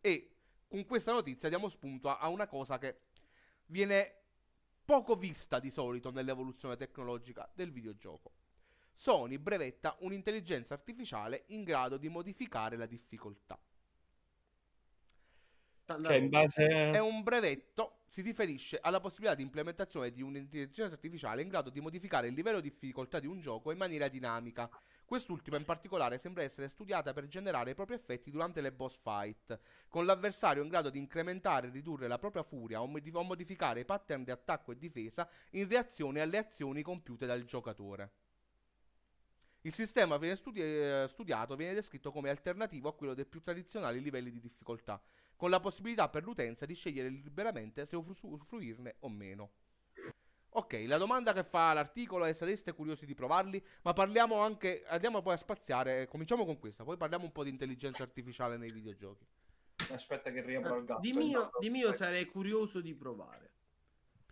e 0.00 0.36
con 0.66 0.86
questa 0.86 1.12
notizia 1.12 1.50
diamo 1.50 1.68
spunto 1.68 2.08
a, 2.08 2.18
a 2.20 2.28
una 2.28 2.46
cosa 2.46 2.78
che 2.78 3.00
viene 3.66 4.14
poco 4.82 5.14
vista 5.14 5.58
di 5.58 5.70
solito 5.70 6.10
nell'evoluzione 6.10 6.76
tecnologica 6.76 7.46
del 7.54 7.70
videogioco 7.70 8.32
Sony 8.94 9.36
brevetta 9.36 9.94
un'intelligenza 10.00 10.72
artificiale 10.72 11.44
in 11.48 11.64
grado 11.64 11.98
di 11.98 12.08
modificare 12.08 12.76
la 12.78 12.86
difficoltà 12.86 13.58
Cioè, 15.86 16.16
in 16.16 16.28
base... 16.28 16.90
È 16.90 16.98
un 16.98 17.22
brevetto, 17.22 18.00
si 18.08 18.20
riferisce 18.20 18.78
alla 18.80 18.98
possibilità 18.98 19.36
di 19.36 19.42
implementazione 19.42 20.10
di 20.10 20.20
un'intelligenza 20.20 20.94
artificiale 20.94 21.42
in 21.42 21.48
grado 21.48 21.70
di 21.70 21.80
modificare 21.80 22.26
il 22.26 22.34
livello 22.34 22.60
di 22.60 22.70
difficoltà 22.70 23.20
di 23.20 23.28
un 23.28 23.40
gioco 23.40 23.70
in 23.70 23.78
maniera 23.78 24.08
dinamica. 24.08 24.68
Quest'ultima 25.04 25.56
in 25.56 25.64
particolare 25.64 26.18
sembra 26.18 26.42
essere 26.42 26.66
studiata 26.66 27.12
per 27.12 27.28
generare 27.28 27.70
i 27.70 27.74
propri 27.74 27.94
effetti 27.94 28.32
durante 28.32 28.60
le 28.60 28.72
boss 28.72 28.98
fight, 29.00 29.60
con 29.88 30.04
l'avversario 30.04 30.64
in 30.64 30.68
grado 30.68 30.90
di 30.90 30.98
incrementare 30.98 31.68
e 31.68 31.70
ridurre 31.70 32.08
la 32.08 32.18
propria 32.18 32.42
furia 32.42 32.82
o 32.82 32.86
modi- 32.86 33.12
o 33.12 33.22
modificare 33.22 33.80
i 33.80 33.84
pattern 33.84 34.24
di 34.24 34.32
attacco 34.32 34.72
e 34.72 34.78
difesa 34.78 35.28
in 35.50 35.68
reazione 35.68 36.20
alle 36.20 36.38
azioni 36.38 36.82
compiute 36.82 37.26
dal 37.26 37.44
giocatore. 37.44 38.10
Il 39.66 39.74
sistema 39.74 40.16
viene 40.16 40.36
studi- 40.36 40.62
eh, 40.62 41.06
studiato 41.08 41.56
viene 41.56 41.74
descritto 41.74 42.12
come 42.12 42.30
alternativo 42.30 42.88
a 42.88 42.94
quello 42.94 43.14
dei 43.14 43.26
più 43.26 43.42
tradizionali 43.42 44.00
livelli 44.00 44.30
di 44.30 44.38
difficoltà, 44.38 45.02
con 45.34 45.50
la 45.50 45.58
possibilità 45.58 46.08
per 46.08 46.22
l'utenza 46.22 46.64
di 46.64 46.74
scegliere 46.74 47.08
liberamente 47.08 47.84
se 47.84 47.96
usufru- 47.96 48.34
usufruirne 48.34 48.94
o 49.00 49.08
meno. 49.08 49.50
Ok, 50.50 50.84
la 50.86 50.98
domanda 50.98 51.32
che 51.32 51.42
fa 51.42 51.72
l'articolo 51.72 52.26
è 52.26 52.32
sareste 52.32 52.74
curiosi 52.74 53.06
di 53.06 53.16
provarli, 53.16 53.60
ma 53.82 53.92
parliamo 53.92 54.36
anche, 54.36 54.84
andiamo 54.86 55.20
poi 55.20 55.34
a 55.34 55.36
spaziare, 55.36 56.02
eh, 56.02 56.06
cominciamo 56.06 56.44
con 56.44 56.60
questa, 56.60 56.84
poi 56.84 56.96
parliamo 56.96 57.24
un 57.24 57.32
po' 57.32 57.42
di 57.42 57.50
intelligenza 57.50 58.04
artificiale 58.04 58.56
nei 58.56 58.70
videogiochi. 58.70 59.26
Aspetta 59.90 60.30
che 60.30 60.42
riapro 60.42 60.76
il 60.78 60.84
gatto. 60.84 61.00
Di 61.00 61.12
mio, 61.12 61.50
di 61.58 61.70
mio 61.70 61.92
sarei 61.92 62.26
curioso 62.26 62.80
di 62.80 62.94
provare. 62.94 63.50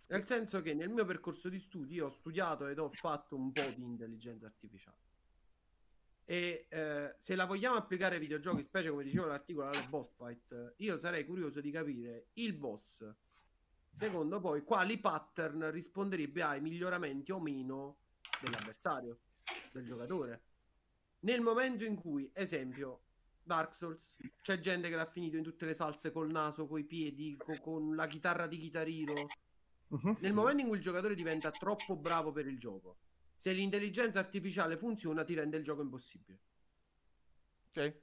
Nel 0.07 0.25
senso 0.25 0.61
che 0.61 0.73
nel 0.73 0.89
mio 0.89 1.03
percorso 1.03 1.49
di 1.49 1.59
studi 1.59 1.99
ho 1.99 2.09
studiato 2.09 2.67
ed 2.67 2.79
ho 2.79 2.89
fatto 2.89 3.35
un 3.35 3.51
po' 3.51 3.69
di 3.75 3.83
intelligenza 3.83 4.45
artificiale. 4.45 5.04
E 6.25 6.65
eh, 6.69 7.15
se 7.19 7.35
la 7.35 7.45
vogliamo 7.45 7.75
applicare 7.75 8.15
ai 8.15 8.21
videogiochi, 8.21 8.63
specie 8.63 8.89
come 8.89 9.03
diceva 9.03 9.27
l'articolo 9.27 9.67
alle 9.67 9.85
boss 9.87 10.11
fight, 10.17 10.73
io 10.77 10.97
sarei 10.97 11.23
curioso 11.23 11.61
di 11.61 11.69
capire 11.69 12.29
il 12.33 12.53
boss, 12.53 13.07
secondo 13.93 14.39
poi, 14.39 14.63
quali 14.63 14.97
pattern 14.97 15.69
risponderebbe 15.69 16.41
ai 16.41 16.61
miglioramenti 16.61 17.31
o 17.31 17.39
meno 17.39 17.97
dell'avversario, 18.41 19.19
del 19.71 19.85
giocatore. 19.85 20.41
Nel 21.19 21.41
momento 21.41 21.83
in 21.83 21.95
cui, 21.95 22.29
esempio, 22.33 23.01
Dark 23.43 23.75
Souls, 23.75 24.17
c'è 24.41 24.59
gente 24.59 24.89
che 24.89 24.95
l'ha 24.95 25.05
finito 25.05 25.37
in 25.37 25.43
tutte 25.43 25.67
le 25.67 25.75
salse 25.75 26.11
col 26.11 26.31
naso, 26.31 26.67
coi 26.67 26.83
piedi, 26.83 27.37
co- 27.37 27.59
con 27.61 27.95
la 27.95 28.07
chitarra 28.07 28.47
di 28.47 28.57
chitarino. 28.57 29.13
Mhm. 29.89 30.17
Nel 30.21 30.33
momento 30.33 30.61
in 30.61 30.67
cui 30.67 30.77
il 30.77 30.83
giocatore 30.83 31.13
diventa 31.13 31.51
troppo 31.51 31.95
bravo 31.95 32.31
per 32.31 32.47
il 32.47 32.57
gioco, 32.57 32.97
se 33.35 33.51
l'intelligenza 33.51 34.19
artificiale 34.19 34.77
funziona, 34.77 35.23
ti 35.23 35.33
rende 35.33 35.57
il 35.57 35.63
gioco 35.63 35.81
impossibile. 35.81 36.39
Ok? 37.69 38.01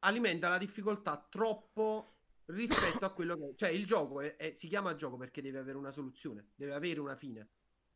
Alimenta 0.00 0.48
la 0.48 0.58
difficoltà 0.58 1.26
troppo 1.30 2.16
rispetto 2.46 3.04
a 3.04 3.12
quello 3.12 3.36
che 3.36 3.52
cioè 3.56 3.68
il 3.70 3.86
gioco 3.86 4.20
è- 4.20 4.36
è- 4.36 4.54
si 4.56 4.66
chiama 4.68 4.94
gioco 4.96 5.16
perché 5.16 5.40
deve 5.40 5.58
avere 5.58 5.78
una 5.78 5.92
soluzione, 5.92 6.50
deve 6.54 6.74
avere 6.74 7.00
una 7.00 7.16
fine. 7.16 7.48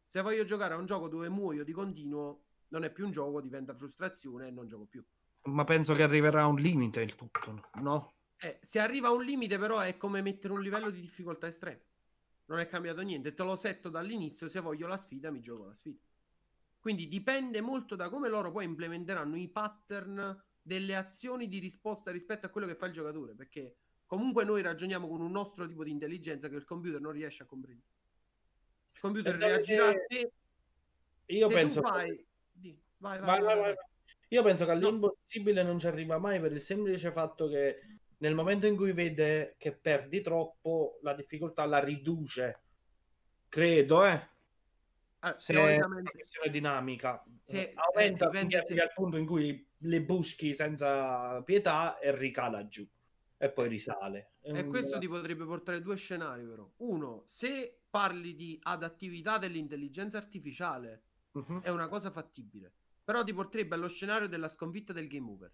Se 0.06 0.22
voglio 0.22 0.44
giocare 0.44 0.74
a 0.74 0.76
un 0.76 0.86
gioco 0.86 1.08
dove 1.08 1.28
muoio 1.28 1.64
di 1.64 1.72
continuo, 1.72 2.44
non 2.68 2.84
è 2.84 2.92
più 2.92 3.04
un 3.06 3.10
gioco, 3.10 3.40
diventa 3.40 3.74
frustrazione 3.74 4.46
e 4.46 4.50
non 4.52 4.68
gioco 4.68 4.84
più. 4.86 5.04
Ma 5.42 5.64
penso 5.64 5.94
che 5.94 6.02
arriverà 6.02 6.42
a 6.42 6.46
un 6.46 6.56
limite 6.56 7.02
il 7.02 7.14
tutto, 7.14 7.70
no? 7.74 8.14
Eh, 8.38 8.58
se 8.62 8.78
arriva 8.78 9.08
a 9.08 9.12
un 9.12 9.24
limite, 9.24 9.58
però, 9.58 9.80
è 9.80 9.96
come 9.96 10.22
mettere 10.22 10.52
un 10.52 10.60
livello 10.60 10.90
di 10.90 11.00
difficoltà 11.00 11.46
estremo. 11.46 11.80
Non 12.46 12.58
è 12.58 12.68
cambiato 12.68 13.02
niente. 13.02 13.34
Te 13.34 13.42
lo 13.42 13.56
setto 13.56 13.88
dall'inizio. 13.88 14.48
Se 14.48 14.60
voglio 14.60 14.86
la 14.86 14.96
sfida, 14.96 15.30
mi 15.30 15.40
gioco 15.40 15.66
la 15.66 15.74
sfida. 15.74 16.00
Quindi 16.86 17.08
dipende 17.08 17.60
molto 17.60 17.96
da 17.96 18.08
come 18.08 18.28
loro 18.28 18.52
poi 18.52 18.64
implementeranno 18.64 19.36
i 19.36 19.48
pattern 19.48 20.40
delle 20.62 20.94
azioni 20.94 21.48
di 21.48 21.58
risposta 21.58 22.12
rispetto 22.12 22.46
a 22.46 22.48
quello 22.48 22.68
che 22.68 22.76
fa 22.76 22.86
il 22.86 22.92
giocatore. 22.92 23.34
Perché 23.34 23.74
comunque 24.06 24.44
noi 24.44 24.62
ragioniamo 24.62 25.08
con 25.08 25.20
un 25.20 25.32
nostro 25.32 25.66
tipo 25.66 25.82
di 25.82 25.90
intelligenza 25.90 26.48
che 26.48 26.54
il 26.54 26.64
computer 26.64 27.00
non 27.00 27.10
riesce 27.10 27.42
a 27.42 27.46
comprendere. 27.46 27.88
Il 28.92 29.00
computer 29.00 29.34
reagirà 29.34 29.90
se, 30.06 30.32
Io 31.24 31.48
se 31.48 31.54
penso 31.54 31.82
fai. 31.82 32.24
Vai, 32.98 33.18
vai, 33.18 33.42
vai, 33.42 33.58
vai. 33.58 33.74
Io 34.28 34.42
penso 34.44 34.64
che 34.64 34.70
all'impossibile 34.70 35.64
non 35.64 35.80
ci 35.80 35.88
arriva 35.88 36.18
mai 36.18 36.38
per 36.38 36.52
il 36.52 36.60
semplice 36.60 37.10
fatto 37.10 37.48
che 37.48 37.80
nel 38.18 38.36
momento 38.36 38.66
in 38.66 38.76
cui 38.76 38.92
vede 38.92 39.56
che 39.58 39.74
perdi 39.74 40.20
troppo, 40.20 41.00
la 41.02 41.14
difficoltà 41.14 41.66
la 41.66 41.80
riduce. 41.80 42.62
Credo, 43.48 44.04
eh. 44.04 44.34
Eh, 45.26 45.34
Se 45.38 45.52
è 45.52 45.56
una 45.56 45.66
teoricamente 45.66 46.10
questione 46.12 46.50
dinamica. 46.50 47.24
Se- 47.42 47.72
Aumenta 47.74 48.26
eh, 48.26 48.30
dipende 48.30 48.62
se- 48.64 48.80
al 48.80 48.92
punto 48.94 49.16
in 49.16 49.26
cui 49.26 49.66
le 49.78 50.02
buschi 50.02 50.54
senza 50.54 51.42
pietà 51.42 51.98
e 51.98 52.16
ricala 52.16 52.66
giù. 52.68 52.86
E 53.38 53.50
poi 53.50 53.68
risale. 53.68 54.34
È 54.40 54.50
E 54.52 54.60
un- 54.62 54.68
questo 54.68 54.98
ti 54.98 55.08
potrebbe 55.08 55.44
portare 55.44 55.80
due 55.82 55.96
scenari, 55.96 56.44
però. 56.46 56.70
Uno, 56.76 57.22
se 57.26 57.80
parli 57.90 58.34
di 58.34 58.58
adattività 58.62 59.36
dell'intelligenza 59.38 60.16
artificiale, 60.16 61.02
Mhm. 61.32 61.60
è 61.60 61.68
una 61.70 61.88
cosa 61.88 62.10
fattibile. 62.10 62.72
Però 63.04 63.22
ti 63.24 63.34
porterebbe 63.34 63.74
allo 63.74 63.88
scenario 63.88 64.28
della 64.28 64.48
sconfitta 64.48 64.92
del 64.92 65.06
game 65.08 65.30
over. 65.30 65.52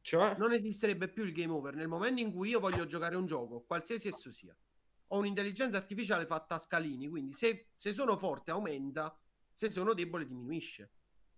Cioè? 0.00 0.34
Non 0.38 0.52
esisterebbe 0.52 1.08
più 1.08 1.24
il 1.24 1.32
game 1.32 1.52
over 1.52 1.74
nel 1.76 1.86
momento 1.88 2.20
in 2.20 2.32
cui 2.32 2.48
io 2.48 2.58
voglio 2.58 2.86
giocare 2.86 3.14
un 3.16 3.26
gioco, 3.26 3.60
qualsiasi 3.60 4.08
esso 4.08 4.32
sia. 4.32 4.54
Ho 5.12 5.18
un'intelligenza 5.18 5.76
artificiale 5.76 6.24
fatta 6.24 6.54
a 6.54 6.58
scalini, 6.58 7.06
quindi 7.06 7.34
se, 7.34 7.72
se 7.76 7.92
sono 7.92 8.16
forte 8.16 8.50
aumenta, 8.50 9.14
se 9.52 9.70
sono 9.70 9.92
debole 9.92 10.26
diminuisce. 10.26 10.90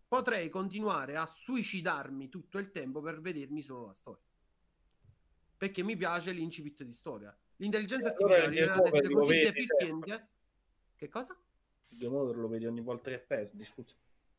Potrei 0.07 0.49
continuare 0.49 1.17
a 1.17 1.27
suicidarmi 1.27 2.29
tutto 2.29 2.59
il 2.59 2.71
tempo 2.71 3.01
per 3.01 3.21
vedermi 3.21 3.63
solo 3.63 3.87
la 3.87 3.95
storia. 3.95 4.23
Perché 5.57 5.83
mi 5.83 5.97
piace 5.97 6.31
l'incipit 6.31 6.85
di 6.85 6.93
storia. 6.93 7.37
L'intelligenza 7.57 8.11
E 8.11 8.15
allora 8.17 8.45
artificiale 8.45 8.47
arriverà 8.47 8.75
ad 8.75 8.87
essere 8.87 9.13
così 9.13 9.41
deficiente. 9.43 10.29
Che 10.95 11.09
cosa? 11.09 11.37
Il 11.89 11.99
game 11.99 12.33
lo 12.33 12.49
vedi 12.49 12.67
ogni 12.67 12.81
volta 12.81 13.11
che 13.11 13.19
perdi, 13.19 13.65
scusa. 13.65 13.95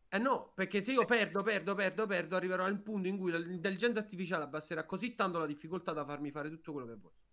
Eh 0.07 0.17
no, 0.17 0.53
perché 0.55 0.81
se 0.81 0.93
io 0.93 1.03
perdo, 1.03 1.43
perdo, 1.43 1.75
perdo, 1.75 2.05
perdo, 2.05 2.37
arriverò 2.37 2.63
al 2.63 2.81
punto 2.81 3.09
in 3.09 3.17
cui 3.17 3.31
l'intelligenza 3.31 3.99
artificiale 3.99 4.45
abbasserà 4.45 4.85
così 4.85 5.13
tanto 5.13 5.39
la 5.39 5.45
difficoltà 5.45 5.91
da 5.91 6.05
farmi 6.05 6.31
fare 6.31 6.49
tutto 6.49 6.71
quello 6.71 6.87
che 6.87 6.95
voglio. 6.95 7.23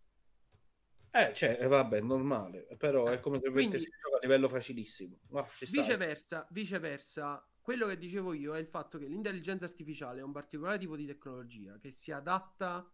Eh, 1.14 1.32
cioè, 1.34 1.58
eh, 1.60 1.66
vabbè, 1.66 2.00
normale, 2.00 2.66
però 2.78 3.04
è 3.06 3.20
come 3.20 3.38
se 3.38 3.50
Quindi- 3.50 3.76
il 3.76 3.82
gioco 3.82 4.16
a 4.16 4.18
livello 4.22 4.48
facilissimo. 4.48 5.20
Ma 5.28 5.46
sta. 5.52 5.66
Viceversa, 5.70 6.46
viceversa, 6.50 7.46
quello 7.60 7.86
che 7.86 7.98
dicevo 7.98 8.32
io 8.32 8.54
è 8.54 8.58
il 8.58 8.66
fatto 8.66 8.96
che 8.98 9.06
l'intelligenza 9.06 9.66
artificiale 9.66 10.20
è 10.20 10.22
un 10.22 10.32
particolare 10.32 10.78
tipo 10.78 10.96
di 10.96 11.04
tecnologia 11.04 11.78
che 11.78 11.90
si 11.90 12.12
adatta 12.12 12.90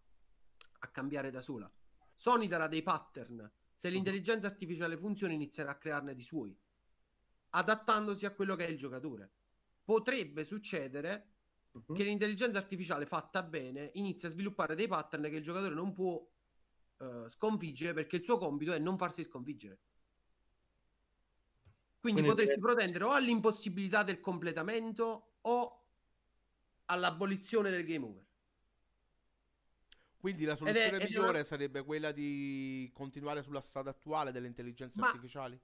a 0.81 0.89
cambiare 0.89 1.31
da 1.31 1.41
sola. 1.41 1.71
Sony 2.15 2.49
darà 2.49 2.67
dei 2.67 2.83
pattern. 2.83 3.49
Se 3.73 3.89
l'intelligenza 3.89 4.49
artificiale 4.49 4.97
funziona, 4.97 5.33
inizierà 5.33 5.71
a 5.71 5.77
crearne 5.79 6.13
di 6.17 6.25
suoi, 6.25 6.59
adattandosi 7.51 8.27
a 8.27 8.35
quello 8.35 8.57
che 8.57 8.67
è 8.67 8.71
il 8.71 8.77
giocatore. 8.77 9.31
Potrebbe 9.85 10.43
succedere 10.45 11.35
Mhm. 11.71 11.95
che 11.95 12.03
l'intelligenza 12.03 12.59
artificiale 12.59 13.07
fatta 13.07 13.45
bene 13.45 13.91
inizia 13.95 14.27
a 14.27 14.33
sviluppare 14.33 14.75
dei 14.75 14.89
pattern 14.89 15.23
che 15.31 15.37
il 15.37 15.43
giocatore 15.43 15.75
non 15.77 15.93
può 15.93 16.21
eh, 16.99 17.31
sconfiggere 17.31 17.93
perché 17.95 18.17
il 18.17 18.23
suo 18.25 18.39
compito 18.39 18.73
è 18.73 18.79
non 18.79 18.97
farsi 18.99 19.23
sconfiggere. 19.25 19.79
Quindi, 22.01 22.23
Quindi 22.23 22.29
potresti 22.31 22.59
protendere 22.59 23.05
o 23.05 23.13
all'impossibilità 23.13 24.03
del 24.03 24.19
completamento 24.21 25.35
o 25.43 25.83
all'abolizione 26.87 27.71
del 27.71 27.85
game 27.85 28.05
over. 28.05 28.25
Quindi 30.19 30.45
la 30.45 30.55
soluzione 30.57 30.97
ed 30.97 31.03
è 31.03 31.09
migliore 31.09 31.39
una- 31.39 31.45
sarebbe 31.45 31.83
quella 31.85 32.13
di 32.13 32.91
continuare 32.93 33.43
sulla 33.43 33.61
strada 33.61 33.91
attuale 33.91 34.33
delle 34.33 34.47
intelligenze 34.49 35.01
Ma 35.01 35.07
artificiali? 35.07 35.59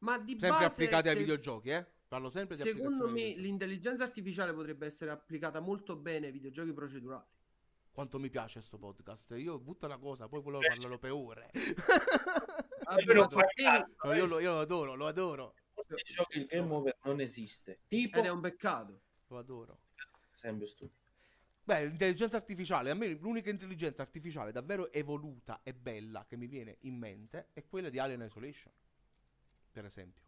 Ma 0.00 0.18
di 0.18 0.36
Sempre 0.36 0.64
base, 0.64 0.66
applicate 0.66 1.08
ai 1.08 1.14
se- 1.14 1.20
videogiochi, 1.22 1.70
eh? 1.70 1.86
Parlo 2.08 2.28
sempre 2.28 2.56
di 2.56 2.62
secondo 2.62 3.08
me 3.08 3.34
videogiochi. 3.34 3.40
l'intelligenza 3.40 4.04
artificiale 4.04 4.52
potrebbe 4.54 4.86
essere 4.86 5.10
applicata 5.10 5.60
molto 5.60 5.96
bene 5.96 6.26
ai 6.26 6.32
videogiochi 6.32 6.72
procedurali. 6.72 7.26
Quanto 7.92 8.18
mi 8.18 8.30
piace 8.30 8.62
sto 8.62 8.78
podcast. 8.78 9.34
Io 9.36 9.58
butto 9.58 9.84
una 9.84 9.98
cosa, 9.98 10.26
poi 10.26 10.42
quello 10.42 10.60
Eh, 10.60 10.66
parlerò 10.66 10.98
per 10.98 11.10
ore. 11.12 11.50
Vabbè, 12.84 13.14
Io 13.14 13.28
cazzo, 13.28 14.12
io, 14.12 14.26
lo, 14.26 14.38
io 14.40 14.52
lo 14.52 14.60
adoro, 14.60 14.94
lo 14.94 15.06
adoro. 15.06 15.54
Il 16.30 16.46
game 16.46 16.72
over 16.72 16.98
non 17.04 17.20
esiste. 17.20 17.80
Tipo, 17.88 18.18
Ed 18.18 18.24
è 18.24 18.30
un 18.30 18.40
peccato. 18.40 19.00
Lo 19.28 19.38
adoro. 19.38 19.80
esempio 20.32 20.66
stupido. 20.66 21.00
Beh, 21.64 21.84
l'intelligenza 21.86 22.36
artificiale, 22.36 22.90
a 22.90 22.94
me 22.94 23.08
l'unica 23.08 23.50
intelligenza 23.50 24.02
artificiale 24.02 24.50
davvero 24.50 24.90
evoluta 24.90 25.60
e 25.62 25.72
bella 25.72 26.24
che 26.26 26.36
mi 26.36 26.48
viene 26.48 26.78
in 26.80 26.96
mente 26.96 27.48
è 27.52 27.64
quella 27.66 27.88
di 27.88 27.98
Alien 28.00 28.22
Isolation, 28.22 28.72
per 29.70 29.84
esempio. 29.84 30.22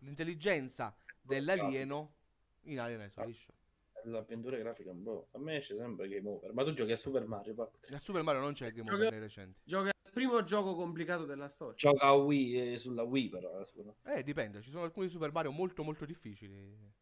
L'intelligenza 0.00 0.94
dell'alieno 1.22 2.14
in 2.64 2.78
Alien 2.78 3.00
Isolation. 3.02 3.56
L'avventura 4.04 4.56
grafica 4.58 4.90
un 4.90 5.02
po'. 5.02 5.28
A 5.32 5.38
me 5.38 5.56
esce 5.56 5.76
sempre 5.76 6.08
game 6.08 6.28
over. 6.28 6.52
Ma 6.52 6.64
tu 6.64 6.72
giochi 6.72 6.92
a 6.92 6.96
Super 6.96 7.26
Mario, 7.26 7.54
Paco? 7.54 7.78
Da 7.88 7.98
Super 7.98 8.22
Mario 8.22 8.40
non 8.42 8.52
c'è 8.52 8.66
il 8.66 8.72
game 8.74 8.88
Gioca- 8.88 9.00
over 9.00 9.10
nei 9.12 9.20
recenti. 9.20 9.60
Gioca 9.64 9.88
il 9.88 10.10
primo 10.12 10.42
gioco 10.44 10.74
complicato 10.74 11.24
della 11.24 11.48
storia. 11.48 11.74
Gioca 11.74 12.06
a 12.06 12.12
Wii 12.14 12.72
eh, 12.72 12.76
sulla 12.76 13.02
Wii, 13.02 13.28
però. 13.28 13.60
eh. 13.60 14.16
Eh, 14.16 14.22
dipende, 14.22 14.60
ci 14.62 14.70
sono 14.70 14.84
alcuni 14.84 15.08
Super 15.08 15.32
Mario 15.32 15.50
molto 15.52 15.82
molto 15.82 16.04
difficili. 16.04 16.92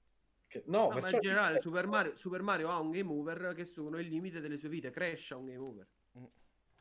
Che- 0.46 0.62
No, 0.66 0.88
No, 0.90 0.98
ma 1.00 1.10
in 1.10 1.18
generale 1.20 1.60
Super 1.60 1.86
Mario, 1.86 2.14
Super 2.16 2.42
Mario 2.42 2.68
ha 2.68 2.78
un 2.78 2.90
game 2.90 3.10
over 3.10 3.54
che 3.54 3.64
sono 3.64 3.98
il 3.98 4.06
limite 4.08 4.40
delle 4.40 4.56
sue 4.58 4.68
vite. 4.68 4.90
Crash 4.90 5.30
ha 5.32 5.36
un 5.36 5.46
game 5.46 5.58
over. 5.58 5.88
No, 6.12 6.30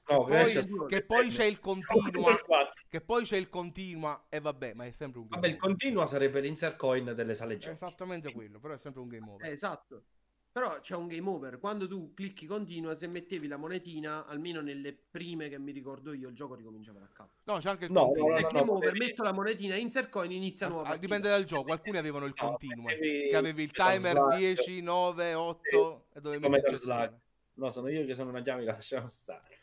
Poi- 0.04 0.26
Crash 0.32 0.56
è- 0.56 0.86
che 0.88 1.06
poi 1.06 1.30
c'è 1.30 1.46
il 1.46 1.60
continua, 1.60 2.04
Super 2.32 2.44
4. 2.44 2.74
che 2.90 3.02
poi 3.02 3.24
c'è 3.24 3.38
il 3.38 3.48
continua 3.50 4.26
e 4.30 4.40
vabbè, 4.42 4.74
ma 4.74 4.86
è 4.86 4.92
sempre 4.92 5.20
un 5.22 5.28
game 5.28 5.40
Vabbè, 5.42 5.54
il 5.54 5.60
over. 5.60 5.68
continua 5.70 6.06
sarebbe 6.06 6.42
l'insert 6.42 6.76
coin 6.76 7.14
delle 7.16 7.34
sale 7.34 7.54
È 7.54 7.58
giochi. 7.58 7.76
esattamente 7.76 8.32
quello, 8.34 8.60
però 8.60 8.74
è 8.74 8.78
sempre 8.78 9.00
un 9.02 9.08
game 9.08 9.30
over. 9.30 9.48
Eh, 9.48 9.52
esatto. 9.54 10.04
Però 10.54 10.82
c'è 10.82 10.96
un 10.96 11.08
game 11.08 11.30
over. 11.30 11.60
Quando 11.60 11.88
tu 11.88 12.14
clicchi 12.14 12.46
continua, 12.46 12.94
se 12.94 13.08
mettevi 13.08 13.48
la 13.48 13.56
monetina, 13.56 14.26
almeno 14.26 14.60
nelle 14.60 14.92
prime 14.94 15.48
che 15.48 15.58
mi 15.58 15.72
ricordo 15.72 16.12
io, 16.12 16.28
il 16.28 16.36
gioco 16.36 16.56
ricominciava 16.56 17.00
da 17.00 17.08
capo. 17.14 17.36
No, 17.46 17.58
c'è 17.60 17.70
anche 17.70 17.86
il 17.86 17.92
No, 17.92 18.06
continua. 18.08 18.32
no, 18.32 18.36
Se 18.38 18.44
no, 18.44 18.50
game 18.50 18.66
no, 18.66 18.72
over, 18.74 18.90
potevi- 18.92 19.06
metto 19.06 19.24
la 19.24 19.32
monetina, 19.32 19.76
insert 19.76 20.10
coin, 20.10 20.30
inizia 20.32 20.68
nuova 20.68 20.90
Ah, 20.90 20.98
dipende 20.98 21.30
dal 21.30 21.46
gioco, 21.46 21.72
alcuni 21.72 21.98
avevano 21.98 22.26
il 22.26 22.34
No, 22.36 22.48
continuo, 22.50 22.84
mettevi- 22.88 23.30
che 23.30 23.36
avevi 23.38 23.64
il 23.64 23.72
timer 23.72 24.16
Slug. 24.18 24.36
10, 24.36 24.82
9, 24.82 25.34
8 25.36 26.06
e 26.14 26.20
dovevi 26.20 26.44
Come 26.44 26.56
metterci 26.58 26.86
Metal 26.86 26.96
Slug. 26.98 27.00
azione. 27.00 27.22
No, 27.54 27.70
sono 27.70 27.88
io 27.88 28.06
che 28.06 28.16
sono 28.16 28.30
una 28.30 28.42
chiamica, 28.42 28.72
lasciamo 28.74 29.08
stare. 29.08 29.60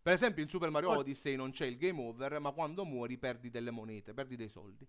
Per 0.00 0.12
esempio 0.12 0.42
in 0.44 0.48
Super 0.48 0.70
Mario 0.70 0.90
Odyssey 0.90 1.34
non 1.34 1.50
c'è 1.50 1.66
il 1.66 1.76
game 1.76 2.00
over, 2.00 2.38
ma 2.38 2.52
quando 2.52 2.84
muori 2.84 3.18
perdi 3.18 3.50
delle 3.50 3.72
monete, 3.72 4.14
perdi 4.14 4.36
dei 4.36 4.48
soldi. 4.48 4.86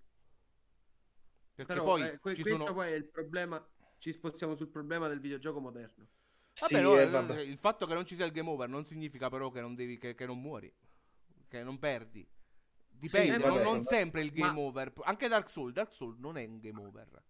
Perché 1.56 1.74
Però 1.74 1.84
poi 1.86 2.02
eh, 2.04 2.20
que- 2.20 2.36
ci 2.36 2.42
questo 2.44 2.60
sono... 2.60 2.74
poi 2.74 2.92
è 2.92 2.96
il 2.96 3.06
problema. 3.10 3.68
Ci 4.00 4.12
spostiamo 4.14 4.56
sul 4.56 4.70
problema 4.70 5.08
del 5.08 5.20
videogioco 5.20 5.60
moderno. 5.60 6.08
Vabbè, 6.60 6.74
Sì, 6.74 6.82
no, 6.82 7.00
eh, 7.00 7.06
eh, 7.06 7.08
vabbè. 7.08 7.40
il 7.42 7.58
fatto 7.58 7.86
che 7.86 7.94
non 7.94 8.06
ci 8.06 8.16
sia 8.16 8.26
il 8.26 8.32
game 8.32 8.50
over 8.50 8.68
non 8.68 8.86
significa 8.86 9.30
però 9.30 9.50
che 9.50 9.62
non, 9.62 9.76
devi, 9.76 9.98
che, 9.98 10.14
che 10.14 10.26
non 10.26 10.40
muori, 10.42 10.72
che 11.48 11.64
non 11.64 11.80
perdi. 11.80 12.28
Dipende, 12.90 13.38
Sì, 13.38 13.44
non, 13.44 13.62
vabbè, 13.62 13.62
non 13.62 13.84
ma- 13.84 13.84
sempre 13.84 14.22
il 14.22 14.32
game 14.32 14.60
ma- 14.60 14.60
over. 14.60 14.94
Anche 15.04 15.28
Dark 15.30 15.50
Souls, 15.50 15.74
Dark 15.74 15.92
Souls 15.94 16.18
non 16.20 16.38
è 16.38 16.46
un 16.46 16.60
game 16.60 16.80
over. 16.82 17.24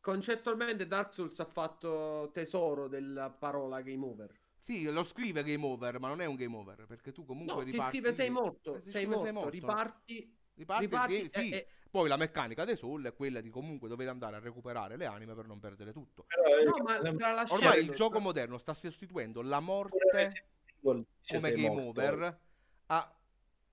Concettualmente 0.00 0.88
Dark 0.88 1.12
Souls 1.14 1.38
ha 1.38 1.44
fatto 1.44 2.30
tesoro 2.32 2.88
della 2.88 3.30
parola 3.30 3.80
game 3.80 4.04
over. 4.04 4.36
Sì, 4.62 4.84
lo 4.84 5.02
scrive 5.02 5.42
game 5.44 5.64
over, 5.64 5.98
ma 5.98 6.08
non 6.08 6.20
è 6.20 6.26
un 6.26 6.36
game 6.36 6.54
over, 6.54 6.84
perché 6.86 7.10
tu 7.10 7.24
comunque 7.24 7.56
No, 7.56 7.64
ti 7.64 7.70
riparti... 7.70 7.96
scrive 7.96 8.12
sei 8.12 8.30
morto, 8.30 8.76
Eh, 8.76 8.82
ti 8.82 8.90
sei 8.90 9.06
scrive 9.06 9.32
morto, 9.32 9.48
riparti, 9.48 10.36
Riparti, 10.54 10.84
riparti 10.84 11.22
e- 11.30 11.30
sì. 11.32 11.48
e- 11.50 11.68
Poi 11.90 12.08
la 12.08 12.16
meccanica 12.16 12.64
dei 12.64 12.76
Soul 12.76 13.06
è 13.06 13.14
quella 13.14 13.40
di 13.40 13.48
comunque 13.48 13.88
dover 13.88 14.08
andare 14.08 14.36
a 14.36 14.40
recuperare 14.40 14.96
le 14.96 15.06
anime 15.06 15.34
per 15.34 15.46
non 15.46 15.58
perdere 15.58 15.92
tutto. 15.92 16.24
Però, 16.26 16.58
eh, 16.58 16.64
No, 16.64 17.16
tralasciando- 17.16 17.64
Ormai 17.66 17.82
il 17.82 17.90
gioco 17.94 18.20
moderno 18.20 18.58
sta 18.58 18.74
sostituendo 18.74 19.40
la 19.42 19.60
morte 19.60 19.96
come 20.80 21.52
game 21.52 21.68
morto. 21.68 22.00
over 22.00 22.40
a 22.86 23.14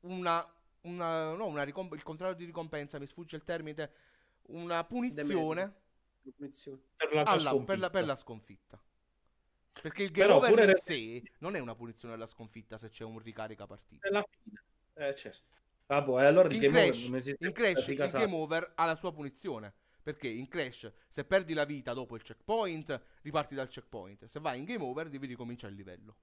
una, 0.02 0.54
una, 0.82 1.34
no, 1.34 1.46
una 1.48 1.64
ricomp- 1.64 1.94
il 1.94 2.04
contrario 2.04 2.36
di 2.36 2.46
ricompensa, 2.46 3.00
mi 3.00 3.06
sfugge 3.06 3.36
il 3.36 3.44
termine, 3.44 3.92
una 4.48 4.84
punizione. 4.86 5.74
Per 6.96 7.14
la, 7.14 7.22
alla- 7.24 7.26
per, 7.26 7.44
la, 7.44 7.50
sconfitta. 7.52 7.90
per 7.90 8.06
la 8.06 8.16
sconfitta. 8.16 8.82
Perché 9.82 10.04
il 10.04 10.12
game 10.12 10.28
Però 10.28 10.38
over 10.38 10.70
in 10.70 10.76
sé 10.78 11.22
non 11.40 11.56
è 11.56 11.60
una 11.60 11.76
punizione 11.76 12.14
alla 12.14 12.28
sconfitta 12.28 12.78
se 12.78 12.90
c'è 12.90 13.04
un 13.04 13.20
ricarica 13.20 13.68
partita. 13.68 14.08
Alla 14.08 14.26
fine. 14.28 14.64
Eh, 14.94 15.14
certo. 15.16 15.54
Ah, 15.88 16.02
boh, 16.02 16.20
e 16.20 16.26
allora 16.26 16.48
il 16.48 16.56
In 16.56 16.62
game 16.62 16.78
over 16.80 16.90
Crash, 16.92 17.06
non 17.06 17.16
esiste 17.16 17.46
in 17.46 17.52
Crash 17.54 17.74
più, 17.74 17.82
il 17.84 17.90
mica 18.00 18.08
sa- 18.08 18.20
game 18.20 18.36
over 18.36 18.72
ha 18.76 18.86
la 18.86 18.96
sua 18.96 19.14
punizione. 19.14 19.74
Perché 20.02 20.28
in 20.28 20.48
Crash, 20.48 20.92
se 21.10 21.26
perdi 21.26 21.54
la 21.54 21.66
vita 21.66 21.94
dopo 21.94 22.16
il 22.16 22.22
checkpoint, 22.22 23.02
riparti 23.24 23.56
dal 23.56 23.68
checkpoint. 23.68 24.26
Se 24.26 24.40
vai 24.40 24.60
in 24.60 24.66
game 24.66 24.84
over, 24.84 25.10
devi 25.10 25.26
ricominciare 25.26 25.72
il 25.74 25.78
livello. 25.80 26.16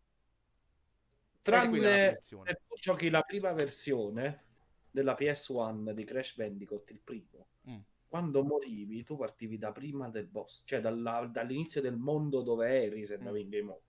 Tranne 1.43 2.19
se 2.23 2.37
tu 2.69 2.75
giochi 2.77 3.11
la 3.11 3.23
prima 3.23 3.53
versione 3.53 4.45
della 4.91 5.17
PS1 5.19 5.93
di 5.93 6.05
Crash 6.05 6.37
Bandicoot, 6.37 6.91
il 6.91 7.01
primo. 7.01 7.47
Mm. 7.69 7.79
Quando 8.07 8.45
morivi, 8.45 9.03
tu 9.03 9.17
partivi 9.17 9.59
da 9.59 9.73
prima 9.73 10.09
del 10.09 10.27
boss, 10.27 10.63
cioè 10.65 10.81
dalla- 10.81 11.27
dall'inizio 11.27 11.81
del 11.81 11.97
mondo 11.97 12.43
dove 12.43 12.69
eri 12.85 13.05
se 13.07 13.15
andavi 13.15 13.41
in 13.41 13.49
game 13.49 13.71
over. 13.71 13.81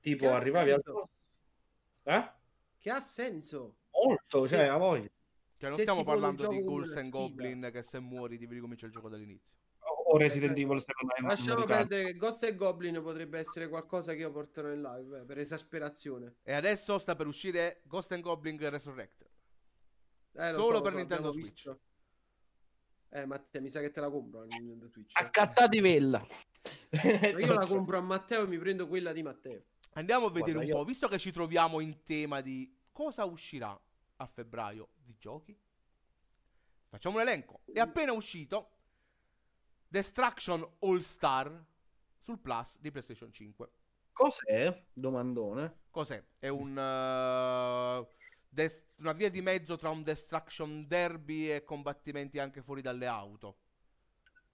Tipo, 0.00 0.24
Che 0.26 0.30
arrivavi 0.32 0.70
al 0.72 0.82
boss. 0.84 1.08
Eh? 2.04 2.30
Che 2.78 2.90
ha 2.90 3.00
senso. 3.00 3.76
Molto, 4.04 4.48
cioè, 4.48 4.58
Sì. 4.58 4.64
a 4.64 4.76
voi. 4.76 5.00
Cioè, 5.56 5.68
non 5.68 5.76
Se 5.78 5.82
stiamo 5.84 6.04
parlando 6.04 6.46
di 6.48 6.60
Ghouls 6.62 6.96
and. 6.96 7.10
Goblin 7.10 7.68
che 7.72 7.82
se 7.82 7.98
muori 8.00 8.38
devi 8.38 8.54
ricominciare 8.54 8.88
il 8.88 8.94
gioco 8.94 9.08
dall'inizio. 9.08 9.52
O 10.12 10.16
Resident 10.16 10.56
Evil 10.58 10.80
secondo 10.80 11.14
me 11.20 11.28
Lasciamo 11.28 11.64
perdere 11.64 12.04
che 12.04 12.16
Ghost 12.16 12.42
e 12.42 12.56
Goblin 12.56 13.00
potrebbe 13.02 13.38
essere 13.38 13.68
qualcosa 13.68 14.12
che 14.14 14.20
io 14.20 14.32
porterò 14.32 14.72
in 14.72 14.80
live 14.82 15.20
eh, 15.20 15.24
per 15.24 15.38
esasperazione. 15.38 16.36
E 16.42 16.52
adesso 16.52 16.98
sta 16.98 17.14
per 17.14 17.26
uscire 17.28 17.82
Ghost 17.84 18.10
and 18.12 18.22
Goblin 18.22 18.56
Resurrected. 18.58 19.28
Eh, 20.32 20.50
lo 20.52 20.58
Solo 20.62 20.76
so, 20.76 20.82
per 20.82 20.92
so, 20.92 20.96
Nintendo 20.98 21.30
Switch. 21.32 21.52
visto. 21.52 21.80
Eh, 23.10 23.26
Matteo, 23.26 23.60
mi 23.60 23.68
sa 23.68 23.80
che 23.80 23.90
te 23.90 24.00
la 24.00 24.08
compro 24.10 24.40
la 24.40 24.46
Nintendo 24.46 24.88
Switch. 24.88 25.12
Accattati 25.20 25.80
vella. 25.80 26.24
Ma 26.90 27.38
io 27.38 27.52
la 27.54 27.66
compro 27.66 27.98
a 27.98 28.00
Matteo 28.00 28.44
e 28.44 28.46
mi 28.48 28.58
prendo 28.58 28.88
quella 28.88 29.12
di 29.12 29.22
Matteo. 29.22 29.64
Andiamo 29.94 30.26
a 30.26 30.30
vedere 30.30 30.52
Guarda, 30.54 30.70
un 30.72 30.76
io- 30.76 30.82
po', 30.82 30.84
visto 30.88 31.08
che 31.08 31.18
ci 31.18 31.30
troviamo 31.32 31.80
in 31.80 32.02
tema 32.02 32.40
di 32.40 32.72
cosa 32.92 33.24
uscirà 33.24 33.78
a 34.20 34.26
febbraio 34.26 34.90
di 34.96 35.16
giochi. 35.18 35.58
Facciamo 36.88 37.16
un 37.16 37.22
elenco. 37.22 37.60
È 37.64 37.78
appena 37.78 38.12
uscito 38.12 38.70
Destruction 39.88 40.76
All 40.80 40.98
Star 40.98 41.64
sul 42.18 42.38
Plus 42.38 42.78
di 42.78 42.90
PlayStation 42.90 43.32
5. 43.32 43.70
Cos'è? 44.12 44.84
Domandone. 44.92 45.78
Cos'è? 45.90 46.22
È 46.38 46.48
un 46.48 46.76
eh, 46.76 48.06
des- 48.48 48.82
una 48.96 49.12
via 49.12 49.30
di 49.30 49.40
mezzo 49.40 49.76
tra 49.76 49.88
un 49.88 50.02
Destruction 50.02 50.86
Derby 50.86 51.50
e 51.50 51.64
combattimenti 51.64 52.38
anche 52.38 52.60
fuori 52.62 52.82
dalle 52.82 53.06
auto. 53.06 53.56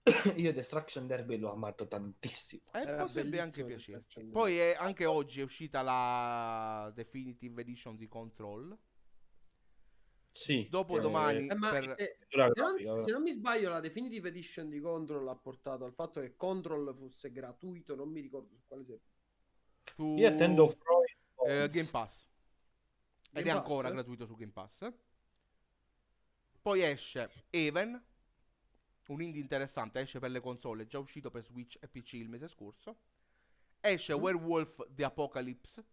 Io 0.37 0.53
Destruction 0.53 1.07
Derby 1.07 1.37
l'ho 1.37 1.51
amato 1.51 1.87
tantissimo. 1.87 2.61
Eh, 2.71 2.79
Era 2.79 3.03
potrebbe 3.03 3.41
anche 3.41 3.65
piacerci. 3.65 4.23
Poi 4.25 4.57
è- 4.57 4.75
anche 4.77 5.05
oggi 5.05 5.41
è 5.41 5.43
uscita 5.43 5.81
la 5.81 6.89
Definitive 6.93 7.61
Edition 7.61 7.97
di 7.97 8.07
Control. 8.07 8.77
Sì. 10.37 10.67
Dopo 10.69 10.97
eh, 10.97 11.01
domani 11.01 11.47
Eh, 11.47 11.55
ma 11.55 11.71
per- 11.71 11.95
se, 11.97 12.17
se 12.29 12.37
non, 12.83 12.99
se 13.03 13.11
non 13.11 13.21
mi 13.23 13.31
sbaglio, 13.31 13.69
la 13.69 13.79
Definitive 13.79 14.29
Edition 14.29 14.69
di 14.69 14.79
Control 14.79 15.27
ha 15.27 15.35
portato 15.35 15.83
al 15.83 15.93
fatto 15.93 16.21
che 16.21 16.35
Control 16.35 16.95
fosse 16.95 17.31
gratuito. 17.31 17.95
Non 17.95 18.09
mi 18.09 18.21
ricordo 18.21 18.53
su 18.53 18.61
quale 18.67 18.83
sia. 18.85 18.97
su 19.95 20.15
Io 20.15 20.27
attendo 20.27 20.67
Freud 20.67 21.07
eh. 21.47 21.67
Game 21.69 21.87
Pass. 21.89 22.27
Ed 23.31 23.43
Game 23.43 23.49
è 23.49 23.53
Pass? 23.53 23.57
ancora 23.57 23.89
gratuito 23.89 24.25
su 24.27 24.35
Game 24.35 24.51
Pass. 24.51 24.87
Poi 26.61 26.81
esce 26.83 27.31
Even, 27.49 27.99
un 29.07 29.21
indie 29.21 29.41
interessante, 29.41 29.99
esce 30.01 30.19
per 30.19 30.29
le 30.31 30.39
console, 30.41 30.83
è 30.83 30.85
già 30.85 30.99
uscito 30.99 31.31
per 31.31 31.43
Switch 31.43 31.77
e 31.81 31.87
PC 31.87 32.13
il 32.13 32.29
mese 32.29 32.47
scorso. 32.47 32.97
Esce 33.79 34.13
Mm. 34.15 34.19
Werewolf 34.21 34.85
The 34.89 35.03
Apocalypse, 35.05 35.85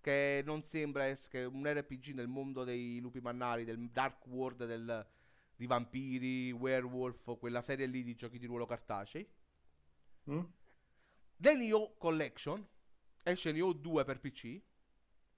che 0.00 0.42
non 0.44 0.64
sembra 0.64 1.04
essere 1.04 1.44
un 1.44 1.66
RPG 1.66 2.08
nel 2.14 2.28
mondo 2.28 2.64
dei 2.64 2.98
lupi 3.00 3.20
mannari, 3.20 3.64
del 3.64 3.90
dark 3.90 4.26
world 4.26 4.64
del- 4.66 5.06
di 5.56 5.66
vampiri, 5.66 6.52
werewolf, 6.52 7.36
quella 7.38 7.60
serie 7.60 7.86
lì 7.86 8.02
di 8.02 8.14
giochi 8.14 8.38
di 8.38 8.46
ruolo 8.46 8.64
cartacei. 8.66 9.28
Mm? 10.30 10.40
The 11.36 11.54
Nioh 11.56 11.96
Collection 11.98 12.66
esce 13.22 13.52
Nioh 13.52 13.72
2 13.74 14.04
per 14.04 14.20
PC, 14.20 14.60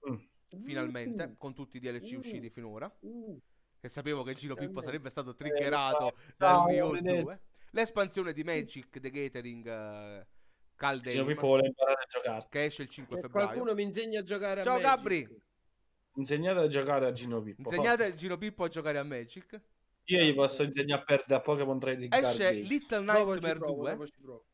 Mm. 0.09 0.63
finalmente, 0.63 1.35
con 1.37 1.53
tutti 1.53 1.77
i 1.77 1.79
DLC 1.79 2.13
Uh. 2.15 2.17
usciti 2.19 2.49
finora. 2.49 2.93
Uh, 3.01 3.39
Che 3.79 3.89
sapevo 3.89 4.23
che 4.23 4.33
Gino 4.33 4.55
Pippo 4.55 4.79
sarebbe 4.81 5.09
stato 5.09 5.33
triggerato 5.35 6.15
Eh, 6.15 6.33
dal 6.37 6.65
vedete. 6.67 7.21
2. 7.21 7.41
L'espansione 7.71 8.31
di 8.31 8.43
Magic 8.43 8.97
The 8.99 9.09
Gathering 9.09 9.65
uh, 9.65 10.25
Caldame, 10.75 11.11
Gino 11.11 11.25
Pippo 11.25 11.47
vuole 11.47 11.67
imparare 11.67 12.01
a 12.01 12.05
giocare. 12.07 12.45
che 12.49 12.63
esce 12.65 12.81
il 12.83 12.89
5 12.89 13.17
e 13.17 13.21
febbraio. 13.21 13.47
qualcuno 13.47 13.73
mi 13.73 13.83
insegna 13.83 14.19
a 14.19 14.23
giocare 14.23 14.61
a 14.61 14.63
Ciao. 14.63 14.79
Gabri. 14.79 15.41
Insegnate 16.15 16.59
a 16.59 16.67
giocare 16.67 17.05
a 17.07 17.11
Gino 17.11 17.41
Pippo. 17.41 17.61
Insegnate 17.69 18.03
a 18.05 18.13
Gino 18.13 18.37
Pippo 18.37 18.63
a 18.63 18.67
giocare 18.67 18.97
a 18.97 19.03
Magic. 19.03 19.61
Io 20.05 20.21
gli 20.21 20.33
posso 20.33 20.63
insegnare 20.63 21.01
a 21.01 21.05
perdere 21.05 21.35
a 21.35 21.41
Pokémon 21.41 21.79
Trading 21.79 22.11
Card 22.11 22.23
Esce 22.25 22.43
Game. 22.43 22.67
Little 22.67 22.99
Nightmare 22.99 23.57
provo, 23.57 23.81
2. 23.81 23.91
dopo 23.91 24.05
ci 24.05 24.13
provo. 24.21 24.45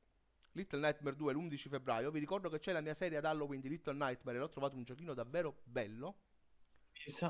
Little 0.52 0.80
Nightmare 0.80 1.16
2 1.16 1.34
l'11 1.34 1.70
febbraio. 1.70 2.12
Vi 2.12 2.20
ricordo 2.20 2.50
che 2.50 2.60
c'è 2.60 2.72
la 2.72 2.82
mia 2.82 2.94
serie 2.94 3.18
ad 3.18 3.26
Halloween 3.26 3.60
di 3.60 3.70
Little 3.70 3.94
Nightmare 3.94 4.38
e 4.38 4.42
l'ho 4.42 4.50
trovato 4.50 4.76
un 4.76 4.84
giochino 4.84 5.14
davvero 5.14 5.62
bello. 5.64 6.18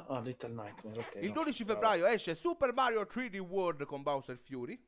Ah, 0.08 0.20
Little 0.20 0.50
Nightmare, 0.50 1.00
ok. 1.00 1.20
Il 1.22 1.28
no. 1.28 1.34
12 1.44 1.64
Bravo. 1.64 1.80
febbraio 1.80 2.06
esce 2.08 2.36
Super 2.36 2.74
Mario 2.74 3.02
3D 3.04 3.38
World 3.38 3.86
con 3.86 4.02
Bowser 4.02 4.38
Fury. 4.38 4.82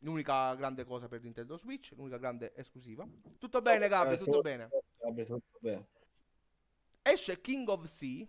L'unica 0.00 0.54
grande 0.54 0.84
cosa 0.84 1.08
per 1.08 1.22
Nintendo 1.22 1.56
Switch, 1.56 1.92
l'unica 1.96 2.16
grande 2.16 2.54
esclusiva. 2.54 3.06
Tutto 3.38 3.60
bene, 3.60 3.88
Gabri, 3.88 4.16
tutto 4.16 4.40
bene. 4.40 4.68
Gabri, 4.98 5.24
tutto 5.26 5.58
bene. 5.60 5.86
Esce 7.02 7.40
King 7.40 7.68
of 7.68 7.84
Sea, 7.84 8.26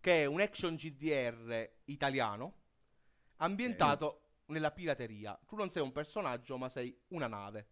che 0.00 0.22
è 0.22 0.24
un 0.24 0.40
action 0.40 0.74
GDR 0.74 1.70
italiano, 1.84 2.54
ambientato 3.36 4.22
nella 4.46 4.70
pirateria. 4.70 5.38
Tu 5.46 5.56
non 5.56 5.70
sei 5.70 5.82
un 5.82 5.92
personaggio, 5.92 6.56
ma 6.56 6.68
sei 6.68 6.96
una 7.08 7.26
nave. 7.26 7.68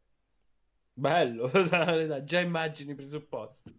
Bello, 0.92 1.50
già 2.24 2.40
immagini 2.40 2.92
i 2.92 2.94
presupposti. 2.94 3.74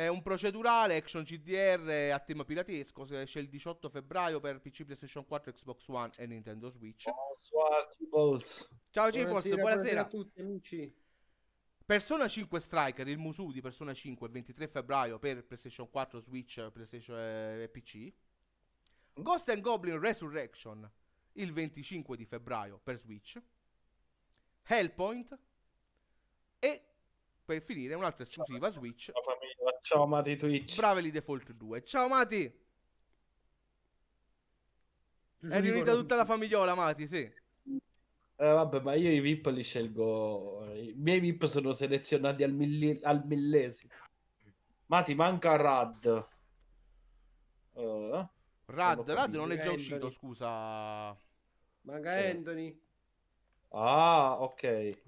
È 0.00 0.06
un 0.06 0.22
procedurale 0.22 0.96
action 0.96 1.24
GDR 1.24 2.10
a 2.10 2.18
tema 2.20 2.46
piratesco. 2.46 3.04
se 3.04 3.20
Esce 3.20 3.38
il 3.38 3.50
18 3.50 3.90
febbraio 3.90 4.40
per 4.40 4.58
PC, 4.58 4.84
PlayStation 4.84 5.26
4, 5.26 5.52
Xbox 5.52 5.86
One 5.88 6.10
e 6.16 6.26
Nintendo 6.26 6.70
Switch. 6.70 7.02
Ciao 7.02 7.36
Cipos, 7.90 8.66
buonasera. 9.54 10.00
a 10.00 10.06
tutti 10.06 10.40
amici. 10.40 10.90
Persona 11.84 12.28
5 12.28 12.60
Striker, 12.60 13.06
il 13.08 13.18
Musu 13.18 13.52
di 13.52 13.60
Persona 13.60 13.92
5, 13.92 14.26
il 14.26 14.32
23 14.32 14.68
febbraio 14.68 15.18
per 15.18 15.44
PlayStation 15.44 15.90
4, 15.90 16.20
Switch, 16.20 16.70
PlayStation 16.70 17.18
e 17.18 17.68
PC. 17.70 18.10
Ghost 19.12 19.50
and 19.50 19.60
Goblin 19.60 20.00
Resurrection, 20.00 20.90
il 21.32 21.52
25 21.52 22.16
di 22.16 22.24
febbraio 22.24 22.80
per 22.82 22.96
Switch. 22.96 23.38
Hellpoint. 24.62 25.38
E 26.58 26.89
per 27.50 27.62
finire 27.62 27.94
un'altra 27.94 28.22
esclusiva 28.22 28.70
Switch, 28.70 29.10
Ciao 29.10 29.22
famiglia, 29.22 29.78
ciao 29.82 30.06
Mati 30.06 30.36
Twitch. 30.36 30.76
Bravely 30.76 31.10
Default 31.10 31.52
2. 31.52 31.82
Ciao 31.82 32.06
Mati! 32.06 32.44
È 35.40 35.60
riunita 35.60 35.94
tutta 35.94 36.14
la 36.14 36.24
famigliola, 36.24 36.76
Mati, 36.76 37.08
sì. 37.08 37.18
Eh, 37.18 38.52
vabbè, 38.52 38.80
ma 38.80 38.94
io 38.94 39.10
i 39.10 39.18
VIP 39.18 39.46
li 39.46 39.62
scelgo. 39.62 40.72
I 40.74 40.94
miei 40.96 41.18
VIP 41.18 41.44
sono 41.46 41.72
selezionati 41.72 42.44
al, 42.44 42.52
milli- 42.52 43.00
al 43.02 43.26
millesimo. 43.26 43.92
Ma 44.86 45.02
ti 45.02 45.14
manca 45.14 45.56
Rad. 45.56 46.28
Eh, 47.74 48.28
Rad, 48.66 49.10
Rad 49.10 49.34
non 49.34 49.50
è 49.50 49.56
già 49.56 49.62
capito. 49.62 49.74
uscito, 49.74 50.10
scusa. 50.10 51.18
Manca 51.82 52.16
Sì. 52.16 52.26
Anthony. 52.28 52.80
Ah, 53.70 54.36
ok. 54.40 55.02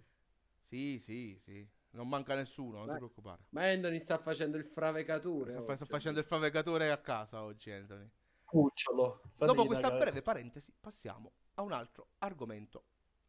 Sì, 0.60 0.98
sì, 0.98 1.38
sì. 1.40 1.71
Non 1.94 2.08
manca 2.08 2.34
nessuno, 2.34 2.76
non 2.78 2.82
ti 2.84 2.88
Vai. 2.90 2.96
preoccupare. 2.98 3.42
Ma 3.50 3.64
Anthony 3.70 4.00
sta 4.00 4.18
facendo 4.18 4.56
il 4.56 4.64
fravecatore. 4.64 5.52
Sta, 5.52 5.62
fa- 5.64 5.74
sta 5.74 5.84
oggi. 5.84 5.92
facendo 5.92 6.20
il 6.20 6.24
favegatore 6.26 6.90
a 6.90 6.98
casa 6.98 7.42
oggi, 7.42 7.70
Anthony. 7.70 8.08
Cucciolo. 8.44 9.20
Dopo 9.36 9.46
Fategli 9.46 9.66
questa 9.66 9.88
una- 9.88 9.98
breve 9.98 10.22
parentesi, 10.22 10.72
passiamo 10.78 11.32
a 11.54 11.62
un 11.62 11.72
altro 11.72 12.08
argomento 12.18 12.84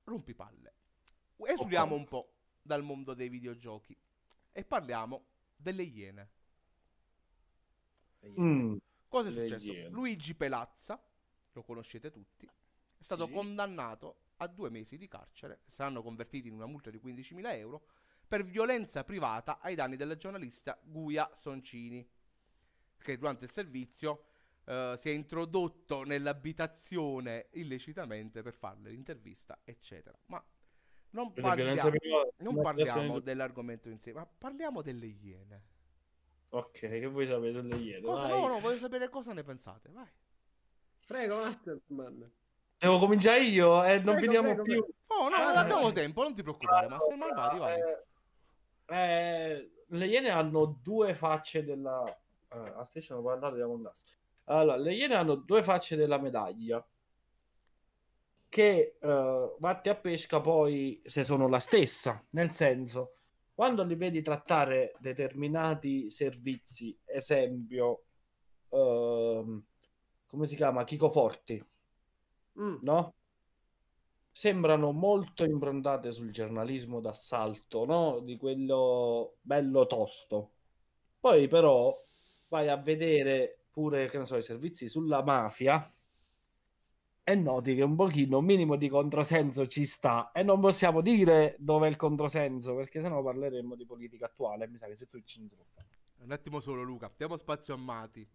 rompipalle. 0.06 0.74
Esuliamo 1.38 1.94
Ok. 1.94 2.00
un 2.00 2.08
po' 2.08 2.34
dal 2.62 2.84
mondo 2.84 3.14
dei 3.14 3.28
videogiochi 3.28 3.98
e 4.54 4.64
parliamo 4.64 5.26
delle 5.58 5.84
iene. 5.84 6.30
Mm, 8.26 8.78
Cosa 9.10 9.30
è 9.30 9.32
Le 9.34 9.48
successo? 9.48 9.72
Iene. 9.74 9.90
Luigi 9.90 10.34
Pelazza, 10.36 11.02
lo 11.52 11.64
conoscete 11.64 12.10
tutti, 12.12 12.46
è 12.46 13.04
stato 13.04 13.26
Sì. 13.28 13.34
condannato 13.34 14.16
a 14.38 14.48
due 14.48 14.70
mesi 14.70 14.98
di 14.98 15.08
carcere, 15.10 15.62
saranno 15.68 16.02
convertiti 16.02 16.48
in 16.48 16.54
una 16.54 16.66
multa 16.66 16.90
di 16.90 17.00
15.000 17.00 17.54
euro, 17.58 17.86
per 18.28 18.44
violenza 18.46 19.04
privata 19.04 19.60
ai 19.60 19.76
danni 19.76 19.96
della 19.96 20.18
giornalista 20.18 20.80
Guia 20.84 21.30
Soncini, 21.34 22.08
che 22.98 23.18
durante 23.18 23.46
il 23.46 23.52
servizio 23.52 24.26
eh, 24.66 24.96
si 24.98 25.10
è 25.10 25.12
introdotto 25.12 26.04
nell'abitazione 26.04 27.48
illecitamente 27.52 28.42
per 28.42 28.54
farle 28.54 28.90
l'intervista, 28.90 29.60
eccetera. 29.64 30.18
Ma 30.28 30.44
non 31.12 31.32
parliamo, 31.34 31.92
non 32.38 32.62
parliamo 32.62 33.20
dell'argomento 33.20 33.90
in 33.90 34.00
sé, 34.00 34.14
ma 34.14 34.26
parliamo 34.26 34.82
delle 34.82 35.06
iene. 35.06 35.72
Ok, 36.50 36.80
che 36.80 37.08
vuoi 37.08 37.26
sapere 37.26 37.52
delle 37.52 37.76
iene? 37.78 38.02
Cosa, 38.02 38.28
vai. 38.28 38.40
no, 38.40 38.48
no, 38.48 38.60
voglio 38.60 38.78
sapere 38.78 39.10
cosa 39.10 39.34
ne 39.34 39.44
pensate. 39.44 39.90
Vai. 39.92 40.08
Prego, 41.06 41.36
Masterman. 41.38 42.32
Devo 42.78 43.00
cominciare 43.00 43.42
io 43.42 43.84
e 43.84 43.96
non 44.00 44.16
Prego, 44.16 44.20
finiamo 44.20 44.48
prego, 44.48 44.64
più. 44.64 44.86
Oh, 45.08 45.30
no, 45.30 45.36
Ah, 45.36 45.60
abbiamo 45.60 45.90
eh. 45.90 45.94
tempo, 45.94 46.22
non 46.24 46.34
ti 46.34 46.42
preoccupare, 46.42 46.88
ma 46.88 47.00
se 47.00 47.16
malvati, 47.16 47.58
vai. 47.58 47.80
Eh, 47.80 48.04
eh, 48.86 49.72
le 49.88 50.06
iene 50.06 50.30
hanno 50.30 50.80
due 50.82 51.14
facce 51.14 51.64
della... 51.64 52.04
Eh, 52.50 52.74
a 52.76 52.84
striscia 52.84 53.16
non 53.16 53.24
parlare 53.24 53.56
di 53.56 53.62
Among 53.62 53.90
Us. 53.92 54.04
Allora, 54.46 54.78
le 54.78 54.94
iene 54.94 55.16
hanno 55.16 55.36
due 55.36 55.64
facce 55.64 55.96
della 55.96 56.20
medaglia 56.20 56.86
che 58.50 58.98
eh, 59.00 59.56
vatti 59.58 59.90
a 59.90 59.96
pesca 59.96 60.40
poi 60.40 61.02
se 61.04 61.24
sono 61.24 61.48
la 61.48 61.60
stessa, 61.60 62.24
nel 62.32 62.52
senso, 62.52 63.16
quando 63.56 63.84
li 63.84 63.96
vedi 63.96 64.22
trattare 64.22 64.94
determinati 65.00 66.12
servizi, 66.12 66.96
esempio, 67.06 68.04
ehm, 68.70 69.64
come 70.28 70.46
si 70.46 70.56
chiama? 70.56 70.84
Chico 70.84 71.10
Forti, 71.10 71.64
Mm. 72.60 72.76
no? 72.82 73.16
Sembrano 74.36 74.92
molto 74.92 75.44
improntate 75.44 76.12
sul 76.12 76.32
giornalismo 76.32 77.00
d'assalto, 77.00 77.86
no? 77.86 78.20
Di 78.20 78.36
quello 78.36 79.36
bello 79.42 79.86
tosto. 79.86 80.54
Poi 81.20 81.48
però 81.48 81.96
vai 82.48 82.68
a 82.68 82.78
vedere 82.78 83.66
pure, 83.70 84.10
che 84.10 84.18
ne 84.18 84.26
so, 84.26 84.36
i 84.36 84.42
servizi 84.42 84.90
sulla 84.90 85.24
mafia 85.24 85.94
e 87.24 87.36
noti 87.36 87.76
che 87.76 87.84
un 87.84 87.96
pochino, 87.96 88.40
un 88.40 88.46
minimo 88.46 88.76
di 88.76 88.90
controsenso 88.90 89.66
ci 89.68 89.86
sta 89.86 90.32
e 90.34 90.44
non 90.44 90.60
possiamo 90.60 91.02
dire 91.02 91.56
dove 91.60 91.88
è 91.88 91.90
il 91.90 91.96
controsenso 91.96 92.76
perché 92.76 93.02
sennò 93.02 93.24
parleremo 93.24 93.76
di 93.76 93.86
politica 93.86 94.26
attuale. 94.26 94.68
Mi 94.68 94.78
sa 94.78 94.88
che 94.88 94.96
se 94.96 95.08
tu 95.08 95.22
ci. 95.24 95.48
Un 96.18 96.32
attimo 96.32 96.60
solo, 96.60 96.82
Luca. 96.82 97.12
Diamo 97.16 97.38
spazio 97.38 97.76
a 97.76 97.78
Mati. 97.78 98.28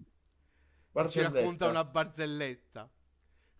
Ci 1.08 1.20
racconta 1.20 1.68
una 1.68 1.84
barzelletta. 1.84 2.90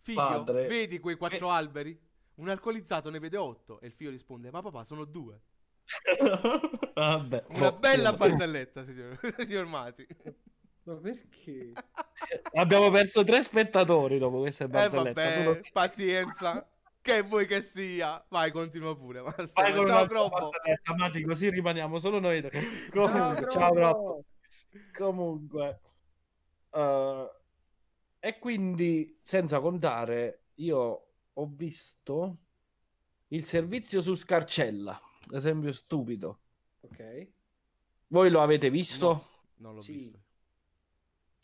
Figlio, 0.01 0.17
Padre. 0.17 0.67
vedi 0.67 0.99
quei 0.99 1.15
quattro 1.15 1.49
alberi? 1.49 2.07
Un 2.39 2.49
alcolizzato 2.49 3.09
ne 3.09 3.19
vede 3.19 3.37
otto. 3.37 3.79
E 3.81 3.87
il 3.87 3.93
figlio 3.93 4.09
risponde: 4.09 4.49
Ma 4.51 4.61
papà, 4.61 4.83
sono 4.83 5.05
due. 5.05 5.39
Vabbè, 6.93 7.45
Una 7.49 7.71
boh, 7.71 7.77
bella 7.79 8.13
barzelletta, 8.13 8.83
signor, 8.85 9.19
signor 9.37 9.65
Mati. 9.65 10.05
Ma 10.83 10.95
perché? 10.95 11.71
Abbiamo 12.53 12.89
perso 12.89 13.23
tre 13.23 13.41
spettatori 13.41 14.17
dopo 14.17 14.39
questa 14.39 14.65
Eh 14.65 14.67
barzelletta. 14.67 15.21
Tu 15.21 15.27
vabbè, 15.27 15.43
non- 15.43 15.61
pazienza. 15.71 16.69
Che 17.01 17.21
vuoi 17.23 17.47
che 17.47 17.61
sia? 17.61 18.23
Vai, 18.29 18.51
continua 18.51 18.95
pure. 18.95 19.21
Vai 19.21 19.85
Ciao, 19.85 20.05
Groppo. 20.05 20.51
Mati, 20.95 21.23
così 21.23 21.49
rimaniamo 21.49 21.97
solo 21.97 22.19
noi 22.19 22.41
tre. 22.41 22.61
Comunque, 22.91 23.49
ciao, 23.49 23.71
Groppo. 23.73 24.23
Comunque, 24.93 25.79
eh, 26.71 27.31
e 28.19 28.37
quindi 28.39 29.17
senza 29.21 29.59
contare, 29.59 30.47
io 30.55 31.08
ho 31.39 31.47
visto 31.47 32.37
il 33.29 33.43
servizio 33.43 34.01
su 34.01 34.13
Scarcella, 34.15 34.99
esempio 35.31 35.71
stupido. 35.71 36.39
Ok. 36.81 37.27
Voi 38.07 38.29
lo 38.29 38.41
avete 38.41 38.69
visto? 38.69 39.07
No. 39.07 39.25
Non 39.57 39.75
l'ho 39.75 39.81
Sì. 39.81 39.93
visto. 39.93 40.19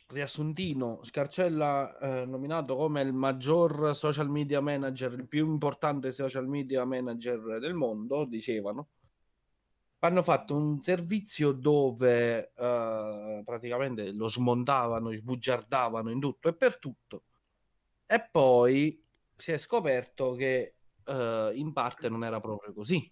Riassuntino, 0.08 1.00
Scarcella 1.04 1.98
eh, 1.98 2.26
nominato 2.26 2.76
come 2.76 3.02
il 3.02 3.12
maggior 3.14 3.96
social 3.96 4.30
media 4.30 4.62
manager, 4.62 5.14
il 5.14 5.28
più 5.28 5.48
importante 5.48 6.12
social 6.12 6.48
media 6.48 6.86
manager 6.86 7.60
del 7.60 7.74
mondo, 7.74 8.26
dicevano. 8.26 8.90
hanno 10.00 10.22
fatto 10.22 10.56
un 10.56 10.84
servizio 10.84 11.52
dove 11.52 12.52
eh, 12.56 13.42
praticamente 13.44 14.12
lo 14.12 14.28
smontavano, 14.28 15.12
sbugiardavano 15.12 16.12
in 16.12 16.20
tutto 16.20 16.48
e 16.50 16.54
per 16.54 16.78
tutto. 16.78 17.24
E 18.06 18.22
poi 18.32 19.04
si 19.36 19.52
è 19.52 19.58
scoperto 19.58 20.34
che 20.34 20.76
eh, 21.04 21.52
in 21.56 21.74
parte 21.74 22.10
non 22.10 22.24
era 22.24 22.40
proprio 22.40 22.74
così. 22.74 23.12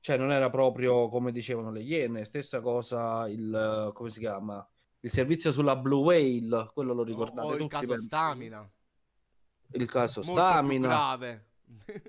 Cioè 0.00 0.16
non 0.16 0.30
era 0.30 0.48
proprio 0.48 1.08
come 1.08 1.32
dicevano 1.32 1.70
le 1.70 1.82
Iene, 1.82 2.24
stessa 2.24 2.60
cosa 2.60 3.28
il 3.28 3.90
come 3.92 4.10
si 4.10 4.20
chiama? 4.20 4.66
Il 5.00 5.10
servizio 5.10 5.52
sulla 5.52 5.76
Blue 5.76 6.02
Whale, 6.02 6.70
quello 6.72 6.92
lo 6.94 7.02
ricordate 7.02 7.46
o, 7.46 7.50
o 7.52 7.56
il 7.56 7.68
caso 7.68 7.86
penso. 7.88 8.04
Stamina. 8.04 8.70
Il 9.72 9.86
caso 9.86 10.22
Molto 10.24 10.40
Stamina. 10.40 10.88
grave. 10.88 11.46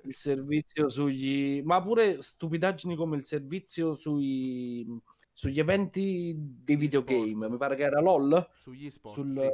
il 0.04 0.14
servizio 0.14 0.88
sugli 0.88 1.60
ma 1.64 1.82
pure 1.82 2.22
stupidaggini 2.22 2.96
come 2.96 3.16
il 3.18 3.24
servizio 3.24 3.92
sui 3.92 4.86
sugli 5.34 5.58
eventi 5.58 6.34
dei 6.34 6.76
videogame 6.76 7.46
mi 7.48 7.56
pare 7.58 7.74
che 7.76 7.82
era 7.82 8.00
LOL 8.00 8.48
Sugli 8.58 8.88
sport. 8.88 9.14
sul- 9.16 9.34
sì. 9.36 9.50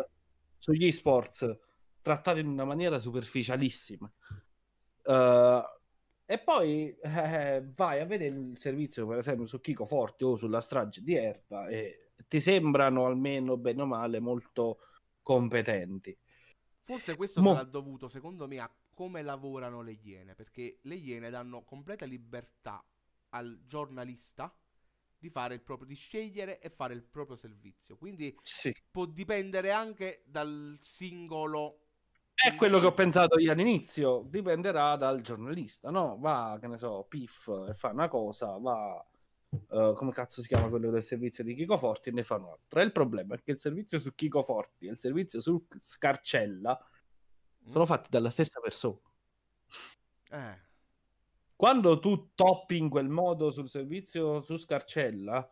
sugli 0.59 0.93
sports 0.93 1.59
trattati 2.07 2.39
in 2.39 2.47
una 2.47 2.65
maniera 2.65 3.01
superficialissima 3.01 4.11
Eh, 5.03 5.63
e 6.29 6.39
poi 6.39 6.97
eh, 7.03 7.65
vai 7.75 8.01
a 8.01 8.05
vedere 8.05 8.37
il 8.37 8.59
servizio 8.59 9.07
per 9.07 9.19
esempio 9.19 9.47
su 9.47 9.61
Chico 9.61 9.87
Forti 9.87 10.25
o 10.25 10.37
sulla 10.37 10.61
strage 10.61 11.03
di 11.03 11.15
Erba 11.15 11.67
e 11.69 12.13
ti 12.29 12.41
sembrano 12.41 13.07
almeno 13.07 13.57
bene 13.57 13.83
o 13.83 13.87
male 13.87 14.21
molto 14.21 14.79
competenti 15.23 16.17
Forse 16.85 17.17
questo 17.17 17.43
Mo- 17.43 17.55
sarà 17.55 17.65
dovuto, 17.65 18.07
secondo 18.09 18.47
me, 18.47 18.61
a 18.61 18.73
come 18.95 19.21
lavorano 19.23 19.83
le 19.83 19.99
Iene, 20.01 20.37
perché 20.37 20.79
le 20.83 20.95
Iene 20.95 21.31
danno 21.31 21.65
completa 21.65 22.05
libertà 22.07 22.85
al 23.31 23.61
giornalista 23.67 24.57
di 25.19 25.29
fare 25.29 25.55
il 25.55 25.63
proprio, 25.63 25.89
di 25.89 25.97
scegliere 25.97 26.61
e 26.61 26.71
fare 26.71 26.95
il 26.95 27.03
proprio 27.03 27.37
servizio. 27.37 27.97
Quindi 27.97 28.39
sì 28.43 28.73
può 28.89 29.05
dipendere 29.05 29.73
anche 29.73 30.23
dal 30.27 30.77
singolo. 30.81 31.86
È 32.39 32.55
quello 32.55 32.79
che 32.79 32.87
ho 32.87 32.93
pensato 32.93 33.39
io 33.39 33.51
all'inizio, 33.53 34.23
dipenderà 34.29 34.97
dal 34.97 35.23
giornalista, 35.23 35.91
no? 35.91 36.19
Va, 36.19 36.59
che 36.61 36.67
ne 36.69 36.77
so, 36.77 37.05
Piff 37.09 37.49
e 37.69 37.73
fa 37.73 37.89
una 37.91 38.09
cosa, 38.09 38.59
va, 38.59 39.03
eh, 39.71 39.93
come 39.97 40.13
cazzo 40.13 40.43
si 40.43 40.49
chiama 40.49 40.69
quello 40.69 40.91
del 40.91 41.03
servizio 41.03 41.43
di 41.43 41.55
Chico 41.55 41.79
Forti 41.79 42.11
e 42.11 42.13
ne 42.13 42.23
fa 42.23 42.37
un'altra. 42.37 42.83
Il 42.83 42.93
problema 42.93 43.35
è 43.35 43.43
che 43.43 43.53
il 43.53 43.59
servizio 43.59 43.99
su 43.99 44.15
Chico 44.15 44.43
Forti 44.43 44.87
e 44.87 44.91
il 44.91 44.99
servizio 44.99 45.41
su 45.41 45.67
Scarcella 45.81 46.79
sono 47.65 47.85
Mm? 47.85 47.87
fatti 47.87 48.09
dalla 48.11 48.31
stessa 48.31 48.61
persona. 48.61 49.01
Eh, 50.33 50.57
Quando 51.55 51.99
tu 52.01 52.33
toppi 52.35 52.77
in 52.79 52.89
quel 52.89 53.09
modo 53.09 53.51
sul 53.51 53.69
servizio 53.69 54.41
su 54.41 54.57
Scarcella, 54.57 55.47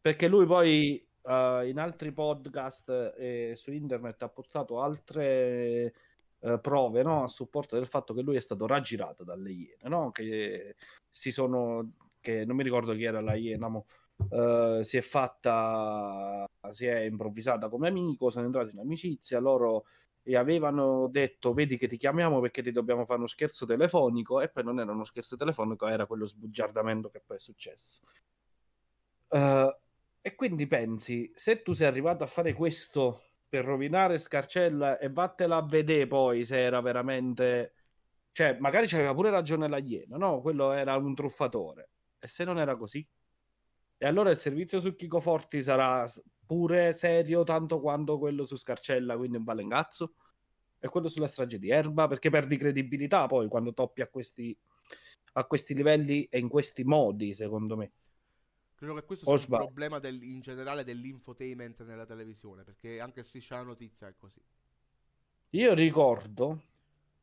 perché 0.00 0.28
lui 0.28 0.46
poi 0.46 1.08
eh, 1.22 1.68
in 1.68 1.78
altri 1.78 2.12
podcast 2.12 3.14
e 3.16 3.54
su 3.56 3.72
internet 3.72 4.22
ha 4.22 4.28
portato 4.28 4.80
altre 4.80 5.94
eh, 6.40 6.58
prove 6.60 7.02
no, 7.02 7.22
a 7.22 7.26
supporto 7.28 7.76
del 7.76 7.86
fatto 7.86 8.14
che 8.14 8.22
lui 8.22 8.36
è 8.36 8.40
stato 8.40 8.66
raggirato 8.66 9.24
dalle 9.24 9.50
Iene, 9.50 9.88
no? 9.88 10.10
che 10.10 10.76
si 11.10 11.30
sono, 11.30 11.92
che 12.20 12.44
non 12.44 12.56
mi 12.56 12.62
ricordo 12.64 12.92
chi 12.94 13.04
era 13.04 13.20
la 13.20 13.34
Iena, 13.34 13.68
mo, 13.68 13.86
eh, 14.30 14.80
si 14.82 14.96
è 14.96 15.00
fatta, 15.00 16.44
si 16.70 16.86
è 16.86 17.00
improvvisata 17.00 17.68
come 17.68 17.88
amico, 17.88 18.30
sono 18.30 18.46
entrati 18.46 18.72
in 18.72 18.80
amicizia, 18.80 19.38
loro 19.38 19.84
e 20.24 20.36
avevano 20.36 21.08
detto 21.08 21.52
vedi 21.52 21.76
che 21.76 21.88
ti 21.88 21.96
chiamiamo 21.96 22.40
perché 22.40 22.62
ti 22.62 22.70
dobbiamo 22.70 23.04
fare 23.04 23.18
uno 23.18 23.26
scherzo 23.26 23.66
telefonico 23.66 24.40
e 24.40 24.48
poi 24.48 24.62
non 24.62 24.78
era 24.78 24.92
uno 24.92 25.02
scherzo 25.04 25.36
telefonico 25.36 25.88
era 25.88 26.06
quello 26.06 26.26
sbugiardamento 26.26 27.10
che 27.10 27.20
poi 27.26 27.36
è 27.38 27.40
successo 27.40 28.02
Eh, 29.28 29.76
e 30.22 30.34
quindi 30.34 30.66
pensi 30.66 31.30
se 31.34 31.62
tu 31.62 31.74
sei 31.74 31.86
arrivato 31.86 32.24
a 32.24 32.28
fare 32.28 32.54
questo 32.54 33.24
per 33.48 33.64
rovinare 33.64 34.16
Scarcella 34.16 34.98
e 34.98 35.10
vattela 35.10 35.56
a 35.56 35.66
vedere 35.66 36.06
poi 36.06 36.44
se 36.44 36.58
era 36.62 36.80
veramente 36.80 37.74
cioè 38.32 38.56
magari 38.58 38.86
c'aveva 38.86 39.12
pure 39.12 39.28
ragione 39.28 39.68
la 39.68 39.78
Iena 39.78 40.16
no? 40.16 40.40
quello 40.40 40.72
era 40.72 40.96
un 40.96 41.14
truffatore 41.14 41.90
e 42.18 42.28
se 42.28 42.44
non 42.44 42.58
era 42.58 42.76
così 42.76 43.06
e 44.02 44.06
allora 44.06 44.30
il 44.30 44.36
servizio 44.36 44.80
su 44.80 44.96
Chico 44.96 45.20
Forti 45.20 45.62
sarà 45.62 46.04
pure 46.44 46.92
serio 46.92 47.44
tanto 47.44 47.80
quanto 47.80 48.18
quello 48.18 48.44
su 48.44 48.56
Scarcella, 48.56 49.16
quindi 49.16 49.36
un 49.36 49.44
valengazzo. 49.44 50.14
E 50.80 50.88
quello 50.88 51.06
sulla 51.06 51.28
strage 51.28 51.60
di 51.60 51.70
Erba, 51.70 52.08
perché 52.08 52.28
perdi 52.28 52.56
credibilità 52.56 53.28
poi 53.28 53.46
quando 53.46 53.72
toppi 53.72 54.02
a 54.02 54.08
questi, 54.08 54.58
a 55.34 55.44
questi 55.44 55.72
livelli 55.72 56.24
e 56.24 56.40
in 56.40 56.48
questi 56.48 56.82
modi, 56.82 57.32
secondo 57.32 57.76
me. 57.76 57.92
Credo 58.82 58.94
che 58.94 59.04
questo 59.06 59.30
O 59.30 59.36
sia 59.36 59.46
un 59.46 59.46
sbaglio? 59.46 59.64
problema 59.66 59.98
del- 60.00 60.22
in 60.24 60.40
generale 60.40 60.82
dell'infotainment 60.82 61.84
nella 61.84 62.04
televisione, 62.04 62.64
perché 62.64 62.98
anche 62.98 63.22
Striscia 63.22 63.56
la 63.56 63.62
Notizia 63.62 64.08
è 64.08 64.14
così. 64.16 64.42
Io 65.50 65.74
ricordo 65.74 66.62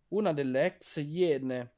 una 0.09 0.31
delle 0.31 0.65
ex 0.65 0.97
iene, 0.97 1.73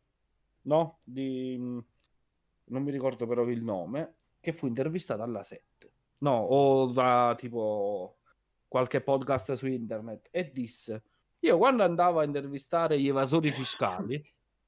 no? 0.63 0.99
Di... 1.03 1.57
Non 1.57 2.83
mi 2.83 2.91
ricordo 2.91 3.25
però 3.25 3.43
il 3.47 3.63
nome, 3.63 4.15
che 4.39 4.53
fu 4.53 4.67
intervistata 4.67 5.23
alla 5.23 5.43
7. 5.43 5.91
No, 6.19 6.37
o 6.37 6.91
da 6.91 7.33
tipo 7.35 8.19
qualche 8.67 9.01
podcast 9.01 9.53
su 9.53 9.67
internet 9.67 10.27
e 10.31 10.51
disse 10.51 11.03
io 11.39 11.57
quando 11.57 11.83
andavo 11.83 12.19
a 12.19 12.23
intervistare 12.23 12.97
gli 13.01 13.07
evasori 13.09 13.49
fiscali 13.49 14.23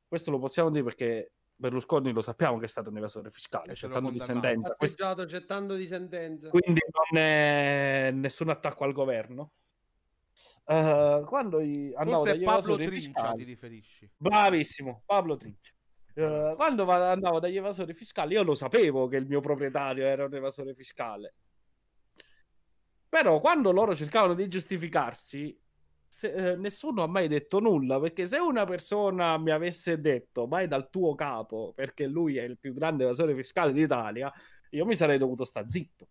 questo 0.05 0.29
lo 0.29 0.39
possiamo 0.39 0.69
dire 0.71 0.83
perché 0.83 1.31
Berlusconi 1.63 2.11
lo 2.11 2.19
sappiamo 2.21 2.57
che 2.57 2.65
è 2.65 2.67
stato 2.67 2.89
un 2.89 2.97
evasore 2.97 3.29
fiscale 3.29 3.73
tanto 3.73 4.09
di 4.09 4.19
sentenza 4.19 4.75
tanto 5.45 5.75
di 5.75 5.87
sentenza. 5.87 6.49
quindi 6.49 6.81
non 6.91 7.21
è 7.21 8.11
nessun 8.13 8.49
attacco 8.49 8.83
al 8.83 8.91
governo 8.91 9.53
Eh, 10.65 11.23
quando 11.25 11.61
gli- 11.61 11.93
andavo 11.95 12.17
Forse 12.17 12.31
dagli 12.33 12.43
Pablo 12.43 12.59
evasori 12.59 12.85
Trincia 12.85 13.05
fiscali 13.11 13.37
ti 13.37 13.43
riferisci. 13.45 14.11
Bravissimo, 14.17 15.03
Pablo 15.05 15.37
Trincia. 15.37 15.71
Eh, 16.15 16.53
quando 16.57 16.83
va- 16.83 17.11
andavo 17.11 17.39
dagli 17.39 17.55
evasori 17.57 17.93
fiscali, 17.93 18.33
io 18.33 18.43
lo 18.43 18.55
sapevo 18.55 19.07
che 19.07 19.15
il 19.17 19.25
mio 19.25 19.39
proprietario 19.39 20.05
era 20.05 20.25
un 20.25 20.33
evasore 20.35 20.73
fiscale. 20.73 21.33
Però 23.07 23.39
quando 23.39 23.71
loro 23.71 23.95
cercavano 23.95 24.33
di 24.33 24.47
giustificarsi, 24.49 25.57
se- 26.13 26.51
eh, 26.51 26.55
nessuno 26.57 27.01
ha 27.01 27.07
mai 27.07 27.27
detto 27.27 27.59
nulla, 27.59 27.99
perché 27.99 28.27
se 28.27 28.37
una 28.37 28.65
persona 28.65 29.35
mi 29.39 29.49
avesse 29.49 29.99
detto 29.99 30.45
vai 30.47 30.67
dal 30.67 30.89
tuo 30.91 31.15
capo 31.15 31.73
perché 31.75 32.05
lui 32.05 32.37
è 32.37 32.43
il 32.43 32.59
più 32.59 32.71
grande 32.73 33.03
evasore 33.03 33.33
fiscale 33.35 33.73
d'Italia, 33.73 34.31
io 34.69 34.85
mi 34.85 34.93
sarei 34.93 35.17
dovuto 35.17 35.43
sta 35.43 35.67
zitto. 35.67 36.07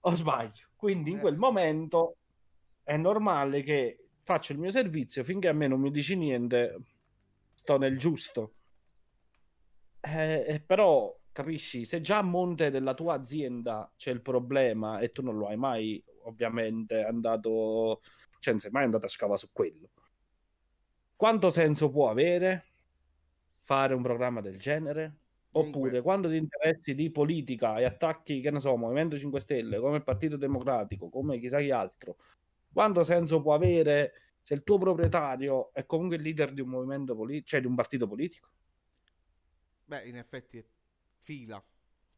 O 0.00 0.14
sbaglio? 0.16 0.66
Quindi 0.74 1.10
in 1.10 1.18
Eh. 1.18 1.20
quel 1.20 1.36
momento 1.36 2.16
è 2.82 2.96
normale 2.96 3.62
che 3.62 4.08
faccio 4.24 4.52
il 4.52 4.58
mio 4.58 4.70
servizio 4.70 5.22
finché 5.22 5.46
a 5.48 5.52
me 5.52 5.68
non 5.68 5.80
mi 5.80 5.90
dici 5.92 6.16
niente, 6.16 6.76
sto 7.54 7.78
nel 7.78 7.96
giusto. 7.96 8.54
Eh, 10.00 10.44
eh, 10.48 10.60
però 10.60 11.16
capisci, 11.30 11.84
se 11.84 12.00
già 12.00 12.18
a 12.18 12.22
monte 12.22 12.70
della 12.70 12.94
tua 12.94 13.14
azienda 13.14 13.88
c'è 13.96 14.10
il 14.10 14.20
problema 14.20 14.98
e 14.98 15.12
tu 15.12 15.22
non 15.22 15.36
lo 15.36 15.46
hai 15.46 15.56
mai 15.56 16.02
ovviamente 16.24 17.02
andato, 17.04 18.00
cioè 18.38 18.52
non 18.52 18.60
sei 18.60 18.70
mai 18.70 18.84
andato 18.84 19.06
a 19.06 19.08
scavare 19.08 19.38
su 19.38 19.48
quello. 19.52 19.90
Quanto 21.16 21.50
senso 21.50 21.90
può 21.90 22.10
avere 22.10 22.64
fare 23.60 23.94
un 23.94 24.02
programma 24.02 24.40
del 24.40 24.58
genere? 24.58 25.16
Oppure 25.50 26.02
quando 26.02 26.28
ti 26.28 26.36
interessi 26.36 26.94
di 26.94 27.10
politica 27.10 27.78
e 27.78 27.84
attacchi, 27.84 28.40
che 28.40 28.50
ne 28.50 28.60
so, 28.60 28.76
Movimento 28.76 29.16
5 29.16 29.40
Stelle, 29.40 29.80
come 29.80 30.02
Partito 30.02 30.36
Democratico, 30.36 31.08
come 31.08 31.38
chissà 31.40 31.58
chi 31.58 31.70
altro, 31.70 32.16
quanto 32.72 33.02
senso 33.02 33.40
può 33.40 33.54
avere 33.54 34.12
se 34.42 34.54
il 34.54 34.62
tuo 34.62 34.78
proprietario 34.78 35.72
è 35.72 35.84
comunque 35.84 36.16
il 36.16 36.22
leader 36.22 36.52
di 36.52 36.60
un 36.60 36.68
movimento 36.68 37.16
politico, 37.16 37.46
cioè 37.48 37.60
di 37.60 37.66
un 37.66 37.74
partito 37.74 38.06
politico? 38.06 38.48
Beh, 39.84 40.06
in 40.06 40.16
effetti 40.16 40.64
fila, 41.16 41.62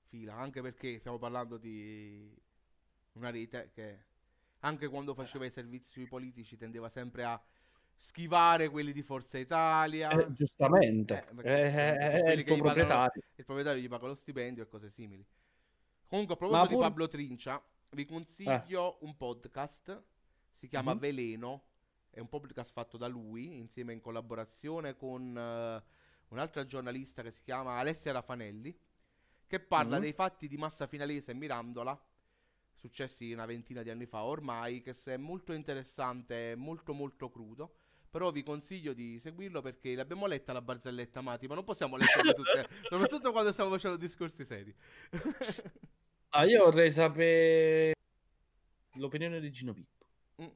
fila, 0.07 0.35
anche 0.35 0.61
perché 0.61 0.99
stiamo 0.99 1.19
parlando 1.19 1.57
di 1.57 2.37
una 3.13 3.31
rete 3.31 3.71
che 3.73 4.07
anche 4.61 4.89
quando 4.89 5.15
faceva 5.15 5.45
i 5.45 5.51
servizi 5.51 5.91
sui 5.93 6.07
politici 6.07 6.57
tendeva 6.57 6.89
sempre 6.89 7.24
a 7.24 7.41
schivare 7.97 8.69
quelli 8.70 8.93
di 8.93 9.03
Forza 9.03 9.39
Italia. 9.39 10.11
Eh, 10.11 10.32
giustamente, 10.32 11.27
Eh, 11.43 11.53
Eh, 11.53 12.16
eh, 12.16 12.20
quelli 12.23 12.41
il 12.41 12.47
gli 12.47 12.59
proprietario. 12.59 13.23
Il 13.37 13.45
proprietario 13.45 13.82
gli 13.82 13.89
paga 13.89 14.07
lo 14.07 14.15
stipendio 14.15 14.62
e 14.62 14.69
cose 14.69 14.89
simili. 14.89 15.24
Comunque, 16.07 16.35
a 16.35 16.37
proposito 16.39 16.66
pur- 16.69 16.77
di 16.77 16.82
Pablo 16.82 17.09
Trincia, 17.09 17.62
vi 17.91 18.05
consiglio 18.07 18.99
un 19.01 19.16
podcast. 19.16 20.03
Si 20.53 20.66
chiama 20.69 20.93
Mhm. 20.95 20.99
Veleno. 20.99 21.65
È 22.11 22.19
un 22.20 22.28
podcast 22.28 22.73
fatto 22.73 22.97
da 22.97 23.07
lui, 23.07 23.57
insieme 23.59 23.93
in 23.93 24.01
collaborazione 24.01 24.97
con 24.97 25.37
eh, 25.37 25.82
un'altra 26.28 26.66
giornalista 26.66 27.23
che 27.23 27.31
si 27.31 27.43
chiama 27.43 27.78
Alessia 27.78 28.12
Rafanelli, 28.12 28.77
che 29.47 29.61
parla 29.61 29.97
Mhm. 29.97 30.03
dei 30.03 30.12
fatti 30.12 30.49
di 30.49 30.57
Massa 30.57 30.87
Finalese 30.89 31.31
e 31.31 31.35
Mirandola, 31.35 31.99
successi 32.81 33.32
una 33.32 33.47
ventina 33.47 33.82
di 33.82 33.90
anni 33.90 34.07
fa 34.07 34.23
ormai, 34.24 34.81
che 34.81 34.93
se- 34.93 35.15
è 35.15 35.16
molto 35.16 35.52
interessante, 35.52 36.52
è 36.52 36.55
molto 36.55 36.93
molto 36.94 37.31
crudo, 37.31 37.74
però 38.11 38.31
vi 38.32 38.43
consiglio 38.43 38.93
di 38.93 39.19
seguirlo 39.19 39.61
perché 39.61 39.94
l'abbiamo 39.94 40.27
letta 40.27 40.52
la 40.52 40.62
barzelletta 40.62 41.20
Mati, 41.20 41.47
ma 41.47 41.55
non 41.55 41.65
possiamo 41.65 41.97
leggerle 41.97 42.35
tutte, 42.35 42.69
soprattutto 42.89 43.32
quando 43.32 43.52
stiamo 43.52 43.70
facendo 43.70 43.97
discorsi 43.97 44.44
seri. 44.44 44.74
Ah, 46.32 46.44
io 46.44 46.62
vorrei 46.62 46.93
sapere 46.93 47.93
l'opinione 48.98 49.40
di 49.40 49.51
Gino 49.51 49.73
Pippo. 49.73 50.07
Mm. 50.40 50.47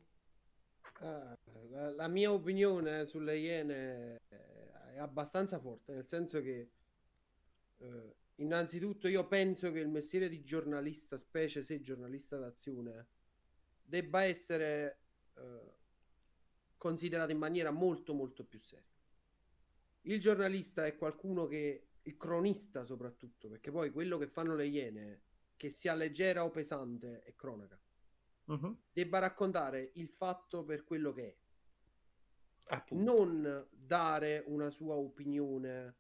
Ah, 1.00 1.36
la, 1.70 1.90
la 1.94 2.08
mia 2.08 2.30
opinione 2.32 3.06
sulle 3.06 3.36
Iene 3.38 4.20
è 4.94 4.98
abbastanza 4.98 5.58
forte, 5.58 5.92
nel 5.92 6.06
senso 6.06 6.40
che 6.40 6.68
eh, 7.78 8.14
innanzitutto 8.36 9.08
io 9.08 9.26
penso 9.26 9.70
che 9.72 9.78
il 9.80 9.88
mestiere 9.88 10.28
di 10.28 10.42
giornalista, 10.44 11.16
specie 11.18 11.62
se 11.62 11.80
giornalista 11.80 12.36
d'azione, 12.38 13.08
debba 13.82 14.22
essere 14.24 15.00
eh, 15.34 15.72
considerato 16.76 17.32
in 17.32 17.38
maniera 17.38 17.70
molto 17.70 18.14
molto 18.14 18.44
più 18.44 18.58
seria. 18.58 18.86
Il 20.02 20.20
giornalista 20.20 20.84
è 20.84 20.96
qualcuno 20.96 21.46
che, 21.46 21.88
il 22.02 22.16
cronista 22.16 22.84
soprattutto, 22.84 23.48
perché 23.48 23.70
poi 23.70 23.90
quello 23.90 24.18
che 24.18 24.26
fanno 24.26 24.54
le 24.54 24.66
Iene, 24.66 25.22
che 25.56 25.70
sia 25.70 25.94
leggera 25.94 26.44
o 26.44 26.50
pesante, 26.50 27.22
è 27.22 27.34
cronaca 27.34 27.78
Mhm. 28.46 28.76
debba 28.92 29.18
raccontare 29.18 29.90
il 29.94 30.08
fatto 30.08 30.64
per 30.64 30.84
quello 30.84 31.12
che 31.12 31.26
è, 31.28 31.36
Appunto. 32.66 33.12
non 33.12 33.66
dare 33.70 34.42
una 34.46 34.70
sua 34.70 34.94
opinione 34.94 35.96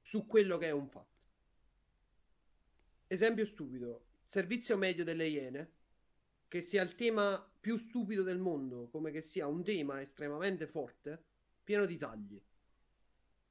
su 0.00 0.26
quello 0.26 0.58
che 0.58 0.66
è 0.66 0.70
un 0.70 0.88
fatto. 0.88 1.09
Esempio 3.12 3.44
stupido, 3.44 4.04
servizio 4.24 4.76
medio 4.76 5.02
delle 5.02 5.26
Iene, 5.26 5.72
che 6.46 6.60
sia 6.60 6.80
il 6.82 6.94
tema 6.94 7.44
più 7.58 7.76
stupido 7.76 8.22
del 8.22 8.38
mondo, 8.38 8.88
come 8.88 9.10
che 9.10 9.20
sia 9.20 9.48
un 9.48 9.64
tema 9.64 10.00
estremamente 10.00 10.68
forte, 10.68 11.24
pieno 11.64 11.86
di 11.86 11.96
tagli. 11.96 12.40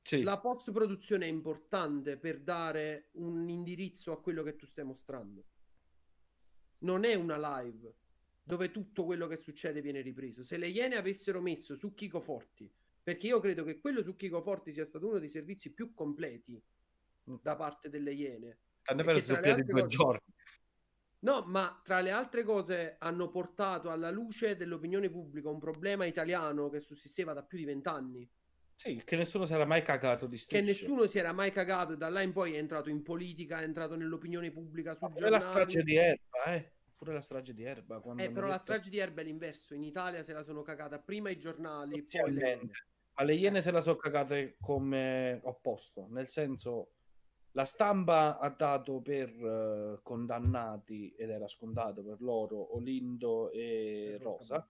Sì. 0.02 0.22
La 0.22 0.40
post 0.40 0.72
produzione 0.72 1.26
è 1.26 1.30
importante 1.30 2.18
per 2.18 2.40
dare 2.40 3.10
un 3.16 3.50
indirizzo 3.50 4.14
a 4.14 4.22
quello 4.22 4.44
che 4.44 4.56
tu 4.56 4.66
stai 4.66 4.86
mostrando. 4.86 5.44
Non 6.80 7.04
è 7.04 7.16
una 7.16 7.62
live 7.62 7.94
dove 8.42 8.72
tutto 8.72 9.04
quello 9.04 9.28
che 9.28 9.36
succede 9.36 9.82
viene 9.82 10.00
ripreso. 10.00 10.42
Se 10.42 10.56
le 10.56 10.70
Iene 10.70 10.96
avessero 10.96 11.42
messo 11.42 11.76
su 11.76 11.94
Chico 11.94 12.22
Forti, 12.22 12.72
perché 13.04 13.28
io 13.28 13.42
credo 13.42 13.66
che 13.66 13.80
quello 13.80 14.02
su 14.02 14.16
Chico 14.16 14.42
Forti 14.42 14.72
sia 14.72 14.86
stato 14.86 15.06
uno 15.06 15.20
dei 15.20 15.28
servizi 15.28 15.74
più 15.74 15.94
completi 15.94 16.64
Mm. 17.30 17.36
da 17.42 17.56
parte 17.56 17.90
delle 17.90 18.14
Iene. 18.14 18.58
Più 18.96 19.42
di 19.42 19.50
altre 19.50 19.64
due 19.64 19.82
cose- 19.82 19.96
giorni. 19.96 20.20
No, 21.22 21.44
ma 21.46 21.82
tra 21.84 22.00
le 22.00 22.12
altre 22.12 22.44
cose 22.44 22.96
hanno 23.00 23.30
portato 23.30 23.90
alla 23.90 24.10
luce 24.10 24.56
dell'opinione 24.56 25.10
pubblica 25.10 25.50
un 25.50 25.60
problema 25.60 26.06
italiano 26.06 26.70
che 26.70 26.80
sussisteva 26.80 27.34
da 27.34 27.44
più 27.44 27.58
di 27.58 27.66
vent'anni. 27.66 28.30
Sì, 28.74 29.02
che 29.04 29.18
nessuno 29.18 29.46
si 29.46 29.54
era 29.54 29.66
mai 29.66 29.82
cagato 29.82 30.26
di 30.26 30.38
che 30.38 30.42
strisce. 30.42 30.64
nessuno 30.64 31.06
si 31.06 31.18
era 31.18 31.34
mai 31.34 31.52
cagato 31.52 31.94
e 31.94 31.98
da 31.98 32.08
là 32.08 32.22
in 32.22 32.32
poi 32.32 32.54
è 32.54 32.58
entrato 32.58 32.90
in 32.90 33.04
politica, 33.04 33.60
è 33.60 33.64
entrato 33.64 33.98
nell'opinione 33.98 34.52
pubblica 34.52 34.96
sul 34.96 35.10
Ma 35.10 35.16
pure 35.16 35.30
la 35.30 35.40
strage 35.42 35.84
di 35.84 35.96
Erba, 35.98 36.44
eh. 36.46 36.72
Pure 36.96 37.14
la 37.14 37.22
strage 37.22 37.54
di 37.54 37.64
Erba. 37.64 38.02
Eh, 38.16 38.32
però 38.32 38.48
la 38.48 38.54
detto- 38.54 38.64
strage 38.64 38.90
di 38.90 38.98
Erba 38.98 39.20
è 39.20 39.26
l'inverso. 39.26 39.74
In 39.74 39.84
Italia 39.84 40.24
se 40.24 40.32
la 40.32 40.44
sono 40.44 40.62
cagata 40.62 41.00
prima 41.00 41.30
i 41.30 41.38
giornali, 41.38 42.02
poi 42.02 42.32
le. 42.32 42.70
Ma 43.16 43.24
le 43.26 43.34
Iene 43.34 43.60
se 43.60 43.72
la 43.72 43.82
sono 43.82 43.98
cagate 43.98 44.56
come 44.62 45.42
opposto, 45.44 46.08
nel 46.12 46.30
senso 46.30 46.92
la 47.54 47.66
stampa 47.66 48.38
ha 48.38 48.50
dato 48.50 49.00
per 49.02 49.30
eh, 49.30 50.00
condannati 50.04 51.14
ed 51.16 51.30
era 51.30 51.48
scontato 51.48 52.04
per 52.04 52.22
loro 52.22 52.76
Olindo 52.76 53.50
e 53.52 54.18
Rosa. 54.22 54.68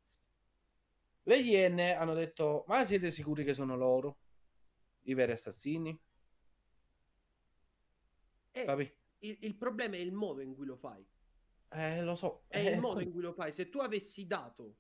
Le 1.24 1.38
Iene 1.40 1.94
hanno 1.94 2.14
detto: 2.14 2.64
Ma 2.68 2.84
siete 2.86 3.12
sicuri 3.12 3.44
che 3.44 3.54
sono 3.54 3.76
loro 3.76 4.18
i 5.04 5.14
veri 5.14 5.34
assassini? 5.34 6.00
Eh, 8.52 8.94
il, 9.20 9.38
il 9.42 9.56
problema 9.56 9.96
è 9.96 10.00
il 10.00 10.12
modo 10.12 10.42
in 10.42 10.56
cui 10.56 10.66
lo 10.66 10.76
fai. 10.76 11.06
Eh, 11.72 12.02
lo 12.02 12.16
so. 12.16 12.44
È 12.48 12.58
Eh, 12.60 12.72
il 12.72 12.80
modo 12.80 12.96
poi- 12.96 13.04
in 13.06 13.12
cui 13.12 13.22
lo 13.22 13.34
fai. 13.34 13.52
Se 13.52 13.70
tu 13.70 13.80
avessi 13.80 14.26
dato 14.26 14.76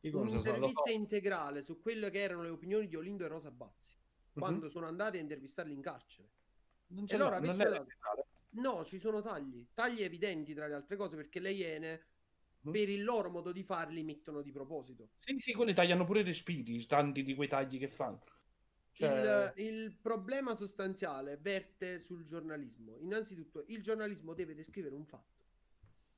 so, 0.00 0.18
un'intervista 0.18 0.82
so. 0.86 0.92
integrale 0.92 1.62
su 1.62 1.80
quelle 1.80 2.10
che 2.10 2.20
erano 2.20 2.42
le 2.42 2.48
opinioni 2.50 2.88
di 2.88 2.96
Olindo 2.96 3.24
e 3.24 3.28
Rosa 3.28 3.50
Bazzi, 3.50 3.94
Mhm. 4.34 4.40
quando 4.40 4.68
sono 4.68 4.86
andati 4.86 5.18
a 5.18 5.20
intervistarli 5.20 5.72
in 5.74 5.80
carcere. 5.82 6.28
Non 6.94 7.06
loro 7.18 7.38
l'ho, 7.38 7.46
non 7.46 7.56
reale. 7.56 7.86
No, 8.50 8.84
ci 8.84 8.98
sono 8.98 9.20
tagli, 9.20 9.66
tagli 9.74 10.02
evidenti 10.02 10.54
tra 10.54 10.66
le 10.66 10.74
altre 10.74 10.96
cose 10.96 11.16
perché 11.16 11.40
le 11.40 11.50
Iene, 11.50 12.06
Mhm. 12.60 12.72
per 12.72 12.88
il 12.88 13.04
loro 13.04 13.30
modo 13.30 13.52
di 13.52 13.62
farli, 13.62 14.02
mettono 14.02 14.40
di 14.40 14.50
proposito. 14.50 15.10
Sì, 15.18 15.38
sì, 15.38 15.52
quelli 15.52 15.74
tagliano 15.74 16.04
pure 16.04 16.20
i 16.20 16.24
respiri, 16.24 16.86
tanti 16.86 17.22
di 17.22 17.34
quei 17.34 17.48
tagli 17.48 17.78
che 17.78 17.88
fanno. 17.88 18.22
Cioè, 18.92 19.52
Il, 19.56 19.66
il 19.66 19.96
problema 20.00 20.54
sostanziale 20.54 21.36
verte 21.36 21.98
sul 21.98 22.24
giornalismo. 22.24 22.96
Innanzitutto, 23.00 23.64
il 23.66 23.82
giornalismo 23.82 24.34
deve 24.34 24.54
descrivere 24.54 24.94
un 24.94 25.04
fatto. 25.04 25.42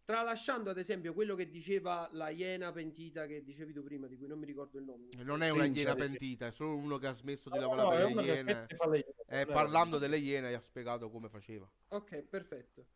Tralasciando 0.06 0.70
ad 0.70 0.78
esempio 0.78 1.12
quello 1.12 1.34
che 1.34 1.50
diceva 1.50 2.08
la 2.12 2.28
iena 2.28 2.70
pentita 2.70 3.26
che 3.26 3.42
dicevi 3.42 3.72
tu 3.72 3.82
prima, 3.82 4.06
di 4.06 4.16
cui 4.16 4.28
non 4.28 4.38
mi 4.38 4.46
ricordo 4.46 4.78
il 4.78 4.84
nome. 4.84 5.08
Non 5.24 5.42
è 5.42 5.50
una 5.50 5.64
iena 5.64 5.96
pentita, 5.96 6.46
è 6.46 6.52
solo 6.52 6.76
uno 6.76 6.96
che 6.96 7.08
ha 7.08 7.12
smesso 7.12 7.50
di 7.50 7.58
no, 7.58 7.62
lavorare 7.62 8.02
no, 8.02 8.14
per 8.14 8.24
le 8.24 8.32
iene. 8.32 8.66
iene, 8.80 9.04
E 9.26 9.40
è- 9.40 9.46
parlando 9.46 9.98
delle 9.98 10.18
iene 10.18 10.50
gli 10.50 10.54
ha 10.54 10.60
spiegato 10.60 11.10
come 11.10 11.28
faceva. 11.28 11.68
Ok, 11.88 12.22
perfetto. 12.22 12.86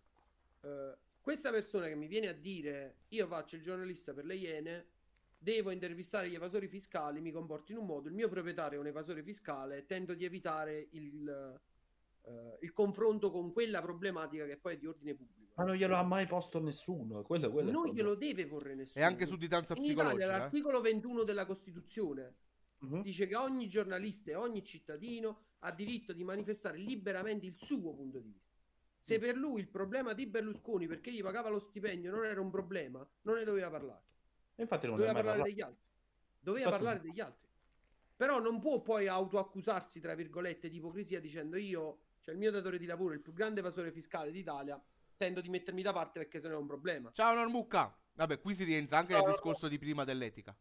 Eh, 0.61 0.95
questa 1.21 1.51
persona 1.51 1.89
che 1.89 1.97
mi 1.97 2.07
viene 2.07 2.29
a 2.29 2.33
dire 2.33 2.99
io 3.09 3.27
faccio 3.27 3.57
il 3.57 3.63
giornalista 3.63 4.15
per 4.15 4.25
le 4.25 4.37
iene, 4.37 4.87
devo 5.37 5.73
intervistare 5.73 6.29
gli 6.29 6.37
evasori 6.37 6.69
fiscali, 6.69 7.21
mi 7.21 7.33
comporto 7.33 7.73
in 7.73 7.79
un 7.79 7.87
modo, 7.87 8.07
il 8.07 8.15
mio 8.15 8.29
proprietario 8.29 8.79
è 8.79 8.81
un 8.81 8.87
evasore 8.87 9.25
fiscale 9.25 9.85
tento 9.85 10.15
di 10.15 10.25
evitare 10.25 10.87
il, 10.91 11.61
eh, 12.23 12.59
il 12.61 12.73
confronto 12.73 13.33
con 13.33 13.53
quella 13.53 13.83
problematica 13.83 14.47
che 14.47 14.57
poi 14.57 14.75
è 14.75 14.79
di 14.79 14.87
ordine 14.87 15.15
pubblico. 15.15 15.40
Ma 15.55 15.65
non 15.65 15.75
glielo 15.75 15.97
ha 15.97 16.03
mai 16.03 16.27
posto 16.27 16.61
nessuno. 16.61 17.23
Quello, 17.23 17.51
quello 17.51 17.71
non 17.71 17.89
glielo 17.89 18.15
deve 18.15 18.47
porre 18.47 18.75
nessuno. 18.75 19.05
E 19.05 19.07
anche 19.07 19.27
sudditanza 19.27 19.75
In 19.75 19.85
Italia 19.85 20.03
psicologica. 20.05 20.25
eh. 20.35 20.39
l'articolo 20.39 20.81
21 20.81 21.23
della 21.25 21.45
Costituzione 21.47 22.35
Mhm. 22.79 23.03
dice 23.03 23.27
che 23.27 23.37
ogni 23.37 23.69
giornalista 23.69 24.31
e 24.31 24.35
ogni 24.37 24.65
cittadino 24.65 25.43
ha 25.61 25.71
diritto 25.73 26.15
di 26.15 26.25
manifestare 26.25 26.79
liberamente 26.79 27.45
il 27.45 27.55
suo 27.59 27.93
punto 27.95 28.19
di 28.21 28.31
vista. 28.31 28.49
Se 29.01 29.19
Mm. 29.19 29.21
per 29.21 29.37
lui 29.37 29.61
il 29.61 29.69
problema 29.69 30.15
di 30.15 30.27
Berlusconi 30.27 30.87
perché 30.87 31.13
gli 31.13 31.21
pagava 31.23 31.51
lo 31.51 31.59
stipendio 31.59 32.11
non 32.11 32.25
era 32.25 32.41
un 32.41 32.51
problema, 32.51 33.07
non 33.23 33.37
ne 33.37 33.45
doveva 33.45 33.69
parlare. 33.69 34.03
E 34.55 34.63
Infatti 34.63 34.87
non 34.87 34.97
Doveva 34.97 35.13
parlare 35.15 35.39
parlato. 35.39 35.55
degli 35.55 35.61
altri. 35.67 35.89
Doveva 36.39 36.65
Infatti 36.67 36.83
parlare 36.85 37.07
degli 37.07 37.21
altri. 37.21 37.49
Però 38.17 38.39
non 38.41 38.61
può 38.61 38.81
poi 38.81 39.09
autoaccusarsi, 39.09 40.01
tra 40.01 40.15
virgolette, 40.15 40.69
di 40.71 40.77
ipocrisia 40.77 41.21
dicendo 41.21 41.57
io, 41.57 41.99
cioè 42.21 42.35
il 42.35 42.41
mio 42.41 42.51
datore 42.51 42.79
di 42.79 42.85
lavoro, 42.87 43.13
il 43.15 43.21
più 43.21 43.33
grande 43.33 43.61
evasore 43.61 43.91
fiscale 43.93 44.31
d'Italia, 44.31 44.83
tento 45.21 45.43
di 45.43 45.51
mettermi 45.51 45.83
da 45.83 45.93
parte 45.93 46.19
perché 46.19 46.41
se 46.41 46.49
no 46.49 46.55
è 46.55 46.59
un 46.59 46.67
problema. 46.67 47.11
Ciao 47.13 47.35
Normucca. 47.35 47.95
Vabbè, 48.15 48.41
qui 48.41 48.55
si 48.55 48.65
rientra 48.65 48.97
anche 48.97 49.13
Ciao, 49.13 49.23
nel 49.23 49.33
discorso 49.33 49.69
di 49.69 49.79
prima 49.79 50.05
dell'etica. 50.05 50.57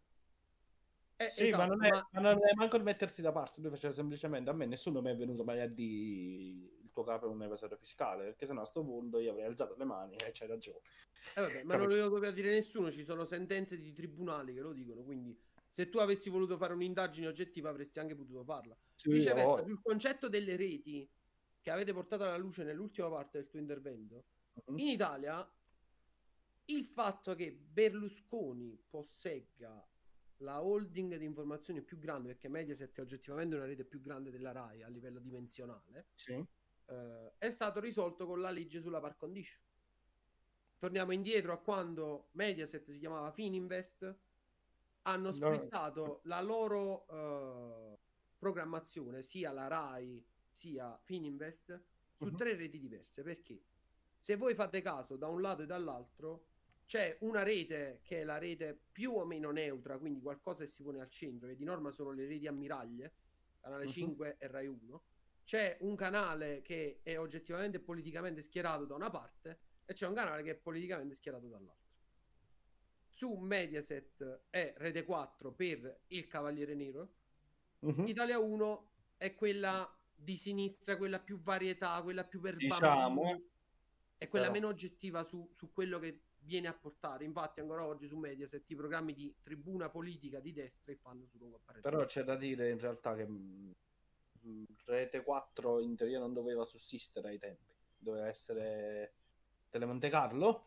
Eh, 1.15 1.29
Sì, 1.29 1.47
esatto, 1.47 1.57
ma, 1.61 1.65
non 1.67 1.85
è, 1.85 1.89
ma- 1.89 2.07
ma 2.11 2.19
non 2.19 2.45
è 2.45 2.53
manco 2.55 2.75
il 2.75 2.83
mettersi 2.83 3.21
da 3.21 3.31
parte. 3.31 3.61
Lui 3.61 3.69
faceva 3.69 3.93
semplicemente 3.93 4.49
a 4.49 4.53
me 4.53 4.65
nessuno 4.65 5.01
mi 5.01 5.11
è 5.11 5.15
venuto 5.15 5.45
mai 5.45 5.61
a 5.61 5.67
dire 5.67 6.67
il 6.81 6.89
tuo 6.91 7.03
capo 7.03 7.25
è 7.25 7.29
un 7.29 7.41
evasore 7.41 7.77
fiscale. 7.77 8.25
Perché 8.25 8.45
sennò 8.45 8.61
a 8.61 8.65
sto 8.65 8.83
punto 8.83 9.19
io 9.19 9.31
avrei 9.31 9.45
alzato 9.45 9.75
le 9.77 9.85
mani 9.85 10.15
e 10.17 10.31
c'hai 10.33 10.47
ragione. 10.49 10.81
Eh 11.35 11.41
vabbè, 11.41 11.63
ma 11.63 11.75
Capito? 11.75 11.77
non 11.77 11.87
lo 11.87 12.09
doveva 12.09 12.31
dire 12.31 12.51
nessuno, 12.51 12.91
ci 12.91 13.03
sono 13.05 13.23
sentenze 13.23 13.77
di 13.77 13.93
tribunali 13.93 14.53
che 14.53 14.59
lo 14.61 14.73
dicono, 14.73 15.03
quindi 15.03 15.37
se 15.69 15.87
tu 15.87 15.99
avessi 15.99 16.29
voluto 16.29 16.57
fare 16.57 16.73
un'indagine 16.73 17.27
oggettiva 17.27 17.69
avresti 17.69 17.99
anche 17.99 18.15
potuto 18.15 18.43
farla. 18.43 18.77
Sì, 18.95 19.09
Viceversa, 19.09 19.63
sul 19.63 19.81
concetto 19.81 20.27
delle 20.27 20.57
reti 20.57 21.09
che 21.61 21.71
avete 21.71 21.93
portato 21.93 22.23
alla 22.23 22.37
luce 22.37 22.63
nell'ultima 22.63 23.09
parte 23.09 23.37
del 23.39 23.47
tuo 23.47 23.59
intervento. 23.59 24.25
In 24.65 24.87
Italia 24.87 25.49
il 26.65 26.85
fatto 26.85 27.33
che 27.35 27.51
Berlusconi 27.51 28.79
possegga 28.89 29.83
la 30.37 30.63
holding 30.63 31.17
di 31.17 31.25
informazioni 31.25 31.81
più 31.81 31.97
grande, 31.97 32.29
perché 32.29 32.47
Mediaset 32.47 32.95
è 32.97 33.01
oggettivamente 33.01 33.55
una 33.55 33.65
rete 33.65 33.83
più 33.83 33.99
grande 34.01 34.31
della 34.31 34.51
RAI 34.51 34.83
a 34.83 34.87
livello 34.87 35.19
dimensionale, 35.19 36.09
Sì. 36.13 36.33
eh, 36.85 37.33
è 37.37 37.51
stato 37.51 37.79
risolto 37.79 38.25
con 38.25 38.39
la 38.39 38.49
legge 38.51 38.79
sulla 38.81 38.99
par 39.01 39.17
condition. 39.17 39.61
Torniamo 40.77 41.11
indietro 41.11 41.51
a 41.51 41.57
quando 41.59 42.29
Mediaset 42.33 42.89
si 42.89 42.99
chiamava 42.99 43.31
Fininvest, 43.31 44.17
hanno 45.03 45.31
No. 45.31 45.33
splittato 45.33 46.21
la 46.23 46.39
loro 46.41 47.05
eh, 47.07 47.99
programmazione, 48.37 49.21
sia 49.23 49.51
la 49.51 49.67
RAI 49.67 50.25
sia 50.49 50.97
Fininvest, 51.03 51.81
su 52.15 52.29
Mhm. 52.29 52.37
tre 52.37 52.55
reti 52.55 52.79
diverse. 52.79 53.23
Perché? 53.23 53.61
Se 54.19 54.35
voi 54.35 54.53
fate 54.53 54.81
caso 54.81 55.15
da 55.15 55.27
un 55.27 55.41
lato 55.41 55.63
e 55.63 55.65
dall'altro, 55.65 56.47
c'è 56.85 57.17
una 57.21 57.41
rete 57.43 58.01
che 58.03 58.21
è 58.21 58.23
la 58.23 58.37
rete 58.37 58.77
più 58.91 59.13
o 59.13 59.25
meno 59.25 59.51
neutra, 59.51 59.97
quindi 59.97 60.19
qualcosa 60.21 60.63
che 60.65 60.69
si 60.69 60.83
pone 60.83 60.99
al 60.99 61.09
centro, 61.09 61.47
che 61.47 61.55
di 61.55 61.63
norma 61.63 61.91
sono 61.91 62.11
le 62.11 62.27
reti 62.27 62.45
ammiraglie, 62.47 63.13
canale 63.59 63.85
Mhm. 63.85 63.91
5 63.91 64.37
e 64.37 64.47
Rai 64.47 64.67
1. 64.67 65.03
C'è 65.43 65.77
un 65.81 65.95
canale 65.95 66.61
che 66.61 66.99
è 67.01 67.17
oggettivamente 67.17 67.77
e 67.77 67.79
politicamente 67.79 68.41
schierato 68.41 68.85
da 68.85 68.95
una 68.95 69.09
parte 69.09 69.59
e 69.85 69.93
c'è 69.93 70.05
un 70.05 70.13
canale 70.13 70.43
che 70.43 70.51
è 70.51 70.55
politicamente 70.55 71.15
schierato 71.15 71.47
dall'altra. 71.47 71.77
Su 73.11 73.33
Mediaset 73.35 74.43
è 74.49 74.73
Rete 74.77 75.03
4 75.05 75.53
per 75.53 76.03
Il 76.07 76.27
Cavaliere 76.27 76.75
Nero, 76.75 77.13
Mhm. 77.79 78.07
Italia 78.07 78.37
1 78.39 78.91
è 79.17 79.33
quella 79.35 79.91
di 80.13 80.37
sinistra, 80.37 80.97
quella 80.97 81.19
più 81.21 81.39
varietà, 81.41 82.01
quella 82.03 82.25
più 82.25 82.41
per 82.41 82.55
Diciamo, 82.57 83.21
bambini, 83.21 83.49
è 84.19 84.27
quella 84.27 84.47
però- 84.47 84.59
meno 84.59 84.67
oggettiva 84.71 85.23
su, 85.23 85.49
su 85.51 85.71
quello 85.71 85.97
che 85.97 86.21
viene 86.41 86.67
a 86.67 86.73
portare. 86.73 87.23
Infatti, 87.25 87.59
ancora 87.61 87.85
oggi 87.85 88.07
su 88.07 88.17
Mediaset 88.17 88.69
i 88.69 88.75
programmi 88.75 89.13
di 89.13 89.33
tribuna 89.41 89.89
politica 89.89 90.39
di 90.39 90.51
destra 90.53 90.91
e 90.91 90.97
fanno 90.97 91.25
su 91.25 91.37
lungo 91.37 91.55
apparecchio. 91.57 91.89
Però 91.89 92.03
c'è 92.05 92.23
da 92.23 92.35
dire 92.35 92.69
in 92.69 92.79
realtà 92.79 93.15
che 93.15 93.25
mh, 93.27 93.73
mh, 94.41 94.63
Rete 94.85 95.23
4 95.23 95.79
in 95.79 95.95
teoria 95.95 96.19
non 96.19 96.33
doveva 96.33 96.63
sussistere 96.63 97.29
ai 97.29 97.39
tempi, 97.39 97.73
doveva 97.97 98.27
essere 98.27 99.13
Telemonte 99.69 100.09
Carlo. 100.09 100.65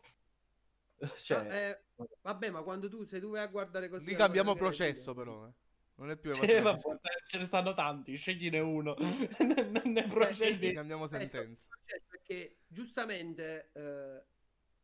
Cioè, 1.17 1.37
Ah, 1.37 1.53
eh, 1.55 1.83
vabbè, 2.21 2.49
ma 2.49 2.63
quando 2.63 2.87
tu 2.89 3.03
se 3.03 3.19
tu 3.19 3.31
vai 3.31 3.41
a 3.43 3.47
guardare 3.47 3.89
così. 3.89 4.09
Lì 4.09 4.15
cambiamo 4.15 4.53
processo, 4.55 5.13
però. 5.13 5.45
eh. 5.47 5.53
Non 5.95 6.09
è 6.09 6.17
più 6.17 6.31
evasione 6.31 6.61
vabbè, 6.61 7.09
ce 7.27 7.37
ne 7.37 7.45
stanno 7.45 7.73
tanti, 7.73 8.15
scegliene 8.15 8.59
uno. 8.59 8.95
ne 9.85 10.03
Eh, 10.03 10.07
procedi. 10.07 10.67
eh, 10.67 10.73
Cambiamo 10.73 11.03
Aspetta, 11.03 11.37
sentenza. 11.37 11.67
cioè, 11.85 12.01
Perché 12.07 12.61
giustamente 12.67 13.71
eh, 13.73 14.25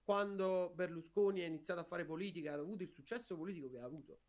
quando 0.04 0.72
Berlusconi 0.76 1.42
ha 1.42 1.48
iniziato 1.48 1.80
a 1.80 1.84
fare 1.86 2.06
politica 2.06 2.54
ha 2.54 2.58
avuto 2.60 2.84
il 2.84 2.92
successo 2.92 3.36
politico 3.38 3.70
che 3.70 3.80
ha 3.80 3.86
avuto. 3.86 4.20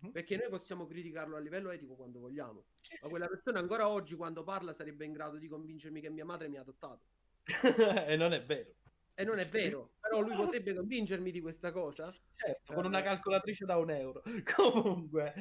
Mhm. 0.00 0.12
Perché 0.12 0.36
noi 0.36 0.48
possiamo 0.48 0.86
criticarlo 0.86 1.34
a 1.36 1.40
livello 1.40 1.70
etico 1.70 1.96
quando 1.96 2.20
vogliamo. 2.20 2.66
Ma 3.02 3.08
quella 3.08 3.26
persona 3.26 3.58
ancora 3.58 3.88
oggi 3.88 4.14
quando 4.14 4.44
parla 4.44 4.72
sarebbe 4.72 5.04
in 5.04 5.12
grado 5.12 5.38
di 5.38 5.48
convincermi 5.48 6.00
che 6.00 6.08
mia 6.10 6.24
madre 6.24 6.48
mi 6.48 6.56
ha 6.56 6.60
adottato. 6.60 7.06
e 8.06 8.16
non 8.16 8.32
è 8.32 8.44
vero. 8.44 8.74
E 9.14 9.24
non 9.24 9.40
è 9.40 9.46
vero, 9.48 9.94
però 9.98 10.20
lui 10.20 10.36
potrebbe 10.36 10.72
convincermi 10.72 11.32
di 11.32 11.40
questa 11.40 11.72
cosa. 11.72 12.12
Certo, 12.30 12.72
con 12.74 12.84
una 12.84 13.00
Eh. 13.00 13.02
calcolatrice 13.02 13.64
da 13.64 13.76
un 13.76 13.90
euro. 13.90 14.22
Comunque, 14.54 15.34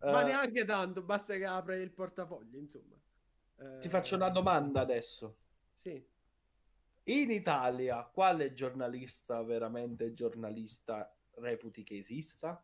Ma 0.00 0.22
eh, 0.22 0.24
neanche 0.24 0.64
tanto, 0.64 1.02
basta 1.02 1.36
che 1.36 1.46
apre 1.46 1.80
il 1.80 1.90
portafoglio, 1.90 2.58
insomma. 2.58 2.94
Eh, 3.58 3.78
ti 3.78 3.88
faccio 3.88 4.16
una 4.16 4.28
domanda 4.28 4.80
adesso. 4.80 5.38
Sì. 5.72 6.04
In 7.04 7.30
Italia, 7.30 8.02
quale 8.04 8.52
giornalista 8.52 9.42
veramente 9.42 10.12
giornalista 10.12 11.14
reputi 11.36 11.82
che 11.82 11.98
esista? 11.98 12.62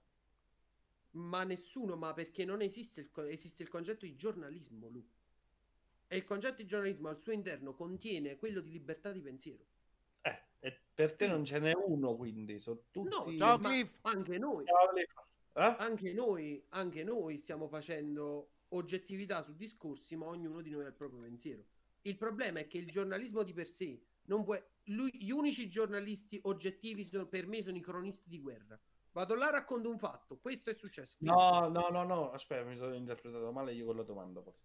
Ma 1.13 1.45
nessuno, 1.45 1.97
ma 1.97 2.13
perché 2.13 2.45
non 2.45 2.61
esiste 2.61 3.01
il, 3.01 3.11
esiste 3.29 3.63
il 3.63 3.69
concetto 3.69 4.05
di 4.05 4.17
giornalismo, 4.17 4.89
Lu. 4.89 5.07
E 6.09 6.17
il 6.17 6.25
concetto 6.25 6.57
di 6.57 6.67
giornalismo 6.67 7.09
al 7.09 7.21
suo 7.21 7.33
interno 7.33 7.75
contiene 7.75 8.37
quello 8.37 8.61
di 8.61 8.71
libertà 8.71 9.13
di 9.13 9.21
pensiero. 9.21 9.65
Eh, 10.23 10.43
e 10.61 10.81
per 10.95 11.15
te 11.15 11.27
non 11.27 11.45
ce 11.45 11.59
n'è 11.59 11.73
uno, 11.75 12.17
quindi 12.17 12.59
sono 12.59 12.83
tutti... 12.91 13.09
No, 13.09 13.37
Ciao, 13.39 13.59
ma 13.59 13.69
Cliff. 13.69 13.99
anche 14.03 14.39
noi, 14.39 14.65
Eh? 15.55 15.77
anche 15.79 16.13
noi, 16.13 16.65
anche 16.71 17.05
noi 17.05 17.37
stiamo 17.39 17.69
facendo 17.69 18.49
oggettività 18.69 19.43
su 19.43 19.55
discorsi, 19.55 20.17
ma 20.17 20.27
ognuno 20.27 20.61
di 20.63 20.71
noi 20.71 20.85
ha 20.85 20.89
il 20.89 20.95
proprio 20.95 21.21
pensiero. 21.21 21.65
Il 22.03 22.17
problema 22.17 22.61
è 22.61 22.67
che 22.67 22.79
il 22.79 22.91
giornalismo 22.91 23.43
di 23.43 23.53
per 23.53 23.69
sé 23.69 24.01
non 24.25 24.45
può. 24.45 24.57
Lui, 24.87 25.11
gli 25.15 25.31
unici 25.31 25.69
giornalisti 25.69 26.39
oggettivi 26.45 27.05
sono- 27.05 27.27
per 27.27 27.47
me 27.47 27.63
sono 27.63 27.77
i 27.77 27.81
cronisti 27.81 28.29
di 28.29 28.41
guerra. 28.41 28.81
Vado 29.13 29.35
là, 29.35 29.51
racconto 29.51 29.91
un 29.91 29.99
fatto. 29.99 30.39
Questo 30.39 30.71
è 30.71 30.75
successo. 30.75 31.17
No, 31.19 31.69
no, 31.69 31.89
no, 31.91 32.03
no, 32.05 32.31
aspetta, 32.33 32.65
mi 32.65 32.77
sono 32.77 32.95
interpretato 32.95 33.53
male 33.53 33.73
io 33.75 33.87
con 33.87 33.97
la 33.97 34.03
domanda. 34.03 34.43
forse. 34.43 34.61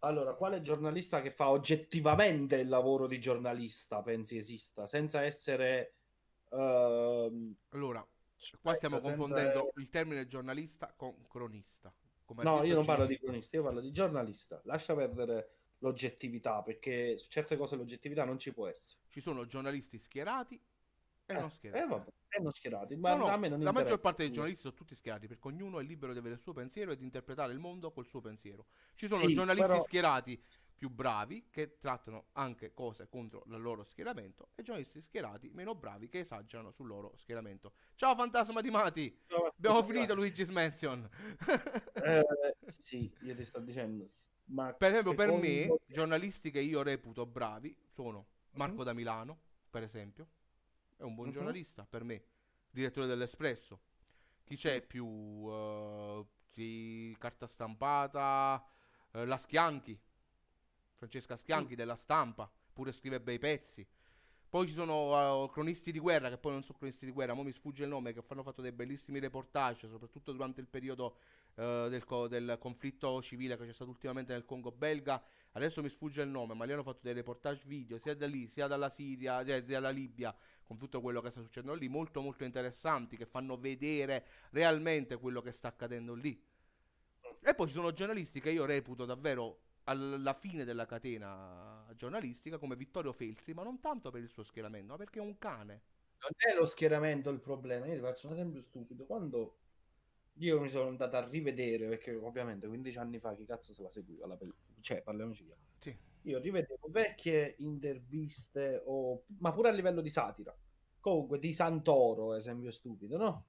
Allora, 0.00 0.34
quale 0.34 0.60
giornalista 0.62 1.20
che 1.20 1.32
fa 1.32 1.50
oggettivamente 1.50 2.56
il 2.56 2.68
lavoro 2.68 3.06
di 3.08 3.18
giornalista 3.18 4.00
pensi 4.02 4.36
esista, 4.36 4.86
senza 4.86 5.22
essere... 5.22 5.94
ehm, 6.50 7.54
Allora, 7.70 8.06
qua 8.60 8.72
aspetta, 8.72 8.74
stiamo 8.74 8.98
senza- 8.98 9.16
confondendo 9.16 9.72
il 9.76 9.88
termine 9.88 10.26
giornalista 10.26 10.92
con 10.96 11.26
cronista. 11.26 11.92
No, 12.42 12.62
io 12.62 12.74
non 12.74 12.84
parlo 12.84 13.06
di 13.06 13.18
cronista, 13.18 13.56
io 13.56 13.62
parlo 13.62 13.80
di 13.80 13.90
giornalista. 13.90 14.60
Lascia 14.64 14.94
perdere 14.94 15.50
l'oggettività, 15.78 16.62
perché 16.62 17.16
su 17.16 17.26
certe 17.28 17.56
cose 17.56 17.74
l'oggettività 17.76 18.24
non 18.24 18.38
ci 18.38 18.52
può 18.52 18.66
essere. 18.66 19.00
Ci 19.08 19.20
sono 19.20 19.46
giornalisti 19.46 19.98
schierati 19.98 20.60
e 21.24 21.34
Eh, 21.34 21.38
non 21.40 21.50
schierati. 21.50 21.82
eh, 21.82 21.86
vabbè, 21.86 22.10
e 22.28 22.40
non 22.42 22.52
schierati, 22.52 22.96
ma 22.96 23.10
No, 23.14 23.26
no, 23.26 23.32
a 23.32 23.36
me 23.38 23.48
non 23.48 23.60
la 23.62 23.72
maggior 23.72 23.98
parte 24.00 24.24
dei 24.24 24.32
giornalisti 24.32 24.62
sono 24.64 24.74
tutti 24.74 24.94
schierati 24.94 25.26
perché 25.26 25.46
ognuno 25.48 25.80
è 25.80 25.82
libero 25.82 26.12
di 26.12 26.18
avere 26.18 26.34
il 26.34 26.40
suo 26.40 26.52
pensiero 26.52 26.90
e 26.92 26.96
di 26.96 27.04
interpretare 27.04 27.52
il 27.54 27.58
mondo 27.58 27.90
col 27.92 28.06
suo 28.06 28.20
pensiero. 28.20 28.66
Ci 28.92 29.06
sono 29.08 29.26
Sì, 29.26 29.32
giornalisti 29.32 29.68
però- 29.70 29.82
schierati 29.82 30.42
più 30.78 30.88
bravi 30.90 31.48
che 31.50 31.78
trattano 31.78 32.28
anche 32.34 32.72
cose 32.72 33.08
contro 33.08 33.42
il 33.48 33.60
loro 33.60 33.82
schieramento 33.82 34.50
e 34.54 34.62
giornalisti 34.62 35.02
schierati 35.02 35.50
meno 35.52 35.74
bravi 35.74 36.08
che 36.08 36.20
esagerano 36.20 36.70
sul 36.70 36.86
loro 36.86 37.16
schieramento. 37.16 37.72
Ciao 37.96 38.14
fantasma 38.14 38.60
di 38.60 38.70
Mati! 38.70 39.20
Abbiamo 39.56 39.82
finito 39.82 40.14
Luigi's 40.14 40.50
Mansion. 40.50 41.06
Eh, 41.94 42.24
sì, 42.66 43.12
io 43.22 43.34
ti 43.34 43.42
sto 43.44 43.58
dicendo. 43.58 44.06
Ma 44.46 44.72
per 44.72 44.90
esempio, 44.92 45.14
per 45.14 45.32
me, 45.32 45.62
secondo- 45.62 45.82
giornalisti 45.86 46.50
che 46.52 46.60
io 46.60 46.82
reputo 46.82 47.26
bravi 47.26 47.76
sono 47.88 48.26
Marco 48.52 48.78
Mhm. 48.78 48.84
da 48.84 48.92
Milano, 48.92 49.38
per 49.68 49.82
esempio, 49.82 50.28
è 50.96 51.02
un 51.02 51.14
buon 51.16 51.28
Mhm. 51.28 51.34
giornalista 51.34 51.84
per 51.84 52.04
me, 52.04 52.22
direttore 52.70 53.08
dell'Espresso. 53.08 53.80
Chi 54.44 54.56
c'è 54.56 54.80
più? 54.80 55.04
eh, 55.50 56.24
chi- 56.50 57.14
carta 57.18 57.46
stampata, 57.48 58.64
eh, 59.12 59.26
la 59.26 59.36
Schianchi, 59.36 60.00
Francesca 60.98 61.36
Schianchi 61.36 61.76
della 61.76 61.94
stampa, 61.94 62.50
pure 62.72 62.92
scrive 62.92 63.20
bei 63.20 63.38
pezzi. 63.38 63.86
Poi 64.50 64.66
ci 64.66 64.72
sono 64.72 65.44
eh, 65.44 65.50
cronisti 65.50 65.92
di 65.92 65.98
guerra, 65.98 66.28
che 66.28 66.38
poi 66.38 66.52
non 66.52 66.62
sono 66.62 66.78
cronisti 66.78 67.04
di 67.04 67.12
guerra, 67.12 67.34
ma 67.34 67.42
mi 67.42 67.52
sfugge 67.52 67.84
il 67.84 67.90
nome, 67.90 68.12
che 68.12 68.22
hanno 68.26 68.42
fatto 68.42 68.62
dei 68.62 68.72
bellissimi 68.72 69.18
reportage, 69.18 69.88
soprattutto 69.88 70.32
durante 70.32 70.60
il 70.60 70.66
periodo 70.66 71.18
eh, 71.54 71.86
del, 71.90 72.04
co- 72.04 72.28
del 72.28 72.56
conflitto 72.58 73.22
civile 73.22 73.56
che 73.56 73.66
c'è 73.66 73.72
stato 73.72 73.90
ultimamente 73.90 74.32
nel 74.32 74.44
Congo 74.44 74.72
belga. 74.72 75.22
Adesso 75.52 75.82
mi 75.82 75.88
sfugge 75.88 76.22
il 76.22 76.28
nome, 76.28 76.54
ma 76.54 76.64
lì 76.64 76.72
hanno 76.72 76.82
fatto 76.82 77.00
dei 77.02 77.12
reportage 77.12 77.62
video 77.66 77.98
sia 77.98 78.14
da 78.14 78.26
lì, 78.26 78.48
sia 78.48 78.66
dalla 78.66 78.88
Siria, 78.88 79.44
cioè 79.44 79.62
dalla 79.62 79.90
Libia, 79.90 80.34
con 80.64 80.78
tutto 80.78 81.00
quello 81.00 81.20
che 81.20 81.30
sta 81.30 81.42
succedendo 81.42 81.76
lì, 81.76 81.88
molto 81.88 82.22
molto 82.22 82.44
interessanti, 82.44 83.16
che 83.16 83.26
fanno 83.26 83.58
vedere 83.58 84.24
realmente 84.50 85.16
quello 85.18 85.42
che 85.42 85.52
sta 85.52 85.68
accadendo 85.68 86.14
lì. 86.14 86.42
E 87.40 87.54
poi 87.54 87.66
ci 87.66 87.74
sono 87.74 87.92
giornalisti 87.92 88.40
che 88.40 88.50
io 88.50 88.64
reputo 88.64 89.04
davvero 89.04 89.60
alla 89.88 90.34
fine 90.34 90.64
della 90.64 90.84
catena 90.84 91.86
giornalistica 91.96 92.58
come 92.58 92.76
Vittorio 92.76 93.12
Feltri, 93.12 93.54
ma 93.54 93.62
non 93.62 93.80
tanto 93.80 94.10
per 94.10 94.22
il 94.22 94.28
suo 94.28 94.42
schieramento, 94.42 94.92
ma 94.92 94.98
perché 94.98 95.18
è 95.18 95.22
un 95.22 95.38
cane. 95.38 95.82
Non 96.20 96.30
è 96.36 96.54
lo 96.54 96.66
schieramento 96.66 97.30
il 97.30 97.40
problema. 97.40 97.86
Io 97.86 97.94
ti 97.94 98.00
faccio 98.00 98.26
un 98.26 98.34
esempio 98.34 98.60
stupido. 98.60 99.06
Quando 99.06 99.56
io 100.34 100.60
mi 100.60 100.68
sono 100.68 100.88
andato 100.88 101.16
a 101.16 101.26
rivedere, 101.26 101.88
perché 101.88 102.14
ovviamente 102.14 102.66
15 102.66 102.98
anni 102.98 103.18
fa 103.18 103.34
chi 103.34 103.44
cazzo 103.46 103.72
se 103.72 103.82
la 103.82 103.90
seguiva? 103.90 104.26
La 104.26 104.36
pel- 104.36 104.54
Cioè, 104.80 105.02
parliamoci 105.02 105.44
chiaro. 105.44 105.60
Sì. 105.78 105.96
Io 106.22 106.38
rivedevo 106.38 106.88
vecchie 106.90 107.54
interviste, 107.58 108.82
o... 108.84 109.24
ma 109.38 109.52
pure 109.52 109.68
a 109.70 109.72
livello 109.72 110.00
di 110.00 110.10
satira. 110.10 110.54
Comunque 111.00 111.38
di 111.38 111.52
Santoro, 111.52 112.34
esempio 112.34 112.70
stupido, 112.70 113.16
no? 113.16 113.46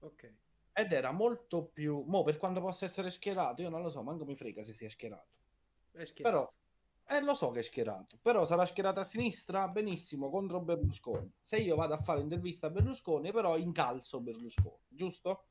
Ok. 0.00 0.32
Ed 0.72 0.92
era 0.92 1.12
molto 1.12 1.64
più... 1.64 2.02
Mo, 2.06 2.22
per 2.24 2.36
quanto 2.36 2.60
possa 2.60 2.84
essere 2.84 3.10
schierato, 3.10 3.62
io 3.62 3.70
non 3.70 3.80
lo 3.80 3.88
so, 3.88 4.02
manco 4.02 4.24
mi 4.24 4.36
frega 4.36 4.62
se 4.62 4.74
sia 4.74 4.88
schierato. 4.88 5.37
È 5.98 6.04
schierato. 6.04 6.54
Però, 7.06 7.18
eh, 7.18 7.24
lo 7.24 7.34
so 7.34 7.50
che 7.50 7.58
è 7.58 7.62
schierato, 7.62 8.18
però 8.22 8.44
sarà 8.44 8.64
schierato 8.66 9.00
a 9.00 9.04
sinistra, 9.04 9.66
benissimo, 9.66 10.30
contro 10.30 10.60
Berlusconi. 10.60 11.28
Se 11.42 11.56
io 11.56 11.74
vado 11.74 11.94
a 11.94 11.98
fare 11.98 12.20
intervista 12.20 12.68
a 12.68 12.70
Berlusconi, 12.70 13.32
però 13.32 13.56
incalzo 13.56 14.20
Berlusconi, 14.20 14.84
giusto? 14.86 15.46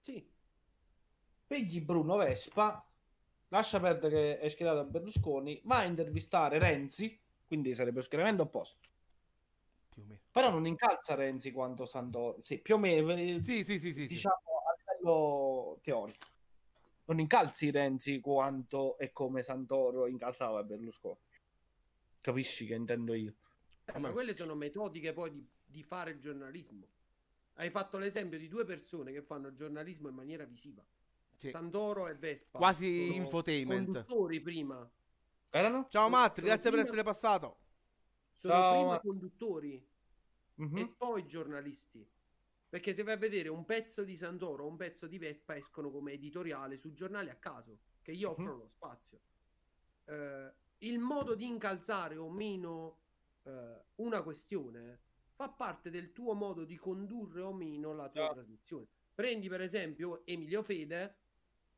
Sì. 0.00 0.30
Pigli 1.46 1.80
Bruno 1.80 2.16
Vespa, 2.16 2.86
lascia 3.48 3.80
perdere 3.80 4.10
che 4.10 4.38
è 4.40 4.48
schierato 4.48 4.80
a 4.80 4.84
Berlusconi, 4.84 5.62
va 5.64 5.78
a 5.78 5.84
intervistare 5.84 6.58
Renzi, 6.58 7.18
quindi 7.46 7.72
sarebbe 7.72 8.02
schieramento 8.02 8.42
opposto. 8.42 8.88
Più 9.88 10.02
o 10.02 10.06
meno. 10.06 10.20
Però 10.30 10.50
non 10.50 10.66
incalza 10.66 11.14
Renzi 11.14 11.50
quanto 11.52 11.86
Santoro, 11.86 12.40
sì, 12.42 12.58
più 12.60 12.74
o 12.74 12.78
meno, 12.78 13.12
eh, 13.12 13.38
Sì, 13.42 13.64
sì, 13.64 13.78
sì, 13.78 13.94
sì. 13.94 14.02
sì. 14.02 14.06
diciamo 14.08 14.34
a 14.66 14.74
livello 14.76 15.78
teorico. 15.80 16.26
Non 17.06 17.20
incalzi 17.20 17.70
Renzi 17.70 18.20
quanto 18.20 18.98
e 18.98 19.12
come 19.12 19.42
Santoro 19.42 20.06
incalzava 20.06 20.62
Berlusconi. 20.64 21.16
Capisci 22.20 22.66
che 22.66 22.74
intendo 22.74 23.14
io? 23.14 23.34
Eh, 23.84 23.98
ma 23.98 24.10
quelle 24.10 24.34
sono 24.34 24.54
metodiche 24.56 25.12
poi 25.12 25.30
di, 25.30 25.46
di 25.64 25.82
fare 25.84 26.18
giornalismo. 26.18 26.86
Hai 27.54 27.70
fatto 27.70 27.98
l'esempio 27.98 28.38
di 28.38 28.48
due 28.48 28.64
persone 28.64 29.12
che 29.12 29.22
fanno 29.22 29.54
giornalismo 29.54 30.08
in 30.08 30.14
maniera 30.16 30.44
visiva. 30.44 30.84
Sì. 31.36 31.50
Santoro 31.50 32.08
e 32.08 32.14
Vespa. 32.14 32.58
Quasi 32.58 33.14
infotainment. 33.14 33.84
Conduttori 33.84 34.40
prima. 34.40 34.90
Erano? 35.50 35.86
Ciao 35.88 36.08
Matt, 36.08 36.34
Sono 36.36 36.46
grazie 36.48 36.70
per 36.70 36.80
prima- 36.80 36.84
essere 36.86 37.02
passato. 37.04 37.56
Sono 38.34 38.52
Ciao, 38.54 38.72
prima 38.72 38.88
Matt. 38.90 39.02
conduttori 39.02 39.86
Mhm. 40.56 40.76
e 40.78 40.88
poi 40.88 41.26
giornalisti. 41.26 42.04
Perché 42.68 42.94
se 42.94 43.02
vai 43.02 43.14
a 43.14 43.18
vedere 43.18 43.48
un 43.48 43.64
pezzo 43.64 44.02
di 44.02 44.16
Santoro 44.16 44.64
o 44.64 44.68
un 44.68 44.76
pezzo 44.76 45.06
di 45.06 45.18
Vespa 45.18 45.56
escono 45.56 45.90
come 45.90 46.12
editoriale 46.12 46.76
su 46.76 46.92
giornali 46.92 47.30
a 47.30 47.36
caso, 47.36 47.78
che 48.02 48.14
gli 48.14 48.24
offrono 48.24 48.56
lo 48.56 48.68
spazio. 48.68 49.20
Eh, 50.04 50.52
il 50.78 50.98
modo 50.98 51.34
di 51.34 51.46
incalzare 51.46 52.16
o 52.16 52.28
meno 52.28 52.98
eh, 53.44 53.80
una 53.96 54.22
questione 54.22 55.00
fa 55.34 55.48
parte 55.48 55.90
del 55.90 56.12
tuo 56.12 56.34
modo 56.34 56.64
di 56.64 56.76
condurre 56.76 57.42
o 57.42 57.52
meno 57.52 57.94
la 57.94 58.08
tua 58.08 58.20
Certo. 58.20 58.34
trasmissione. 58.34 58.86
Prendi 59.14 59.48
per 59.48 59.60
esempio 59.60 60.22
Emilio 60.26 60.62
Fede, 60.62 61.16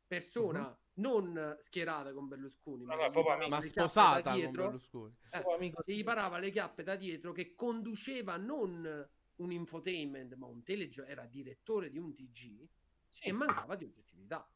persona 0.07 0.77
non 0.95 1.57
schierata 1.61 2.11
con 2.13 2.27
Berlusconi, 2.27 2.83
ma, 2.83 2.95
No, 2.95 3.01
Ma 3.01 3.09
chiappe 3.11 3.47
da 3.49 3.61
sposata 3.61 4.31
con 4.31 4.39
dietro, 4.39 4.63
Berlusconi. 4.63 5.15
eh, 5.31 5.71
che 5.83 5.93
gli 5.93 6.03
parava 6.03 6.37
le 6.39 6.51
chiappe 6.51 6.83
da 6.83 6.95
dietro, 6.95 7.31
che 7.31 7.55
conduceva 7.55 8.35
non 8.37 9.07
un 9.39 9.51
infotainment, 9.51 10.35
ma 10.35 10.47
un 10.47 10.63
telegio, 10.63 11.03
era 11.05 11.25
direttore 11.25 11.89
di 11.89 11.97
un 11.97 12.13
TG, 12.13 12.67
Sì. 13.09 13.21
che 13.23 13.31
mancava 13.31 13.75
di 13.75 13.85
oggettività. 13.85 14.47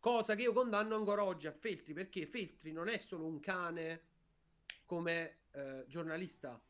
Cosa 0.00 0.34
che 0.34 0.42
io 0.42 0.52
condanno 0.52 0.94
ancora 0.94 1.24
oggi 1.24 1.46
a 1.46 1.52
Feltri, 1.52 1.92
perché 1.92 2.26
Feltri 2.26 2.72
non 2.72 2.88
è 2.88 2.98
solo 2.98 3.26
un 3.26 3.40
cane 3.40 4.02
come 4.84 5.40
eh, 5.52 5.84
giornalista, 5.88 6.60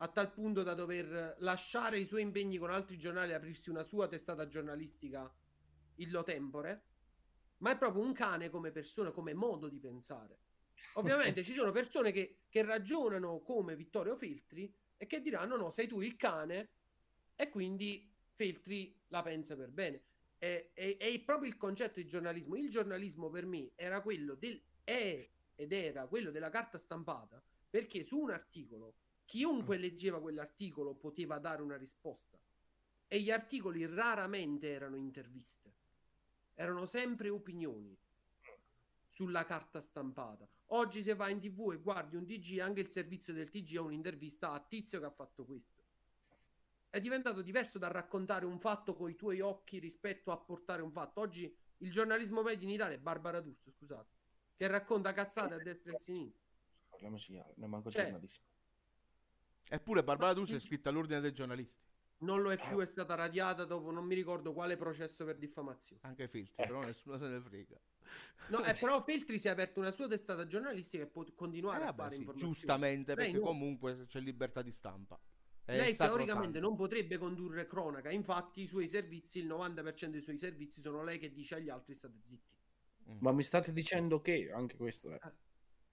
a 0.00 0.08
tal 0.08 0.32
punto 0.32 0.62
da 0.62 0.74
dover 0.74 1.36
lasciare 1.40 1.98
i 1.98 2.04
suoi 2.04 2.22
impegni 2.22 2.56
con 2.56 2.70
altri 2.70 2.96
giornali 2.96 3.32
e 3.32 3.34
aprirsi 3.34 3.70
una 3.70 3.82
sua 3.82 4.06
testata 4.06 4.46
giornalistica 4.46 5.30
illo 5.96 6.22
tempore, 6.22 6.84
ma 7.58 7.72
è 7.72 7.76
proprio 7.76 8.04
un 8.04 8.12
cane 8.12 8.50
come 8.50 8.70
persona, 8.70 9.10
come 9.10 9.34
modo 9.34 9.68
di 9.68 9.80
pensare. 9.80 10.38
Ovviamente 10.94 11.42
ci 11.42 11.52
sono 11.52 11.72
persone 11.72 12.12
che, 12.12 12.42
che 12.48 12.62
ragionano 12.62 13.40
come 13.40 13.74
Vittorio 13.74 14.16
Feltri 14.16 14.72
e 14.98 15.06
che 15.06 15.22
diranno 15.22 15.56
no, 15.56 15.70
sei 15.70 15.86
tu 15.86 16.00
il 16.00 16.16
cane 16.16 16.68
e 17.34 17.48
quindi 17.48 18.06
Feltri 18.34 18.94
la 19.08 19.22
pensa 19.22 19.56
per 19.56 19.70
bene. 19.70 20.02
È, 20.36 20.70
è- 20.74 20.96
è 20.98 21.20
proprio 21.20 21.48
il 21.48 21.56
concetto 21.56 22.00
di 22.00 22.06
giornalismo. 22.06 22.56
Il 22.56 22.68
giornalismo 22.70 23.30
per 23.30 23.46
me 23.46 23.70
era 23.74 24.02
quello 24.02 24.34
del 24.34 24.60
è 24.84 25.28
ed 25.54 25.72
era 25.72 26.06
quello 26.06 26.30
della 26.30 26.50
carta 26.50 26.78
stampata 26.78 27.42
perché 27.68 28.02
su 28.02 28.18
un 28.18 28.30
articolo 28.30 28.94
chiunque 29.24 29.76
leggeva 29.76 30.20
quell'articolo 30.20 30.94
poteva 30.94 31.38
dare 31.38 31.62
una 31.62 31.76
risposta 31.76 32.38
e 33.06 33.20
gli 33.20 33.30
articoli 33.30 33.84
raramente 33.86 34.70
erano 34.70 34.96
interviste, 34.96 35.74
erano 36.54 36.86
sempre 36.86 37.28
opinioni 37.28 37.94
sulla 39.18 39.44
carta 39.44 39.80
stampata. 39.80 40.48
Oggi 40.66 41.02
se 41.02 41.14
vai 41.16 41.32
in 41.32 41.40
tv 41.40 41.72
e 41.72 41.78
guardi 41.78 42.14
un 42.14 42.24
TG, 42.24 42.60
anche 42.60 42.82
il 42.82 42.88
servizio 42.88 43.32
del 43.32 43.50
TG 43.50 43.76
ha 43.76 43.80
un'intervista 43.82 44.52
a 44.52 44.60
Tizio 44.60 45.00
che 45.00 45.06
ha 45.06 45.10
fatto 45.10 45.44
questo. 45.44 45.82
È 46.88 47.00
diventato 47.00 47.42
diverso 47.42 47.78
da 47.78 47.88
raccontare 47.88 48.44
un 48.46 48.60
fatto 48.60 48.94
con 48.94 49.10
i 49.10 49.16
tuoi 49.16 49.40
occhi 49.40 49.80
rispetto 49.80 50.30
a 50.30 50.36
portare 50.38 50.82
un 50.82 50.92
fatto. 50.92 51.20
Oggi 51.20 51.52
il 51.78 51.90
giornalismo 51.90 52.42
medio 52.42 52.68
in 52.68 52.74
Italia 52.74 52.94
è 52.94 53.00
Barbara 53.00 53.40
D'Urso, 53.40 53.72
scusate, 53.72 54.08
che 54.54 54.68
racconta 54.68 55.12
cazzate 55.12 55.54
a 55.54 55.58
destra 55.58 55.90
e 55.90 55.94
a 55.96 55.98
sinistra. 55.98 56.46
Parliamoci 56.88 57.32
chiaro, 57.32 57.54
ne 57.56 57.66
manco 57.66 57.90
Cioè- 57.90 58.04
giornalismo. 58.04 58.44
Eppure 59.68 60.04
Barbara 60.04 60.32
D'Urso 60.32 60.54
è 60.54 60.58
iscritta 60.58 60.90
all'ordine 60.90 61.18
dei 61.18 61.32
giornalisti. 61.32 61.86
Non 62.18 62.40
lo 62.40 62.52
è 62.52 62.56
più, 62.58 62.78
è 62.78 62.86
stata 62.86 63.16
radiata 63.16 63.64
dopo 63.64 63.90
non 63.90 64.04
mi 64.04 64.14
ricordo 64.14 64.52
quale 64.52 64.76
processo 64.76 65.24
per 65.24 65.38
diffamazione. 65.38 66.02
Anche 66.04 66.28
Filtri, 66.28 66.54
Ecco. 66.62 66.72
però 66.74 66.86
nessuno 66.86 67.18
se 67.18 67.26
ne 67.26 67.40
frega. 67.40 67.76
No, 68.48 68.64
eh, 68.64 68.74
però 68.80 69.02
Feltri 69.04 69.38
si 69.38 69.46
è 69.48 69.50
aperto 69.50 69.80
una 69.80 69.90
sua 69.90 70.06
testata 70.08 70.46
giornalistica 70.46 71.02
e 71.02 71.06
può 71.06 71.24
continuare 71.34 71.84
Eh, 71.84 71.86
a 71.88 71.92
fare 71.92 72.10
sì, 72.14 72.16
informazioni. 72.20 72.52
giustamente, 72.54 73.14
Lei 73.14 73.24
perché 73.26 73.38
no. 73.40 73.46
comunque 73.46 74.06
c'è 74.06 74.20
libertà 74.20 74.62
di 74.62 74.72
stampa. 74.72 75.20
È 75.64 75.76
Lei 75.76 75.94
teoricamente 75.94 76.60
non 76.60 76.74
potrebbe 76.76 77.18
condurre 77.18 77.66
cronaca, 77.66 78.10
infatti 78.10 78.62
i 78.62 78.66
suoi 78.66 78.88
servizi, 78.88 79.38
il 79.40 79.46
90% 79.46 80.06
dei 80.12 80.22
suoi 80.22 80.38
servizi 80.38 80.80
sono 80.80 81.04
lei 81.04 81.18
che 81.18 81.30
dice 81.30 81.56
agli 81.56 81.68
altri 81.68 81.94
state 81.94 82.18
zitti. 82.22 82.56
Mm. 83.10 83.16
Ma 83.20 83.32
mi 83.32 83.42
state 83.42 83.72
dicendo 83.72 84.20
che 84.22 84.50
anche 84.50 84.76
questo 84.76 85.10
è 85.10 85.18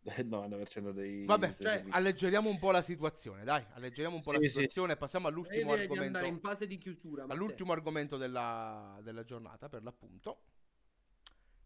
il 0.22 0.28
90% 0.28 0.92
dei 0.92 1.26
Vabbè, 1.26 1.56
cioè, 1.60 1.84
alleggeriamo 1.90 2.50
un 2.50 2.58
po' 2.60 2.72
la 2.72 2.82
situazione, 2.82 3.44
dai, 3.44 3.66
alleggeriamo 3.74 4.16
un 4.16 4.24
po' 4.24 4.32
la 4.32 4.40
Sì, 4.40 4.46
sì. 4.48 4.54
situazione 4.54 4.94
e 4.94 4.98
passiamo 4.98 5.28
E 5.28 5.32
io 5.32 5.36
all'ultimo 5.36 5.72
andare 5.72 6.06
in 6.06 6.16
argomento. 6.16 6.48
fase 6.48 6.68
di 6.68 6.78
chiusura. 6.78 7.26
All'ultimo 7.28 7.74
argomento 7.74 8.16
della, 8.16 9.00
della 9.04 9.24
giornata, 9.24 9.68
per 9.68 9.84
l'appunto, 9.84 10.44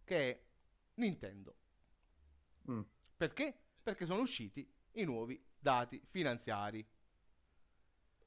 che 0.09 0.17
è 0.31 0.43
Nintendo. 0.95 1.55
Mm. 2.71 2.81
Perché? 3.15 3.55
Perché 3.83 4.07
sono 4.07 4.21
usciti 4.21 4.67
i 4.93 5.03
nuovi 5.03 5.39
dati 5.59 6.01
finanziari. 6.09 6.83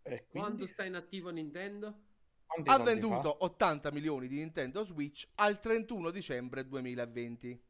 E 0.02 0.26
Quando 0.28 0.64
sta 0.68 0.84
in 0.84 0.94
attivo 0.94 1.30
Nintendo? 1.30 2.10
quanti 2.46 2.70
Ha 2.70 2.78
venduto 2.78 3.36
fa? 3.36 3.44
80 3.44 3.90
milioni 3.90 4.28
di 4.28 4.36
Nintendo 4.36 4.84
Switch 4.84 5.28
al 5.36 5.58
31 5.58 6.10
dicembre 6.10 6.68
2020. 6.68 7.60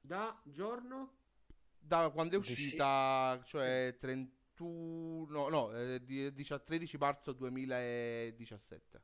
Da 0.00 0.40
giorno? 0.44 1.16
Da 1.78 2.08
quando 2.10 2.36
è 2.36 2.38
uscita, 2.38 3.42
cioè 3.44 3.94
31, 3.98 5.48
no, 5.48 5.72
eh, 5.76 6.02
di- 6.02 6.32
dicia- 6.32 6.58
13 6.58 6.96
marzo 6.96 7.32
2017. 7.32 9.02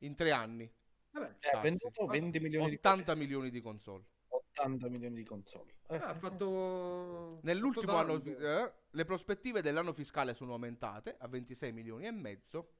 In 0.00 0.16
tre 0.16 0.32
anni. 0.32 0.68
Vabbè, 1.12 1.26
Eh, 1.26 1.30
ha 1.30 1.36
scarsi. 1.40 1.62
venduto 1.62 2.06
20 2.06 2.40
milioni 2.40 2.68
di 2.70 2.74
80 2.76 3.14
milioni 3.14 3.50
di 3.50 3.60
console. 3.60 4.04
80 4.28 4.88
milioni 4.88 5.14
di 5.16 5.24
console. 5.24 5.74
Eh, 5.88 5.96
ha 5.96 6.14
fatto... 6.14 7.38
Nell'ultimo 7.42 7.92
fatto 7.92 8.12
anno, 8.12 8.22
eh, 8.24 8.72
le 8.90 9.04
prospettive 9.04 9.62
dell'anno 9.62 9.92
fiscale 9.92 10.34
sono 10.34 10.52
aumentate 10.52 11.16
a 11.18 11.28
26 11.28 11.72
milioni 11.72 12.06
e 12.06 12.10
mezzo, 12.10 12.72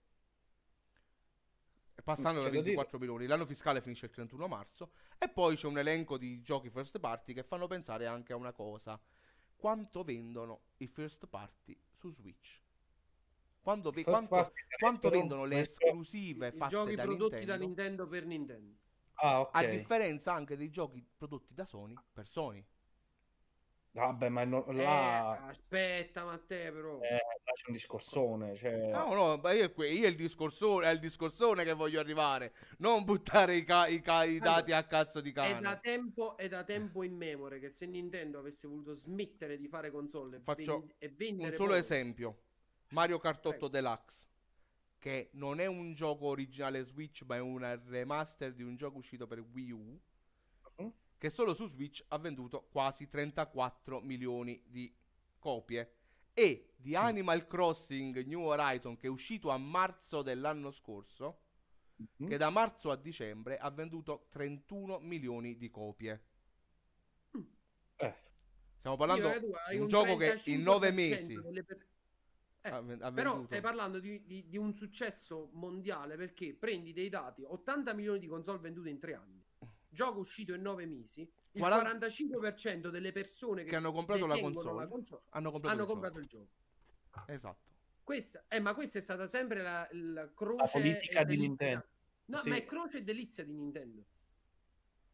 passando 2.03 2.41
da 2.41 2.47
C'è 2.49 2.55
da 2.57 2.63
24 2.63 2.99
milioni. 2.99 3.27
L'anno 3.27 3.47
fiscale 3.47 3.81
finisce 3.81 4.07
il 4.07 4.13
31 4.13 4.49
marzo. 4.49 4.93
E 5.19 5.29
poi 5.29 5.57
c'è 5.57 5.67
un 5.67 5.79
elenco 5.79 6.17
di 6.17 6.43
giochi 6.43 6.71
first 6.71 6.99
party 6.99 7.33
che 7.35 7.43
fanno 7.43 7.67
pensare 7.67 8.07
anche 8.07 8.33
a 8.33 8.37
una 8.37 8.53
cosa: 8.53 9.01
quanto 9.57 10.03
vendono 10.05 10.63
i 10.79 10.87
first 10.87 11.27
party 11.27 11.79
su 11.93 12.11
Switch? 12.11 12.61
Quando 13.63 13.91
ve- 13.93 14.03
quanto, 14.03 14.53
quanto 14.79 15.09
vendono 15.09 15.45
le 15.45 15.61
esclusive 15.61 16.51
fatte 16.51 16.75
giochi 16.75 16.95
da 16.97 17.03
prodotti 17.05 17.37
Nintendo? 17.37 17.53
da 17.53 17.59
Nintendo 17.59 18.07
per 18.09 18.27
Nintendo. 18.27 18.77
Ah, 19.15 19.41
ok. 19.41 19.51
A 19.55 19.65
differenza 19.67 20.33
anche 20.33 20.57
dei 20.57 20.69
giochi 20.71 21.07
prodotti 21.17 21.55
da 21.55 21.65
Sony 21.65 21.95
per 22.13 22.27
Sony. 22.27 22.65
Vabbè, 23.93 24.29
ma 24.31 24.43
no- 24.45 24.67
Eh, 24.67 24.73
là, 24.83 25.47
aspetta 25.47 26.25
Matteo 26.25 26.73
però. 26.73 27.01
eh, 27.03 27.21
c'è 27.55 27.67
un 27.69 27.75
discorsone. 27.75 28.57
Cioè... 28.57 28.91
No, 28.91 29.13
no, 29.15 29.37
ma 29.37 29.53
io, 29.53 29.71
io 29.77 30.09
il 30.09 30.17
discorsone, 30.17 30.87
è 30.87 30.91
il 30.93 30.99
discorsone 30.99 31.63
che 31.63 31.75
voglio 31.75 32.01
arrivare, 32.01 32.55
non 32.79 33.05
buttare 33.05 33.55
i, 33.55 33.65
ca- 33.65 33.87
i 33.87 34.01
ca- 34.01 34.25
i 34.25 34.39
Allora, 34.39 34.57
dati 34.57 34.73
a 34.73 34.83
cazzo 34.85 35.21
di 35.21 35.31
È 35.31 35.33
da, 35.35 35.61
cane. 35.61 35.81
tempo, 35.83 36.37
è 36.39 36.49
da 36.49 36.65
tempo 36.65 37.03
in 37.05 37.15
memoria 37.15 37.59
che 37.59 37.69
se 37.71 37.85
Nintendo 37.87 38.39
avesse 38.39 38.67
voluto 38.67 38.95
smettere 38.95 39.57
di 39.59 39.69
fare 39.69 39.91
console 39.93 40.39
e, 40.39 40.41
Faccio 40.41 40.89
e 40.99 41.09
vendere 41.11 41.51
Un 41.51 41.55
solo 41.57 41.69
poco- 41.69 41.81
esempio, 41.81 42.39
Mario 42.93 43.19
Kart 43.19 43.45
8 43.45 43.51
Prego. 43.51 43.69
Deluxe, 43.69 44.27
che 44.99 45.31
non 45.33 45.61
è 45.61 45.67
un 45.67 45.95
gioco 45.95 46.27
originale 46.27 46.85
Switch, 46.85 47.23
ma 47.27 47.37
è 47.37 47.41
una 47.41 47.75
remaster 47.87 48.53
di 48.55 48.63
un 48.63 48.77
gioco 48.77 48.99
uscito 48.99 49.27
per 49.27 49.41
Wii 49.41 49.71
U, 49.73 50.01
Mhm. 50.79 50.93
che 51.19 51.31
solo 51.31 51.55
su 51.55 51.67
Switch 51.69 52.05
ha 52.09 52.19
venduto 52.19 52.69
quasi 52.71 53.09
34 53.09 54.01
milioni 54.01 54.63
di 54.67 54.95
copie. 55.39 55.97
E 56.35 56.73
di 56.77 56.95
Animal 56.97 57.47
Crossing 57.47 58.25
New 58.25 58.41
Horizon, 58.43 58.97
che 58.97 59.07
è 59.07 59.11
uscito 59.11 59.51
a 59.51 59.59
marzo 59.59 60.23
dell'anno 60.23 60.71
scorso, 60.71 61.41
Mhm. 61.97 62.29
che 62.29 62.37
da 62.37 62.51
marzo 62.51 62.91
a 62.91 62.97
dicembre 62.97 63.59
ha 63.59 63.71
venduto 63.71 64.27
31 64.31 64.99
milioni 64.99 65.57
di 65.57 65.71
copie. 65.71 66.25
Eh, 67.97 68.15
Stiamo 68.79 68.97
parlando 68.97 69.29
di 69.71 69.77
un 69.77 69.87
gioco 69.89 70.17
che 70.17 70.41
in 70.47 70.63
9 70.63 70.89
35% 70.89 70.93
mesi 70.93 71.35
delle 71.41 71.63
per- 71.63 71.87
Eh, 72.65 72.71
ha, 72.71 73.11
Però 73.13 73.43
stai 73.43 73.61
parlando 73.61 73.99
di, 73.99 74.25
di- 74.25 74.49
di 74.49 74.57
un 74.57 74.73
successo 74.73 75.51
mondiale 75.55 76.17
perché 76.17 76.55
prendi 76.55 76.93
dei 76.93 77.09
dati, 77.09 77.43
80 77.45 77.93
milioni 77.93 78.21
di 78.21 78.29
console 78.29 78.59
vendute 78.59 78.89
in 78.89 79.01
tre 79.01 79.15
anni, 79.15 79.43
gioco 79.89 80.21
uscito 80.21 80.55
in 80.55 80.63
9 80.63 80.87
mesi, 80.87 81.23
il 81.53 81.61
40 81.61 82.07
45% 82.07 82.89
delle 82.89 83.11
persone 83.11 83.65
che, 83.65 83.71
che 83.71 83.77
hanno 83.77 83.91
comprato 83.93 84.27
la 84.27 84.35
detengono 84.35 84.55
console, 84.89 85.23
hanno 85.31 85.51
comprato, 85.51 85.75
hanno 85.75 85.83
il 85.83 85.89
comprato 85.89 86.21
gioco. 86.21 86.23
il 86.23 86.29
gioco. 87.11 87.33
Esatto. 87.33 87.71
Questa, 88.05 88.45
eh, 88.49 88.61
ma 88.61 88.75
questa 88.75 88.99
è 88.99 89.03
stata 89.03 89.27
sempre 89.27 89.61
la, 89.63 89.89
la 89.93 90.33
croce 90.33 90.63
La 90.63 90.69
politica 90.71 91.25
di. 91.25 91.37
Nintendo. 91.39 91.87
No, 92.27 92.39
Sì. 92.39 92.49
ma 92.49 92.57
è 92.57 92.65
croce 92.65 92.99
e 92.99 93.03
delizia 93.03 93.45
di 93.45 93.53
Nintendo. 93.53 94.05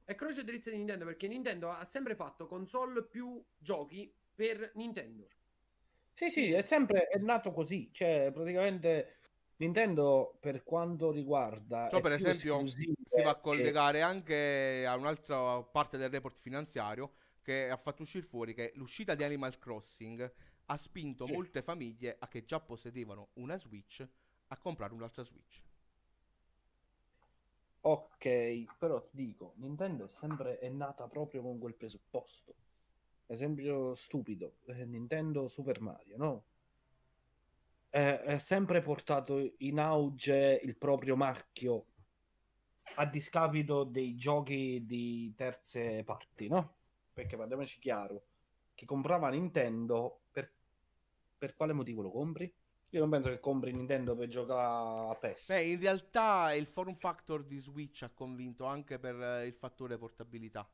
È 0.04 0.14
croce 0.14 0.40
e 0.40 0.44
delizia 0.44 0.70
di 0.70 0.76
Nintendo 0.78 1.04
perché 1.06 1.28
Nintendo 1.28 1.70
ha 1.70 1.84
sempre 1.84 2.14
fatto 2.14 2.46
console 2.46 3.02
più 3.04 3.42
giochi 3.58 4.12
per 4.34 4.70
Nintendo. 4.74 5.28
Sì, 6.18 6.30
sì, 6.30 6.50
è 6.52 6.62
sempre 6.62 7.06
è 7.06 7.16
nato 7.18 7.52
così. 7.52 7.90
Cioè, 7.92 8.30
praticamente 8.32 9.18
Nintendo, 9.56 10.36
per 10.40 10.64
quanto 10.64 11.12
riguarda. 11.12 11.90
Cioè, 11.90 12.00
per 12.00 12.12
esempio, 12.12 12.64
si 13.06 13.20
va 13.22 13.30
a 13.30 13.34
e- 13.36 13.40
collegare 13.40 14.02
anche 14.02 14.84
a 14.86 14.94
un'altra 14.96 15.62
parte 15.62 15.96
del 15.96 16.10
report 16.10 16.38
finanziario 16.38 17.14
che 17.42 17.70
ha 17.70 17.76
fatto 17.76 18.02
uscire 18.02 18.24
fuori 18.24 18.52
che 18.54 18.72
l'uscita 18.74 19.14
di 19.14 19.24
Animal 19.24 19.58
Crossing 19.58 20.32
ha 20.66 20.76
spinto 20.76 21.26
Sì. 21.26 21.32
molte 21.32 21.62
famiglie 21.62 22.16
a 22.18 22.28
che 22.28 22.44
già 22.44 22.60
possedevano 22.60 23.30
una 23.34 23.56
Switch 23.56 24.06
a 24.48 24.58
comprare 24.58 24.92
un'altra 24.92 25.22
Switch. 25.24 25.62
Ok, 27.80 28.76
però 28.78 29.02
ti 29.02 29.16
dico, 29.16 29.54
Nintendo 29.56 30.04
è 30.04 30.08
sempre 30.08 30.58
è 30.58 30.68
nata 30.68 31.08
proprio 31.08 31.42
con 31.42 31.58
quel 31.58 31.74
presupposto. 31.74 32.54
Esempio 33.30 33.94
stupido, 33.94 34.54
eh, 34.68 34.86
Nintendo 34.86 35.48
Super 35.48 35.82
Mario, 35.82 36.16
no? 36.16 36.44
È, 37.90 38.22
è 38.24 38.38
sempre 38.38 38.80
portato 38.80 39.52
in 39.58 39.78
auge 39.78 40.60
il 40.62 40.74
proprio 40.76 41.14
marchio 41.14 41.84
a 42.94 43.04
discapito 43.04 43.84
dei 43.84 44.16
giochi 44.16 44.84
di 44.86 45.34
terze 45.36 46.02
parti, 46.04 46.48
no? 46.48 46.76
Perché 47.12 47.36
parliamoci 47.36 47.78
chiaro, 47.78 48.22
chi 48.74 48.86
comprava 48.86 49.28
Nintendo, 49.28 50.20
per, 50.32 50.50
per 51.36 51.54
quale 51.54 51.74
motivo 51.74 52.00
lo 52.00 52.10
compri? 52.10 52.50
Io 52.90 53.00
non 53.00 53.10
penso 53.10 53.28
che 53.28 53.40
compri 53.40 53.72
Nintendo 53.72 54.16
per 54.16 54.28
giocare 54.28 55.10
a 55.10 55.14
PES. 55.14 55.48
Beh, 55.48 55.62
in 55.64 55.80
realtà 55.80 56.54
il 56.54 56.64
form 56.64 56.94
factor 56.94 57.44
di 57.44 57.58
Switch 57.58 58.02
ha 58.02 58.10
convinto 58.10 58.64
anche 58.64 58.98
per 58.98 59.20
eh, 59.20 59.46
il 59.46 59.52
fattore 59.52 59.98
portabilità. 59.98 60.66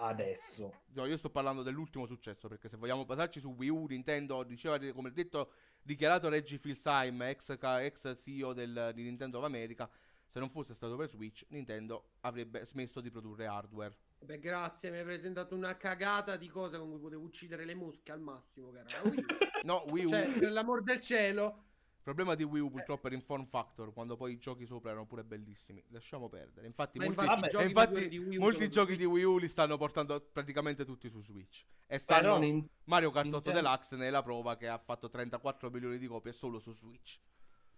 Adesso. 0.00 0.82
No, 0.94 1.06
io 1.06 1.16
sto 1.16 1.28
parlando 1.28 1.62
dell'ultimo 1.62 2.06
successo 2.06 2.46
perché 2.48 2.68
se 2.68 2.76
vogliamo 2.76 3.04
basarci 3.04 3.40
su 3.40 3.48
Wii 3.50 3.68
U, 3.68 3.86
Nintendo 3.86 4.44
diceva, 4.44 4.78
come 4.92 5.10
detto, 5.12 5.52
dichiarato 5.82 6.28
Reggie 6.28 6.58
Fils-Aime, 6.58 7.30
ex, 7.30 7.56
ex 7.60 8.14
CEO 8.16 8.52
del- 8.52 8.92
di 8.94 9.02
Nintendo 9.02 9.38
of 9.38 9.44
America, 9.44 9.90
se 10.24 10.38
non 10.38 10.50
fosse 10.50 10.72
stato 10.74 10.94
per 10.96 11.08
Switch, 11.08 11.44
Nintendo 11.48 12.10
avrebbe 12.20 12.64
smesso 12.64 13.00
di 13.00 13.10
produrre 13.10 13.46
hardware. 13.46 13.96
Beh, 14.20 14.38
grazie, 14.38 14.90
mi 14.90 14.98
hai 14.98 15.04
presentato 15.04 15.54
una 15.54 15.76
cagata 15.76 16.36
di 16.36 16.48
cose 16.48 16.78
con 16.78 16.90
cui 16.90 17.00
potevo 17.00 17.24
uccidere 17.24 17.64
le 17.64 17.74
mosche 17.74 18.12
al 18.12 18.20
massimo, 18.20 18.70
che 18.70 18.78
era 18.78 19.02
la 19.02 19.08
Wii. 19.08 19.24
No, 19.64 19.84
Wii 19.90 20.04
U, 20.04 20.08
cioè, 20.08 20.28
per 20.38 20.52
l'amor 20.52 20.82
del 20.84 21.00
cielo, 21.00 21.64
problema 22.08 22.34
di 22.34 22.42
Wii 22.42 22.62
U 22.62 22.70
purtroppo 22.70 23.06
era 23.08 23.16
in 23.16 23.20
form 23.20 23.44
factor, 23.44 23.92
quando 23.92 24.16
poi 24.16 24.32
i 24.32 24.38
giochi 24.38 24.64
sopra 24.64 24.90
erano 24.90 25.04
pure 25.04 25.24
bellissimi. 25.24 25.84
Lasciamo 25.88 26.30
perdere. 26.30 26.66
Infatti, 26.66 26.96
Ma 26.96 27.04
molti, 27.04 27.26
vabbè, 27.26 27.48
giochi 27.48 27.64
infatti 27.66 28.08
di 28.08 28.16
Wii 28.18 28.36
U 28.38 28.40
molti 28.40 28.70
giochi 28.70 28.96
di 28.96 29.04
Wii 29.04 29.24
U 29.24 29.36
li 29.36 29.46
stanno 29.46 29.76
portando 29.76 30.18
praticamente 30.32 30.86
tutti 30.86 31.10
su 31.10 31.20
Switch. 31.20 31.66
E 31.86 31.98
stanno 31.98 32.38
Nin- 32.38 32.66
Mario 32.84 33.10
Kart 33.10 33.26
8 33.26 33.34
Nintendo- 33.34 33.60
Deluxe 33.60 33.96
ne 33.96 34.06
è 34.06 34.10
la 34.10 34.22
prova 34.22 34.56
che 34.56 34.68
ha 34.68 34.78
fatto 34.78 35.10
34 35.10 35.68
milioni 35.70 35.98
di 35.98 36.06
copie 36.06 36.32
solo 36.32 36.58
su 36.58 36.72
Switch. 36.72 37.18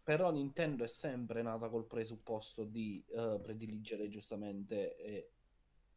Però 0.04 0.30
Nintendo 0.30 0.84
è 0.84 0.88
sempre 0.88 1.42
nata 1.42 1.68
col 1.68 1.86
presupposto 1.86 2.62
di 2.62 3.04
eh, 3.08 3.40
prediligere 3.42 4.08
giustamente 4.08 4.96
e 4.96 5.30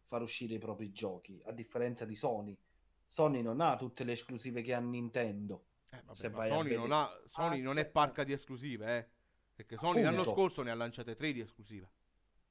far 0.07 0.23
uscire 0.23 0.55
i 0.55 0.60
propri 0.60 0.91
giochi, 0.91 1.39
a 1.45 1.51
differenza 1.51 2.03
di 2.03 2.15
Sony. 2.15 2.57
Sony 3.05 3.43
non 3.43 3.61
ha 3.61 3.76
tutte 3.76 4.03
le 4.03 4.14
esclusive 4.14 4.64
che 4.64 4.73
ha 4.73 4.80
Nintendo. 4.80 5.65
Eh, 5.94 6.02
vabbè, 6.06 6.15
Se 6.15 6.30
ma 6.30 6.38
vai 6.38 6.49
a 6.49 6.53
Sony, 6.53 6.76
non, 6.76 6.91
ha, 6.91 7.22
Sony 7.28 7.60
Ah, 7.60 7.64
non 7.64 7.78
è 7.78 7.86
parca 7.86 8.24
di 8.24 8.34
esclusive, 8.34 8.98
eh. 8.98 9.10
Perché 9.53 9.78
Sony 9.78 10.02
l'anno 10.02 10.22
Appunto. 10.22 10.40
scorso 10.40 10.64
ne 10.64 10.72
ha 10.72 10.76
lanciate 10.76 11.15
3 11.15 11.32
di 11.32 11.40
esclusive. 11.40 11.91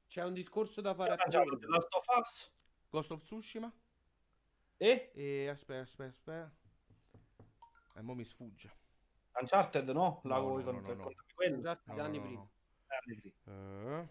c'è 0.07 0.23
un 0.25 0.35
discorso 0.35 0.81
da 0.81 0.95
fare 0.95 1.13
a 1.13 1.17
Last 1.17 1.95
of 1.95 2.05
Us 2.21 2.53
Ghost 2.91 3.11
of 3.13 3.23
Tsushima 3.23 3.73
e 4.77 5.11
e 5.15 5.49
aspetta, 5.49 5.81
aspetta, 5.81 6.11
aspetta. 6.11 6.55
E 7.97 8.03
mo 8.03 8.15
mi 8.15 8.25
sfugge. 8.25 8.71
Uncharted, 9.41 9.89
no? 9.89 10.21
La 10.25 10.37
No, 10.37 10.59
no, 10.59 10.63
cont- 10.63 10.83
no, 10.87 10.95
no. 10.95 11.11
quello? 11.35 11.61
Già 11.63 11.81
No, 11.87 12.03
anni 12.03 12.19
no, 12.19 12.23
prima. 12.25 12.41
no. 12.41 14.01
Eh, 14.01 14.09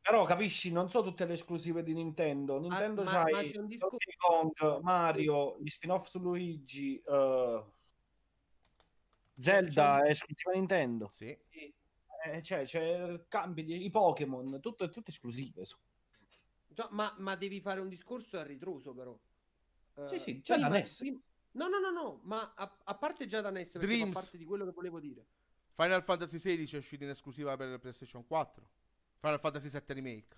Però 0.00 0.24
capisci, 0.24 0.72
non 0.72 0.88
so 0.88 1.02
tutte 1.02 1.26
le 1.26 1.34
esclusive 1.34 1.82
di 1.82 1.92
Nintendo. 1.92 2.58
Nintendo 2.58 3.02
Ah, 3.02 3.04
ma- 3.04 3.10
c'hai 3.10 3.32
ma 3.32 3.40
c'è 3.42 3.58
un 3.58 3.66
discor- 3.66 3.90
Donkey 3.90 4.14
Kong, 4.16 4.80
Mario, 4.82 5.58
gli 5.60 5.68
spin-off 5.68 6.08
su 6.08 6.18
Luigi, 6.18 6.98
eh, 6.98 7.64
Zelda 9.38 10.02
è 10.04 10.10
esclusiva 10.10 10.52
Nintendo. 10.52 11.10
sì. 11.14 11.36
Sì. 11.50 11.72
Eh, 12.24 12.42
cioè, 12.42 12.64
c'è 12.64 13.24
cambi 13.28 13.62
di 13.64 13.84
i 13.84 13.90
Pokémon, 13.90 14.58
tutto, 14.60 14.88
tutte 14.90 15.10
esclusive. 15.10 15.62
Già, 16.66 16.88
ma, 16.90 17.14
ma 17.18 17.36
devi 17.36 17.60
fare 17.60 17.80
un 17.80 17.88
discorso 17.88 18.38
a 18.38 18.42
ritroso, 18.42 18.92
però. 18.92 19.16
Eh, 19.94 20.06
Sì, 20.06 20.18
sì, 20.18 20.40
già 20.40 20.56
da 20.56 20.62
prima- 20.62 20.78
NES. 20.80 20.98
prim- 20.98 21.22
No, 21.52 21.68
no, 21.68 21.78
no, 21.78 21.90
no, 21.90 22.20
ma 22.24 22.52
a, 22.54 22.78
a 22.84 22.94
parte 22.96 23.26
già 23.26 23.40
da 23.40 23.50
NES, 23.50 23.72
perché 23.72 23.86
fa 23.86 23.92
Dreams. 23.94 24.14
parte 24.14 24.36
di 24.36 24.44
quello 24.44 24.64
che 24.64 24.72
volevo 24.72 24.98
dire. 25.00 25.24
Final 25.74 26.02
Fantasy 26.02 26.36
XVI 26.38 26.70
è 26.72 26.76
uscito 26.76 27.04
in 27.04 27.10
esclusiva 27.10 27.56
per 27.56 27.78
PlayStation 27.78 28.26
4. 28.26 28.68
Final 29.20 29.40
Fantasy 29.40 29.68
VII 29.70 29.82
Remake. 29.94 30.36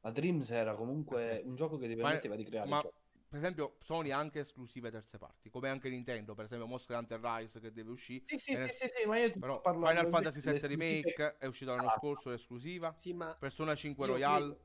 Ma 0.00 0.10
Dreams 0.10 0.50
era 0.50 0.74
comunque 0.74 1.40
un 1.44 1.54
gioco 1.54 1.76
che 1.78 1.86
ti 1.86 1.94
Final- 1.94 2.06
permetteva 2.06 2.36
di 2.36 2.44
creare 2.44 2.68
Ma. 2.68 2.82
Per 3.34 3.42
esempio 3.42 3.78
Sony 3.82 4.12
ha 4.12 4.18
anche 4.18 4.38
esclusive 4.38 4.92
terze 4.92 5.18
parti, 5.18 5.50
come 5.50 5.68
anche 5.68 5.88
Nintendo, 5.88 6.36
per 6.36 6.44
esempio 6.44 6.68
Monster 6.68 6.96
Hunter 6.96 7.18
Rise 7.20 7.58
che 7.58 7.72
deve 7.72 7.90
uscire. 7.90 8.22
Sì, 8.22 8.38
sì, 8.38 8.52
eh, 8.52 8.68
sì, 8.68 8.86
sì, 8.86 8.92
sì, 8.94 9.06
ma 9.08 9.18
io 9.18 9.32
ti 9.32 9.40
Però 9.40 9.60
parlando 9.60 9.88
Final 9.88 10.08
Fantasy 10.08 10.40
VII 10.40 10.54
esclusive- 10.54 10.86
Remake 10.86 11.36
è 11.38 11.46
uscito 11.46 11.74
l'anno 11.74 11.88
Ah. 11.88 11.98
scorso, 11.98 12.30
è 12.30 12.34
esclusiva. 12.34 12.92
Sì, 12.92 13.12
ma 13.12 13.34
Persona 13.34 13.74
5 13.74 14.06
io 14.06 14.12
Royal. 14.12 14.42
credo, 14.50 14.64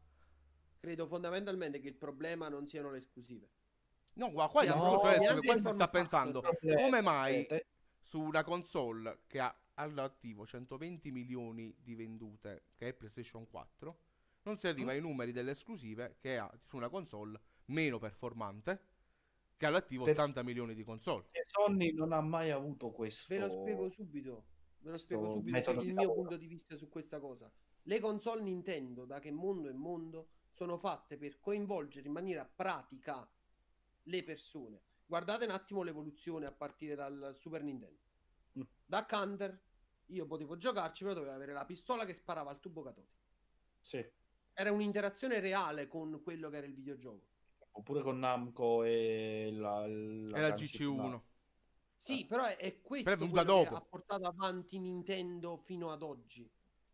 credo 0.79 1.07
fondamentalmente 1.07 1.79
che 1.79 1.87
il 1.87 1.95
problema 1.95 2.47
non 2.47 2.67
siano 2.67 2.91
le 2.91 2.97
esclusive. 2.99 3.49
No, 4.13 4.29
guarda, 4.29 4.51
qua 4.51 4.61
il 4.63 4.67
Sì, 4.69 4.73
discorso 4.75 5.07
no, 5.07 5.13
questo, 5.15 5.41
qua 5.41 5.57
si 5.57 5.69
sta 5.71 5.87
pensando 5.87 6.41
come 6.75 7.01
mai 7.01 7.39
aspetta, 7.39 7.65
su 8.03 8.19
una 8.21 8.43
console 8.43 9.21
che 9.25 9.39
ha 9.39 9.59
all'attivo 9.73 10.45
120 10.45 11.09
milioni 11.09 11.75
di 11.81 11.95
vendute, 11.95 12.65
che 12.75 12.89
è 12.89 12.93
PlayStation 12.93 13.49
4, 13.49 13.97
non 14.43 14.59
si 14.59 14.67
arriva 14.67 14.91
Mm. 14.91 14.93
ai 14.93 15.01
numeri 15.01 15.31
delle 15.31 15.51
esclusive 15.51 16.17
che 16.19 16.37
ha 16.37 16.51
su 16.67 16.75
una 16.75 16.89
console 16.89 17.39
meno 17.69 17.97
performante, 17.97 18.87
che 19.57 19.65
ha 19.65 19.69
all'attivo 19.69 20.03
Per- 20.03 20.13
80 20.13 20.43
milioni 20.43 20.73
di 20.73 20.83
console. 20.83 21.27
E 21.31 21.43
Sony 21.47 21.91
non 21.93 22.13
ha 22.13 22.21
mai 22.21 22.51
avuto 22.51 22.91
questo. 22.91 23.33
Ve 23.33 23.39
lo 23.39 23.49
spiego 23.49 23.89
subito. 23.89 24.45
Ve 24.79 24.91
lo 24.91 24.97
spiego 24.97 25.29
subito 25.29 25.51
metodo 25.51 25.81
il 25.81 25.87
mio 25.87 25.95
lavoro. 25.95 26.13
punto 26.13 26.37
di 26.37 26.47
vista 26.47 26.77
su 26.77 26.87
questa 26.87 27.19
cosa. 27.19 27.51
Le 27.83 27.99
console 27.99 28.41
Nintendo, 28.43 29.05
da 29.05 29.19
che 29.19 29.31
mondo 29.31 29.69
è 29.69 29.73
mondo, 29.73 30.29
sono 30.51 30.77
fatte 30.77 31.17
per 31.17 31.39
coinvolgere 31.39 32.07
in 32.07 32.13
maniera 32.13 32.45
pratica 32.45 33.29
le 34.03 34.23
persone. 34.23 34.81
Guardate 35.05 35.45
un 35.45 35.51
attimo 35.51 35.81
l'evoluzione 35.81 36.45
a 36.45 36.51
partire 36.51 36.95
dal 36.95 37.31
Super 37.33 37.63
Nintendo. 37.63 37.99
Mm. 38.57 38.63
Da 38.85 39.07
Hunter 39.11 39.59
io 40.07 40.25
potevo 40.25 40.57
giocarci, 40.57 41.03
però 41.03 41.15
dovevo 41.15 41.33
avere 41.33 41.53
la 41.53 41.65
pistola 41.65 42.05
che 42.05 42.13
sparava 42.13 42.49
al 42.49 42.59
tubo 42.59 42.81
catodico. 42.81 43.17
Sì. 43.79 44.03
Era 44.53 44.71
un'interazione 44.71 45.39
reale 45.39 45.87
con 45.87 46.21
quello 46.23 46.49
che 46.49 46.57
era 46.57 46.65
il 46.67 46.73
videogioco. 46.73 47.27
Oppure 47.71 48.01
con 48.01 48.19
Namco 48.19 48.83
e 48.83 49.49
la, 49.53 49.85
la 49.87 50.37
E 50.37 50.41
la 50.41 50.49
Gunship 50.51 50.81
GC1. 50.81 50.95
Now. 50.95 51.23
Sì, 51.95 52.25
però 52.25 52.45
è, 52.45 52.57
è 52.57 52.81
questo 52.81 53.09
Però 53.09 53.25
è 53.25 53.29
che 53.37 53.43
dopo. 53.45 53.75
ha 53.75 53.81
portato 53.81 54.25
avanti 54.25 54.79
Nintendo 54.79 55.57
fino 55.57 55.91
ad 55.91 56.01
oggi. 56.01 56.49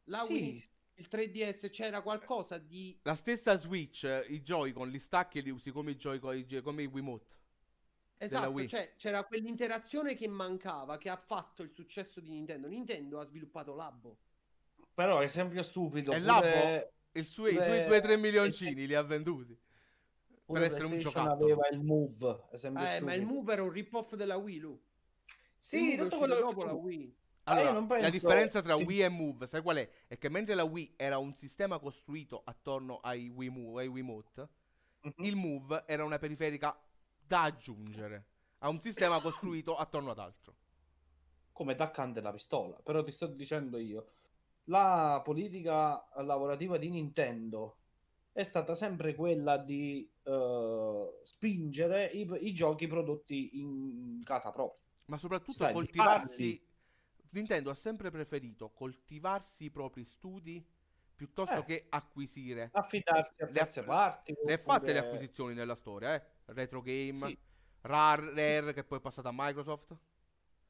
La 0.06 0.22
Sì, 0.23 0.34
Wii, 0.34 0.64
il 0.95 1.07
3DS, 1.10 1.69
c'era 1.69 2.02
qualcosa 2.02 2.57
di... 2.57 2.97
La 3.03 3.15
stessa 3.15 3.56
Switch, 3.57 4.03
i 4.30 4.41
Joy-Con, 4.41 4.89
li 4.89 4.99
stacchi 4.99 5.39
e 5.39 5.41
li 5.41 5.49
usi 5.49 5.72
come 5.72 5.91
i 5.91 5.95
Joy-Con, 5.95 6.38
i- 6.38 6.61
come 6.61 6.84
i 6.84 6.88
Wiimote. 6.88 7.34
Esatto, 8.18 8.65
cioè 8.68 8.93
c'era 8.95 9.23
quell'interazione 9.26 10.15
che 10.15 10.27
mancava, 10.27 10.97
che 10.97 11.10
ha 11.10 11.18
fatto 11.18 11.64
il 11.64 11.72
successo 11.72 12.19
di 12.22 12.30
Nintendo. 12.30 12.68
Nintendo 12.68 13.19
ha 13.19 13.26
sviluppato 13.26 13.76
Labo. 13.76 14.18
Però 14.93 15.22
esempio 15.22 15.61
stupido. 15.64 16.11
E 16.14 16.19
pure- 16.22 16.26
Labo 16.26 16.93
Il 17.11 17.26
suoi, 17.26 17.52
I 17.52 17.61
suoi 17.61 17.84
Beh, 17.84 17.99
2-3 17.99 18.19
milioncini 18.19 18.85
li 18.88 18.93
ha 18.93 19.02
venduti. 19.03 19.57
Per 20.45 20.63
essere 20.63 20.85
un 20.85 20.97
giocattolo. 20.99 21.34
aveva 21.43 21.67
il 21.69 21.80
Move. 21.81 22.43
Eh, 22.51 22.69
ma 23.01 23.13
il. 23.13 23.26
Move 23.26 23.53
era 23.53 23.63
un 23.63 23.72
rip-off 23.72 24.13
della 24.15 24.38
Wii, 24.38 24.59
Lu. 24.59 24.80
Sì, 25.57 25.95
tutto 25.97 26.17
quello 26.17 26.35
che 26.35 26.41
dopo 26.41 26.63
la 26.63 26.73
Wii. 26.73 27.15
Ah, 27.47 27.53
io 27.53 27.59
Allora, 27.59 27.73
non 27.73 27.88
la 27.88 27.95
penso- 27.95 28.09
differenza 28.11 28.61
tra. 28.61 28.76
Wii 28.76 29.01
e 29.03 29.09
Move, 29.09 29.47
sai 29.47 29.61
qual 29.61 29.77
è? 29.77 29.89
È 30.07 30.17
che 30.17 30.30
mentre 30.30 30.55
la 30.55 30.63
Wii 30.63 30.93
era 30.95 31.17
un 31.17 31.35
sistema 31.35 31.80
costruito 31.80 32.41
attorno 32.43 32.99
ai 33.01 33.30
Wii 33.30 33.49
Move, 33.49 33.81
ai 33.81 33.88
Wiimote, 33.88 34.47
Mhm. 35.01 35.13
il 35.26 35.35
Move 35.35 35.84
era 35.85 36.03
una 36.03 36.17
periferica 36.17 36.76
da 37.19 37.43
aggiungere 37.43 38.26
a 38.59 38.69
un 38.69 38.80
sistema 38.80 39.19
costruito 39.22 39.76
attorno 39.76 40.11
ad 40.11 40.19
altro. 40.19 40.55
come 41.51 41.72
attaccante 41.72 42.19
la 42.19 42.31
pistola. 42.34 42.76
Però 42.84 43.01
ti 43.01 43.11
sto 43.11 43.27
dicendo 43.27 43.77
io, 43.77 44.07
la 44.65 45.22
politica 45.23 46.05
lavorativa 46.17 46.77
di 46.77 46.89
Nintendo 46.89 47.77
è 48.34 48.43
stata 48.43 48.76
sempre 48.76 49.15
quella 49.15 49.55
di 49.57 50.05
eh, 50.26 51.19
spingere 51.23 52.06
i, 52.07 52.27
i 52.47 52.53
giochi 52.53 52.88
prodotti 52.88 53.60
in 53.60 54.22
casa 54.23 54.52
propria. 54.52 54.81
Ma 55.06 55.18
soprattutto 55.18 55.52
Stai, 55.53 55.73
coltivarsi. 55.73 56.68
Nintendo 57.30 57.69
ha 57.69 57.76
sempre 57.76 58.10
preferito 58.11 58.72
coltivarsi 58.72 59.65
i 59.65 59.69
propri 59.69 60.03
studi 60.06 60.65
piuttosto 61.15 61.60
Eh. 61.60 61.64
che 61.64 61.85
acquisire. 61.89 62.69
Affidarsi 62.73 63.34
a 63.41 63.45
Le 63.45 63.52
terze 63.52 63.84
parti. 63.84 64.34
Le 64.45 64.53
ha 64.53 64.57
fatte 64.57 64.93
le 64.93 64.99
acquisizioni 64.99 65.53
nella 65.53 65.76
storia, 65.76 66.15
eh? 66.15 66.23
Retro 66.45 66.81
Game, 66.81 67.15
Sì. 67.15 67.38
Rare, 67.81 68.34
Rare 68.34 68.73
che 68.73 68.84
poi 68.84 68.97
è 68.97 69.02
passata 69.02 69.30
a 69.30 69.34
Microsoft, 69.34 69.95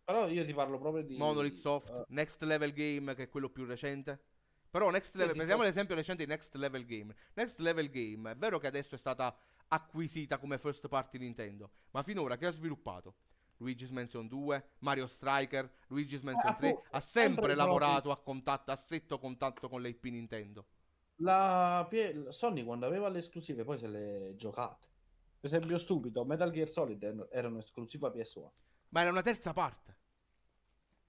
Però 0.03 0.27
io 0.27 0.45
ti 0.45 0.53
parlo 0.53 0.77
proprio 0.79 1.03
di... 1.03 1.17
Monolith 1.17 1.57
Soft, 1.57 1.89
eh, 1.89 2.03
Next 2.09 2.41
Level 2.43 2.73
Game 2.73 3.15
che 3.15 3.23
è 3.23 3.29
quello 3.29 3.49
più 3.49 3.65
recente. 3.65 4.21
Però 4.75 4.89
Next 4.89 5.15
Level, 5.15 5.35
prendiamo 5.35 5.61
so- 5.61 5.67
l'esempio 5.69 5.95
recente 5.95 6.25
di 6.25 6.29
Next 6.29 6.53
Level 6.55 6.83
Game. 6.83 7.15
Next 7.35 7.59
Level 7.59 7.89
Game 7.89 8.31
è 8.31 8.35
vero 8.35 8.59
che 8.59 8.67
adesso 8.67 8.95
è 8.95 8.97
stata 8.97 9.33
acquisita 9.69 10.37
come 10.37 10.57
first 10.57 10.89
party 10.89 11.17
Nintendo, 11.17 11.71
ma 11.91 12.03
finora 12.03 12.35
che 12.35 12.45
ha 12.45 12.51
sviluppato? 12.51 13.15
Luigi's 13.59 13.89
Mansion 13.91 14.27
2, 14.27 14.71
Mario 14.79 15.07
Striker, 15.07 15.71
Luigi's 15.87 16.23
Mansion 16.23 16.53
3, 16.57 16.67
appunto, 16.67 16.87
ha 16.91 16.99
sempre 16.99 17.35
sempre 17.35 17.55
lavorato 17.55 18.11
a 18.11 18.17
contatto, 18.17 18.71
a 18.71 18.75
stretto 18.75 19.17
contatto 19.17 19.69
con 19.69 19.81
le 19.81 19.87
IP 19.87 20.03
Nintendo. 20.07 20.65
La 21.19 21.87
Sony 22.27 22.65
quando 22.65 22.85
aveva 22.85 23.07
le 23.07 23.19
esclusive 23.19 23.63
poi 23.63 23.79
se 23.79 23.87
le 23.87 24.33
giocate. 24.35 24.89
Per 25.39 25.49
esempio 25.53 25.77
stupido, 25.77 26.25
Metal 26.25 26.51
Gear 26.51 26.67
Solid 26.67 27.01
er- 27.01 27.29
era 27.31 27.47
un'esclusiva 27.47 28.09
PS1. 28.09 28.51
Ma 28.89 28.99
era 28.99 29.09
una 29.11 29.21
terza 29.21 29.53
parte. 29.53 29.95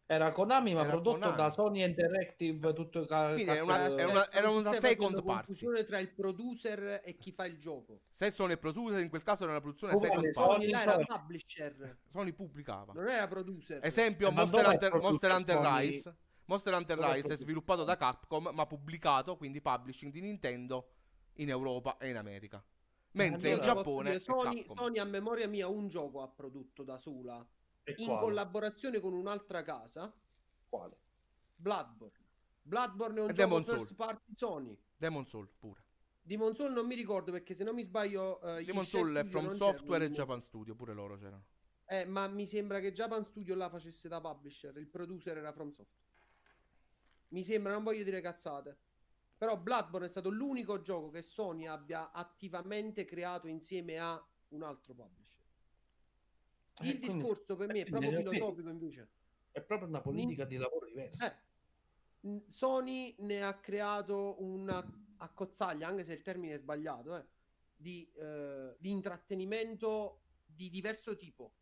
Era 0.08 0.30
Konami, 0.30 0.72
ma 0.72 0.80
Era 0.82 0.90
prodotto 0.90 1.18
Konami. 1.18 1.36
da 1.36 1.50
Sony 1.50 1.82
Interactive. 1.82 2.72
Tutto 2.72 3.04
ca- 3.06 3.32
Quindi 3.32 3.50
è 3.50 3.56
cazzo- 3.56 3.64
una- 3.64 3.86
è 3.96 4.04
una- 4.04 4.32
era 4.32 4.50
una 4.50 4.72
second 4.74 5.20
confusione 5.20 5.84
tra 5.84 5.98
il 5.98 6.10
producer 6.12 7.00
e 7.04 7.16
chi 7.18 7.32
fa 7.32 7.44
il 7.44 7.58
gioco. 7.58 8.02
Se 8.12 8.30
sono 8.30 8.52
il 8.52 8.58
producer, 8.60 9.00
in 9.00 9.08
quel 9.08 9.24
caso 9.24 9.42
era 9.42 9.52
una 9.52 9.60
produzione 9.60 9.94
Uguale, 9.94 10.14
second 10.14 10.32
Sony- 10.32 10.46
party. 10.46 10.62
Sony 10.62 10.70
là 10.72 10.82
era 10.82 10.92
Sony. 10.92 11.04
publisher, 11.06 11.98
Sony 12.12 12.32
pubblicava. 12.32 12.92
non 12.92 13.08
era 13.08 13.26
producer. 13.26 13.84
Esempio, 13.84 14.28
Eh, 14.28 14.30
Monster 14.30 14.66
Hunter, 14.66 14.94
Monster 14.94 15.30
Hunter? 15.32 15.58
Rise. 15.58 16.16
Monster 16.44 16.74
Hunter 16.74 16.96
Rise 16.98 17.08
è 17.08 17.12
producer 17.18 17.38
sviluppato 17.38 17.82
da? 17.82 17.96
Capcom, 17.96 18.50
ma 18.52 18.64
pubblicato, 18.66 19.36
quindi 19.36 19.60
publishing 19.60 20.12
di 20.12 20.20
Nintendo 20.20 20.90
in 21.38 21.48
Europa 21.48 21.96
e 21.98 22.10
in 22.10 22.16
America. 22.16 22.64
Mentre 23.12 23.50
in 23.50 23.60
Giappone 23.60 24.12
è 24.14 24.20
Sony. 24.20 24.64
Sony 24.72 24.98
a 24.98 25.04
memoria 25.04 25.48
mia 25.48 25.66
un 25.66 25.88
gioco 25.88 26.22
ha 26.22 26.28
prodotto 26.28 26.84
da 26.84 26.96
sola 26.98 27.44
E 27.88 27.94
in 27.98 28.06
quale? 28.06 28.20
collaborazione 28.20 29.00
con 29.00 29.12
un'altra 29.12 29.62
casa, 29.62 30.12
Quale? 30.68 30.98
Bloodborne. 31.54 32.24
Bloodborne 32.62 33.18
è 33.18 33.22
un 33.22 33.30
E 33.30 33.32
gioco 33.32 33.48
Demon 33.48 33.64
first 33.64 33.84
Soul. 33.86 33.96
party 33.96 34.34
Sony. 34.34 34.78
Demon 34.96 35.26
Soul 35.26 35.48
pure. 35.56 35.84
Demon 36.20 36.54
Soul 36.56 36.72
non 36.72 36.86
mi 36.86 36.96
ricordo 36.96 37.30
perché 37.30 37.54
se 37.54 37.62
non 37.62 37.74
mi 37.76 37.84
sbaglio 37.84 38.40
gli 38.60 38.64
Demon 38.64 38.84
Soul 38.84 39.14
è 39.14 39.24
From 39.24 39.54
Software 39.54 40.04
e 40.06 40.10
Japan 40.10 40.40
Studio, 40.42 40.74
pure 40.74 40.92
loro 40.92 41.16
c'erano. 41.16 41.44
Eh, 41.84 42.04
ma 42.04 42.26
mi 42.26 42.48
sembra 42.48 42.80
che 42.80 42.92
Japan 42.92 43.24
Studio 43.24 43.54
là 43.54 43.68
facesse 43.70 44.08
da 44.08 44.20
publisher, 44.20 44.76
il 44.76 44.88
producer 44.88 45.36
era 45.38 45.52
From 45.52 45.70
Software. 45.70 46.04
Mi 47.28 47.44
sembra, 47.44 47.72
non 47.72 47.84
voglio 47.84 48.02
dire 48.02 48.20
cazzate. 48.20 48.76
Però 49.38 49.56
Bloodborne 49.56 50.06
è 50.06 50.10
stato 50.10 50.30
l'unico 50.30 50.80
gioco 50.80 51.10
che 51.10 51.22
Sony 51.22 51.66
abbia 51.66 52.10
attivamente 52.10 53.04
creato 53.04 53.46
insieme 53.46 53.98
a 53.98 54.20
un 54.48 54.62
altro 54.62 54.94
publisher. 54.94 55.25
Eh, 56.80 56.88
Il 56.88 57.00
discorso 57.00 57.56
per 57.56 57.68
me 57.68 57.80
è 57.80 57.86
eh, 57.86 57.90
proprio 57.90 58.10
filosofico 58.10 58.68
invece. 58.68 59.08
È 59.50 59.62
proprio 59.62 59.88
una 59.88 60.00
politica 60.00 60.44
di 60.44 60.56
lavoro 60.56 60.86
diversa. 60.86 61.32
Eh, 61.32 62.42
Sony 62.48 63.14
ne 63.20 63.42
ha 63.42 63.54
creato 63.58 64.42
una 64.42 64.84
accozzaglia, 65.18 65.88
anche 65.88 66.04
se 66.04 66.12
il 66.12 66.22
termine 66.22 66.54
è 66.54 66.58
sbagliato, 66.58 67.16
eh, 67.16 67.24
di, 67.74 68.10
eh, 68.16 68.74
di 68.78 68.90
intrattenimento 68.90 70.20
di 70.44 70.68
diverso 70.68 71.16
tipo. 71.16 71.52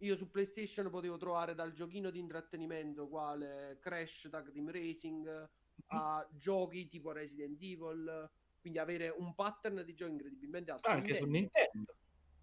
Io 0.00 0.14
su 0.16 0.30
PlayStation 0.30 0.90
potevo 0.90 1.16
trovare 1.16 1.54
dal 1.54 1.72
giochino 1.72 2.10
di 2.10 2.18
intrattenimento 2.18 3.08
quale 3.08 3.78
Crash 3.80 4.28
Tag 4.30 4.50
Team 4.52 4.70
Racing 4.70 5.50
a 5.86 6.28
giochi 6.32 6.88
tipo 6.88 7.12
Resident 7.12 7.62
Evil, 7.62 8.30
quindi 8.60 8.78
avere 8.78 9.08
un 9.08 9.34
pattern 9.34 9.82
di 9.84 9.94
giochi 9.94 10.12
incredibilmente 10.12 10.70
alto. 10.70 10.88
Anche 10.88 11.14
su 11.14 11.24
Nintendo- 11.24 11.70
Nintendo. 11.72 11.94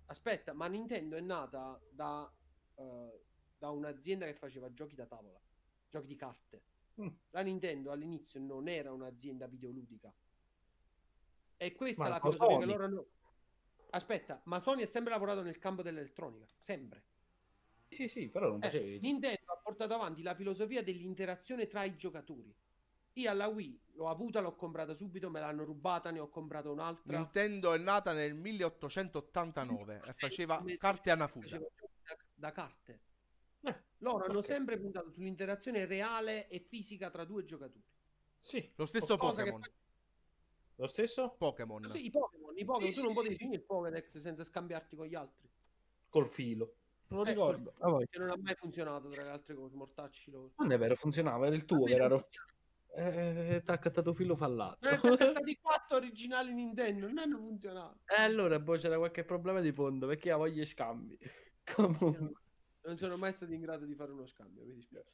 Aspetta, 0.05 0.53
ma 0.53 0.67
Nintendo 0.67 1.15
è 1.15 1.21
nata 1.21 1.81
da, 1.89 2.31
eh, 2.75 3.23
da 3.57 3.69
un'azienda 3.69 4.25
che 4.25 4.33
faceva 4.33 4.71
giochi 4.73 4.95
da 4.95 5.05
tavola, 5.05 5.41
giochi 5.89 6.07
di 6.07 6.15
carte. 6.15 6.63
Mm. 7.01 7.07
La 7.31 7.41
Nintendo 7.41 7.91
all'inizio 7.91 8.39
non 8.39 8.67
era 8.67 8.91
un'azienda 8.91 9.47
videoludica. 9.47 10.13
E 11.57 11.75
questa 11.75 12.01
Ma 12.03 12.07
è 12.07 12.11
la 12.11 12.19
filosofia 12.19 12.57
che 12.57 12.65
loro 12.65 12.83
hanno. 12.83 13.07
Aspetta, 13.91 14.41
ma 14.45 14.59
Sony 14.59 14.83
ha 14.83 14.87
sempre 14.87 15.11
lavorato 15.11 15.41
nel 15.41 15.59
campo 15.59 15.81
dell'elettronica, 15.81 16.47
sempre. 16.59 17.05
Sì, 17.87 18.07
sì, 18.07 18.29
però 18.29 18.49
non 18.49 18.59
Eh, 18.63 18.65
facevi. 18.65 18.99
Nintendo 18.99 19.51
ha 19.51 19.61
portato 19.63 19.93
avanti 19.93 20.23
la 20.23 20.35
filosofia 20.35 20.83
dell'interazione 20.83 21.67
tra 21.67 21.83
i 21.83 21.95
giocatori. 21.95 22.53
Io 23.13 23.29
alla 23.29 23.47
Wii 23.47 23.79
l'ho 23.95 24.09
avuta, 24.09 24.39
l'ho 24.39 24.55
comprata 24.55 24.93
subito, 24.95 25.29
me 25.29 25.39
l'hanno 25.39 25.63
rubata, 25.63 26.09
ne 26.09 26.19
ho 26.19 26.29
comprata 26.29 26.69
un'altra. 26.69 27.15
Nintendo 27.17 27.73
è 27.73 27.77
nata 27.77 28.11
nel 28.13 28.33
1889 28.33 30.01
e 30.05 30.13
faceva 30.17 30.63
carte 30.77 31.11
a 31.11 31.15
Nafuda. 31.15 31.45
faceva 31.45 31.65
giochi 31.75 31.93
da, 32.03 32.17
da 32.33 32.51
carte. 32.51 32.99
Eh, 33.61 33.83
Loro 33.99 34.25
hanno 34.25 34.39
ok. 34.39 34.45
sempre 34.45 34.79
puntato 34.79 35.11
sull'interazione 35.11 35.85
reale 35.85 36.47
e 36.47 36.59
fisica 36.59 37.09
tra 37.11 37.23
due 37.23 37.43
giocatori. 37.43 37.83
Sì, 38.39 38.71
Lo 38.75 38.85
stesso 38.87 39.15
che 39.15 39.25
Pokémon. 39.27 39.59
poi- 39.59 39.71
lo 40.77 40.87
stesso 40.87 41.35
Pokémon. 41.37 41.87
Sì, 41.89 42.05
i 42.05 42.09
Pokémon, 42.09 42.57
i 42.57 42.65
Pokémon, 42.65 42.91
Sì, 42.91 42.93
tu 42.95 42.99
sì, 42.99 43.05
non 43.05 43.13
potevi 43.13 43.33
sì. 43.33 43.37
finire 43.39 43.57
il 43.57 43.63
Pokédex 43.63 44.17
senza 44.17 44.43
scambiarti 44.43 44.95
con 44.95 45.05
gli 45.05 45.15
altri. 45.15 45.47
col 46.09 46.27
filo. 46.27 46.75
Non 47.07 47.21
lo 47.21 47.25
Eh, 47.25 47.29
ricordo. 47.29 47.71
col- 47.73 47.87
Ah, 47.87 47.89
voi. 47.89 48.07
Che 48.07 48.19
non 48.19 48.29
ha 48.29 48.37
mai 48.37 48.53
funzionato 48.55 49.09
tra 49.09 49.23
le 49.23 49.29
altre 49.29 49.55
cose, 49.55 49.75
mortacci 49.75 50.29
loro. 50.31 50.51
Non 50.57 50.71
è 50.71 50.77
vero, 50.77 50.95
funzionava, 50.95 51.45
era 51.47 51.55
il 51.55 51.65
tuo, 51.65 51.77
A 51.77 51.79
me 51.79 51.91
non 51.91 52.01
era 52.01 52.19
funziona. 52.19 52.52
Eh, 52.95 53.61
t'ha 53.63 54.13
filo 54.13 54.35
fallato. 54.35 54.87
Non 55.03 55.17
è 55.17 55.29
stati 55.31 55.49
i 55.51 55.59
quattro 55.59 55.97
originali 55.97 56.53
Nintendo, 56.53 57.07
non 57.07 57.17
hanno 57.17 57.37
funzionato. 57.39 58.01
E 58.05 58.21
allora 58.21 58.59
boh, 58.59 58.77
c'era 58.77 58.97
qualche 58.97 59.23
problema 59.23 59.61
di 59.61 59.71
fondo 59.71 60.05
perché 60.07 60.27
io 60.29 60.37
voglio 60.37 60.63
scambi. 60.63 61.17
Comunque, 61.75 62.41
Non 62.81 62.97
sono 62.97 63.17
mai 63.17 63.33
stato 63.33 63.53
in 63.53 63.61
grado 63.61 63.85
di 63.85 63.95
fare 63.95 64.11
uno 64.11 64.25
scambio, 64.27 64.63
mi 64.65 64.73
dispiace. 64.73 65.11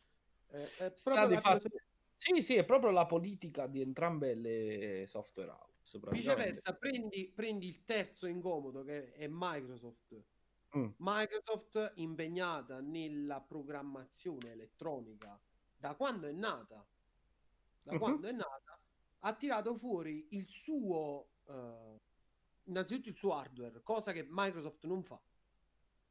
Eh, 0.49 0.63
è 0.77 0.91
Sta 0.95 1.11
proprio 1.11 1.27
di 1.27 1.33
la 1.35 1.39
fatto- 1.41 1.59
filosofia- 1.59 1.83
sì, 2.15 2.41
sì, 2.41 2.55
è 2.55 2.65
proprio 2.65 2.91
la 2.91 3.05
politica 3.05 3.65
di 3.67 3.79
entrambe 3.79 4.33
le 4.35 5.05
software 5.07 5.51
house. 5.51 5.99
Viceversa, 6.09 6.75
prendi, 6.75 7.31
prendi 7.33 7.67
il 7.69 7.85
terzo 7.85 8.27
incomodo 8.27 8.83
che 8.83 9.13
è 9.13 9.27
Microsoft. 9.29 10.21
Mm. 10.77 10.89
Microsoft 10.97 11.93
impegnata 11.95 12.81
nella 12.81 13.39
programmazione 13.41 14.51
elettronica 14.51 15.39
da 15.77 15.95
quando 15.95 16.27
è 16.27 16.31
nata, 16.33 16.85
da 17.89 17.95
Mhm. 17.95 17.97
quando 17.97 18.27
è 18.27 18.31
nata, 18.31 18.79
ha 19.19 19.35
tirato 19.35 19.75
fuori 19.77 20.27
il 20.31 20.47
suo, 20.47 21.31
eh, 21.45 21.97
innanzitutto 22.65 23.09
il 23.09 23.17
suo 23.17 23.33
hardware, 23.33 23.81
cosa 23.81 24.11
che 24.11 24.25
Microsoft 24.29 24.85
non 24.85 25.03
fa. 25.03 25.19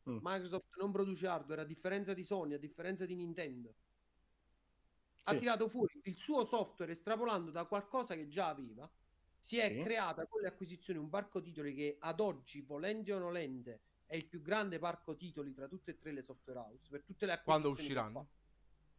Mm. 0.07 0.19
Microsoft 0.21 0.77
non 0.79 0.91
produce 0.91 1.27
hardware 1.29 1.61
a 1.61 1.65
differenza 1.65 2.13
di 2.15 2.25
Sony, 2.25 2.55
a 2.55 2.59
differenza 2.59 3.07
di 3.07 3.15
Nintendo. 3.15 3.75
Ha 5.25 5.33
Sì. 5.33 5.39
tirato 5.39 5.69
fuori 5.69 6.01
il 6.05 6.17
suo 6.19 6.45
software 6.45 6.93
estrapolando 6.93 7.51
da 7.51 7.67
qualcosa 7.67 8.15
che 8.15 8.29
già 8.29 8.49
aveva. 8.49 8.91
Si 9.39 9.59
è 9.59 9.69
Sì. 9.69 9.83
creata 9.83 10.27
con 10.27 10.41
le 10.41 10.49
acquisizioni 10.49 10.99
un 10.99 11.09
parco 11.09 11.41
titoli 11.41 11.75
che 11.75 11.97
ad 12.01 12.19
oggi, 12.21 12.63
volenti 12.63 13.13
o 13.13 13.19
nolente, 13.19 13.83
è 14.07 14.17
il 14.17 14.27
più 14.27 14.41
grande 14.43 14.79
parco 14.81 15.15
titoli 15.17 15.53
tra 15.55 15.69
tutte 15.69 15.93
e 15.93 15.99
tre 15.99 16.13
le 16.13 16.23
software 16.23 16.59
house. 16.59 16.89
Per 16.89 17.05
tutte 17.05 17.27
le 17.27 17.41
Quando 17.45 17.69
acquisizioni 17.69 17.77
che 17.77 17.85
usciranno? 17.85 18.29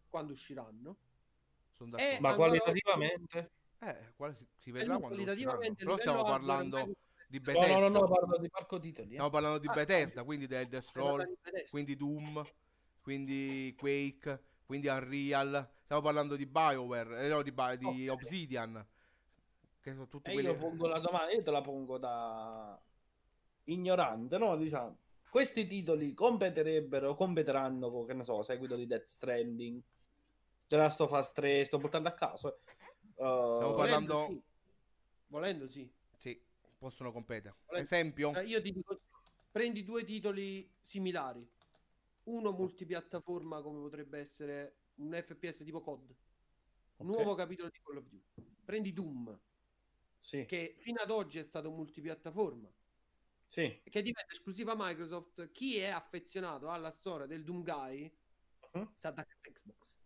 Quando 0.07 0.34
usciranno. 0.34 0.97
Sono 1.80 1.95
Eh. 1.95 2.18
Ma 2.19 2.35
qualitativamente? 2.35 3.51
Eh, 3.80 4.11
quale 4.18 4.34
si, 4.35 4.45
si 4.57 4.69
E 4.69 4.73
vedrà 4.73 4.93
lui 4.97 5.01
quando. 5.01 5.23
Però 5.76 5.97
stiamo 5.97 6.23
parlando 6.23 6.76
Microsoft 6.76 6.97
di 7.30 7.38
No, 7.38 7.43
Bethesda. 7.45 7.80
no, 7.80 7.88
no, 7.88 7.99
no, 7.99 8.07
parlo 8.10 8.38
di 8.38 8.49
parco 8.49 8.80
titoli. 8.80 9.07
eh. 9.07 9.11
Stiamo 9.11 9.30
parlando 9.30 9.57
di 9.60 9.68
Ah, 9.68 9.72
Bethesda, 9.73 10.23
quindi 10.26 10.47
del 10.47 10.68
Death 10.68 10.89
è 10.89 10.91
parlata 10.91 11.15
Roll, 11.23 11.26
di 11.30 11.38
Bethesda. 11.41 11.69
quindi 11.69 11.95
Doom, 11.95 12.43
quindi 13.01 13.76
Quake, 13.77 14.43
quindi 14.65 14.88
Unreal. 14.89 15.69
Stiamo 15.84 16.01
parlando 16.01 16.35
di 16.35 16.45
BioWare, 16.45 17.26
eh, 17.26 17.27
no, 17.30 17.41
di, 17.41 17.51
Bi- 17.53 17.77
di 17.77 18.10
Ok. 18.10 18.22
Obsidian. 18.22 18.85
Che 19.81 19.91
sono 19.93 20.07
tutti 20.10 20.30
E 20.30 20.34
quelli... 20.34 20.49
io 20.49 20.57
pongo 20.57 20.85
la 20.88 20.99
domanda, 20.99 21.31
io 21.31 21.41
te 21.41 21.51
la 21.51 21.61
pongo 21.61 21.97
da 21.97 22.77
ignorante, 23.65 24.38
no? 24.38 24.57
Diciamo, 24.57 24.97
questi 25.30 25.65
titoli 25.65 26.14
competerebbero, 26.14 27.15
competeranno 27.15 27.89
con, 27.89 28.06
che 28.06 28.14
ne 28.14 28.23
so, 28.26 28.41
seguito 28.41 28.76
di 28.76 28.85
Death 28.85 29.06
Stranding, 29.07 29.81
The 30.70 30.76
Last 30.78 31.02
of 31.02 31.10
Us 31.12 31.32
3, 31.32 31.64
sto 31.66 31.80
portando 31.80 32.10
a 32.10 32.14
caso. 32.14 32.56
eh. 32.56 32.60
Stiamo 33.14 33.72
Uh, 33.72 33.76
parlando- 33.76 34.14
Volendo 34.14 34.28
sì. 34.28 34.44
Volendo 35.28 35.68
sì. 35.68 35.91
Sì, 36.16 36.41
possono 36.78 37.12
competere. 37.12 37.56
Volendo- 37.66 37.86
Esempio, 37.86 38.36
Eh, 38.36 38.44
Io 38.46 38.62
ti 38.62 38.72
dico, 38.72 39.00
prendi 39.52 39.84
due 39.84 40.04
titoli 40.04 40.72
similari. 40.80 41.44
Uno 42.26 42.52
multipiattaforma 42.52 43.62
come 43.64 43.80
potrebbe 43.80 44.20
essere 44.20 44.76
un 44.98 45.12
FPS 45.12 45.64
tipo 45.64 45.82
COD. 45.82 46.12
ok, 46.12 47.06
Nuovo 47.06 47.34
capitolo 47.34 47.70
di 47.70 47.80
Call 47.82 47.98
of 47.98 48.06
Duty. 48.08 48.46
Prendi 48.64 48.94
Doom, 48.94 49.40
Sì, 50.20 50.46
che 50.46 50.76
fino 50.78 51.02
ad 51.02 51.10
oggi 51.10 51.40
è 51.40 51.44
stato 51.44 51.72
multipiattaforma, 51.72 52.72
sì. 53.48 53.82
che 53.84 54.02
diventa 54.04 54.32
esclusiva 54.34 54.76
Microsoft. 54.78 55.50
Chi 55.52 55.78
è 55.78 55.88
affezionato 55.88 56.70
alla 56.70 56.91
storia 56.91 57.26
del 57.26 57.44
Doom 57.44 57.64
Guy 57.64 58.16
Mhm. 58.74 58.91
sta 58.96 59.10
da 59.10 59.26
Xbox. 59.41 59.98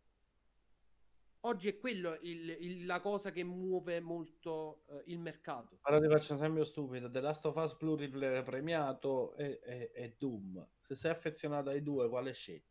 Oggi 1.45 1.68
è 1.68 1.78
quello 1.78 2.18
il- 2.22 2.56
il- 2.61 2.86
la 2.86 3.02
cosa 3.02 3.32
che 3.32 3.44
muove 3.44 3.99
molto 3.99 4.86
eh, 4.88 5.03
il 5.07 5.20
mercato. 5.20 5.80
Ora 5.82 5.99
ti 5.99 6.07
faccio 6.07 6.32
un 6.34 6.38
esempio 6.40 6.64
stupido. 6.64 7.10
The 7.10 7.20
Last 7.20 7.45
of 7.45 7.56
Us 7.57 7.76
pluriplayer 7.76 8.44
premiato 8.44 9.36
e, 9.36 9.60
e- 9.64 9.91
e 9.94 10.15
Doom. 10.18 10.65
Se 10.82 10.95
sei 10.95 11.11
affezionato 11.11 11.70
ai 11.70 11.84
due, 11.84 12.07
quale 12.07 12.32
scegli? 12.34 12.64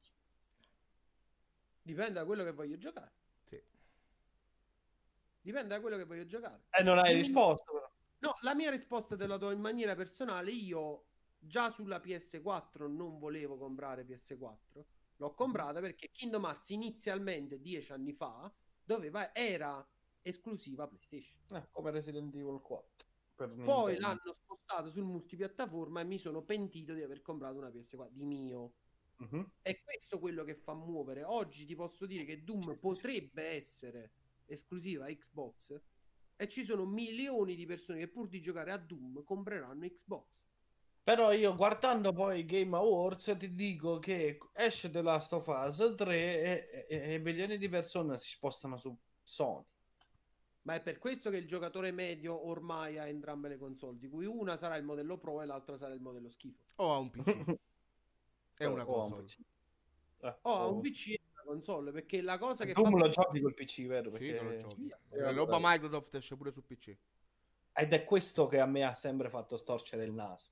Dipende 1.83 2.13
da 2.15 2.25
quello 2.25 2.45
che 2.45 2.53
voglio 2.53 2.79
giocare. 2.79 3.13
sì. 3.51 3.63
Dipende 5.43 5.69
da 5.75 5.81
quello 5.81 5.97
che 5.99 6.05
voglio 6.05 6.25
giocare. 6.25 6.63
E 6.71 6.83
non 6.83 6.99
hai 6.99 7.15
risposto, 7.15 7.73
però. 7.73 7.91
No, 8.21 8.37
la 8.41 8.55
mia 8.55 8.71
risposta 8.71 9.17
te 9.17 9.27
la 9.27 9.37
do 9.37 9.51
in 9.51 9.61
maniera 9.61 9.95
personale. 9.95 10.51
Io 10.51 11.05
già 11.39 11.71
sulla 11.71 12.01
PS4 12.01 12.87
non 12.89 13.19
volevo 13.19 13.59
comprare 13.59 14.05
PS4. 14.05 14.87
L'ho 15.17 15.35
comprata 15.35 15.81
perché 15.81 16.09
Kingdom 16.11 16.45
Hearts 16.45 16.71
inizialmente, 16.71 17.61
dieci 17.61 17.93
anni 17.93 18.13
fa, 18.13 18.51
doveva, 18.85 19.35
era 19.35 19.87
esclusiva 20.23 20.87
PlayStation. 20.87 21.37
Eh, 21.51 21.69
come 21.71 21.91
Resident 21.91 22.35
Evil 22.35 22.61
4. 22.61 23.07
per 23.35 23.55
Poi 23.55 23.99
l'hanno 23.99 24.33
spostato 24.33 24.91
sul 24.91 25.05
multipiattaforma 25.05 26.01
e 26.01 26.05
mi 26.05 26.19
sono 26.19 26.43
pentito 26.43 26.95
di 26.95 27.03
aver 27.03 27.23
comprato 27.23 27.59
una 27.59 27.69
PS4 27.69 28.11
di 28.13 28.25
mio. 28.25 28.75
Mhm. 29.17 29.53
È 29.63 29.81
questo 29.83 30.19
quello 30.19 30.45
che 30.45 30.55
fa 30.55 30.75
muovere. 30.75 31.23
Oggi 31.25 31.65
ti 31.65 31.75
posso 31.75 32.07
dire 32.07 32.25
che 32.25 32.43
Doom 32.43 32.79
potrebbe 32.79 33.43
essere 33.43 34.13
esclusiva 34.47 35.07
Xbox 35.07 35.81
e 36.37 36.49
ci 36.49 36.65
sono 36.65 36.85
milioni 36.85 37.55
di 37.55 37.67
persone 37.67 38.01
che 38.01 38.09
pur 38.09 38.29
di 38.29 38.41
giocare 38.41 38.73
a 38.73 38.79
Doom 38.79 39.23
compreranno 39.23 39.87
Xbox. 39.87 40.43
Però 41.05 41.33
io 41.33 41.55
guardando 41.57 42.13
poi 42.13 42.41
i 42.41 42.45
Game 42.45 42.77
Awards 42.77 43.35
ti 43.37 43.55
dico 43.55 43.99
che 43.99 44.39
esce 44.53 44.89
The 44.89 45.03
Last 45.03 45.33
of 45.33 45.47
Us 45.49 45.95
3 45.97 46.43
e, 46.43 46.87
e- 46.89 47.15
e 47.15 47.19
milioni 47.19 47.59
di 47.59 47.69
persone 47.69 48.19
si 48.19 48.31
spostano 48.31 48.77
su 48.77 48.97
Sony. 49.23 49.65
Ma 50.63 50.75
è 50.77 50.81
per 50.81 50.99
questo 50.99 51.29
che 51.31 51.39
il 51.39 51.49
giocatore 51.49 51.91
medio 51.91 52.47
ormai 52.47 52.99
ha 52.99 53.09
entrambe 53.09 53.49
le 53.49 53.59
console, 53.59 53.99
di 53.99 54.09
cui 54.09 54.27
una 54.27 54.57
sarà 54.57 54.77
il 54.77 54.85
modello 54.85 55.19
Pro 55.19 55.43
e 55.43 55.47
l'altra 55.47 55.77
sarà 55.77 55.93
il 55.93 56.01
modello 56.01 56.31
schifo. 56.31 56.63
O 56.77 56.93
ha 56.95 56.99
un 56.99 57.11
PC. 57.11 57.25
È 58.55 58.65
una 58.67 58.89
O 58.89 59.01
ha 59.01 59.05
un 59.05 59.11
console. 59.11 59.25
PC. 59.25 59.39
Eh, 60.21 60.37
O 60.43 60.55
ha 60.55 60.67
un 60.69 60.81
PC 60.81 61.07
e 61.09 61.21
una 61.33 61.43
console, 61.43 61.91
perché 61.91 62.21
la 62.23 62.39
cosa 62.39 62.65
che 62.65 62.75
Doom 62.75 62.93
fa... 62.93 62.99
lo 62.99 63.09
giochi 63.09 63.41
col 63.41 63.55
PC, 63.55 63.87
vero? 63.87 64.11
Sì, 64.13 64.19
Perché- 64.31 64.39
che 64.39 64.45
lo 64.45 64.57
giochi. 64.57 64.95
Eh, 65.11 65.19
La 65.19 65.33
roba 65.33 65.59
Microsoft 65.61 66.15
esce 66.15 66.37
pure 66.37 66.53
su 66.53 66.65
PC. 66.65 66.97
Ed 67.73 67.93
è 67.93 68.05
questo 68.05 68.47
che 68.47 68.61
a 68.61 68.67
me 68.67 68.85
ha 68.85 68.95
sempre 68.95 69.29
fatto 69.31 69.57
storcere 69.57 70.05
il 70.05 70.13
naso. 70.13 70.52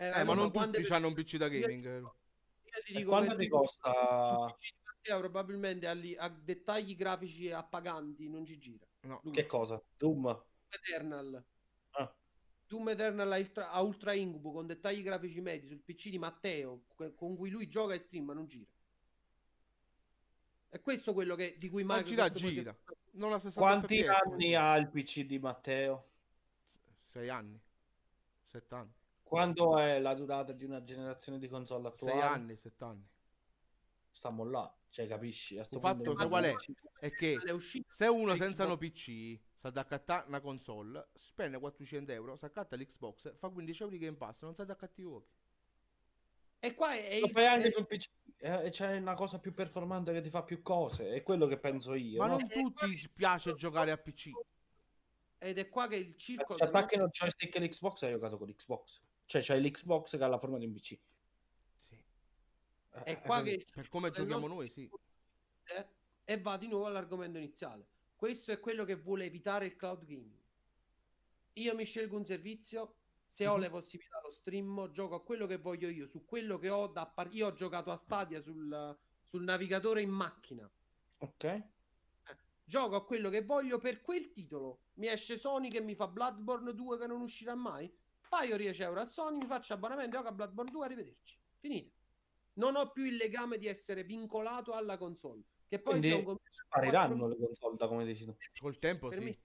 Eh, 0.00 0.06
Eh, 0.06 0.10
vabbè, 0.10 0.24
ma 0.24 0.34
non 0.34 0.52
tutti 0.52 0.80
per- 0.80 0.92
hanno 0.92 1.08
un 1.08 1.14
PC 1.14 1.36
da 1.36 1.48
gaming. 1.48 1.84
eh. 1.86 1.98
Io 1.98 2.82
ti 2.84 2.92
dico 2.94 3.08
quanto 3.10 3.34
ti 3.36 3.48
costa? 3.48 3.90
sul 3.92 4.54
PC 4.56 4.70
di 4.70 4.82
Matteo 4.84 5.18
probabilmente 5.18 5.86
a, 5.88 5.92
li- 5.92 6.16
a 6.16 6.28
dettagli 6.28 6.94
grafici 6.94 7.50
appaganti 7.50 8.28
non 8.28 8.44
ci 8.46 8.58
gira. 8.58 8.86
No. 9.00 9.20
Che 9.32 9.46
cosa? 9.46 9.82
Doom? 9.96 10.22
Doom 10.22 10.42
Eternal. 10.68 11.44
Ah. 11.90 12.14
Doom 12.66 12.88
Eternal 12.90 13.32
a 13.32 13.38
ultra, 13.38 13.70
a 13.70 13.82
ultra 13.82 14.12
incubo 14.12 14.52
con 14.52 14.66
dettagli 14.66 15.02
grafici 15.02 15.40
medi 15.40 15.66
sul 15.66 15.80
PC 15.80 16.10
di 16.10 16.18
Matteo 16.18 16.84
que- 16.94 17.14
con 17.14 17.36
cui 17.36 17.50
lui 17.50 17.68
gioca 17.68 17.94
e 17.94 17.98
stream 17.98 18.26
ma 18.26 18.34
non 18.34 18.46
gira. 18.46 18.70
È 20.68 20.80
questo 20.80 21.12
quello 21.14 21.34
che, 21.34 21.56
di 21.58 21.68
cui 21.70 21.82
Ma 21.82 21.96
Microsoft 21.96 22.32
gira, 22.34 22.38
si 22.38 22.46
è- 22.46 22.50
gira. 22.62 22.76
Non 23.12 23.32
a 23.32 23.38
60 23.38 23.60
Quanti 23.60 24.02
FPS, 24.04 24.22
anni 24.26 24.54
ha 24.54 24.76
il 24.76 24.88
PC 24.90 25.22
di 25.22 25.38
Matteo? 25.40 26.08
6 27.06 27.28
anni. 27.30 27.58
7 28.46 28.74
anni. 28.74 28.92
Quando 29.28 29.78
è 29.78 29.98
la 30.00 30.14
durata 30.14 30.52
di 30.52 30.64
una 30.64 30.82
generazione 30.82 31.38
di 31.38 31.48
console 31.48 31.92
6 31.96 32.08
attuale? 32.08 32.34
anni, 32.34 32.56
7 32.56 32.84
anni. 32.84 33.06
Stiamo 34.10 34.44
là, 34.44 34.74
cioè 34.90 35.06
capisci? 35.06 35.58
A 35.58 35.64
sto 35.64 35.76
Il 35.76 35.80
punto 35.82 36.04
fatto 36.04 36.18
sai 36.18 36.28
qual 36.28 36.44
è? 36.44 36.54
È 36.98 37.10
che 37.10 37.36
se 37.88 38.06
uno 38.06 38.34
senza 38.36 38.64
no 38.64 38.76
PC 38.76 39.38
sa 39.54 39.68
ad 39.68 39.76
accattare 39.76 40.26
una 40.26 40.40
console, 40.40 41.08
spende 41.14 41.58
400 41.58 42.10
euro, 42.12 42.36
si 42.36 42.44
accatta 42.44 42.74
l'Xbox, 42.76 43.36
fa 43.36 43.48
15 43.48 43.82
euro 43.82 43.94
di 43.94 44.00
Game 44.00 44.16
Pass, 44.16 44.42
non 44.42 44.54
sa 44.54 44.62
ad 44.62 44.70
accattare 44.70 45.02
i 45.02 45.04
giochi. 45.04 45.28
e 46.60 46.74
qua 46.74 46.94
è, 46.94 47.20
Lo 47.20 47.28
fai 47.28 47.46
anche 47.46 47.68
è- 47.68 47.70
sul 47.72 47.86
PC 47.86 48.08
eh, 48.40 48.66
e 48.66 48.70
c'è 48.70 48.96
una 48.96 49.14
cosa 49.14 49.38
più 49.40 49.52
performante 49.52 50.12
che 50.12 50.20
ti 50.20 50.30
fa 50.30 50.42
più 50.42 50.62
cose, 50.62 51.10
è 51.10 51.22
quello 51.22 51.46
che 51.46 51.58
penso 51.58 51.94
io. 51.94 52.18
Ma 52.18 52.28
no? 52.28 52.38
non 52.38 52.48
tutti 52.48 53.08
piace 53.12 53.54
giocare 53.54 53.90
a 53.90 53.98
PC. 53.98 54.30
ed 55.38 55.58
è 55.58 55.68
qua 55.68 55.86
che 55.86 55.96
il 55.96 56.16
circolo 56.16 56.58
Ci 56.58 56.64
del 56.64 56.74
attacchino 56.74 57.04
il 57.04 57.10
joystick 57.10 57.54
e 57.54 57.60
l'Xbox 57.60 58.02
hai 58.02 58.12
giocato 58.12 58.38
con 58.38 58.48
l'Xbox. 58.48 59.02
Cioè 59.28 59.42
c'hai 59.42 59.60
l'Xbox 59.60 60.16
che 60.16 60.24
ha 60.24 60.26
la 60.26 60.38
forma 60.38 60.56
di 60.56 60.64
un 60.64 60.72
PC. 60.72 60.98
Sì. 61.76 61.92
Eh, 62.92 63.02
è 63.02 63.10
eh, 63.10 63.20
qua 63.20 63.40
quindi- 63.42 63.62
che 63.62 63.72
Per 63.74 63.88
come 63.90 64.08
giochiamo 64.10 64.40
nostro 64.40 64.54
noi, 64.54 64.68
sì. 64.70 64.90
eh, 65.64 65.86
e 66.24 66.40
va 66.40 66.56
di 66.56 66.66
nuovo 66.66 66.86
all'argomento 66.86 67.36
iniziale. 67.36 67.86
Questo 68.16 68.52
è 68.52 68.58
quello 68.58 68.84
che 68.86 68.96
vuole 68.96 69.26
evitare 69.26 69.66
il 69.66 69.76
cloud 69.76 70.06
gaming. 70.06 70.40
Io 71.54 71.74
mi 71.74 71.84
scelgo 71.84 72.16
un 72.16 72.24
servizio, 72.24 72.94
se 73.26 73.46
ho 73.46 73.56
Mhm. 73.56 73.60
le 73.60 73.68
possibilità 73.68 74.18
lo 74.22 74.30
stream, 74.30 74.90
gioco 74.92 75.16
a 75.16 75.22
quello 75.22 75.46
che 75.46 75.58
voglio 75.58 75.88
io, 75.90 76.06
su 76.06 76.24
quello 76.24 76.56
che 76.58 76.70
ho 76.70 76.86
da 76.86 77.06
par- 77.06 77.28
Io 77.34 77.48
ho 77.48 77.52
giocato 77.52 77.90
a 77.90 77.96
Stadia 77.98 78.40
sul, 78.40 78.98
sul 79.24 79.42
navigatore 79.42 80.00
in 80.00 80.08
macchina. 80.10 80.70
Ok. 81.18 81.62
Gioco 82.64 82.96
a 82.96 83.04
quello 83.04 83.28
che 83.28 83.44
voglio 83.44 83.76
per 83.76 84.00
quel 84.00 84.30
titolo. 84.32 84.84
Mi 84.94 85.08
esce 85.08 85.36
Sony 85.36 85.68
che 85.68 85.82
mi 85.82 85.94
fa 85.94 86.08
Bloodborne 86.08 86.72
2 86.74 86.96
che 86.96 87.06
non 87.06 87.20
uscirà 87.20 87.54
mai. 87.54 87.94
Paio 88.28 88.56
10 88.56 88.82
euro 88.82 89.00
a 89.00 89.06
Sony, 89.06 89.38
mi 89.38 89.46
faccio 89.46 89.72
abbonamento, 89.72 90.16
gioco 90.16 90.28
a 90.28 90.32
Bloodborne 90.32 90.70
2, 90.70 90.84
arrivederci. 90.84 91.38
Finito. 91.58 91.92
Non 92.54 92.76
ho 92.76 92.90
più 92.90 93.04
il 93.04 93.16
legame 93.16 93.56
di 93.56 93.66
essere 93.66 94.04
vincolato 94.04 94.72
alla 94.72 94.96
console. 94.96 95.42
Che 95.68 95.78
poi 95.78 95.98
Quindi 95.98 96.24
un 96.24 96.36
Spariranno 96.48 97.16
4 97.16 97.28
le 97.28 97.46
console, 97.46 97.76
da 97.76 97.88
come 97.88 98.04
dici 98.04 98.24
tu. 98.24 98.36
Col 98.60 98.78
tempo, 98.78 99.08
per 99.08 99.18
sì. 99.18 99.24
me. 99.24 99.38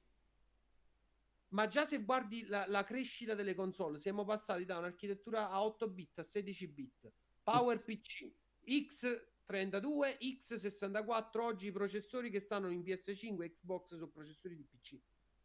Ma 1.49 1.67
già 1.67 1.85
se 1.85 2.01
guardi 2.03 2.45
la, 2.47 2.65
la 2.67 2.83
crescita 2.83 3.35
delle 3.35 3.53
console, 3.53 3.99
siamo 3.99 4.25
passati 4.25 4.65
da 4.65 4.79
un'architettura 4.79 5.49
a 5.51 5.63
8 5.63 5.87
bit 5.87 6.19
a 6.19 6.23
16 6.23 6.67
bit, 6.67 7.11
Power 7.43 7.83
PC, 7.83 8.31
X32, 8.65 10.17
X64, 10.19 11.39
oggi 11.41 11.67
i 11.67 11.71
processori 11.71 12.31
che 12.31 12.39
stanno 12.39 12.69
in 12.69 12.81
PS5 12.81 13.43
e 13.43 13.51
Xbox 13.51 13.89
sono 13.89 14.07
processori 14.07 14.55
di 14.55 14.63
PC, 14.63 14.99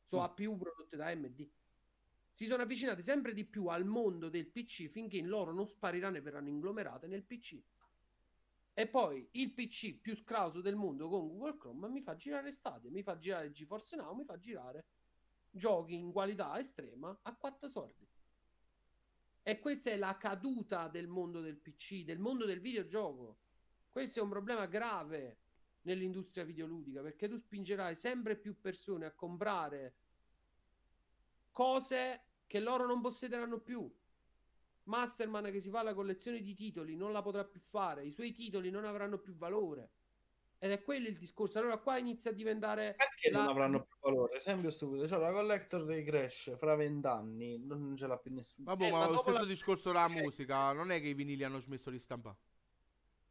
sono 0.06 0.23
Mm. 0.23 0.24
APU 0.24 0.56
prodotte 0.56 0.97
da 0.97 1.09
AMD. 1.09 1.51
Si 2.39 2.47
sono 2.47 2.62
avvicinati 2.62 3.02
sempre 3.02 3.32
di 3.32 3.44
più 3.44 3.66
al 3.66 3.85
mondo 3.85 4.28
del 4.28 4.47
PC 4.47 4.90
finché 4.90 5.16
in 5.16 5.27
loro 5.27 5.52
non 5.52 5.66
spariranno 5.66 6.19
e 6.19 6.20
verranno 6.20 6.48
inglomerate 6.48 7.09
nel 7.09 7.24
PC. 7.24 7.60
E 8.74 8.86
poi 8.86 9.28
il 9.32 9.51
PC 9.51 9.98
più 9.98 10.15
scrauso 10.15 10.60
del 10.60 10.77
mondo 10.77 11.09
con 11.09 11.27
Google 11.27 11.56
Chrome 11.56 11.89
mi 11.89 12.01
fa 12.01 12.15
girare 12.15 12.52
Stadia, 12.52 12.93
mi 12.93 13.02
fa 13.02 13.19
girare 13.19 13.51
GeForce 13.51 13.97
Now, 13.97 14.15
mi 14.15 14.24
fa 14.24 14.39
girare 14.39 14.86
giochi 15.51 15.97
in 15.97 16.12
qualità 16.12 16.56
estrema 16.60 17.19
a 17.23 17.35
quattro 17.35 17.69
soldi. 17.69 18.06
E 19.43 19.59
questa 19.59 19.90
è 19.90 19.97
la 19.97 20.16
caduta 20.16 20.86
del 20.86 21.09
mondo 21.09 21.40
del 21.40 21.56
PC, 21.56 22.05
del 22.05 22.20
mondo 22.20 22.44
del 22.44 22.60
videogioco. 22.60 23.39
Questo 23.90 24.20
è 24.20 24.23
un 24.23 24.28
problema 24.28 24.66
grave 24.66 25.40
nell'industria 25.82 26.44
videoludica 26.44 27.02
perché 27.02 27.28
tu 27.28 27.36
spingerai 27.36 27.97
sempre 27.97 28.36
più 28.36 28.60
persone 28.60 29.06
a 29.06 29.12
comprare 29.12 29.97
cose 31.51 32.27
che 32.48 32.58
loro 32.58 32.84
non 32.86 33.00
possederanno 33.00 33.60
più. 33.60 33.88
Masterman 34.84 35.50
che 35.52 35.60
si 35.60 35.68
fa 35.70 35.82
la 35.82 35.92
collezione 35.94 36.40
di 36.40 36.54
titoli 36.54 36.96
non 36.96 37.12
la 37.12 37.20
potrà 37.22 37.44
più 37.44 37.60
fare, 37.60 38.04
i 38.06 38.10
suoi 38.10 38.32
titoli 38.32 38.70
non 38.70 38.84
avranno 38.86 39.18
più 39.18 39.36
valore. 39.36 39.90
Ed 40.60 40.72
è 40.72 40.82
quello 40.82 41.06
il 41.06 41.16
discorso. 41.18 41.58
Allora 41.60 41.76
qua 41.78 41.98
inizia 41.98 42.32
a 42.32 42.34
diventare 42.34 42.94
Perché 42.96 43.30
non 43.30 43.44
La- 43.44 43.50
avranno 43.50 43.84
più 43.84 43.94
valore? 44.00 44.36
Esempio 44.38 44.70
stupido. 44.70 45.06
Cioè 45.06 45.20
la 45.20 45.30
collector 45.30 45.84
dei 45.84 46.02
Crash 46.02 46.56
fra 46.58 46.74
vent'anni 46.74 47.58
non 47.64 47.94
ce 47.96 48.06
l'ha 48.08 48.16
più 48.16 48.32
nessuno. 48.34 48.64
Vabbè, 48.70 48.86
Eh, 48.86 48.90
ma 48.90 48.98
ma 48.98 49.06
lo 49.08 49.18
stesso 49.20 49.38
la- 49.38 49.44
discorso 49.44 49.92
della 49.92 50.06
Eh. 50.06 50.20
musica, 50.20 50.72
non 50.72 50.90
è 50.90 51.00
che 51.00 51.08
i 51.08 51.14
vinili 51.14 51.44
hanno 51.44 51.60
smesso 51.60 51.90
di 51.90 51.98
stampare. 52.00 52.36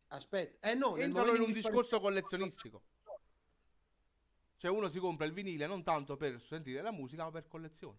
Aspetta, 0.10 0.70
eh 0.70 0.74
no, 0.76 0.94
nel 0.94 1.06
Entrano 1.06 1.26
momento 1.32 1.44
in 1.44 1.50
un 1.50 1.54
discorso 1.62 2.00
collezionistico. 2.00 2.82
Cioè 4.56 4.72
uno 4.72 4.88
si 4.88 5.00
compra 5.00 5.26
il 5.26 5.34
vinile 5.34 5.68
non 5.68 5.84
tanto 5.84 6.16
per 6.16 6.40
sentire 6.40 6.82
la 6.82 6.92
musica, 6.92 7.24
ma 7.26 7.32
per 7.32 7.48
collezione. 7.48 7.98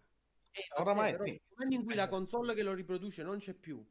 Eh, 0.51 0.81
Oramai 0.81 1.11
però 1.11 1.25
sì. 1.25 1.41
in 1.69 1.83
cui 1.83 1.95
la 1.95 2.07
console 2.07 2.53
che 2.53 2.63
lo 2.63 2.73
riproduce 2.73 3.23
non 3.23 3.37
c'è 3.37 3.53
più, 3.53 3.85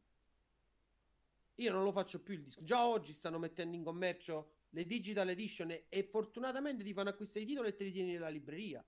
io 1.60 1.72
non 1.72 1.82
lo 1.82 1.92
faccio 1.92 2.20
più 2.20 2.34
il 2.34 2.42
disco. 2.42 2.62
Già 2.62 2.86
oggi 2.86 3.12
stanno 3.12 3.38
mettendo 3.38 3.76
in 3.76 3.82
commercio 3.82 4.52
le 4.70 4.84
digital 4.84 5.28
edition 5.28 5.70
e, 5.88 6.02
fortunatamente 6.04 6.84
ti 6.84 6.92
fanno 6.92 7.10
acquistare 7.10 7.44
i 7.44 7.48
titoli 7.48 7.68
e 7.68 7.74
te 7.74 7.84
li 7.84 7.92
tieni 7.92 8.12
nella 8.12 8.28
libreria. 8.28 8.84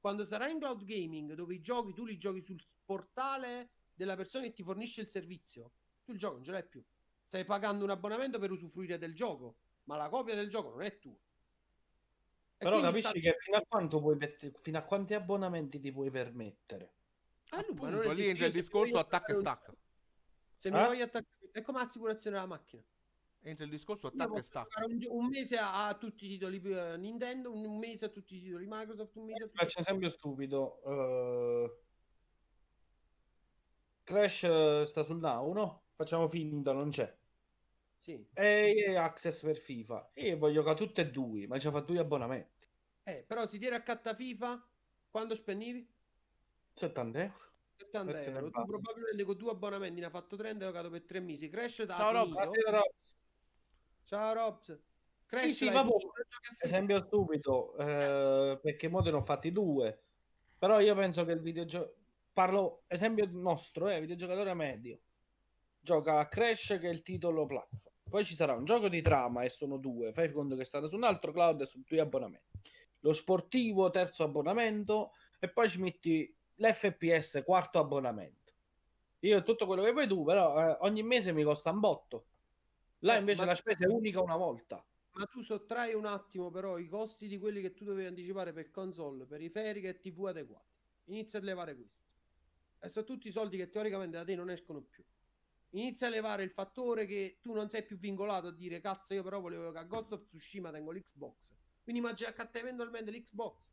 Quando 0.00 0.24
sarà 0.24 0.48
in 0.48 0.58
cloud 0.58 0.84
gaming, 0.84 1.34
dove 1.34 1.54
i 1.54 1.60
giochi 1.60 1.92
tu 1.92 2.04
li 2.04 2.18
giochi 2.18 2.40
sul 2.40 2.62
portale 2.84 3.70
della 3.94 4.16
persona 4.16 4.44
che 4.44 4.52
ti 4.52 4.62
fornisce 4.62 5.00
il 5.00 5.08
servizio, 5.08 5.72
tu 6.04 6.12
il 6.12 6.18
gioco 6.18 6.36
non 6.36 6.44
ce 6.44 6.52
l'hai 6.52 6.66
più. 6.66 6.82
Stai 7.24 7.44
pagando 7.44 7.84
un 7.84 7.90
abbonamento 7.90 8.38
per 8.38 8.50
usufruire 8.50 8.96
del 8.96 9.14
gioco, 9.14 9.56
ma 9.84 9.96
la 9.96 10.08
copia 10.08 10.34
del 10.34 10.48
gioco 10.48 10.70
non 10.70 10.82
è 10.82 10.98
tua. 10.98 11.12
E 12.60 12.64
Però 12.64 12.80
capisci 12.80 13.20
sta- 13.20 13.20
che 13.20 13.36
fino 13.38 13.56
a, 13.58 13.64
quanto 13.68 14.00
puoi 14.00 14.18
fino 14.60 14.78
a 14.78 14.82
quanti 14.82 15.14
abbonamenti 15.14 15.78
ti 15.78 15.92
puoi 15.92 16.10
permettere? 16.10 16.97
Ah, 17.50 17.56
non 17.56 17.64
Appunto, 17.70 18.02
è 18.02 18.14
lì 18.14 18.28
entra 18.28 18.46
il 18.46 18.52
discorso 18.52 18.92
voglio 18.92 18.98
attacca 18.98 19.32
e 19.32 19.34
stacca. 19.36 19.72
Se 20.56 20.70
mi 20.70 20.78
Eh? 20.78 20.84
voglio 20.86 21.04
attaccare, 21.04 21.50
è 21.52 21.62
come 21.62 21.78
l'assicurazione 21.78 22.36
della 22.36 22.48
macchina. 22.48 22.82
Entra 23.40 23.64
il 23.64 23.70
discorso 23.70 24.08
attacca 24.08 24.38
e 24.38 24.42
stacca. 24.42 24.84
un, 24.84 24.98
un 25.08 25.26
mese 25.28 25.56
a, 25.56 25.86
a 25.86 25.96
tutti 25.96 26.26
i 26.26 26.28
titoli 26.28 26.60
eh, 26.62 26.96
Nintendo, 26.98 27.52
un, 27.52 27.64
un 27.64 27.78
mese 27.78 28.06
a 28.06 28.08
tutti 28.08 28.36
i 28.36 28.40
titoli 28.42 28.66
Microsoft, 28.68 29.16
un 29.16 29.24
mese 29.24 29.44
a 29.44 29.46
tutti 29.46 29.58
Faccio 29.58 29.80
esempio 29.80 30.08
stupido. 30.08 30.82
eh, 30.84 31.82
Crash 34.04 34.42
eh, 34.44 34.84
sta 34.86 35.02
sul 35.04 35.18
Now, 35.18 35.52
no? 35.52 35.84
Facciamo 35.94 36.28
finta, 36.28 36.72
non 36.72 36.90
c'è. 36.90 37.16
Sì. 38.00 38.26
E 38.32 38.96
Access 38.96 39.42
per 39.42 39.58
FIFA. 39.58 40.10
E 40.14 40.28
io 40.28 40.38
voglio 40.38 40.62
che 40.62 40.74
tutte 40.74 41.02
e 41.02 41.10
due, 41.10 41.46
ma 41.46 41.58
ci 41.58 41.70
fa 41.70 41.80
due 41.80 41.98
abbonamenti. 41.98 42.66
Eh, 43.04 43.24
però 43.26 43.46
si 43.46 43.58
tira 43.58 43.76
a 43.76 43.82
catta 43.82 44.14
FIFA 44.14 44.68
quando 45.10 45.34
spendivi? 45.34 45.86
70 46.78 47.18
euro. 47.20 47.34
70 47.76 48.10
Questo 48.12 48.30
è 48.30 48.34
euro. 48.34 48.50
Tu 48.50 48.64
probabilmente 48.64 49.24
con 49.24 49.36
due 49.36 49.50
abbonamenti 49.50 50.00
ne 50.00 50.06
ha 50.06 50.10
fatto 50.10 50.36
30 50.36 50.64
e 50.64 50.66
hai 50.66 50.72
giocato 50.72 50.90
per 50.90 51.02
tre 51.04 51.20
mesi. 51.20 51.48
Crash 51.48 51.82
da 51.82 51.96
Ciao, 51.96 52.12
Rob. 52.12 52.22
finito. 52.24 52.44
Buonasera, 52.44 52.70
Rob. 52.70 52.92
Ciao 54.04 54.32
Robs. 54.32 54.78
Crash 55.26 55.52
sì, 55.52 55.68
vabbè. 55.68 55.90
FIFA. 55.90 56.56
Esempio 56.60 57.04
stupido, 57.04 57.76
eh, 57.76 58.58
perché 58.62 58.88
mo 58.88 59.00
ne 59.00 59.10
ho 59.10 59.20
fatti 59.20 59.52
due. 59.52 60.02
Però 60.58 60.80
io 60.80 60.94
penso 60.94 61.24
che 61.24 61.32
il 61.32 61.40
videogioco... 61.40 61.94
Parlo 62.32 62.84
esempio 62.86 63.28
nostro, 63.32 63.88
eh, 63.88 64.00
videogiocatore 64.00 64.54
medio. 64.54 65.00
gioca 65.80 66.18
a 66.20 66.28
Crash 66.28 66.78
che 66.80 66.88
è 66.88 66.92
il 66.92 67.02
titolo 67.02 67.46
platform. 67.46 67.82
Poi 68.08 68.24
ci 68.24 68.34
sarà 68.34 68.54
un 68.54 68.64
gioco 68.64 68.88
di 68.88 69.00
trama 69.02 69.42
e 69.42 69.48
sono 69.48 69.76
due. 69.76 70.12
Fai 70.12 70.30
conto 70.30 70.54
che 70.54 70.62
è 70.62 70.64
stato 70.64 70.86
su 70.88 70.96
un 70.96 71.04
altro 71.04 71.32
cloud 71.32 71.60
e 71.60 71.66
su 71.66 71.82
due 71.86 72.00
abbonamenti. 72.00 72.58
Lo 73.00 73.12
sportivo, 73.12 73.90
terzo 73.90 74.24
abbonamento, 74.24 75.12
e 75.38 75.48
poi 75.50 75.68
ci 75.68 75.80
metti 75.80 76.37
l'FPS, 76.58 77.42
quarto 77.44 77.78
abbonamento. 77.78 78.52
Io 79.20 79.42
tutto 79.42 79.66
quello 79.66 79.82
che 79.82 79.92
vuoi 79.92 80.06
tu, 80.06 80.24
però 80.24 80.70
eh, 80.70 80.76
ogni 80.80 81.02
mese 81.02 81.32
mi 81.32 81.42
costa 81.42 81.70
un 81.70 81.80
botto. 81.80 82.26
Là 83.00 83.16
Eh, 83.16 83.18
invece 83.18 83.44
la 83.44 83.54
spesa 83.54 83.84
è 83.84 83.88
unica 83.88 84.20
una 84.20 84.36
volta. 84.36 84.84
Ma 85.12 85.24
tu 85.26 85.42
sottrai 85.42 85.94
un 85.94 86.06
attimo 86.06 86.50
però 86.50 86.78
i 86.78 86.86
costi 86.86 87.26
di 87.26 87.38
quelli 87.38 87.60
che 87.60 87.74
tu 87.74 87.84
dovevi 87.84 88.06
anticipare 88.06 88.52
per 88.52 88.70
console, 88.70 89.26
periferiche 89.26 89.88
e 89.88 89.98
TV 89.98 90.26
adeguate. 90.26 90.76
Inizia 91.06 91.38
a 91.40 91.42
levare 91.42 91.74
questi. 91.74 92.06
E 92.80 92.88
sono 92.88 93.04
tutti 93.04 93.30
soldi 93.32 93.56
che 93.56 93.68
teoricamente 93.68 94.16
da 94.16 94.24
te 94.24 94.36
non 94.36 94.50
escono 94.50 94.80
più. 94.82 95.04
Inizia 95.70 96.06
a 96.06 96.10
levare 96.10 96.44
il 96.44 96.50
fattore 96.50 97.04
che 97.06 97.38
tu 97.42 97.52
non 97.52 97.68
sei 97.68 97.84
più 97.84 97.98
vincolato 97.98 98.46
a 98.46 98.52
dire 98.52 98.80
cazzo 98.80 99.12
io 99.12 99.22
però 99.22 99.40
volevo 99.40 99.72
che 99.72 99.78
a 99.78 99.84
Ghost 99.84 100.12
of 100.12 100.24
Tsushima 100.24 100.70
tengo 100.70 100.92
l'Xbox. 100.92 101.52
Quindi 101.82 102.00
che 102.14 102.26
a 102.26 102.46
te 102.46 102.60
eventualmente 102.60 103.10
l'Xbox. 103.10 103.70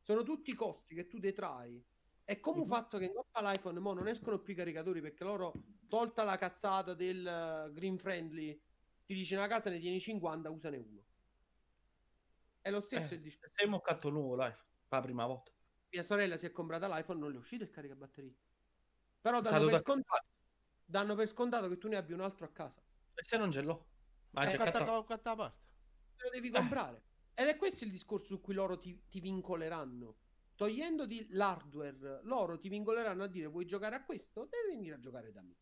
Sono 0.00 0.22
tutti 0.22 0.52
costi 0.54 0.94
che 0.94 1.06
tu 1.06 1.18
detrai. 1.18 1.82
E 2.28 2.40
come 2.40 2.62
Mhm. 2.62 2.66
fatto 2.68 2.98
che 2.98 3.04
in 3.04 3.12
coppa 3.14 3.38
all'iPhone 3.38 3.78
mo 3.78 3.92
non 3.92 4.08
escono 4.08 4.40
più 4.40 4.52
i 4.52 4.56
caricatori 4.56 5.00
perché 5.00 5.22
loro, 5.22 5.52
tolta 5.88 6.24
la 6.24 6.36
cazzata 6.36 6.92
del 6.92 7.24
eh, 7.24 7.72
green 7.72 7.96
friendly, 7.98 8.60
ti 9.06 9.14
dice 9.14 9.36
una 9.36 9.46
casa 9.46 9.70
ne 9.70 9.78
tieni 9.78 10.00
50, 10.00 10.50
usane 10.50 10.76
uno. 10.76 11.00
È 12.60 12.68
lo 12.70 12.80
stesso 12.80 13.12
Eh, 13.14 13.16
il 13.18 13.22
discorso. 13.22 13.54
Sei 13.56 13.68
moccato 13.68 14.10
nuovo 14.10 14.34
per 14.36 14.58
la 14.88 15.00
prima 15.00 15.24
volta. 15.24 15.52
Mia 15.90 16.02
sorella 16.02 16.36
si 16.36 16.46
è 16.46 16.50
comprata 16.50 16.88
l'iPhone, 16.88 17.20
non 17.20 17.30
le 17.30 17.36
è 17.36 17.38
uscito 17.38 17.62
il 17.62 17.70
caricabatterie. 17.70 18.34
Però 19.20 19.40
danno 19.40 19.66
per, 19.66 19.80
scontato, 19.80 20.26
danno 20.84 21.14
per 21.14 21.28
scontato 21.28 21.68
che 21.68 21.78
tu 21.78 21.86
ne 21.86 21.94
abbia 21.96 22.16
un 22.16 22.22
altro 22.22 22.44
a 22.44 22.48
casa. 22.48 22.82
E 23.14 23.22
se 23.24 23.36
non 23.36 23.52
ce 23.52 23.62
l'ho? 23.62 23.86
Ma 24.30 24.42
Eh, 24.42 24.50
c'è 24.50 24.56
cattato- 24.56 25.04
quattro 25.04 25.36
parte. 25.36 25.58
Te 26.16 26.24
lo 26.24 26.30
devi 26.30 26.50
comprare. 26.50 27.02
Ed 27.34 27.46
è 27.46 27.56
questo 27.56 27.84
il 27.84 27.92
discorso 27.92 28.26
su 28.26 28.40
cui 28.40 28.54
loro 28.54 28.80
ti, 28.80 29.00
ti 29.08 29.20
vincoleranno. 29.20 30.16
Togliendoti 30.56 31.28
l'hardware, 31.30 32.20
loro 32.22 32.58
ti 32.58 32.70
vincoleranno 32.70 33.24
a 33.24 33.26
dire 33.26 33.46
vuoi 33.46 33.66
giocare 33.66 33.94
a 33.94 34.02
questo? 34.02 34.48
Devi 34.50 34.74
venire 34.74 34.94
a 34.94 34.98
giocare 34.98 35.30
da 35.30 35.42
me. 35.42 35.54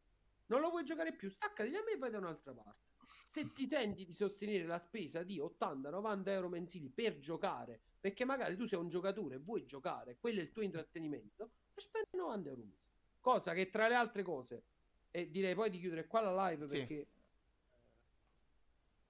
Non 0.47 0.61
lo 0.61 0.71
vuoi 0.71 0.85
giocare 0.85 1.13
più? 1.13 1.29
Staccati 1.29 1.71
da 1.71 1.83
me 1.85 1.93
e 1.93 1.99
vai 1.99 2.11
da 2.11 2.19
un'altra 2.19 2.53
parte. 2.53 2.93
Se 3.27 3.53
ti 3.53 3.67
senti 3.67 4.05
di 4.05 4.13
sostenere 4.13 4.65
la 4.65 4.79
spesa 4.79 5.25
di 5.25 5.41
80-90 5.41 6.29
euro 6.29 6.49
mensili 6.49 6.89
per 6.89 7.19
giocare, 7.19 7.81
perché 7.99 8.25
magari 8.25 8.57
tu 8.57 8.67
sei 8.67 8.79
un 8.79 8.89
giocatore 8.89 9.35
e 9.35 9.39
vuoi 9.39 9.65
giocare, 9.67 10.17
quello 10.21 10.39
è 10.39 10.43
il 10.45 10.53
tuo 10.53 10.63
intrattenimento, 10.63 11.51
spendi 11.75 12.17
90 12.17 12.49
euro 12.51 12.63
mese. 12.63 12.83
Cosa 13.19 13.53
che 13.53 13.71
tra 13.71 13.89
le 13.89 13.95
altre 13.97 14.23
cose, 14.23 14.63
e 15.11 15.29
direi 15.29 15.57
poi 15.57 15.71
di 15.71 15.81
chiudere 15.81 16.07
qua 16.07 16.21
la 16.21 16.51
live 16.51 16.69
Sì. 16.69 16.77
perché 16.77 17.07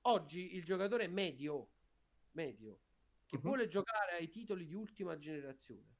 oggi 0.02 0.54
il 0.54 0.64
giocatore 0.64 1.08
medio, 1.08 1.68
medio 2.32 2.78
che 3.34 3.40
Mhm. 3.40 3.48
vuole 3.48 3.68
giocare 3.68 4.12
ai 4.12 4.28
titoli 4.30 4.64
di 4.66 4.74
ultima 4.74 5.16
generazione, 5.18 5.96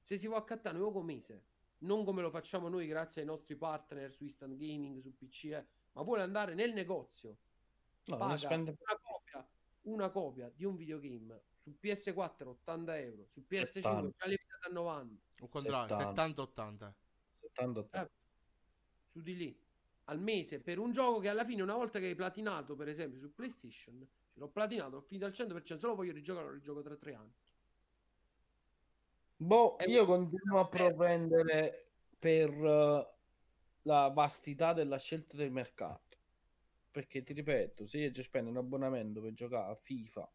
se 0.00 0.16
si 0.16 0.26
può 0.28 0.36
accattare 0.36 0.76
un 0.76 0.84
gioco 0.84 1.02
mese, 1.02 1.42
non 1.78 2.04
come 2.04 2.22
lo 2.22 2.30
facciamo 2.30 2.68
noi 2.68 2.86
grazie 2.86 3.22
ai 3.22 3.26
nostri 3.26 3.56
partner 3.56 4.12
su 4.12 4.22
Instant 4.24 4.54
Gaming, 4.56 4.98
su 5.00 5.16
PC, 5.16 5.44
eh, 5.46 5.66
ma 5.92 6.02
vuole 6.02 6.22
andare 6.22 6.54
nel 6.54 6.72
negozio, 6.72 7.36
No, 8.04 8.16
paga 8.16 8.36
spende- 8.36 8.76
una 8.80 8.98
copia, 9.02 9.48
una 9.82 10.10
copia 10.10 10.50
di 10.54 10.64
un 10.64 10.76
videogame 10.76 11.42
su 11.56 11.76
PS4 11.78 12.50
80 12.50 12.98
euro, 12.98 13.26
su 13.26 13.44
PS5 13.46 13.66
70. 13.82 14.16
già 14.16 14.26
limitata 14.26 14.68
a 14.68 14.70
90, 14.70 15.22
Un 15.40 15.48
contrario, 15.48 15.96
70. 15.96 16.22
70-80. 16.22 16.94
70. 17.40 18.02
Eh, 18.04 18.10
su 19.06 19.20
di 19.22 19.36
lì 19.36 19.58
al 20.04 20.20
mese 20.20 20.60
per 20.60 20.78
un 20.78 20.92
gioco 20.92 21.18
che 21.20 21.28
alla 21.28 21.44
fine 21.44 21.62
una 21.62 21.74
volta 21.74 21.98
che 21.98 22.06
hai 22.06 22.14
platinato 22.14 22.74
per 22.74 22.88
esempio 22.88 23.18
su 23.20 23.32
PlayStation 23.32 24.06
l'ho 24.40 24.48
platinato 24.48 24.96
l'ho 24.96 25.00
finito 25.02 25.26
al 25.26 25.32
100% 25.32 25.76
se 25.76 25.86
lo 25.86 25.94
voglio 25.94 26.12
rigiocare 26.12 26.46
lo 26.46 26.52
rigioco 26.52 26.82
tra 26.82 26.96
tre 26.96 27.14
anni 27.14 27.32
Boh, 29.36 29.76
È 29.76 29.88
io 29.88 30.04
continuo 30.04 30.60
a 30.60 30.68
propendere 30.68 31.92
per 32.18 32.50
eh, 32.50 33.14
la 33.84 34.08
vastità 34.08 34.74
della 34.74 34.98
scelta 34.98 35.34
del 35.34 35.50
mercato. 35.50 36.18
Perché 36.90 37.22
ti 37.22 37.32
ripeto, 37.32 37.86
se 37.86 38.00
io 38.00 38.10
già 38.10 38.22
spendo 38.22 38.50
un 38.50 38.58
abbonamento 38.58 39.22
per 39.22 39.32
giocare 39.32 39.70
a 39.70 39.74
FIFA, 39.74 40.30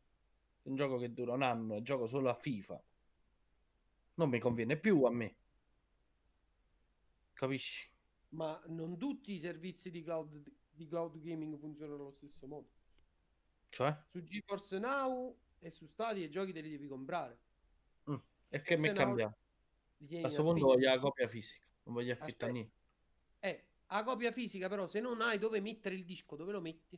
un 0.64 0.76
gioco 0.76 0.98
che 0.98 1.14
dura 1.14 1.34
un 1.34 1.44
anno 1.44 1.76
e 1.76 1.84
gioco 1.84 2.07
solo 2.07 2.30
a 2.30 2.34
FIFA, 2.34 2.84
non 4.15 4.30
mi 4.30 4.40
conviene 4.40 4.76
più 4.76 5.03
a 5.03 5.11
me. 5.11 5.36
Capisci? 7.34 7.88
ma 8.36 8.61
non 8.68 8.98
tutti 8.98 9.34
i 9.34 9.40
servizi 9.40 9.90
di 9.90 10.02
cloud, 10.02 10.44
di 10.72 10.88
cloud 10.88 11.19
gaming 11.19 11.57
funzionano 11.57 12.02
allo 12.02 12.11
stesso 12.11 12.48
modo 12.48 12.69
Cioè? 13.76 13.93
su 14.10 14.23
GeForce 14.23 14.80
Now 14.80 15.38
e 15.60 15.69
su 15.69 15.85
Stadia 15.85 16.23
i 16.23 16.30
giochi 16.30 16.53
te 16.53 16.61
li 16.61 16.69
devi 16.69 16.88
comprare 16.88 17.38
E 18.47 18.61
che 18.61 18.76
E 18.76 18.77
mi 18.77 18.89
tieni 18.93 19.22
A 19.23 19.35
questo 20.22 20.43
punto 20.43 20.68
voglio 20.68 20.89
la 20.89 20.97
copia 20.97 21.27
fisica, 21.27 21.65
non 21.84 21.95
voglio 21.95 22.14
affittare 22.14 22.53
niente. 22.53 22.73
Eh, 23.39 23.65
la 23.88 24.03
copia 24.03 24.31
fisica 24.31 24.69
però 24.69 24.88
se 24.88 25.02
non 25.02 25.19
hai 25.19 25.38
dove 25.39 25.60
mettere 25.60 25.93
il 25.93 26.06
disco 26.06 26.38
dove 26.38 26.53
lo 26.53 26.61
metti 26.61 26.97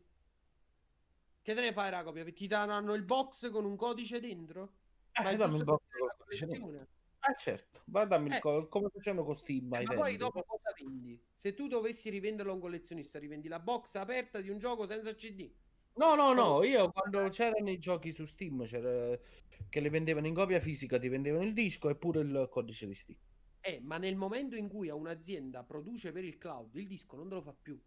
che 1.41 1.53
te 1.55 1.61
ne 1.61 1.73
fai 1.73 1.89
la 1.89 2.03
copia 2.03 2.23
ti 2.31 2.45
daranno 2.45 2.93
il 2.93 3.03
box 3.03 3.49
con 3.49 3.65
un 3.65 3.75
codice 3.75 4.19
dentro 4.19 4.73
ma 5.13 5.31
Eh, 5.31 5.33
è 5.33 5.35
dammi 5.35 5.57
il 5.57 5.63
box 5.63 5.81
col 5.97 6.15
codice 6.15 6.45
dentro. 6.45 6.79
Eh 7.27 7.35
certo, 7.39 7.81
ma 7.87 8.05
dammi 8.05 8.27
il 8.27 8.33
Eh. 8.35 8.39
co- 8.39 8.67
come 8.67 8.89
facciamo 8.89 9.23
con 9.23 9.33
Steam 9.33 9.73
ai 9.73 9.85
Ma 9.85 9.95
poi 9.95 10.15
dopo 10.15 10.43
cosa 10.43 10.71
vendi? 10.77 11.19
Se 11.33 11.55
tu 11.55 11.67
dovessi 11.67 12.11
rivenderlo 12.11 12.51
a 12.51 12.53
un 12.55 12.61
collezionista, 12.61 13.17
rivendi 13.17 13.47
la 13.47 13.59
box 13.59 13.95
aperta 13.95 14.39
di 14.41 14.49
un 14.49 14.59
gioco 14.59 14.85
senza 14.85 15.15
CD. 15.15 15.51
No, 15.97 16.15
no, 16.15 16.33
no, 16.33 16.63
io 16.63 16.91
quando 16.91 17.27
c'erano 17.29 17.69
i 17.69 17.79
giochi 17.79 18.11
su 18.11 18.25
Steam 18.25 18.65
c'era... 18.65 19.17
che 19.69 19.79
li 19.79 19.89
vendevano 19.89 20.27
in 20.27 20.33
copia 20.33 20.59
fisica, 20.59 20.99
ti 20.99 21.07
vendevano 21.07 21.43
il 21.43 21.53
disco 21.53 21.89
e 21.89 21.95
pure 21.95 22.21
il 22.21 22.47
codice 22.51 22.85
di 22.85 22.93
Steam. 22.93 23.17
Eh, 23.61 23.79
ma 23.81 23.97
nel 23.97 24.15
momento 24.15 24.55
in 24.55 24.69
cui 24.69 24.89
a 24.89 24.95
un'azienda 24.95 25.63
produce 25.63 26.11
per 26.11 26.23
il 26.23 26.37
cloud, 26.37 26.75
il 26.75 26.87
disco 26.87 27.15
non 27.15 27.27
te 27.27 27.35
lo 27.35 27.41
fa 27.41 27.55
più. 27.59 27.79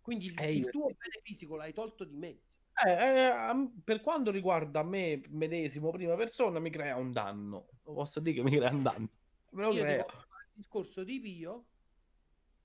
Quindi 0.00 0.26
il, 0.26 0.34
Eh, 0.40 0.54
il 0.54 0.70
tuo 0.70 0.86
bene 0.86 1.20
fisico 1.22 1.54
l'hai 1.56 1.74
tolto 1.74 2.04
di 2.04 2.16
mezzo. 2.16 2.46
Eh, 2.86 2.92
eh, 2.92 3.70
per 3.84 4.00
quanto 4.00 4.30
riguarda 4.30 4.82
me 4.82 5.20
medesimo, 5.28 5.90
prima 5.90 6.14
persona, 6.14 6.58
mi 6.60 6.70
crea 6.70 6.96
un 6.96 7.12
danno. 7.12 7.68
Posso 7.82 8.20
dire 8.20 8.36
che 8.36 8.42
mi 8.42 8.56
crea 8.56 8.70
un 8.70 8.82
danno. 8.82 9.08
Io 9.52 9.70
ti 9.70 9.78
crea. 9.78 10.06
il 10.06 10.52
discorso 10.54 11.04
di 11.04 11.20
Pio 11.20 11.66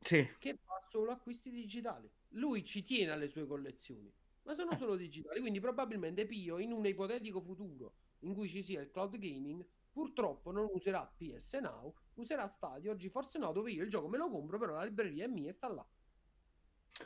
Sì. 0.02 0.28
che 0.40 0.58
fa 0.64 0.82
solo 0.90 1.12
acquisti 1.12 1.52
digitali. 1.52 2.10
Lui 2.36 2.64
ci 2.64 2.84
tiene 2.84 3.12
alle 3.12 3.28
sue 3.28 3.46
collezioni, 3.46 4.12
ma 4.44 4.52
Eh. 4.52 4.56
sono 4.56 4.76
solo 4.76 4.96
digitali. 4.96 5.40
Quindi 5.40 5.60
probabilmente 5.60 6.26
Pio, 6.26 6.58
in 6.60 6.72
un 6.72 6.86
ipotetico 6.86 7.42
futuro 7.42 7.94
in 8.20 8.34
cui 8.34 8.48
ci 8.48 8.64
sia 8.64 8.82
il 8.82 8.90
cloud 8.90 9.18
gaming, 9.18 9.66
purtroppo 9.92 10.52
non 10.52 10.68
userà 10.72 11.06
PS 11.06 11.54
Now, 11.56 11.94
userà 12.16 12.48
Stadio, 12.48 12.92
oggi 12.92 13.10
forse 13.10 13.38
no, 13.38 13.52
dove 13.52 13.72
io 13.72 13.84
il 13.84 13.90
gioco 13.90 14.08
me 14.08 14.18
lo 14.18 14.30
compro, 14.30 14.58
però 14.58 14.74
la 14.74 14.84
libreria 14.86 15.26
è 15.26 15.28
mia 15.28 15.50
e 15.50 15.54
sta 15.54 15.68
là. 15.68 15.86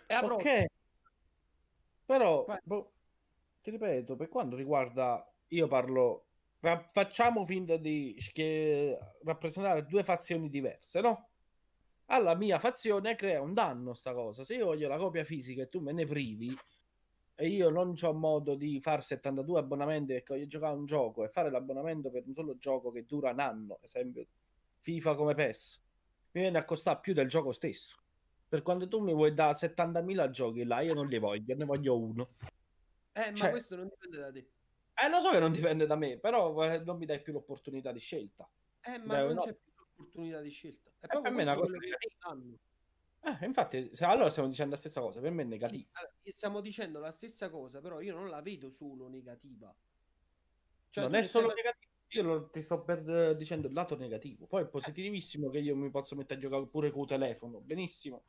E 0.08 0.14
avrò 0.14 0.36
Ok. 0.36 0.66
Però, 2.06 2.46
boh, 2.64 2.94
ti 3.62 3.72
ripeto, 3.72 4.16
per 4.16 4.30
quanto 4.30 4.56
riguarda, 4.56 5.30
io 5.50 5.68
parlo, 5.68 6.28
ra- 6.62 6.90
facciamo 6.94 7.44
finta 7.44 7.76
di 7.76 8.16
schie- 8.20 8.98
rappresentare 9.24 9.86
due 9.86 10.04
fazioni 10.04 10.48
diverse, 10.50 11.02
no? 11.02 11.30
Alla 12.10 12.36
mia 12.36 12.58
fazione 12.58 13.16
crea 13.16 13.42
un 13.42 13.54
danno 13.54 13.94
sta 13.94 14.14
cosa. 14.14 14.44
Se 14.44 14.56
io 14.56 14.66
voglio 14.66 14.88
la 14.88 14.98
copia 14.98 15.24
fisica 15.24 15.64
e 15.64 15.70
tu 15.70 15.82
me 15.82 15.92
ne 15.92 16.06
privi 16.06 16.56
e 17.36 17.48
io 17.50 17.70
non 17.70 17.94
ho 18.02 18.14
modo 18.14 18.56
di 18.56 18.80
fare 18.82 19.02
72 19.02 19.60
abbonamenti 19.60 20.14
perché 20.14 20.34
voglio 20.34 20.48
giocare 20.48 20.74
a 20.74 20.78
un 20.78 20.86
gioco 20.86 21.26
e 21.26 21.30
fare 21.30 21.52
l'abbonamento 21.52 22.10
per 22.10 22.24
un 22.26 22.34
solo 22.34 22.58
gioco 22.58 22.92
che 22.92 23.06
dura 23.06 23.32
un 23.32 23.40
anno, 23.40 23.80
esempio 23.82 24.26
FIFA 24.80 25.16
come 25.16 25.36
PES, 25.36 25.82
mi 26.32 26.42
viene 26.42 26.58
a 26.58 26.66
costare 26.66 27.00
più 27.02 27.14
del 27.14 27.28
gioco 27.28 27.52
stesso. 27.52 27.98
Per 28.48 28.62
quando 28.62 28.88
tu 28.88 29.02
mi 29.02 29.14
vuoi 29.14 29.34
dare 29.34 29.56
70.000 29.56 30.30
giochi 30.30 30.64
là, 30.64 30.80
io 30.80 30.94
non 30.94 31.08
li 31.08 31.20
voglio, 31.20 31.56
ne 31.56 31.66
voglio 31.66 32.00
uno. 32.00 32.30
Eh, 33.12 33.32
ma 33.32 33.36
Cioè- 33.36 33.50
questo 33.50 33.76
non 33.76 33.90
dipende 33.90 34.18
da 34.18 34.32
te. 34.32 34.48
Eh, 35.00 35.10
lo 35.10 35.20
so 35.20 35.30
che 35.32 35.40
non 35.40 35.52
dipende 35.52 35.86
da 35.86 35.96
me, 35.96 36.18
però 36.18 36.64
eh, 36.64 36.80
non 36.80 36.98
mi 36.98 37.06
dai 37.06 37.22
più 37.22 37.34
l'opportunità 37.34 37.92
di 37.92 38.00
scelta. 38.00 38.50
Eh, 38.82 38.98
ma 39.00 39.18
Beh, 39.18 39.24
non 39.26 39.34
no. 39.34 39.42
c'è 39.42 39.54
più 39.54 39.67
opportunità 39.98 40.42
di 40.42 40.50
scelta. 40.52 40.92
È 41.00 41.08
per 41.08 41.10
proprio 41.10 41.34
me 41.34 41.42
è 41.42 41.46
una 41.46 41.56
cosa 41.56 41.72
danno. 42.20 42.58
Eh, 43.22 43.46
infatti, 43.46 43.90
se- 43.94 44.06
allora 44.06 44.30
stiamo 44.30 44.48
dicendo 44.48 44.72
la 44.72 44.78
stessa 44.80 45.02
cosa, 45.02 45.20
per 45.20 45.32
me 45.32 45.42
è 45.42 45.46
Sì, 45.46 45.50
negativo. 45.50 45.90
allora, 45.92 46.14
stiamo 46.24 46.62
dicendo 46.62 47.00
la 47.00 47.12
stessa 47.12 47.50
cosa, 47.50 47.80
però 47.82 48.00
io 48.02 48.16
non 48.16 48.30
la 48.30 48.42
vedo 48.42 48.70
solo 48.70 49.08
negativa. 49.08 49.76
Cioè, 50.90 51.04
non 51.04 51.16
è 51.16 51.24
stai 51.24 51.30
solo 51.30 51.48
fa- 51.50 51.54
negativo, 51.54 51.92
io 52.08 52.24
lo- 52.24 52.50
ti 52.50 52.62
sto 52.62 52.84
per 52.84 53.08
eh, 53.10 53.36
dicendo 53.36 53.68
il 53.68 53.74
lato 53.74 53.96
negativo. 53.98 54.48
Poi 54.48 54.64
è 54.64 54.68
positivissimo 54.68 55.50
che 55.50 55.60
io 55.60 55.76
mi 55.76 55.90
posso 55.90 56.16
mettere 56.16 56.40
a 56.40 56.44
giocare 56.44 56.68
pure 56.68 56.92
con 56.92 57.02
il 57.02 57.08
telefono, 57.08 57.60
benissimo. 57.62 58.24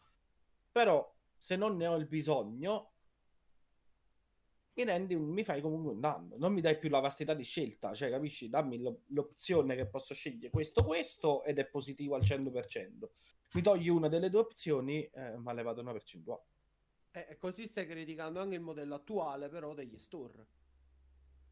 Però 0.72 1.14
se 1.36 1.56
non 1.56 1.76
ne 1.76 1.86
ho 1.86 1.96
il 1.96 2.06
bisogno, 2.06 2.97
mi 4.78 4.84
rendi 4.84 5.14
un- 5.14 5.28
mi 5.28 5.42
fai 5.42 5.60
comunque 5.60 5.92
un 5.92 6.00
danno. 6.00 6.36
Non 6.36 6.52
mi 6.52 6.60
dai 6.60 6.78
più 6.78 6.88
la 6.88 7.00
vastità 7.00 7.34
di 7.34 7.42
scelta, 7.42 7.92
cioè 7.94 8.10
capisci? 8.10 8.48
Dammi 8.48 8.78
lo- 8.78 9.02
l'opzione 9.08 9.74
che 9.74 9.86
posso 9.88 10.14
scegliere 10.14 10.50
questo, 10.50 10.84
questo 10.84 11.42
ed 11.42 11.58
è 11.58 11.66
positivo 11.66 12.14
al 12.14 12.22
100%. 12.22 13.12
Mi 13.54 13.62
togli 13.62 13.88
una 13.88 14.08
delle 14.08 14.30
due 14.30 14.40
opzioni, 14.40 15.04
eh, 15.04 15.36
ma 15.38 15.52
levato 15.52 15.80
una 15.80 15.92
percentuale. 15.92 16.42
E 17.10 17.26
e 17.30 17.36
così 17.38 17.66
stai 17.66 17.86
criticando 17.86 18.40
anche 18.40 18.54
il 18.54 18.60
modello 18.60 18.94
attuale, 18.94 19.48
però, 19.48 19.74
degli 19.74 19.96
store. 19.98 20.46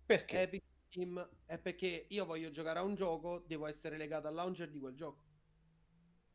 Perché? 0.04 0.42
Epic 0.42 0.62
Steam 0.88 1.28
è 1.46 1.58
perché 1.58 2.06
io 2.08 2.24
voglio 2.24 2.50
giocare 2.50 2.78
a 2.78 2.82
un 2.82 2.94
gioco, 2.94 3.42
devo 3.44 3.66
essere 3.66 3.96
legato 3.96 4.28
al 4.28 4.34
launcher 4.34 4.70
di 4.70 4.78
quel 4.78 4.94
gioco. 4.94 5.24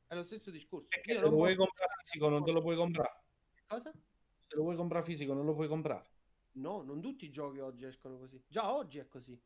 È 0.07 0.15
lo 0.15 0.23
stesso 0.23 0.51
discorso. 0.51 0.87
Perché 0.89 1.11
Io 1.11 1.17
se 1.19 1.23
lo 1.23 1.29
vuoi 1.29 1.55
comprare 1.55 1.93
fisico 2.03 2.27
non 2.27 2.43
te 2.43 2.51
lo 2.51 2.61
puoi 2.61 2.75
comprare. 2.75 3.23
Cosa? 3.65 3.91
Se 3.91 4.55
lo 4.57 4.63
vuoi 4.63 4.75
comprare 4.75 5.05
fisico 5.05 5.33
non 5.33 5.45
lo 5.45 5.53
puoi 5.53 5.69
comprare. 5.69 6.09
No, 6.53 6.81
non 6.81 7.01
tutti 7.01 7.25
i 7.25 7.31
giochi 7.31 7.59
oggi 7.59 7.85
escono 7.85 8.17
così. 8.17 8.41
Già 8.47 8.73
oggi 8.73 8.99
è 8.99 9.07
così. 9.07 9.39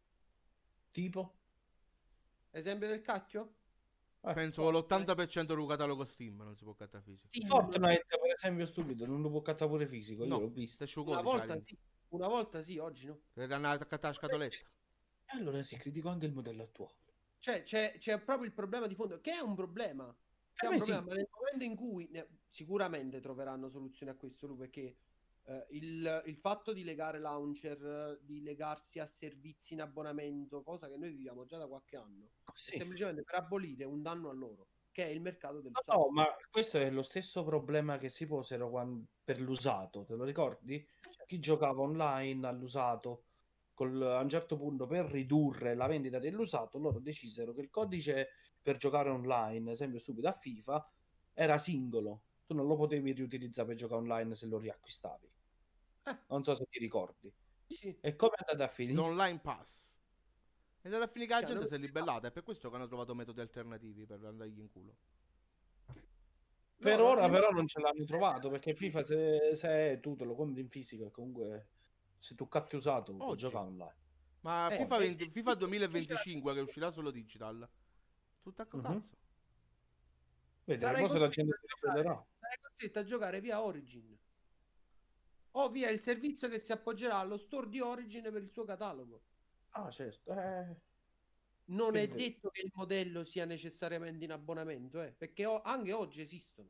Tipo? 0.92 1.38
Esempio 2.52 2.88
del 2.88 3.02
cacchio? 3.02 3.56
Eh, 4.22 4.34
Penso 4.34 4.64
con 4.64 4.74
l'80% 4.74 5.56
del 5.56 5.68
catalogo 5.68 6.04
Steam 6.06 6.42
non 6.42 6.56
si 6.56 6.64
può 6.64 6.74
cattare 6.74 7.04
fisico. 7.04 7.28
Steam. 7.32 7.48
Fortnite, 7.48 8.06
per 8.08 8.34
esempio, 8.34 8.66
stupido, 8.66 9.06
non 9.06 9.22
lo 9.22 9.30
può 9.30 9.42
cattare 9.42 9.70
pure 9.70 9.88
fisico. 9.88 10.24
Io 10.24 10.30
No, 10.30 10.40
l'ho 10.40 10.50
visto. 10.50 10.86
Una 11.02 11.22
volta 11.22 11.60
sì, 11.60 11.78
una 12.10 12.28
volta 12.28 12.62
sì, 12.64 12.78
oggi 12.78 13.06
no. 13.08 13.20
Per 13.34 13.52
andare 13.52 13.76
a 13.76 13.86
cattare 13.86 14.14
la 14.14 14.20
scatoletta. 14.20 14.56
E 14.56 15.38
allora 15.38 15.62
si 15.62 15.76
critico 15.78 16.10
anche 16.10 16.26
il 16.26 16.34
modello 16.34 16.64
attuale. 16.64 16.94
Cioè, 17.40 17.62
c'è, 17.62 17.98
c'è 18.00 18.20
proprio 18.20 18.48
il 18.48 18.54
problema 18.54 18.88
di 18.88 18.96
fondo, 18.96 19.22
che 19.22 19.34
è 19.34 19.40
un 19.40 19.54
problema. 19.54 20.10
È 20.10 20.62
Per 20.62 20.70
un 20.70 20.76
me 20.76 20.82
sì. 20.82 20.92
problema, 20.92 21.08
ma 21.08 21.14
nel 21.16 21.30
momento 21.30 21.64
in 21.64 21.76
cui 21.76 22.08
ne- 22.10 22.28
sicuramente 22.48 23.20
troveranno 23.20 23.70
soluzione 23.70 24.12
a 24.14 24.16
questo, 24.16 24.48
Lu, 24.48 24.56
perché 24.58 24.96
eh, 25.46 25.66
il, 25.72 26.24
il 26.26 26.38
fatto 26.38 26.74
di 26.74 26.84
legare 26.84 27.20
launcher, 27.20 28.20
di 28.22 28.42
legarsi 28.42 29.00
a 29.00 29.06
servizi 29.06 29.74
in 29.74 29.82
abbonamento, 29.82 30.64
cosa 30.64 30.88
che 30.90 30.98
noi 30.98 31.12
viviamo 31.12 31.46
già 31.46 31.58
da 31.58 31.68
qualche 31.68 31.98
anno, 31.98 32.32
Sì. 32.56 32.74
semplicemente 32.74 33.24
per 33.24 33.36
abolire 33.40 33.86
un 33.86 34.02
danno 34.02 34.30
a 34.30 34.34
loro, 34.34 34.70
che 34.92 35.06
è 35.06 35.10
il 35.10 35.22
mercato 35.22 35.62
del 35.62 35.78
No, 35.88 35.98
no, 35.98 36.10
ma 36.12 36.26
questo 36.50 36.78
è 36.78 36.90
lo 36.90 37.02
stesso 37.04 37.44
problema 37.44 37.98
che 37.98 38.08
si 38.10 38.26
posero 38.26 38.70
quan- 38.70 39.06
per 39.24 39.40
l'usato, 39.42 40.06
te 40.06 40.16
lo 40.16 40.24
ricordi? 40.24 40.86
Chi 41.26 41.40
giocava 41.40 41.82
online 41.82 42.48
all'usato, 42.48 43.26
col- 43.74 44.02
a 44.02 44.22
un 44.22 44.30
certo 44.30 44.56
punto 44.58 44.88
per 44.88 45.06
ridurre 45.06 45.76
la 45.76 45.88
vendita 45.88 46.20
dell'usato, 46.20 46.78
loro 46.78 47.00
decisero 47.00 47.54
che 47.54 47.62
il 47.62 47.70
codice 47.70 48.30
per 48.62 48.78
giocare 48.78 49.10
online, 49.10 49.72
esempio 49.72 50.00
stupido 50.00 50.30
a 50.30 50.32
FIFA, 50.32 50.90
era 51.34 51.58
singolo. 51.58 52.24
Tu 52.46 52.54
non 52.54 52.68
lo 52.68 52.76
potevi 52.78 53.12
riutilizzare 53.12 53.68
per 53.68 53.76
giocare 53.78 54.00
online 54.02 54.36
se 54.36 54.46
lo 54.48 54.58
riacquistavi. 54.60 55.30
Eh. 56.08 56.18
Non 56.28 56.44
so 56.44 56.54
se 56.56 56.66
ti 56.70 56.80
ricordi. 56.80 57.32
Sì. 57.68 57.98
E 58.00 58.16
come 58.16 58.34
è 58.36 58.44
andata 58.48 58.66
a 58.70 58.74
finire? 58.74 58.96
L'online 58.96 59.40
pass. 59.40 59.84
È 60.82 60.88
andata 60.88 61.06
a 61.06 61.08
finire 61.08 61.28
che 61.28 61.34
la 61.34 61.40
Cioè, 61.48 61.52
gente 61.52 61.68
si 61.68 61.74
è 61.76 61.78
libellata. 61.78 62.28
È 62.28 62.32
per 62.32 62.44
questo 62.44 62.70
che 62.70 62.76
hanno 62.76 62.88
trovato 62.88 63.16
metodi 63.16 63.42
alternativi 63.42 64.06
per 64.06 64.24
andargli 64.24 64.60
in 64.60 64.70
culo. 64.72 64.96
Per 66.78 66.98
No, 67.00 67.06
ora 67.06 67.26
no, 67.26 67.32
però 67.34 67.50
non 67.52 67.68
ce 67.68 67.80
l'hanno 67.80 68.04
trovato 68.04 68.50
perché 68.50 68.76
FIFA 68.76 69.04
se, 69.04 69.56
se 69.56 70.00
tu 70.02 70.16
te 70.16 70.26
lo 70.26 70.36
compri 70.36 70.62
in 70.62 70.70
fisico 70.70 71.06
e 71.08 71.12
comunque 71.12 71.70
se 72.18 72.36
tu 72.36 72.48
catti 72.48 72.76
usato 72.76 73.16
puoi 73.16 73.30
Oggi. 73.30 73.40
giocare 73.46 73.66
online. 73.68 73.96
Ma 74.42 74.70
Eh, 74.72 74.78
FIFA, 74.78 74.98
e- 74.98 75.00
20 75.00 75.24
e- 75.24 75.30
FIFA 75.32 75.52
e- 75.54 75.56
2025 75.56 76.54
che 76.54 76.60
uscirà 76.60 76.92
solo 76.92 77.10
digital. 77.12 77.68
Tutta 78.42 78.64
a 78.64 78.68
Mhm. 78.78 78.82
cazzo. 78.84 79.14
Vedi, 80.66 80.84
poi 80.86 81.10
se 81.10 81.18
la 81.18 81.28
gente 81.30 81.58
si 81.62 81.68
crederà. 81.80 82.26
sarai 82.40 82.58
costretto 82.62 83.00
a 83.00 83.04
giocare 83.04 83.40
via 83.42 83.64
Origin 83.64 84.16
o 85.58 85.70
via 85.70 85.90
il 85.90 86.02
servizio 86.02 86.48
che 86.50 86.60
si 86.60 86.72
appoggerà 86.72 87.18
allo 87.18 87.38
store 87.38 87.70
di 87.70 87.80
Origin 87.80 88.24
per 88.24 88.42
il 88.42 88.50
suo 88.52 88.64
catalogo. 88.66 89.22
Ah, 89.72 89.90
certo. 89.90 90.32
Eh, 90.32 90.76
Non 91.68 91.96
è 91.96 92.08
Quindi- 92.08 92.30
detto 92.30 92.50
che 92.50 92.62
il 92.62 92.72
modello 92.76 93.24
sia 93.24 93.44
necessariamente 93.46 94.24
in 94.24 94.32
abbonamento, 94.32 95.02
eh, 95.02 95.12
perché 95.18 95.46
o- 95.48 95.62
anche 95.64 95.94
oggi 95.94 96.22
esistono. 96.22 96.70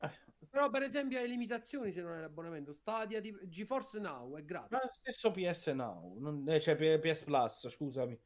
eh, 0.00 0.10
Però, 0.50 0.68
per 0.68 0.82
esempio, 0.82 1.18
hai 1.18 1.26
limitazioni 1.26 1.90
se 1.90 2.02
non 2.02 2.12
è 2.12 2.18
in 2.18 2.24
abbonamento. 2.24 2.72
Stadia 2.74 3.18
di 3.20 3.34
GeForce 3.44 3.98
Now 4.00 4.36
è 4.36 4.44
gratis. 4.44 4.70
ma 4.78 4.90
stesso 4.92 5.30
PS 5.30 5.68
Now, 5.68 6.18
non- 6.18 6.46
eh, 6.48 6.60
cioè 6.60 6.76
PS 6.98 7.24
Plus, 7.24 7.68
scusami, 7.68 8.20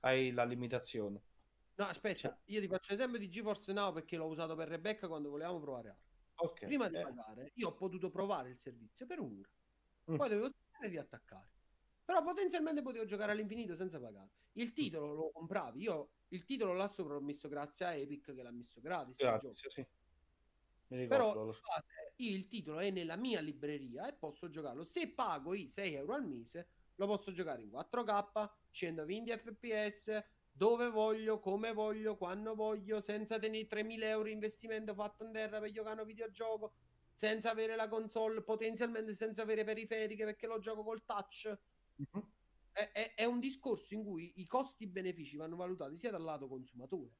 hai 0.00 0.30
la 0.32 0.44
limitazione. 0.44 1.20
No, 1.74 1.84
aspetta, 1.84 2.40
io 2.46 2.60
ti 2.60 2.66
faccio 2.66 2.92
l'esempio 2.94 3.18
di 3.18 3.28
GeForce 3.28 3.72
Now 3.74 3.92
perché 3.92 4.16
l'ho 4.16 4.26
usato 4.28 4.54
per 4.56 4.68
Rebecca 4.68 5.06
quando 5.08 5.28
volevamo 5.28 5.60
provare 5.60 5.88
Ark. 5.90 6.07
Ok. 6.40 6.66
Prima 6.66 6.88
di 6.88 6.96
eh, 6.96 7.02
pagare, 7.02 7.52
io 7.54 7.68
ho 7.68 7.74
potuto 7.74 8.10
provare 8.10 8.50
il 8.50 8.58
servizio 8.58 9.06
per 9.06 9.20
un'ora. 9.20 9.48
Mm. 10.10 10.16
Poi 10.16 10.28
dovevo 10.28 10.46
aspettare 10.46 10.86
e 10.86 10.88
riattaccare. 10.88 11.48
Però 12.04 12.22
potenzialmente 12.22 12.80
potevo 12.80 13.04
giocare 13.04 13.32
all'infinito 13.32 13.74
senza 13.74 14.00
pagare. 14.00 14.30
Il 14.52 14.72
titolo 14.72 15.12
lo 15.12 15.30
compravi. 15.30 15.82
Io 15.82 16.10
il 16.28 16.44
titolo 16.44 16.72
là 16.72 16.88
sopra 16.88 17.14
l'ho 17.14 17.20
messo 17.20 17.48
grazie 17.48 17.84
a 17.86 17.94
Epic 17.94 18.34
che 18.34 18.42
l'ha 18.42 18.50
messo 18.50 18.80
gratis. 18.80 19.16
gioco. 19.16 19.52
sì. 19.54 19.86
Ricordo. 20.88 21.06
Però 21.08 21.44
di 21.50 21.58
base, 21.60 22.14
il 22.16 22.48
titolo 22.48 22.78
è 22.78 22.90
nella 22.90 23.16
mia 23.16 23.40
libreria 23.40 24.08
e 24.08 24.14
posso 24.14 24.48
giocarlo. 24.48 24.84
Se 24.84 25.08
pago 25.08 25.54
i 25.54 25.68
6 25.68 25.94
euro 25.94 26.14
al 26.14 26.26
mese, 26.26 26.68
lo 26.94 27.06
posso 27.06 27.32
giocare 27.32 27.62
in 27.62 27.70
4K, 27.70 28.50
120 28.70 29.30
fps, 29.36 30.24
dove 30.58 30.90
voglio, 30.90 31.38
come 31.38 31.72
voglio, 31.72 32.16
quando 32.16 32.56
voglio, 32.56 33.00
senza 33.00 33.38
tenere 33.38 33.68
3000 33.68 34.08
euro 34.08 34.28
investimento 34.28 34.92
fatto 34.92 35.24
in 35.24 35.30
terra 35.30 35.60
per 35.60 35.70
giocare 35.70 35.98
a 35.98 36.02
un 36.02 36.08
videogioco, 36.08 36.72
senza 37.12 37.52
avere 37.52 37.76
la 37.76 37.86
console, 37.86 38.42
potenzialmente 38.42 39.14
senza 39.14 39.42
avere 39.42 39.62
periferiche 39.62 40.24
perché 40.24 40.48
lo 40.48 40.58
gioco 40.58 40.82
col 40.82 41.04
touch. 41.04 41.56
Mhm. 41.94 42.32
È, 42.72 42.90
è- 42.92 43.14
è 43.14 43.24
un 43.24 43.38
discorso 43.38 43.94
in 43.94 44.02
cui 44.02 44.32
i 44.36 44.46
costi-benefici 44.46 45.36
vanno 45.36 45.54
valutati 45.54 45.96
sia 45.96 46.10
dal 46.10 46.22
lato 46.22 46.48
consumatore 46.48 47.12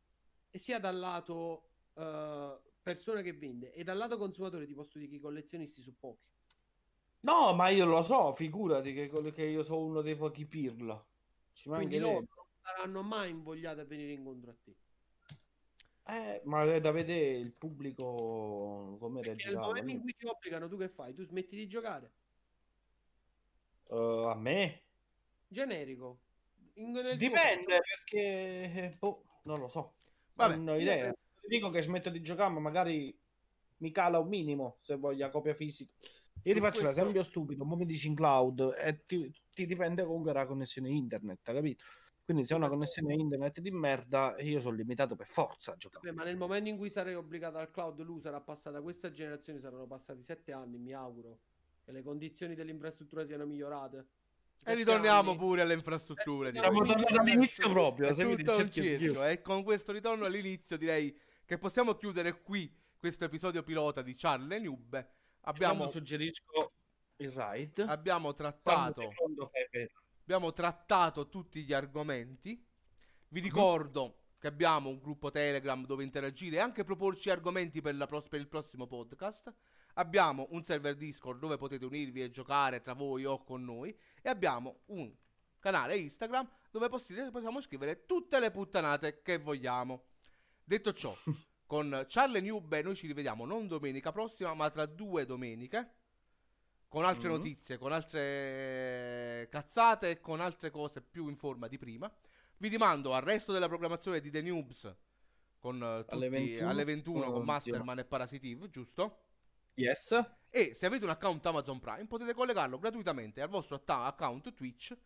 e 0.51 0.59
sia 0.59 0.81
dal 0.81 0.99
lato 0.99 1.69
eh, 1.95 2.59
persona 2.83 3.23
che 3.23 3.35
vende. 3.35 3.73
E 3.73 3.85
dal 3.85 3.97
lato 3.97 4.19
consumatore 4.19 4.67
ti 4.67 4.75
posso 4.75 4.99
dire 4.99 5.11
che 5.11 5.17
i 5.17 5.21
collezionisti 5.21 5.81
sono 5.81 5.97
pochi. 6.01 6.27
No, 7.21 7.55
ma 7.55 7.69
io 7.69 7.85
lo 7.85 8.03
so, 8.03 8.33
figurati 8.33 8.93
che, 8.93 9.09
che 9.33 9.45
io 9.45 9.63
sono 9.63 9.85
uno 9.85 10.03
dei 10.03 10.17
pochi 10.17 10.45
pirla. 10.45 11.01
Ci 11.53 11.69
mancherebbe. 11.69 12.27
Saranno 12.77 13.03
mai 13.03 13.31
invogliati 13.31 13.81
a 13.81 13.85
venire 13.85 14.13
incontro 14.13 14.51
a 14.51 14.57
te. 14.63 14.75
Eh, 16.11 16.41
ma 16.45 16.65
è 16.65 16.81
da 16.81 16.91
vedere 16.91 17.37
il 17.37 17.53
pubblico 17.53 18.97
come 18.99 19.21
Perché 19.21 19.45
nel 19.49 19.57
reagirà. 19.57 19.61
momento 19.61 19.91
in 19.93 20.01
cui 20.01 20.15
ti 20.17 20.27
obbligano, 20.27 20.69
tu 20.69 20.77
che 20.79 20.89
fai? 20.89 21.15
Tu 21.15 21.23
smetti 21.25 21.55
di 21.57 21.67
giocare? 21.69 22.13
Eh, 23.91 24.27
a 24.31 24.35
me? 24.35 24.83
Generico. 25.49 26.21
In- 26.75 26.93
Dipende 27.17 27.81
perché 27.81 28.23
eh, 28.73 28.97
boh, 28.99 29.25
non 29.43 29.61
lo 29.61 29.69
so. 29.69 29.97
Vabbè, 30.35 30.57
non 30.57 30.69
ho 30.69 30.79
idea. 30.79 31.13
Dico 31.47 31.71
che 31.71 31.83
smetto 31.83 32.09
di 32.11 32.21
giocare, 32.23 32.53
ma 32.53 32.61
magari 32.61 33.19
mi 33.79 33.91
cala 33.91 34.19
un 34.19 34.29
minimo 34.29 34.77
se 34.81 34.97
voglio 34.97 35.29
copia 35.31 35.55
fisica. 35.55 35.93
Io 36.45 36.55
ti 36.55 36.61
faccio 36.61 36.81
questo- 36.81 36.87
l'esempio 37.01 37.23
stupido, 37.23 37.65
mo 37.65 37.77
mi 37.77 37.85
dici 37.85 38.07
in 38.07 38.15
cloud 38.15 38.75
e 38.79 39.05
ti, 39.05 39.31
ti 39.53 39.67
dipende 39.67 40.05
comunque 40.05 40.33
dalla 40.33 40.47
connessione 40.47 40.89
internet, 40.91 41.41
capito? 41.43 41.85
Quindi 42.29 42.45
se 42.45 42.53
ho 42.53 42.59
una 42.59 42.69
connessione 42.69 43.15
internet 43.15 43.59
di 43.59 43.71
merda, 43.71 44.37
io 44.41 44.61
sono 44.61 44.77
limitato 44.77 45.17
per 45.17 45.27
forza 45.27 45.73
a 45.73 45.77
giocare. 45.79 46.05
Vabbè, 46.05 46.15
ma 46.15 46.25
nel 46.25 46.37
momento 46.37 46.69
in 46.69 46.77
cui 46.77 46.91
sarei 46.91 47.15
obbligato 47.15 47.57
al 47.57 47.71
cloud, 47.71 48.03
lui 48.03 48.21
sarà 48.21 48.39
passata 48.39 48.83
questa 48.83 49.11
generazione, 49.11 49.59
saranno 49.59 49.87
passati 49.87 50.23
sette 50.23 50.53
anni, 50.53 50.77
mi 50.77 50.93
auguro, 50.93 51.39
che 51.83 51.91
le 51.91 52.03
condizioni 52.03 52.55
dell'infrastruttura 52.55 53.25
siano 53.25 53.47
migliorate. 53.47 54.07
E 54.63 54.75
ritorniamo 54.75 55.31
anni. 55.31 55.39
pure 55.39 55.63
alle 55.63 55.73
infrastrutture. 55.73 56.53
Siamo 56.53 56.83
direi. 56.83 56.87
Siamo 56.87 57.07
tornati 57.07 57.31
all'inizio 57.31 57.71
proprio. 57.71 58.09
È 58.09 58.13
tutto 58.13 58.57
un 58.59 58.71
cerchio. 58.71 59.25
E 59.25 59.41
con 59.41 59.63
questo 59.63 59.93
ritorno 59.93 60.27
all'inizio 60.27 60.77
direi 60.77 61.19
che 61.47 61.57
possiamo 61.57 61.95
chiudere 61.95 62.43
qui 62.43 62.71
questo 62.99 63.25
episodio 63.25 63.63
pilota 63.63 64.03
di 64.03 64.15
Charlie 64.15 64.59
Noob. 64.59 65.09
Abbiamo... 65.45 65.89
Suggerisco 65.89 66.73
il 67.17 67.33
ride. 67.33 67.85
abbiamo 67.85 68.35
Quando 68.35 68.53
trattato 68.61 69.01
fai 69.51 69.67
per- 69.71 69.93
abbiamo 70.29 70.53
trattato 70.53 71.31
tutti 71.31 71.63
gli 71.63 71.73
argomenti. 71.73 72.63
Vi 73.29 73.41
ricordo 73.41 74.35
che 74.39 74.47
abbiamo 74.47 74.91
un 74.91 74.99
gruppo 74.99 75.31
Telegram 75.31 75.87
dove 75.87 76.05
interagire 76.05 76.57
e 76.57 76.59
anche 76.59 76.85
proporci 76.85 77.31
argomenti 77.31 77.81
per, 77.81 77.97
la 77.97 78.07
pros- 78.07 78.29
per 78.29 78.39
il 78.39 78.47
prossimo 78.47 78.87
podcast. 78.87 79.51
Abbiamo 79.95 80.49
un 80.51 80.63
server 80.65 80.97
Discord 80.97 81.41
dove 81.41 81.57
potete 81.57 81.87
unirvi 81.87 82.21
e 82.21 82.31
giocare 82.31 82.83
tra 82.83 82.93
voi 82.93 83.25
o 83.25 83.43
con 83.43 83.65
noi. 83.65 83.99
E 84.21 84.29
abbiamo 84.29 84.81
un 84.89 85.11
canale 85.59 85.97
Instagram 85.97 86.47
dove 86.71 86.91
possi- 86.91 87.15
possiamo 87.33 87.63
scrivere 87.63 88.05
tutte 88.05 88.39
le 88.39 88.51
puttanate 88.51 89.23
che 89.23 89.39
vogliamo. 89.39 90.09
Detto 90.63 90.93
ciò, 90.93 91.17
con 91.65 92.05
Charlie 92.07 92.43
Newbe 92.43 92.83
noi 92.83 92.97
ci 92.97 93.07
rivediamo 93.07 93.47
non 93.47 93.67
domenica 93.67 94.13
prossima, 94.13 94.53
ma 94.53 94.69
tra 94.69 94.85
due 94.85 95.25
domeniche. 95.25 95.98
Con 96.89 97.05
altre 97.05 97.29
Mhm. 97.29 97.35
notizie, 97.35 97.77
con 97.79 97.93
altre 97.93 99.47
cazzate 99.51 100.11
e 100.11 100.21
con 100.21 100.41
altre 100.41 100.71
cose 100.71 101.03
più 101.03 101.29
in 101.29 101.37
forma 101.37 101.69
di 101.69 101.77
prima. 101.79 102.11
Vi 102.57 102.69
rimando 102.69 103.15
al 103.15 103.23
resto 103.23 103.53
della 103.53 103.69
programmazione 103.69 104.21
di 104.21 104.31
The 104.31 104.43
Noobs 104.43 104.97
con 105.59 105.77
eh, 105.83 106.05
tutti 106.09 106.15
Alle 106.15 106.27
alle 106.27 106.85
21 106.85 106.85
21, 106.85 107.25
con 107.25 107.33
con 107.35 107.45
Masterman 107.45 107.99
e 107.99 108.05
Parasitive, 108.05 108.71
giusto? 108.71 109.23
Yes. 109.75 110.19
E 110.51 110.75
se 110.75 110.87
avete 110.87 111.05
un 111.05 111.11
account 111.11 111.45
Amazon 111.47 111.79
Prime 111.79 112.07
potete 112.07 112.33
collegarlo 112.33 112.79
gratuitamente 112.79 113.41
al 113.43 113.49
vostro 113.49 113.77
atta- 113.77 114.05
account 114.05 114.53
Twitch, 114.55 114.97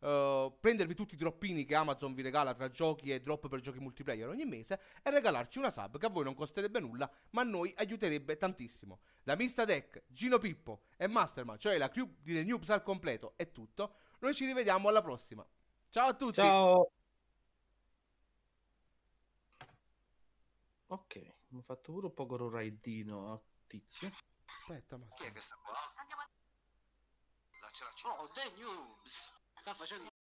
eh, 0.00 0.56
prendervi 0.60 0.94
tutti 0.94 1.14
i 1.14 1.16
droppini 1.16 1.64
che 1.64 1.74
Amazon 1.74 2.14
vi 2.14 2.22
regala 2.22 2.54
tra 2.54 2.70
giochi 2.70 3.10
e 3.10 3.20
drop 3.20 3.48
per 3.48 3.60
giochi 3.60 3.78
multiplayer 3.78 4.28
ogni 4.28 4.44
mese 4.44 4.80
e 5.02 5.10
regalarci 5.10 5.58
una 5.58 5.70
sub 5.70 5.98
che 5.98 6.06
a 6.06 6.10
voi 6.10 6.24
non 6.24 6.34
costerebbe 6.34 6.80
nulla, 6.80 7.10
ma 7.30 7.42
a 7.42 7.44
noi 7.44 7.72
aiuterebbe 7.76 8.36
tantissimo. 8.36 9.00
Da 9.22 9.36
Mista 9.36 9.64
Deck, 9.64 10.04
Gino 10.06 10.38
Pippo 10.38 10.82
e 10.96 11.06
Masterman, 11.06 11.58
cioè 11.58 11.78
la 11.78 11.88
crew 11.88 12.14
di 12.20 12.34
The 12.34 12.44
Noobs 12.44 12.70
al 12.70 12.82
completo, 12.82 13.34
è 13.36 13.50
tutto. 13.50 13.94
Noi 14.20 14.34
ci 14.34 14.46
rivediamo 14.46 14.88
alla 14.88 15.02
prossima. 15.02 15.46
Ciao 15.90 16.08
a 16.08 16.14
tutti! 16.14 16.34
Ciao. 16.34 16.92
Ok, 20.90 21.16
mi 21.48 21.58
ho 21.58 21.62
fatto 21.62 21.92
pure 21.92 22.06
un 22.06 22.14
po' 22.14 22.48
raidino 22.48 23.32
a 23.32 23.40
tizio. 23.66 24.10
Aspetta, 24.46 24.98
Chi 25.16 25.26
è 25.26 25.32
questa 25.32 25.56
qua? 25.62 25.74
Andiamo 25.96 26.22
a... 26.22 26.30
La 27.60 27.70
ce 27.70 27.84
la 27.84 27.90
c'è. 27.90 28.08
Oh, 28.08 28.28
The 28.28 28.62
Noobs! 28.62 29.37
Sta 29.68 29.74
facendo 29.74 30.17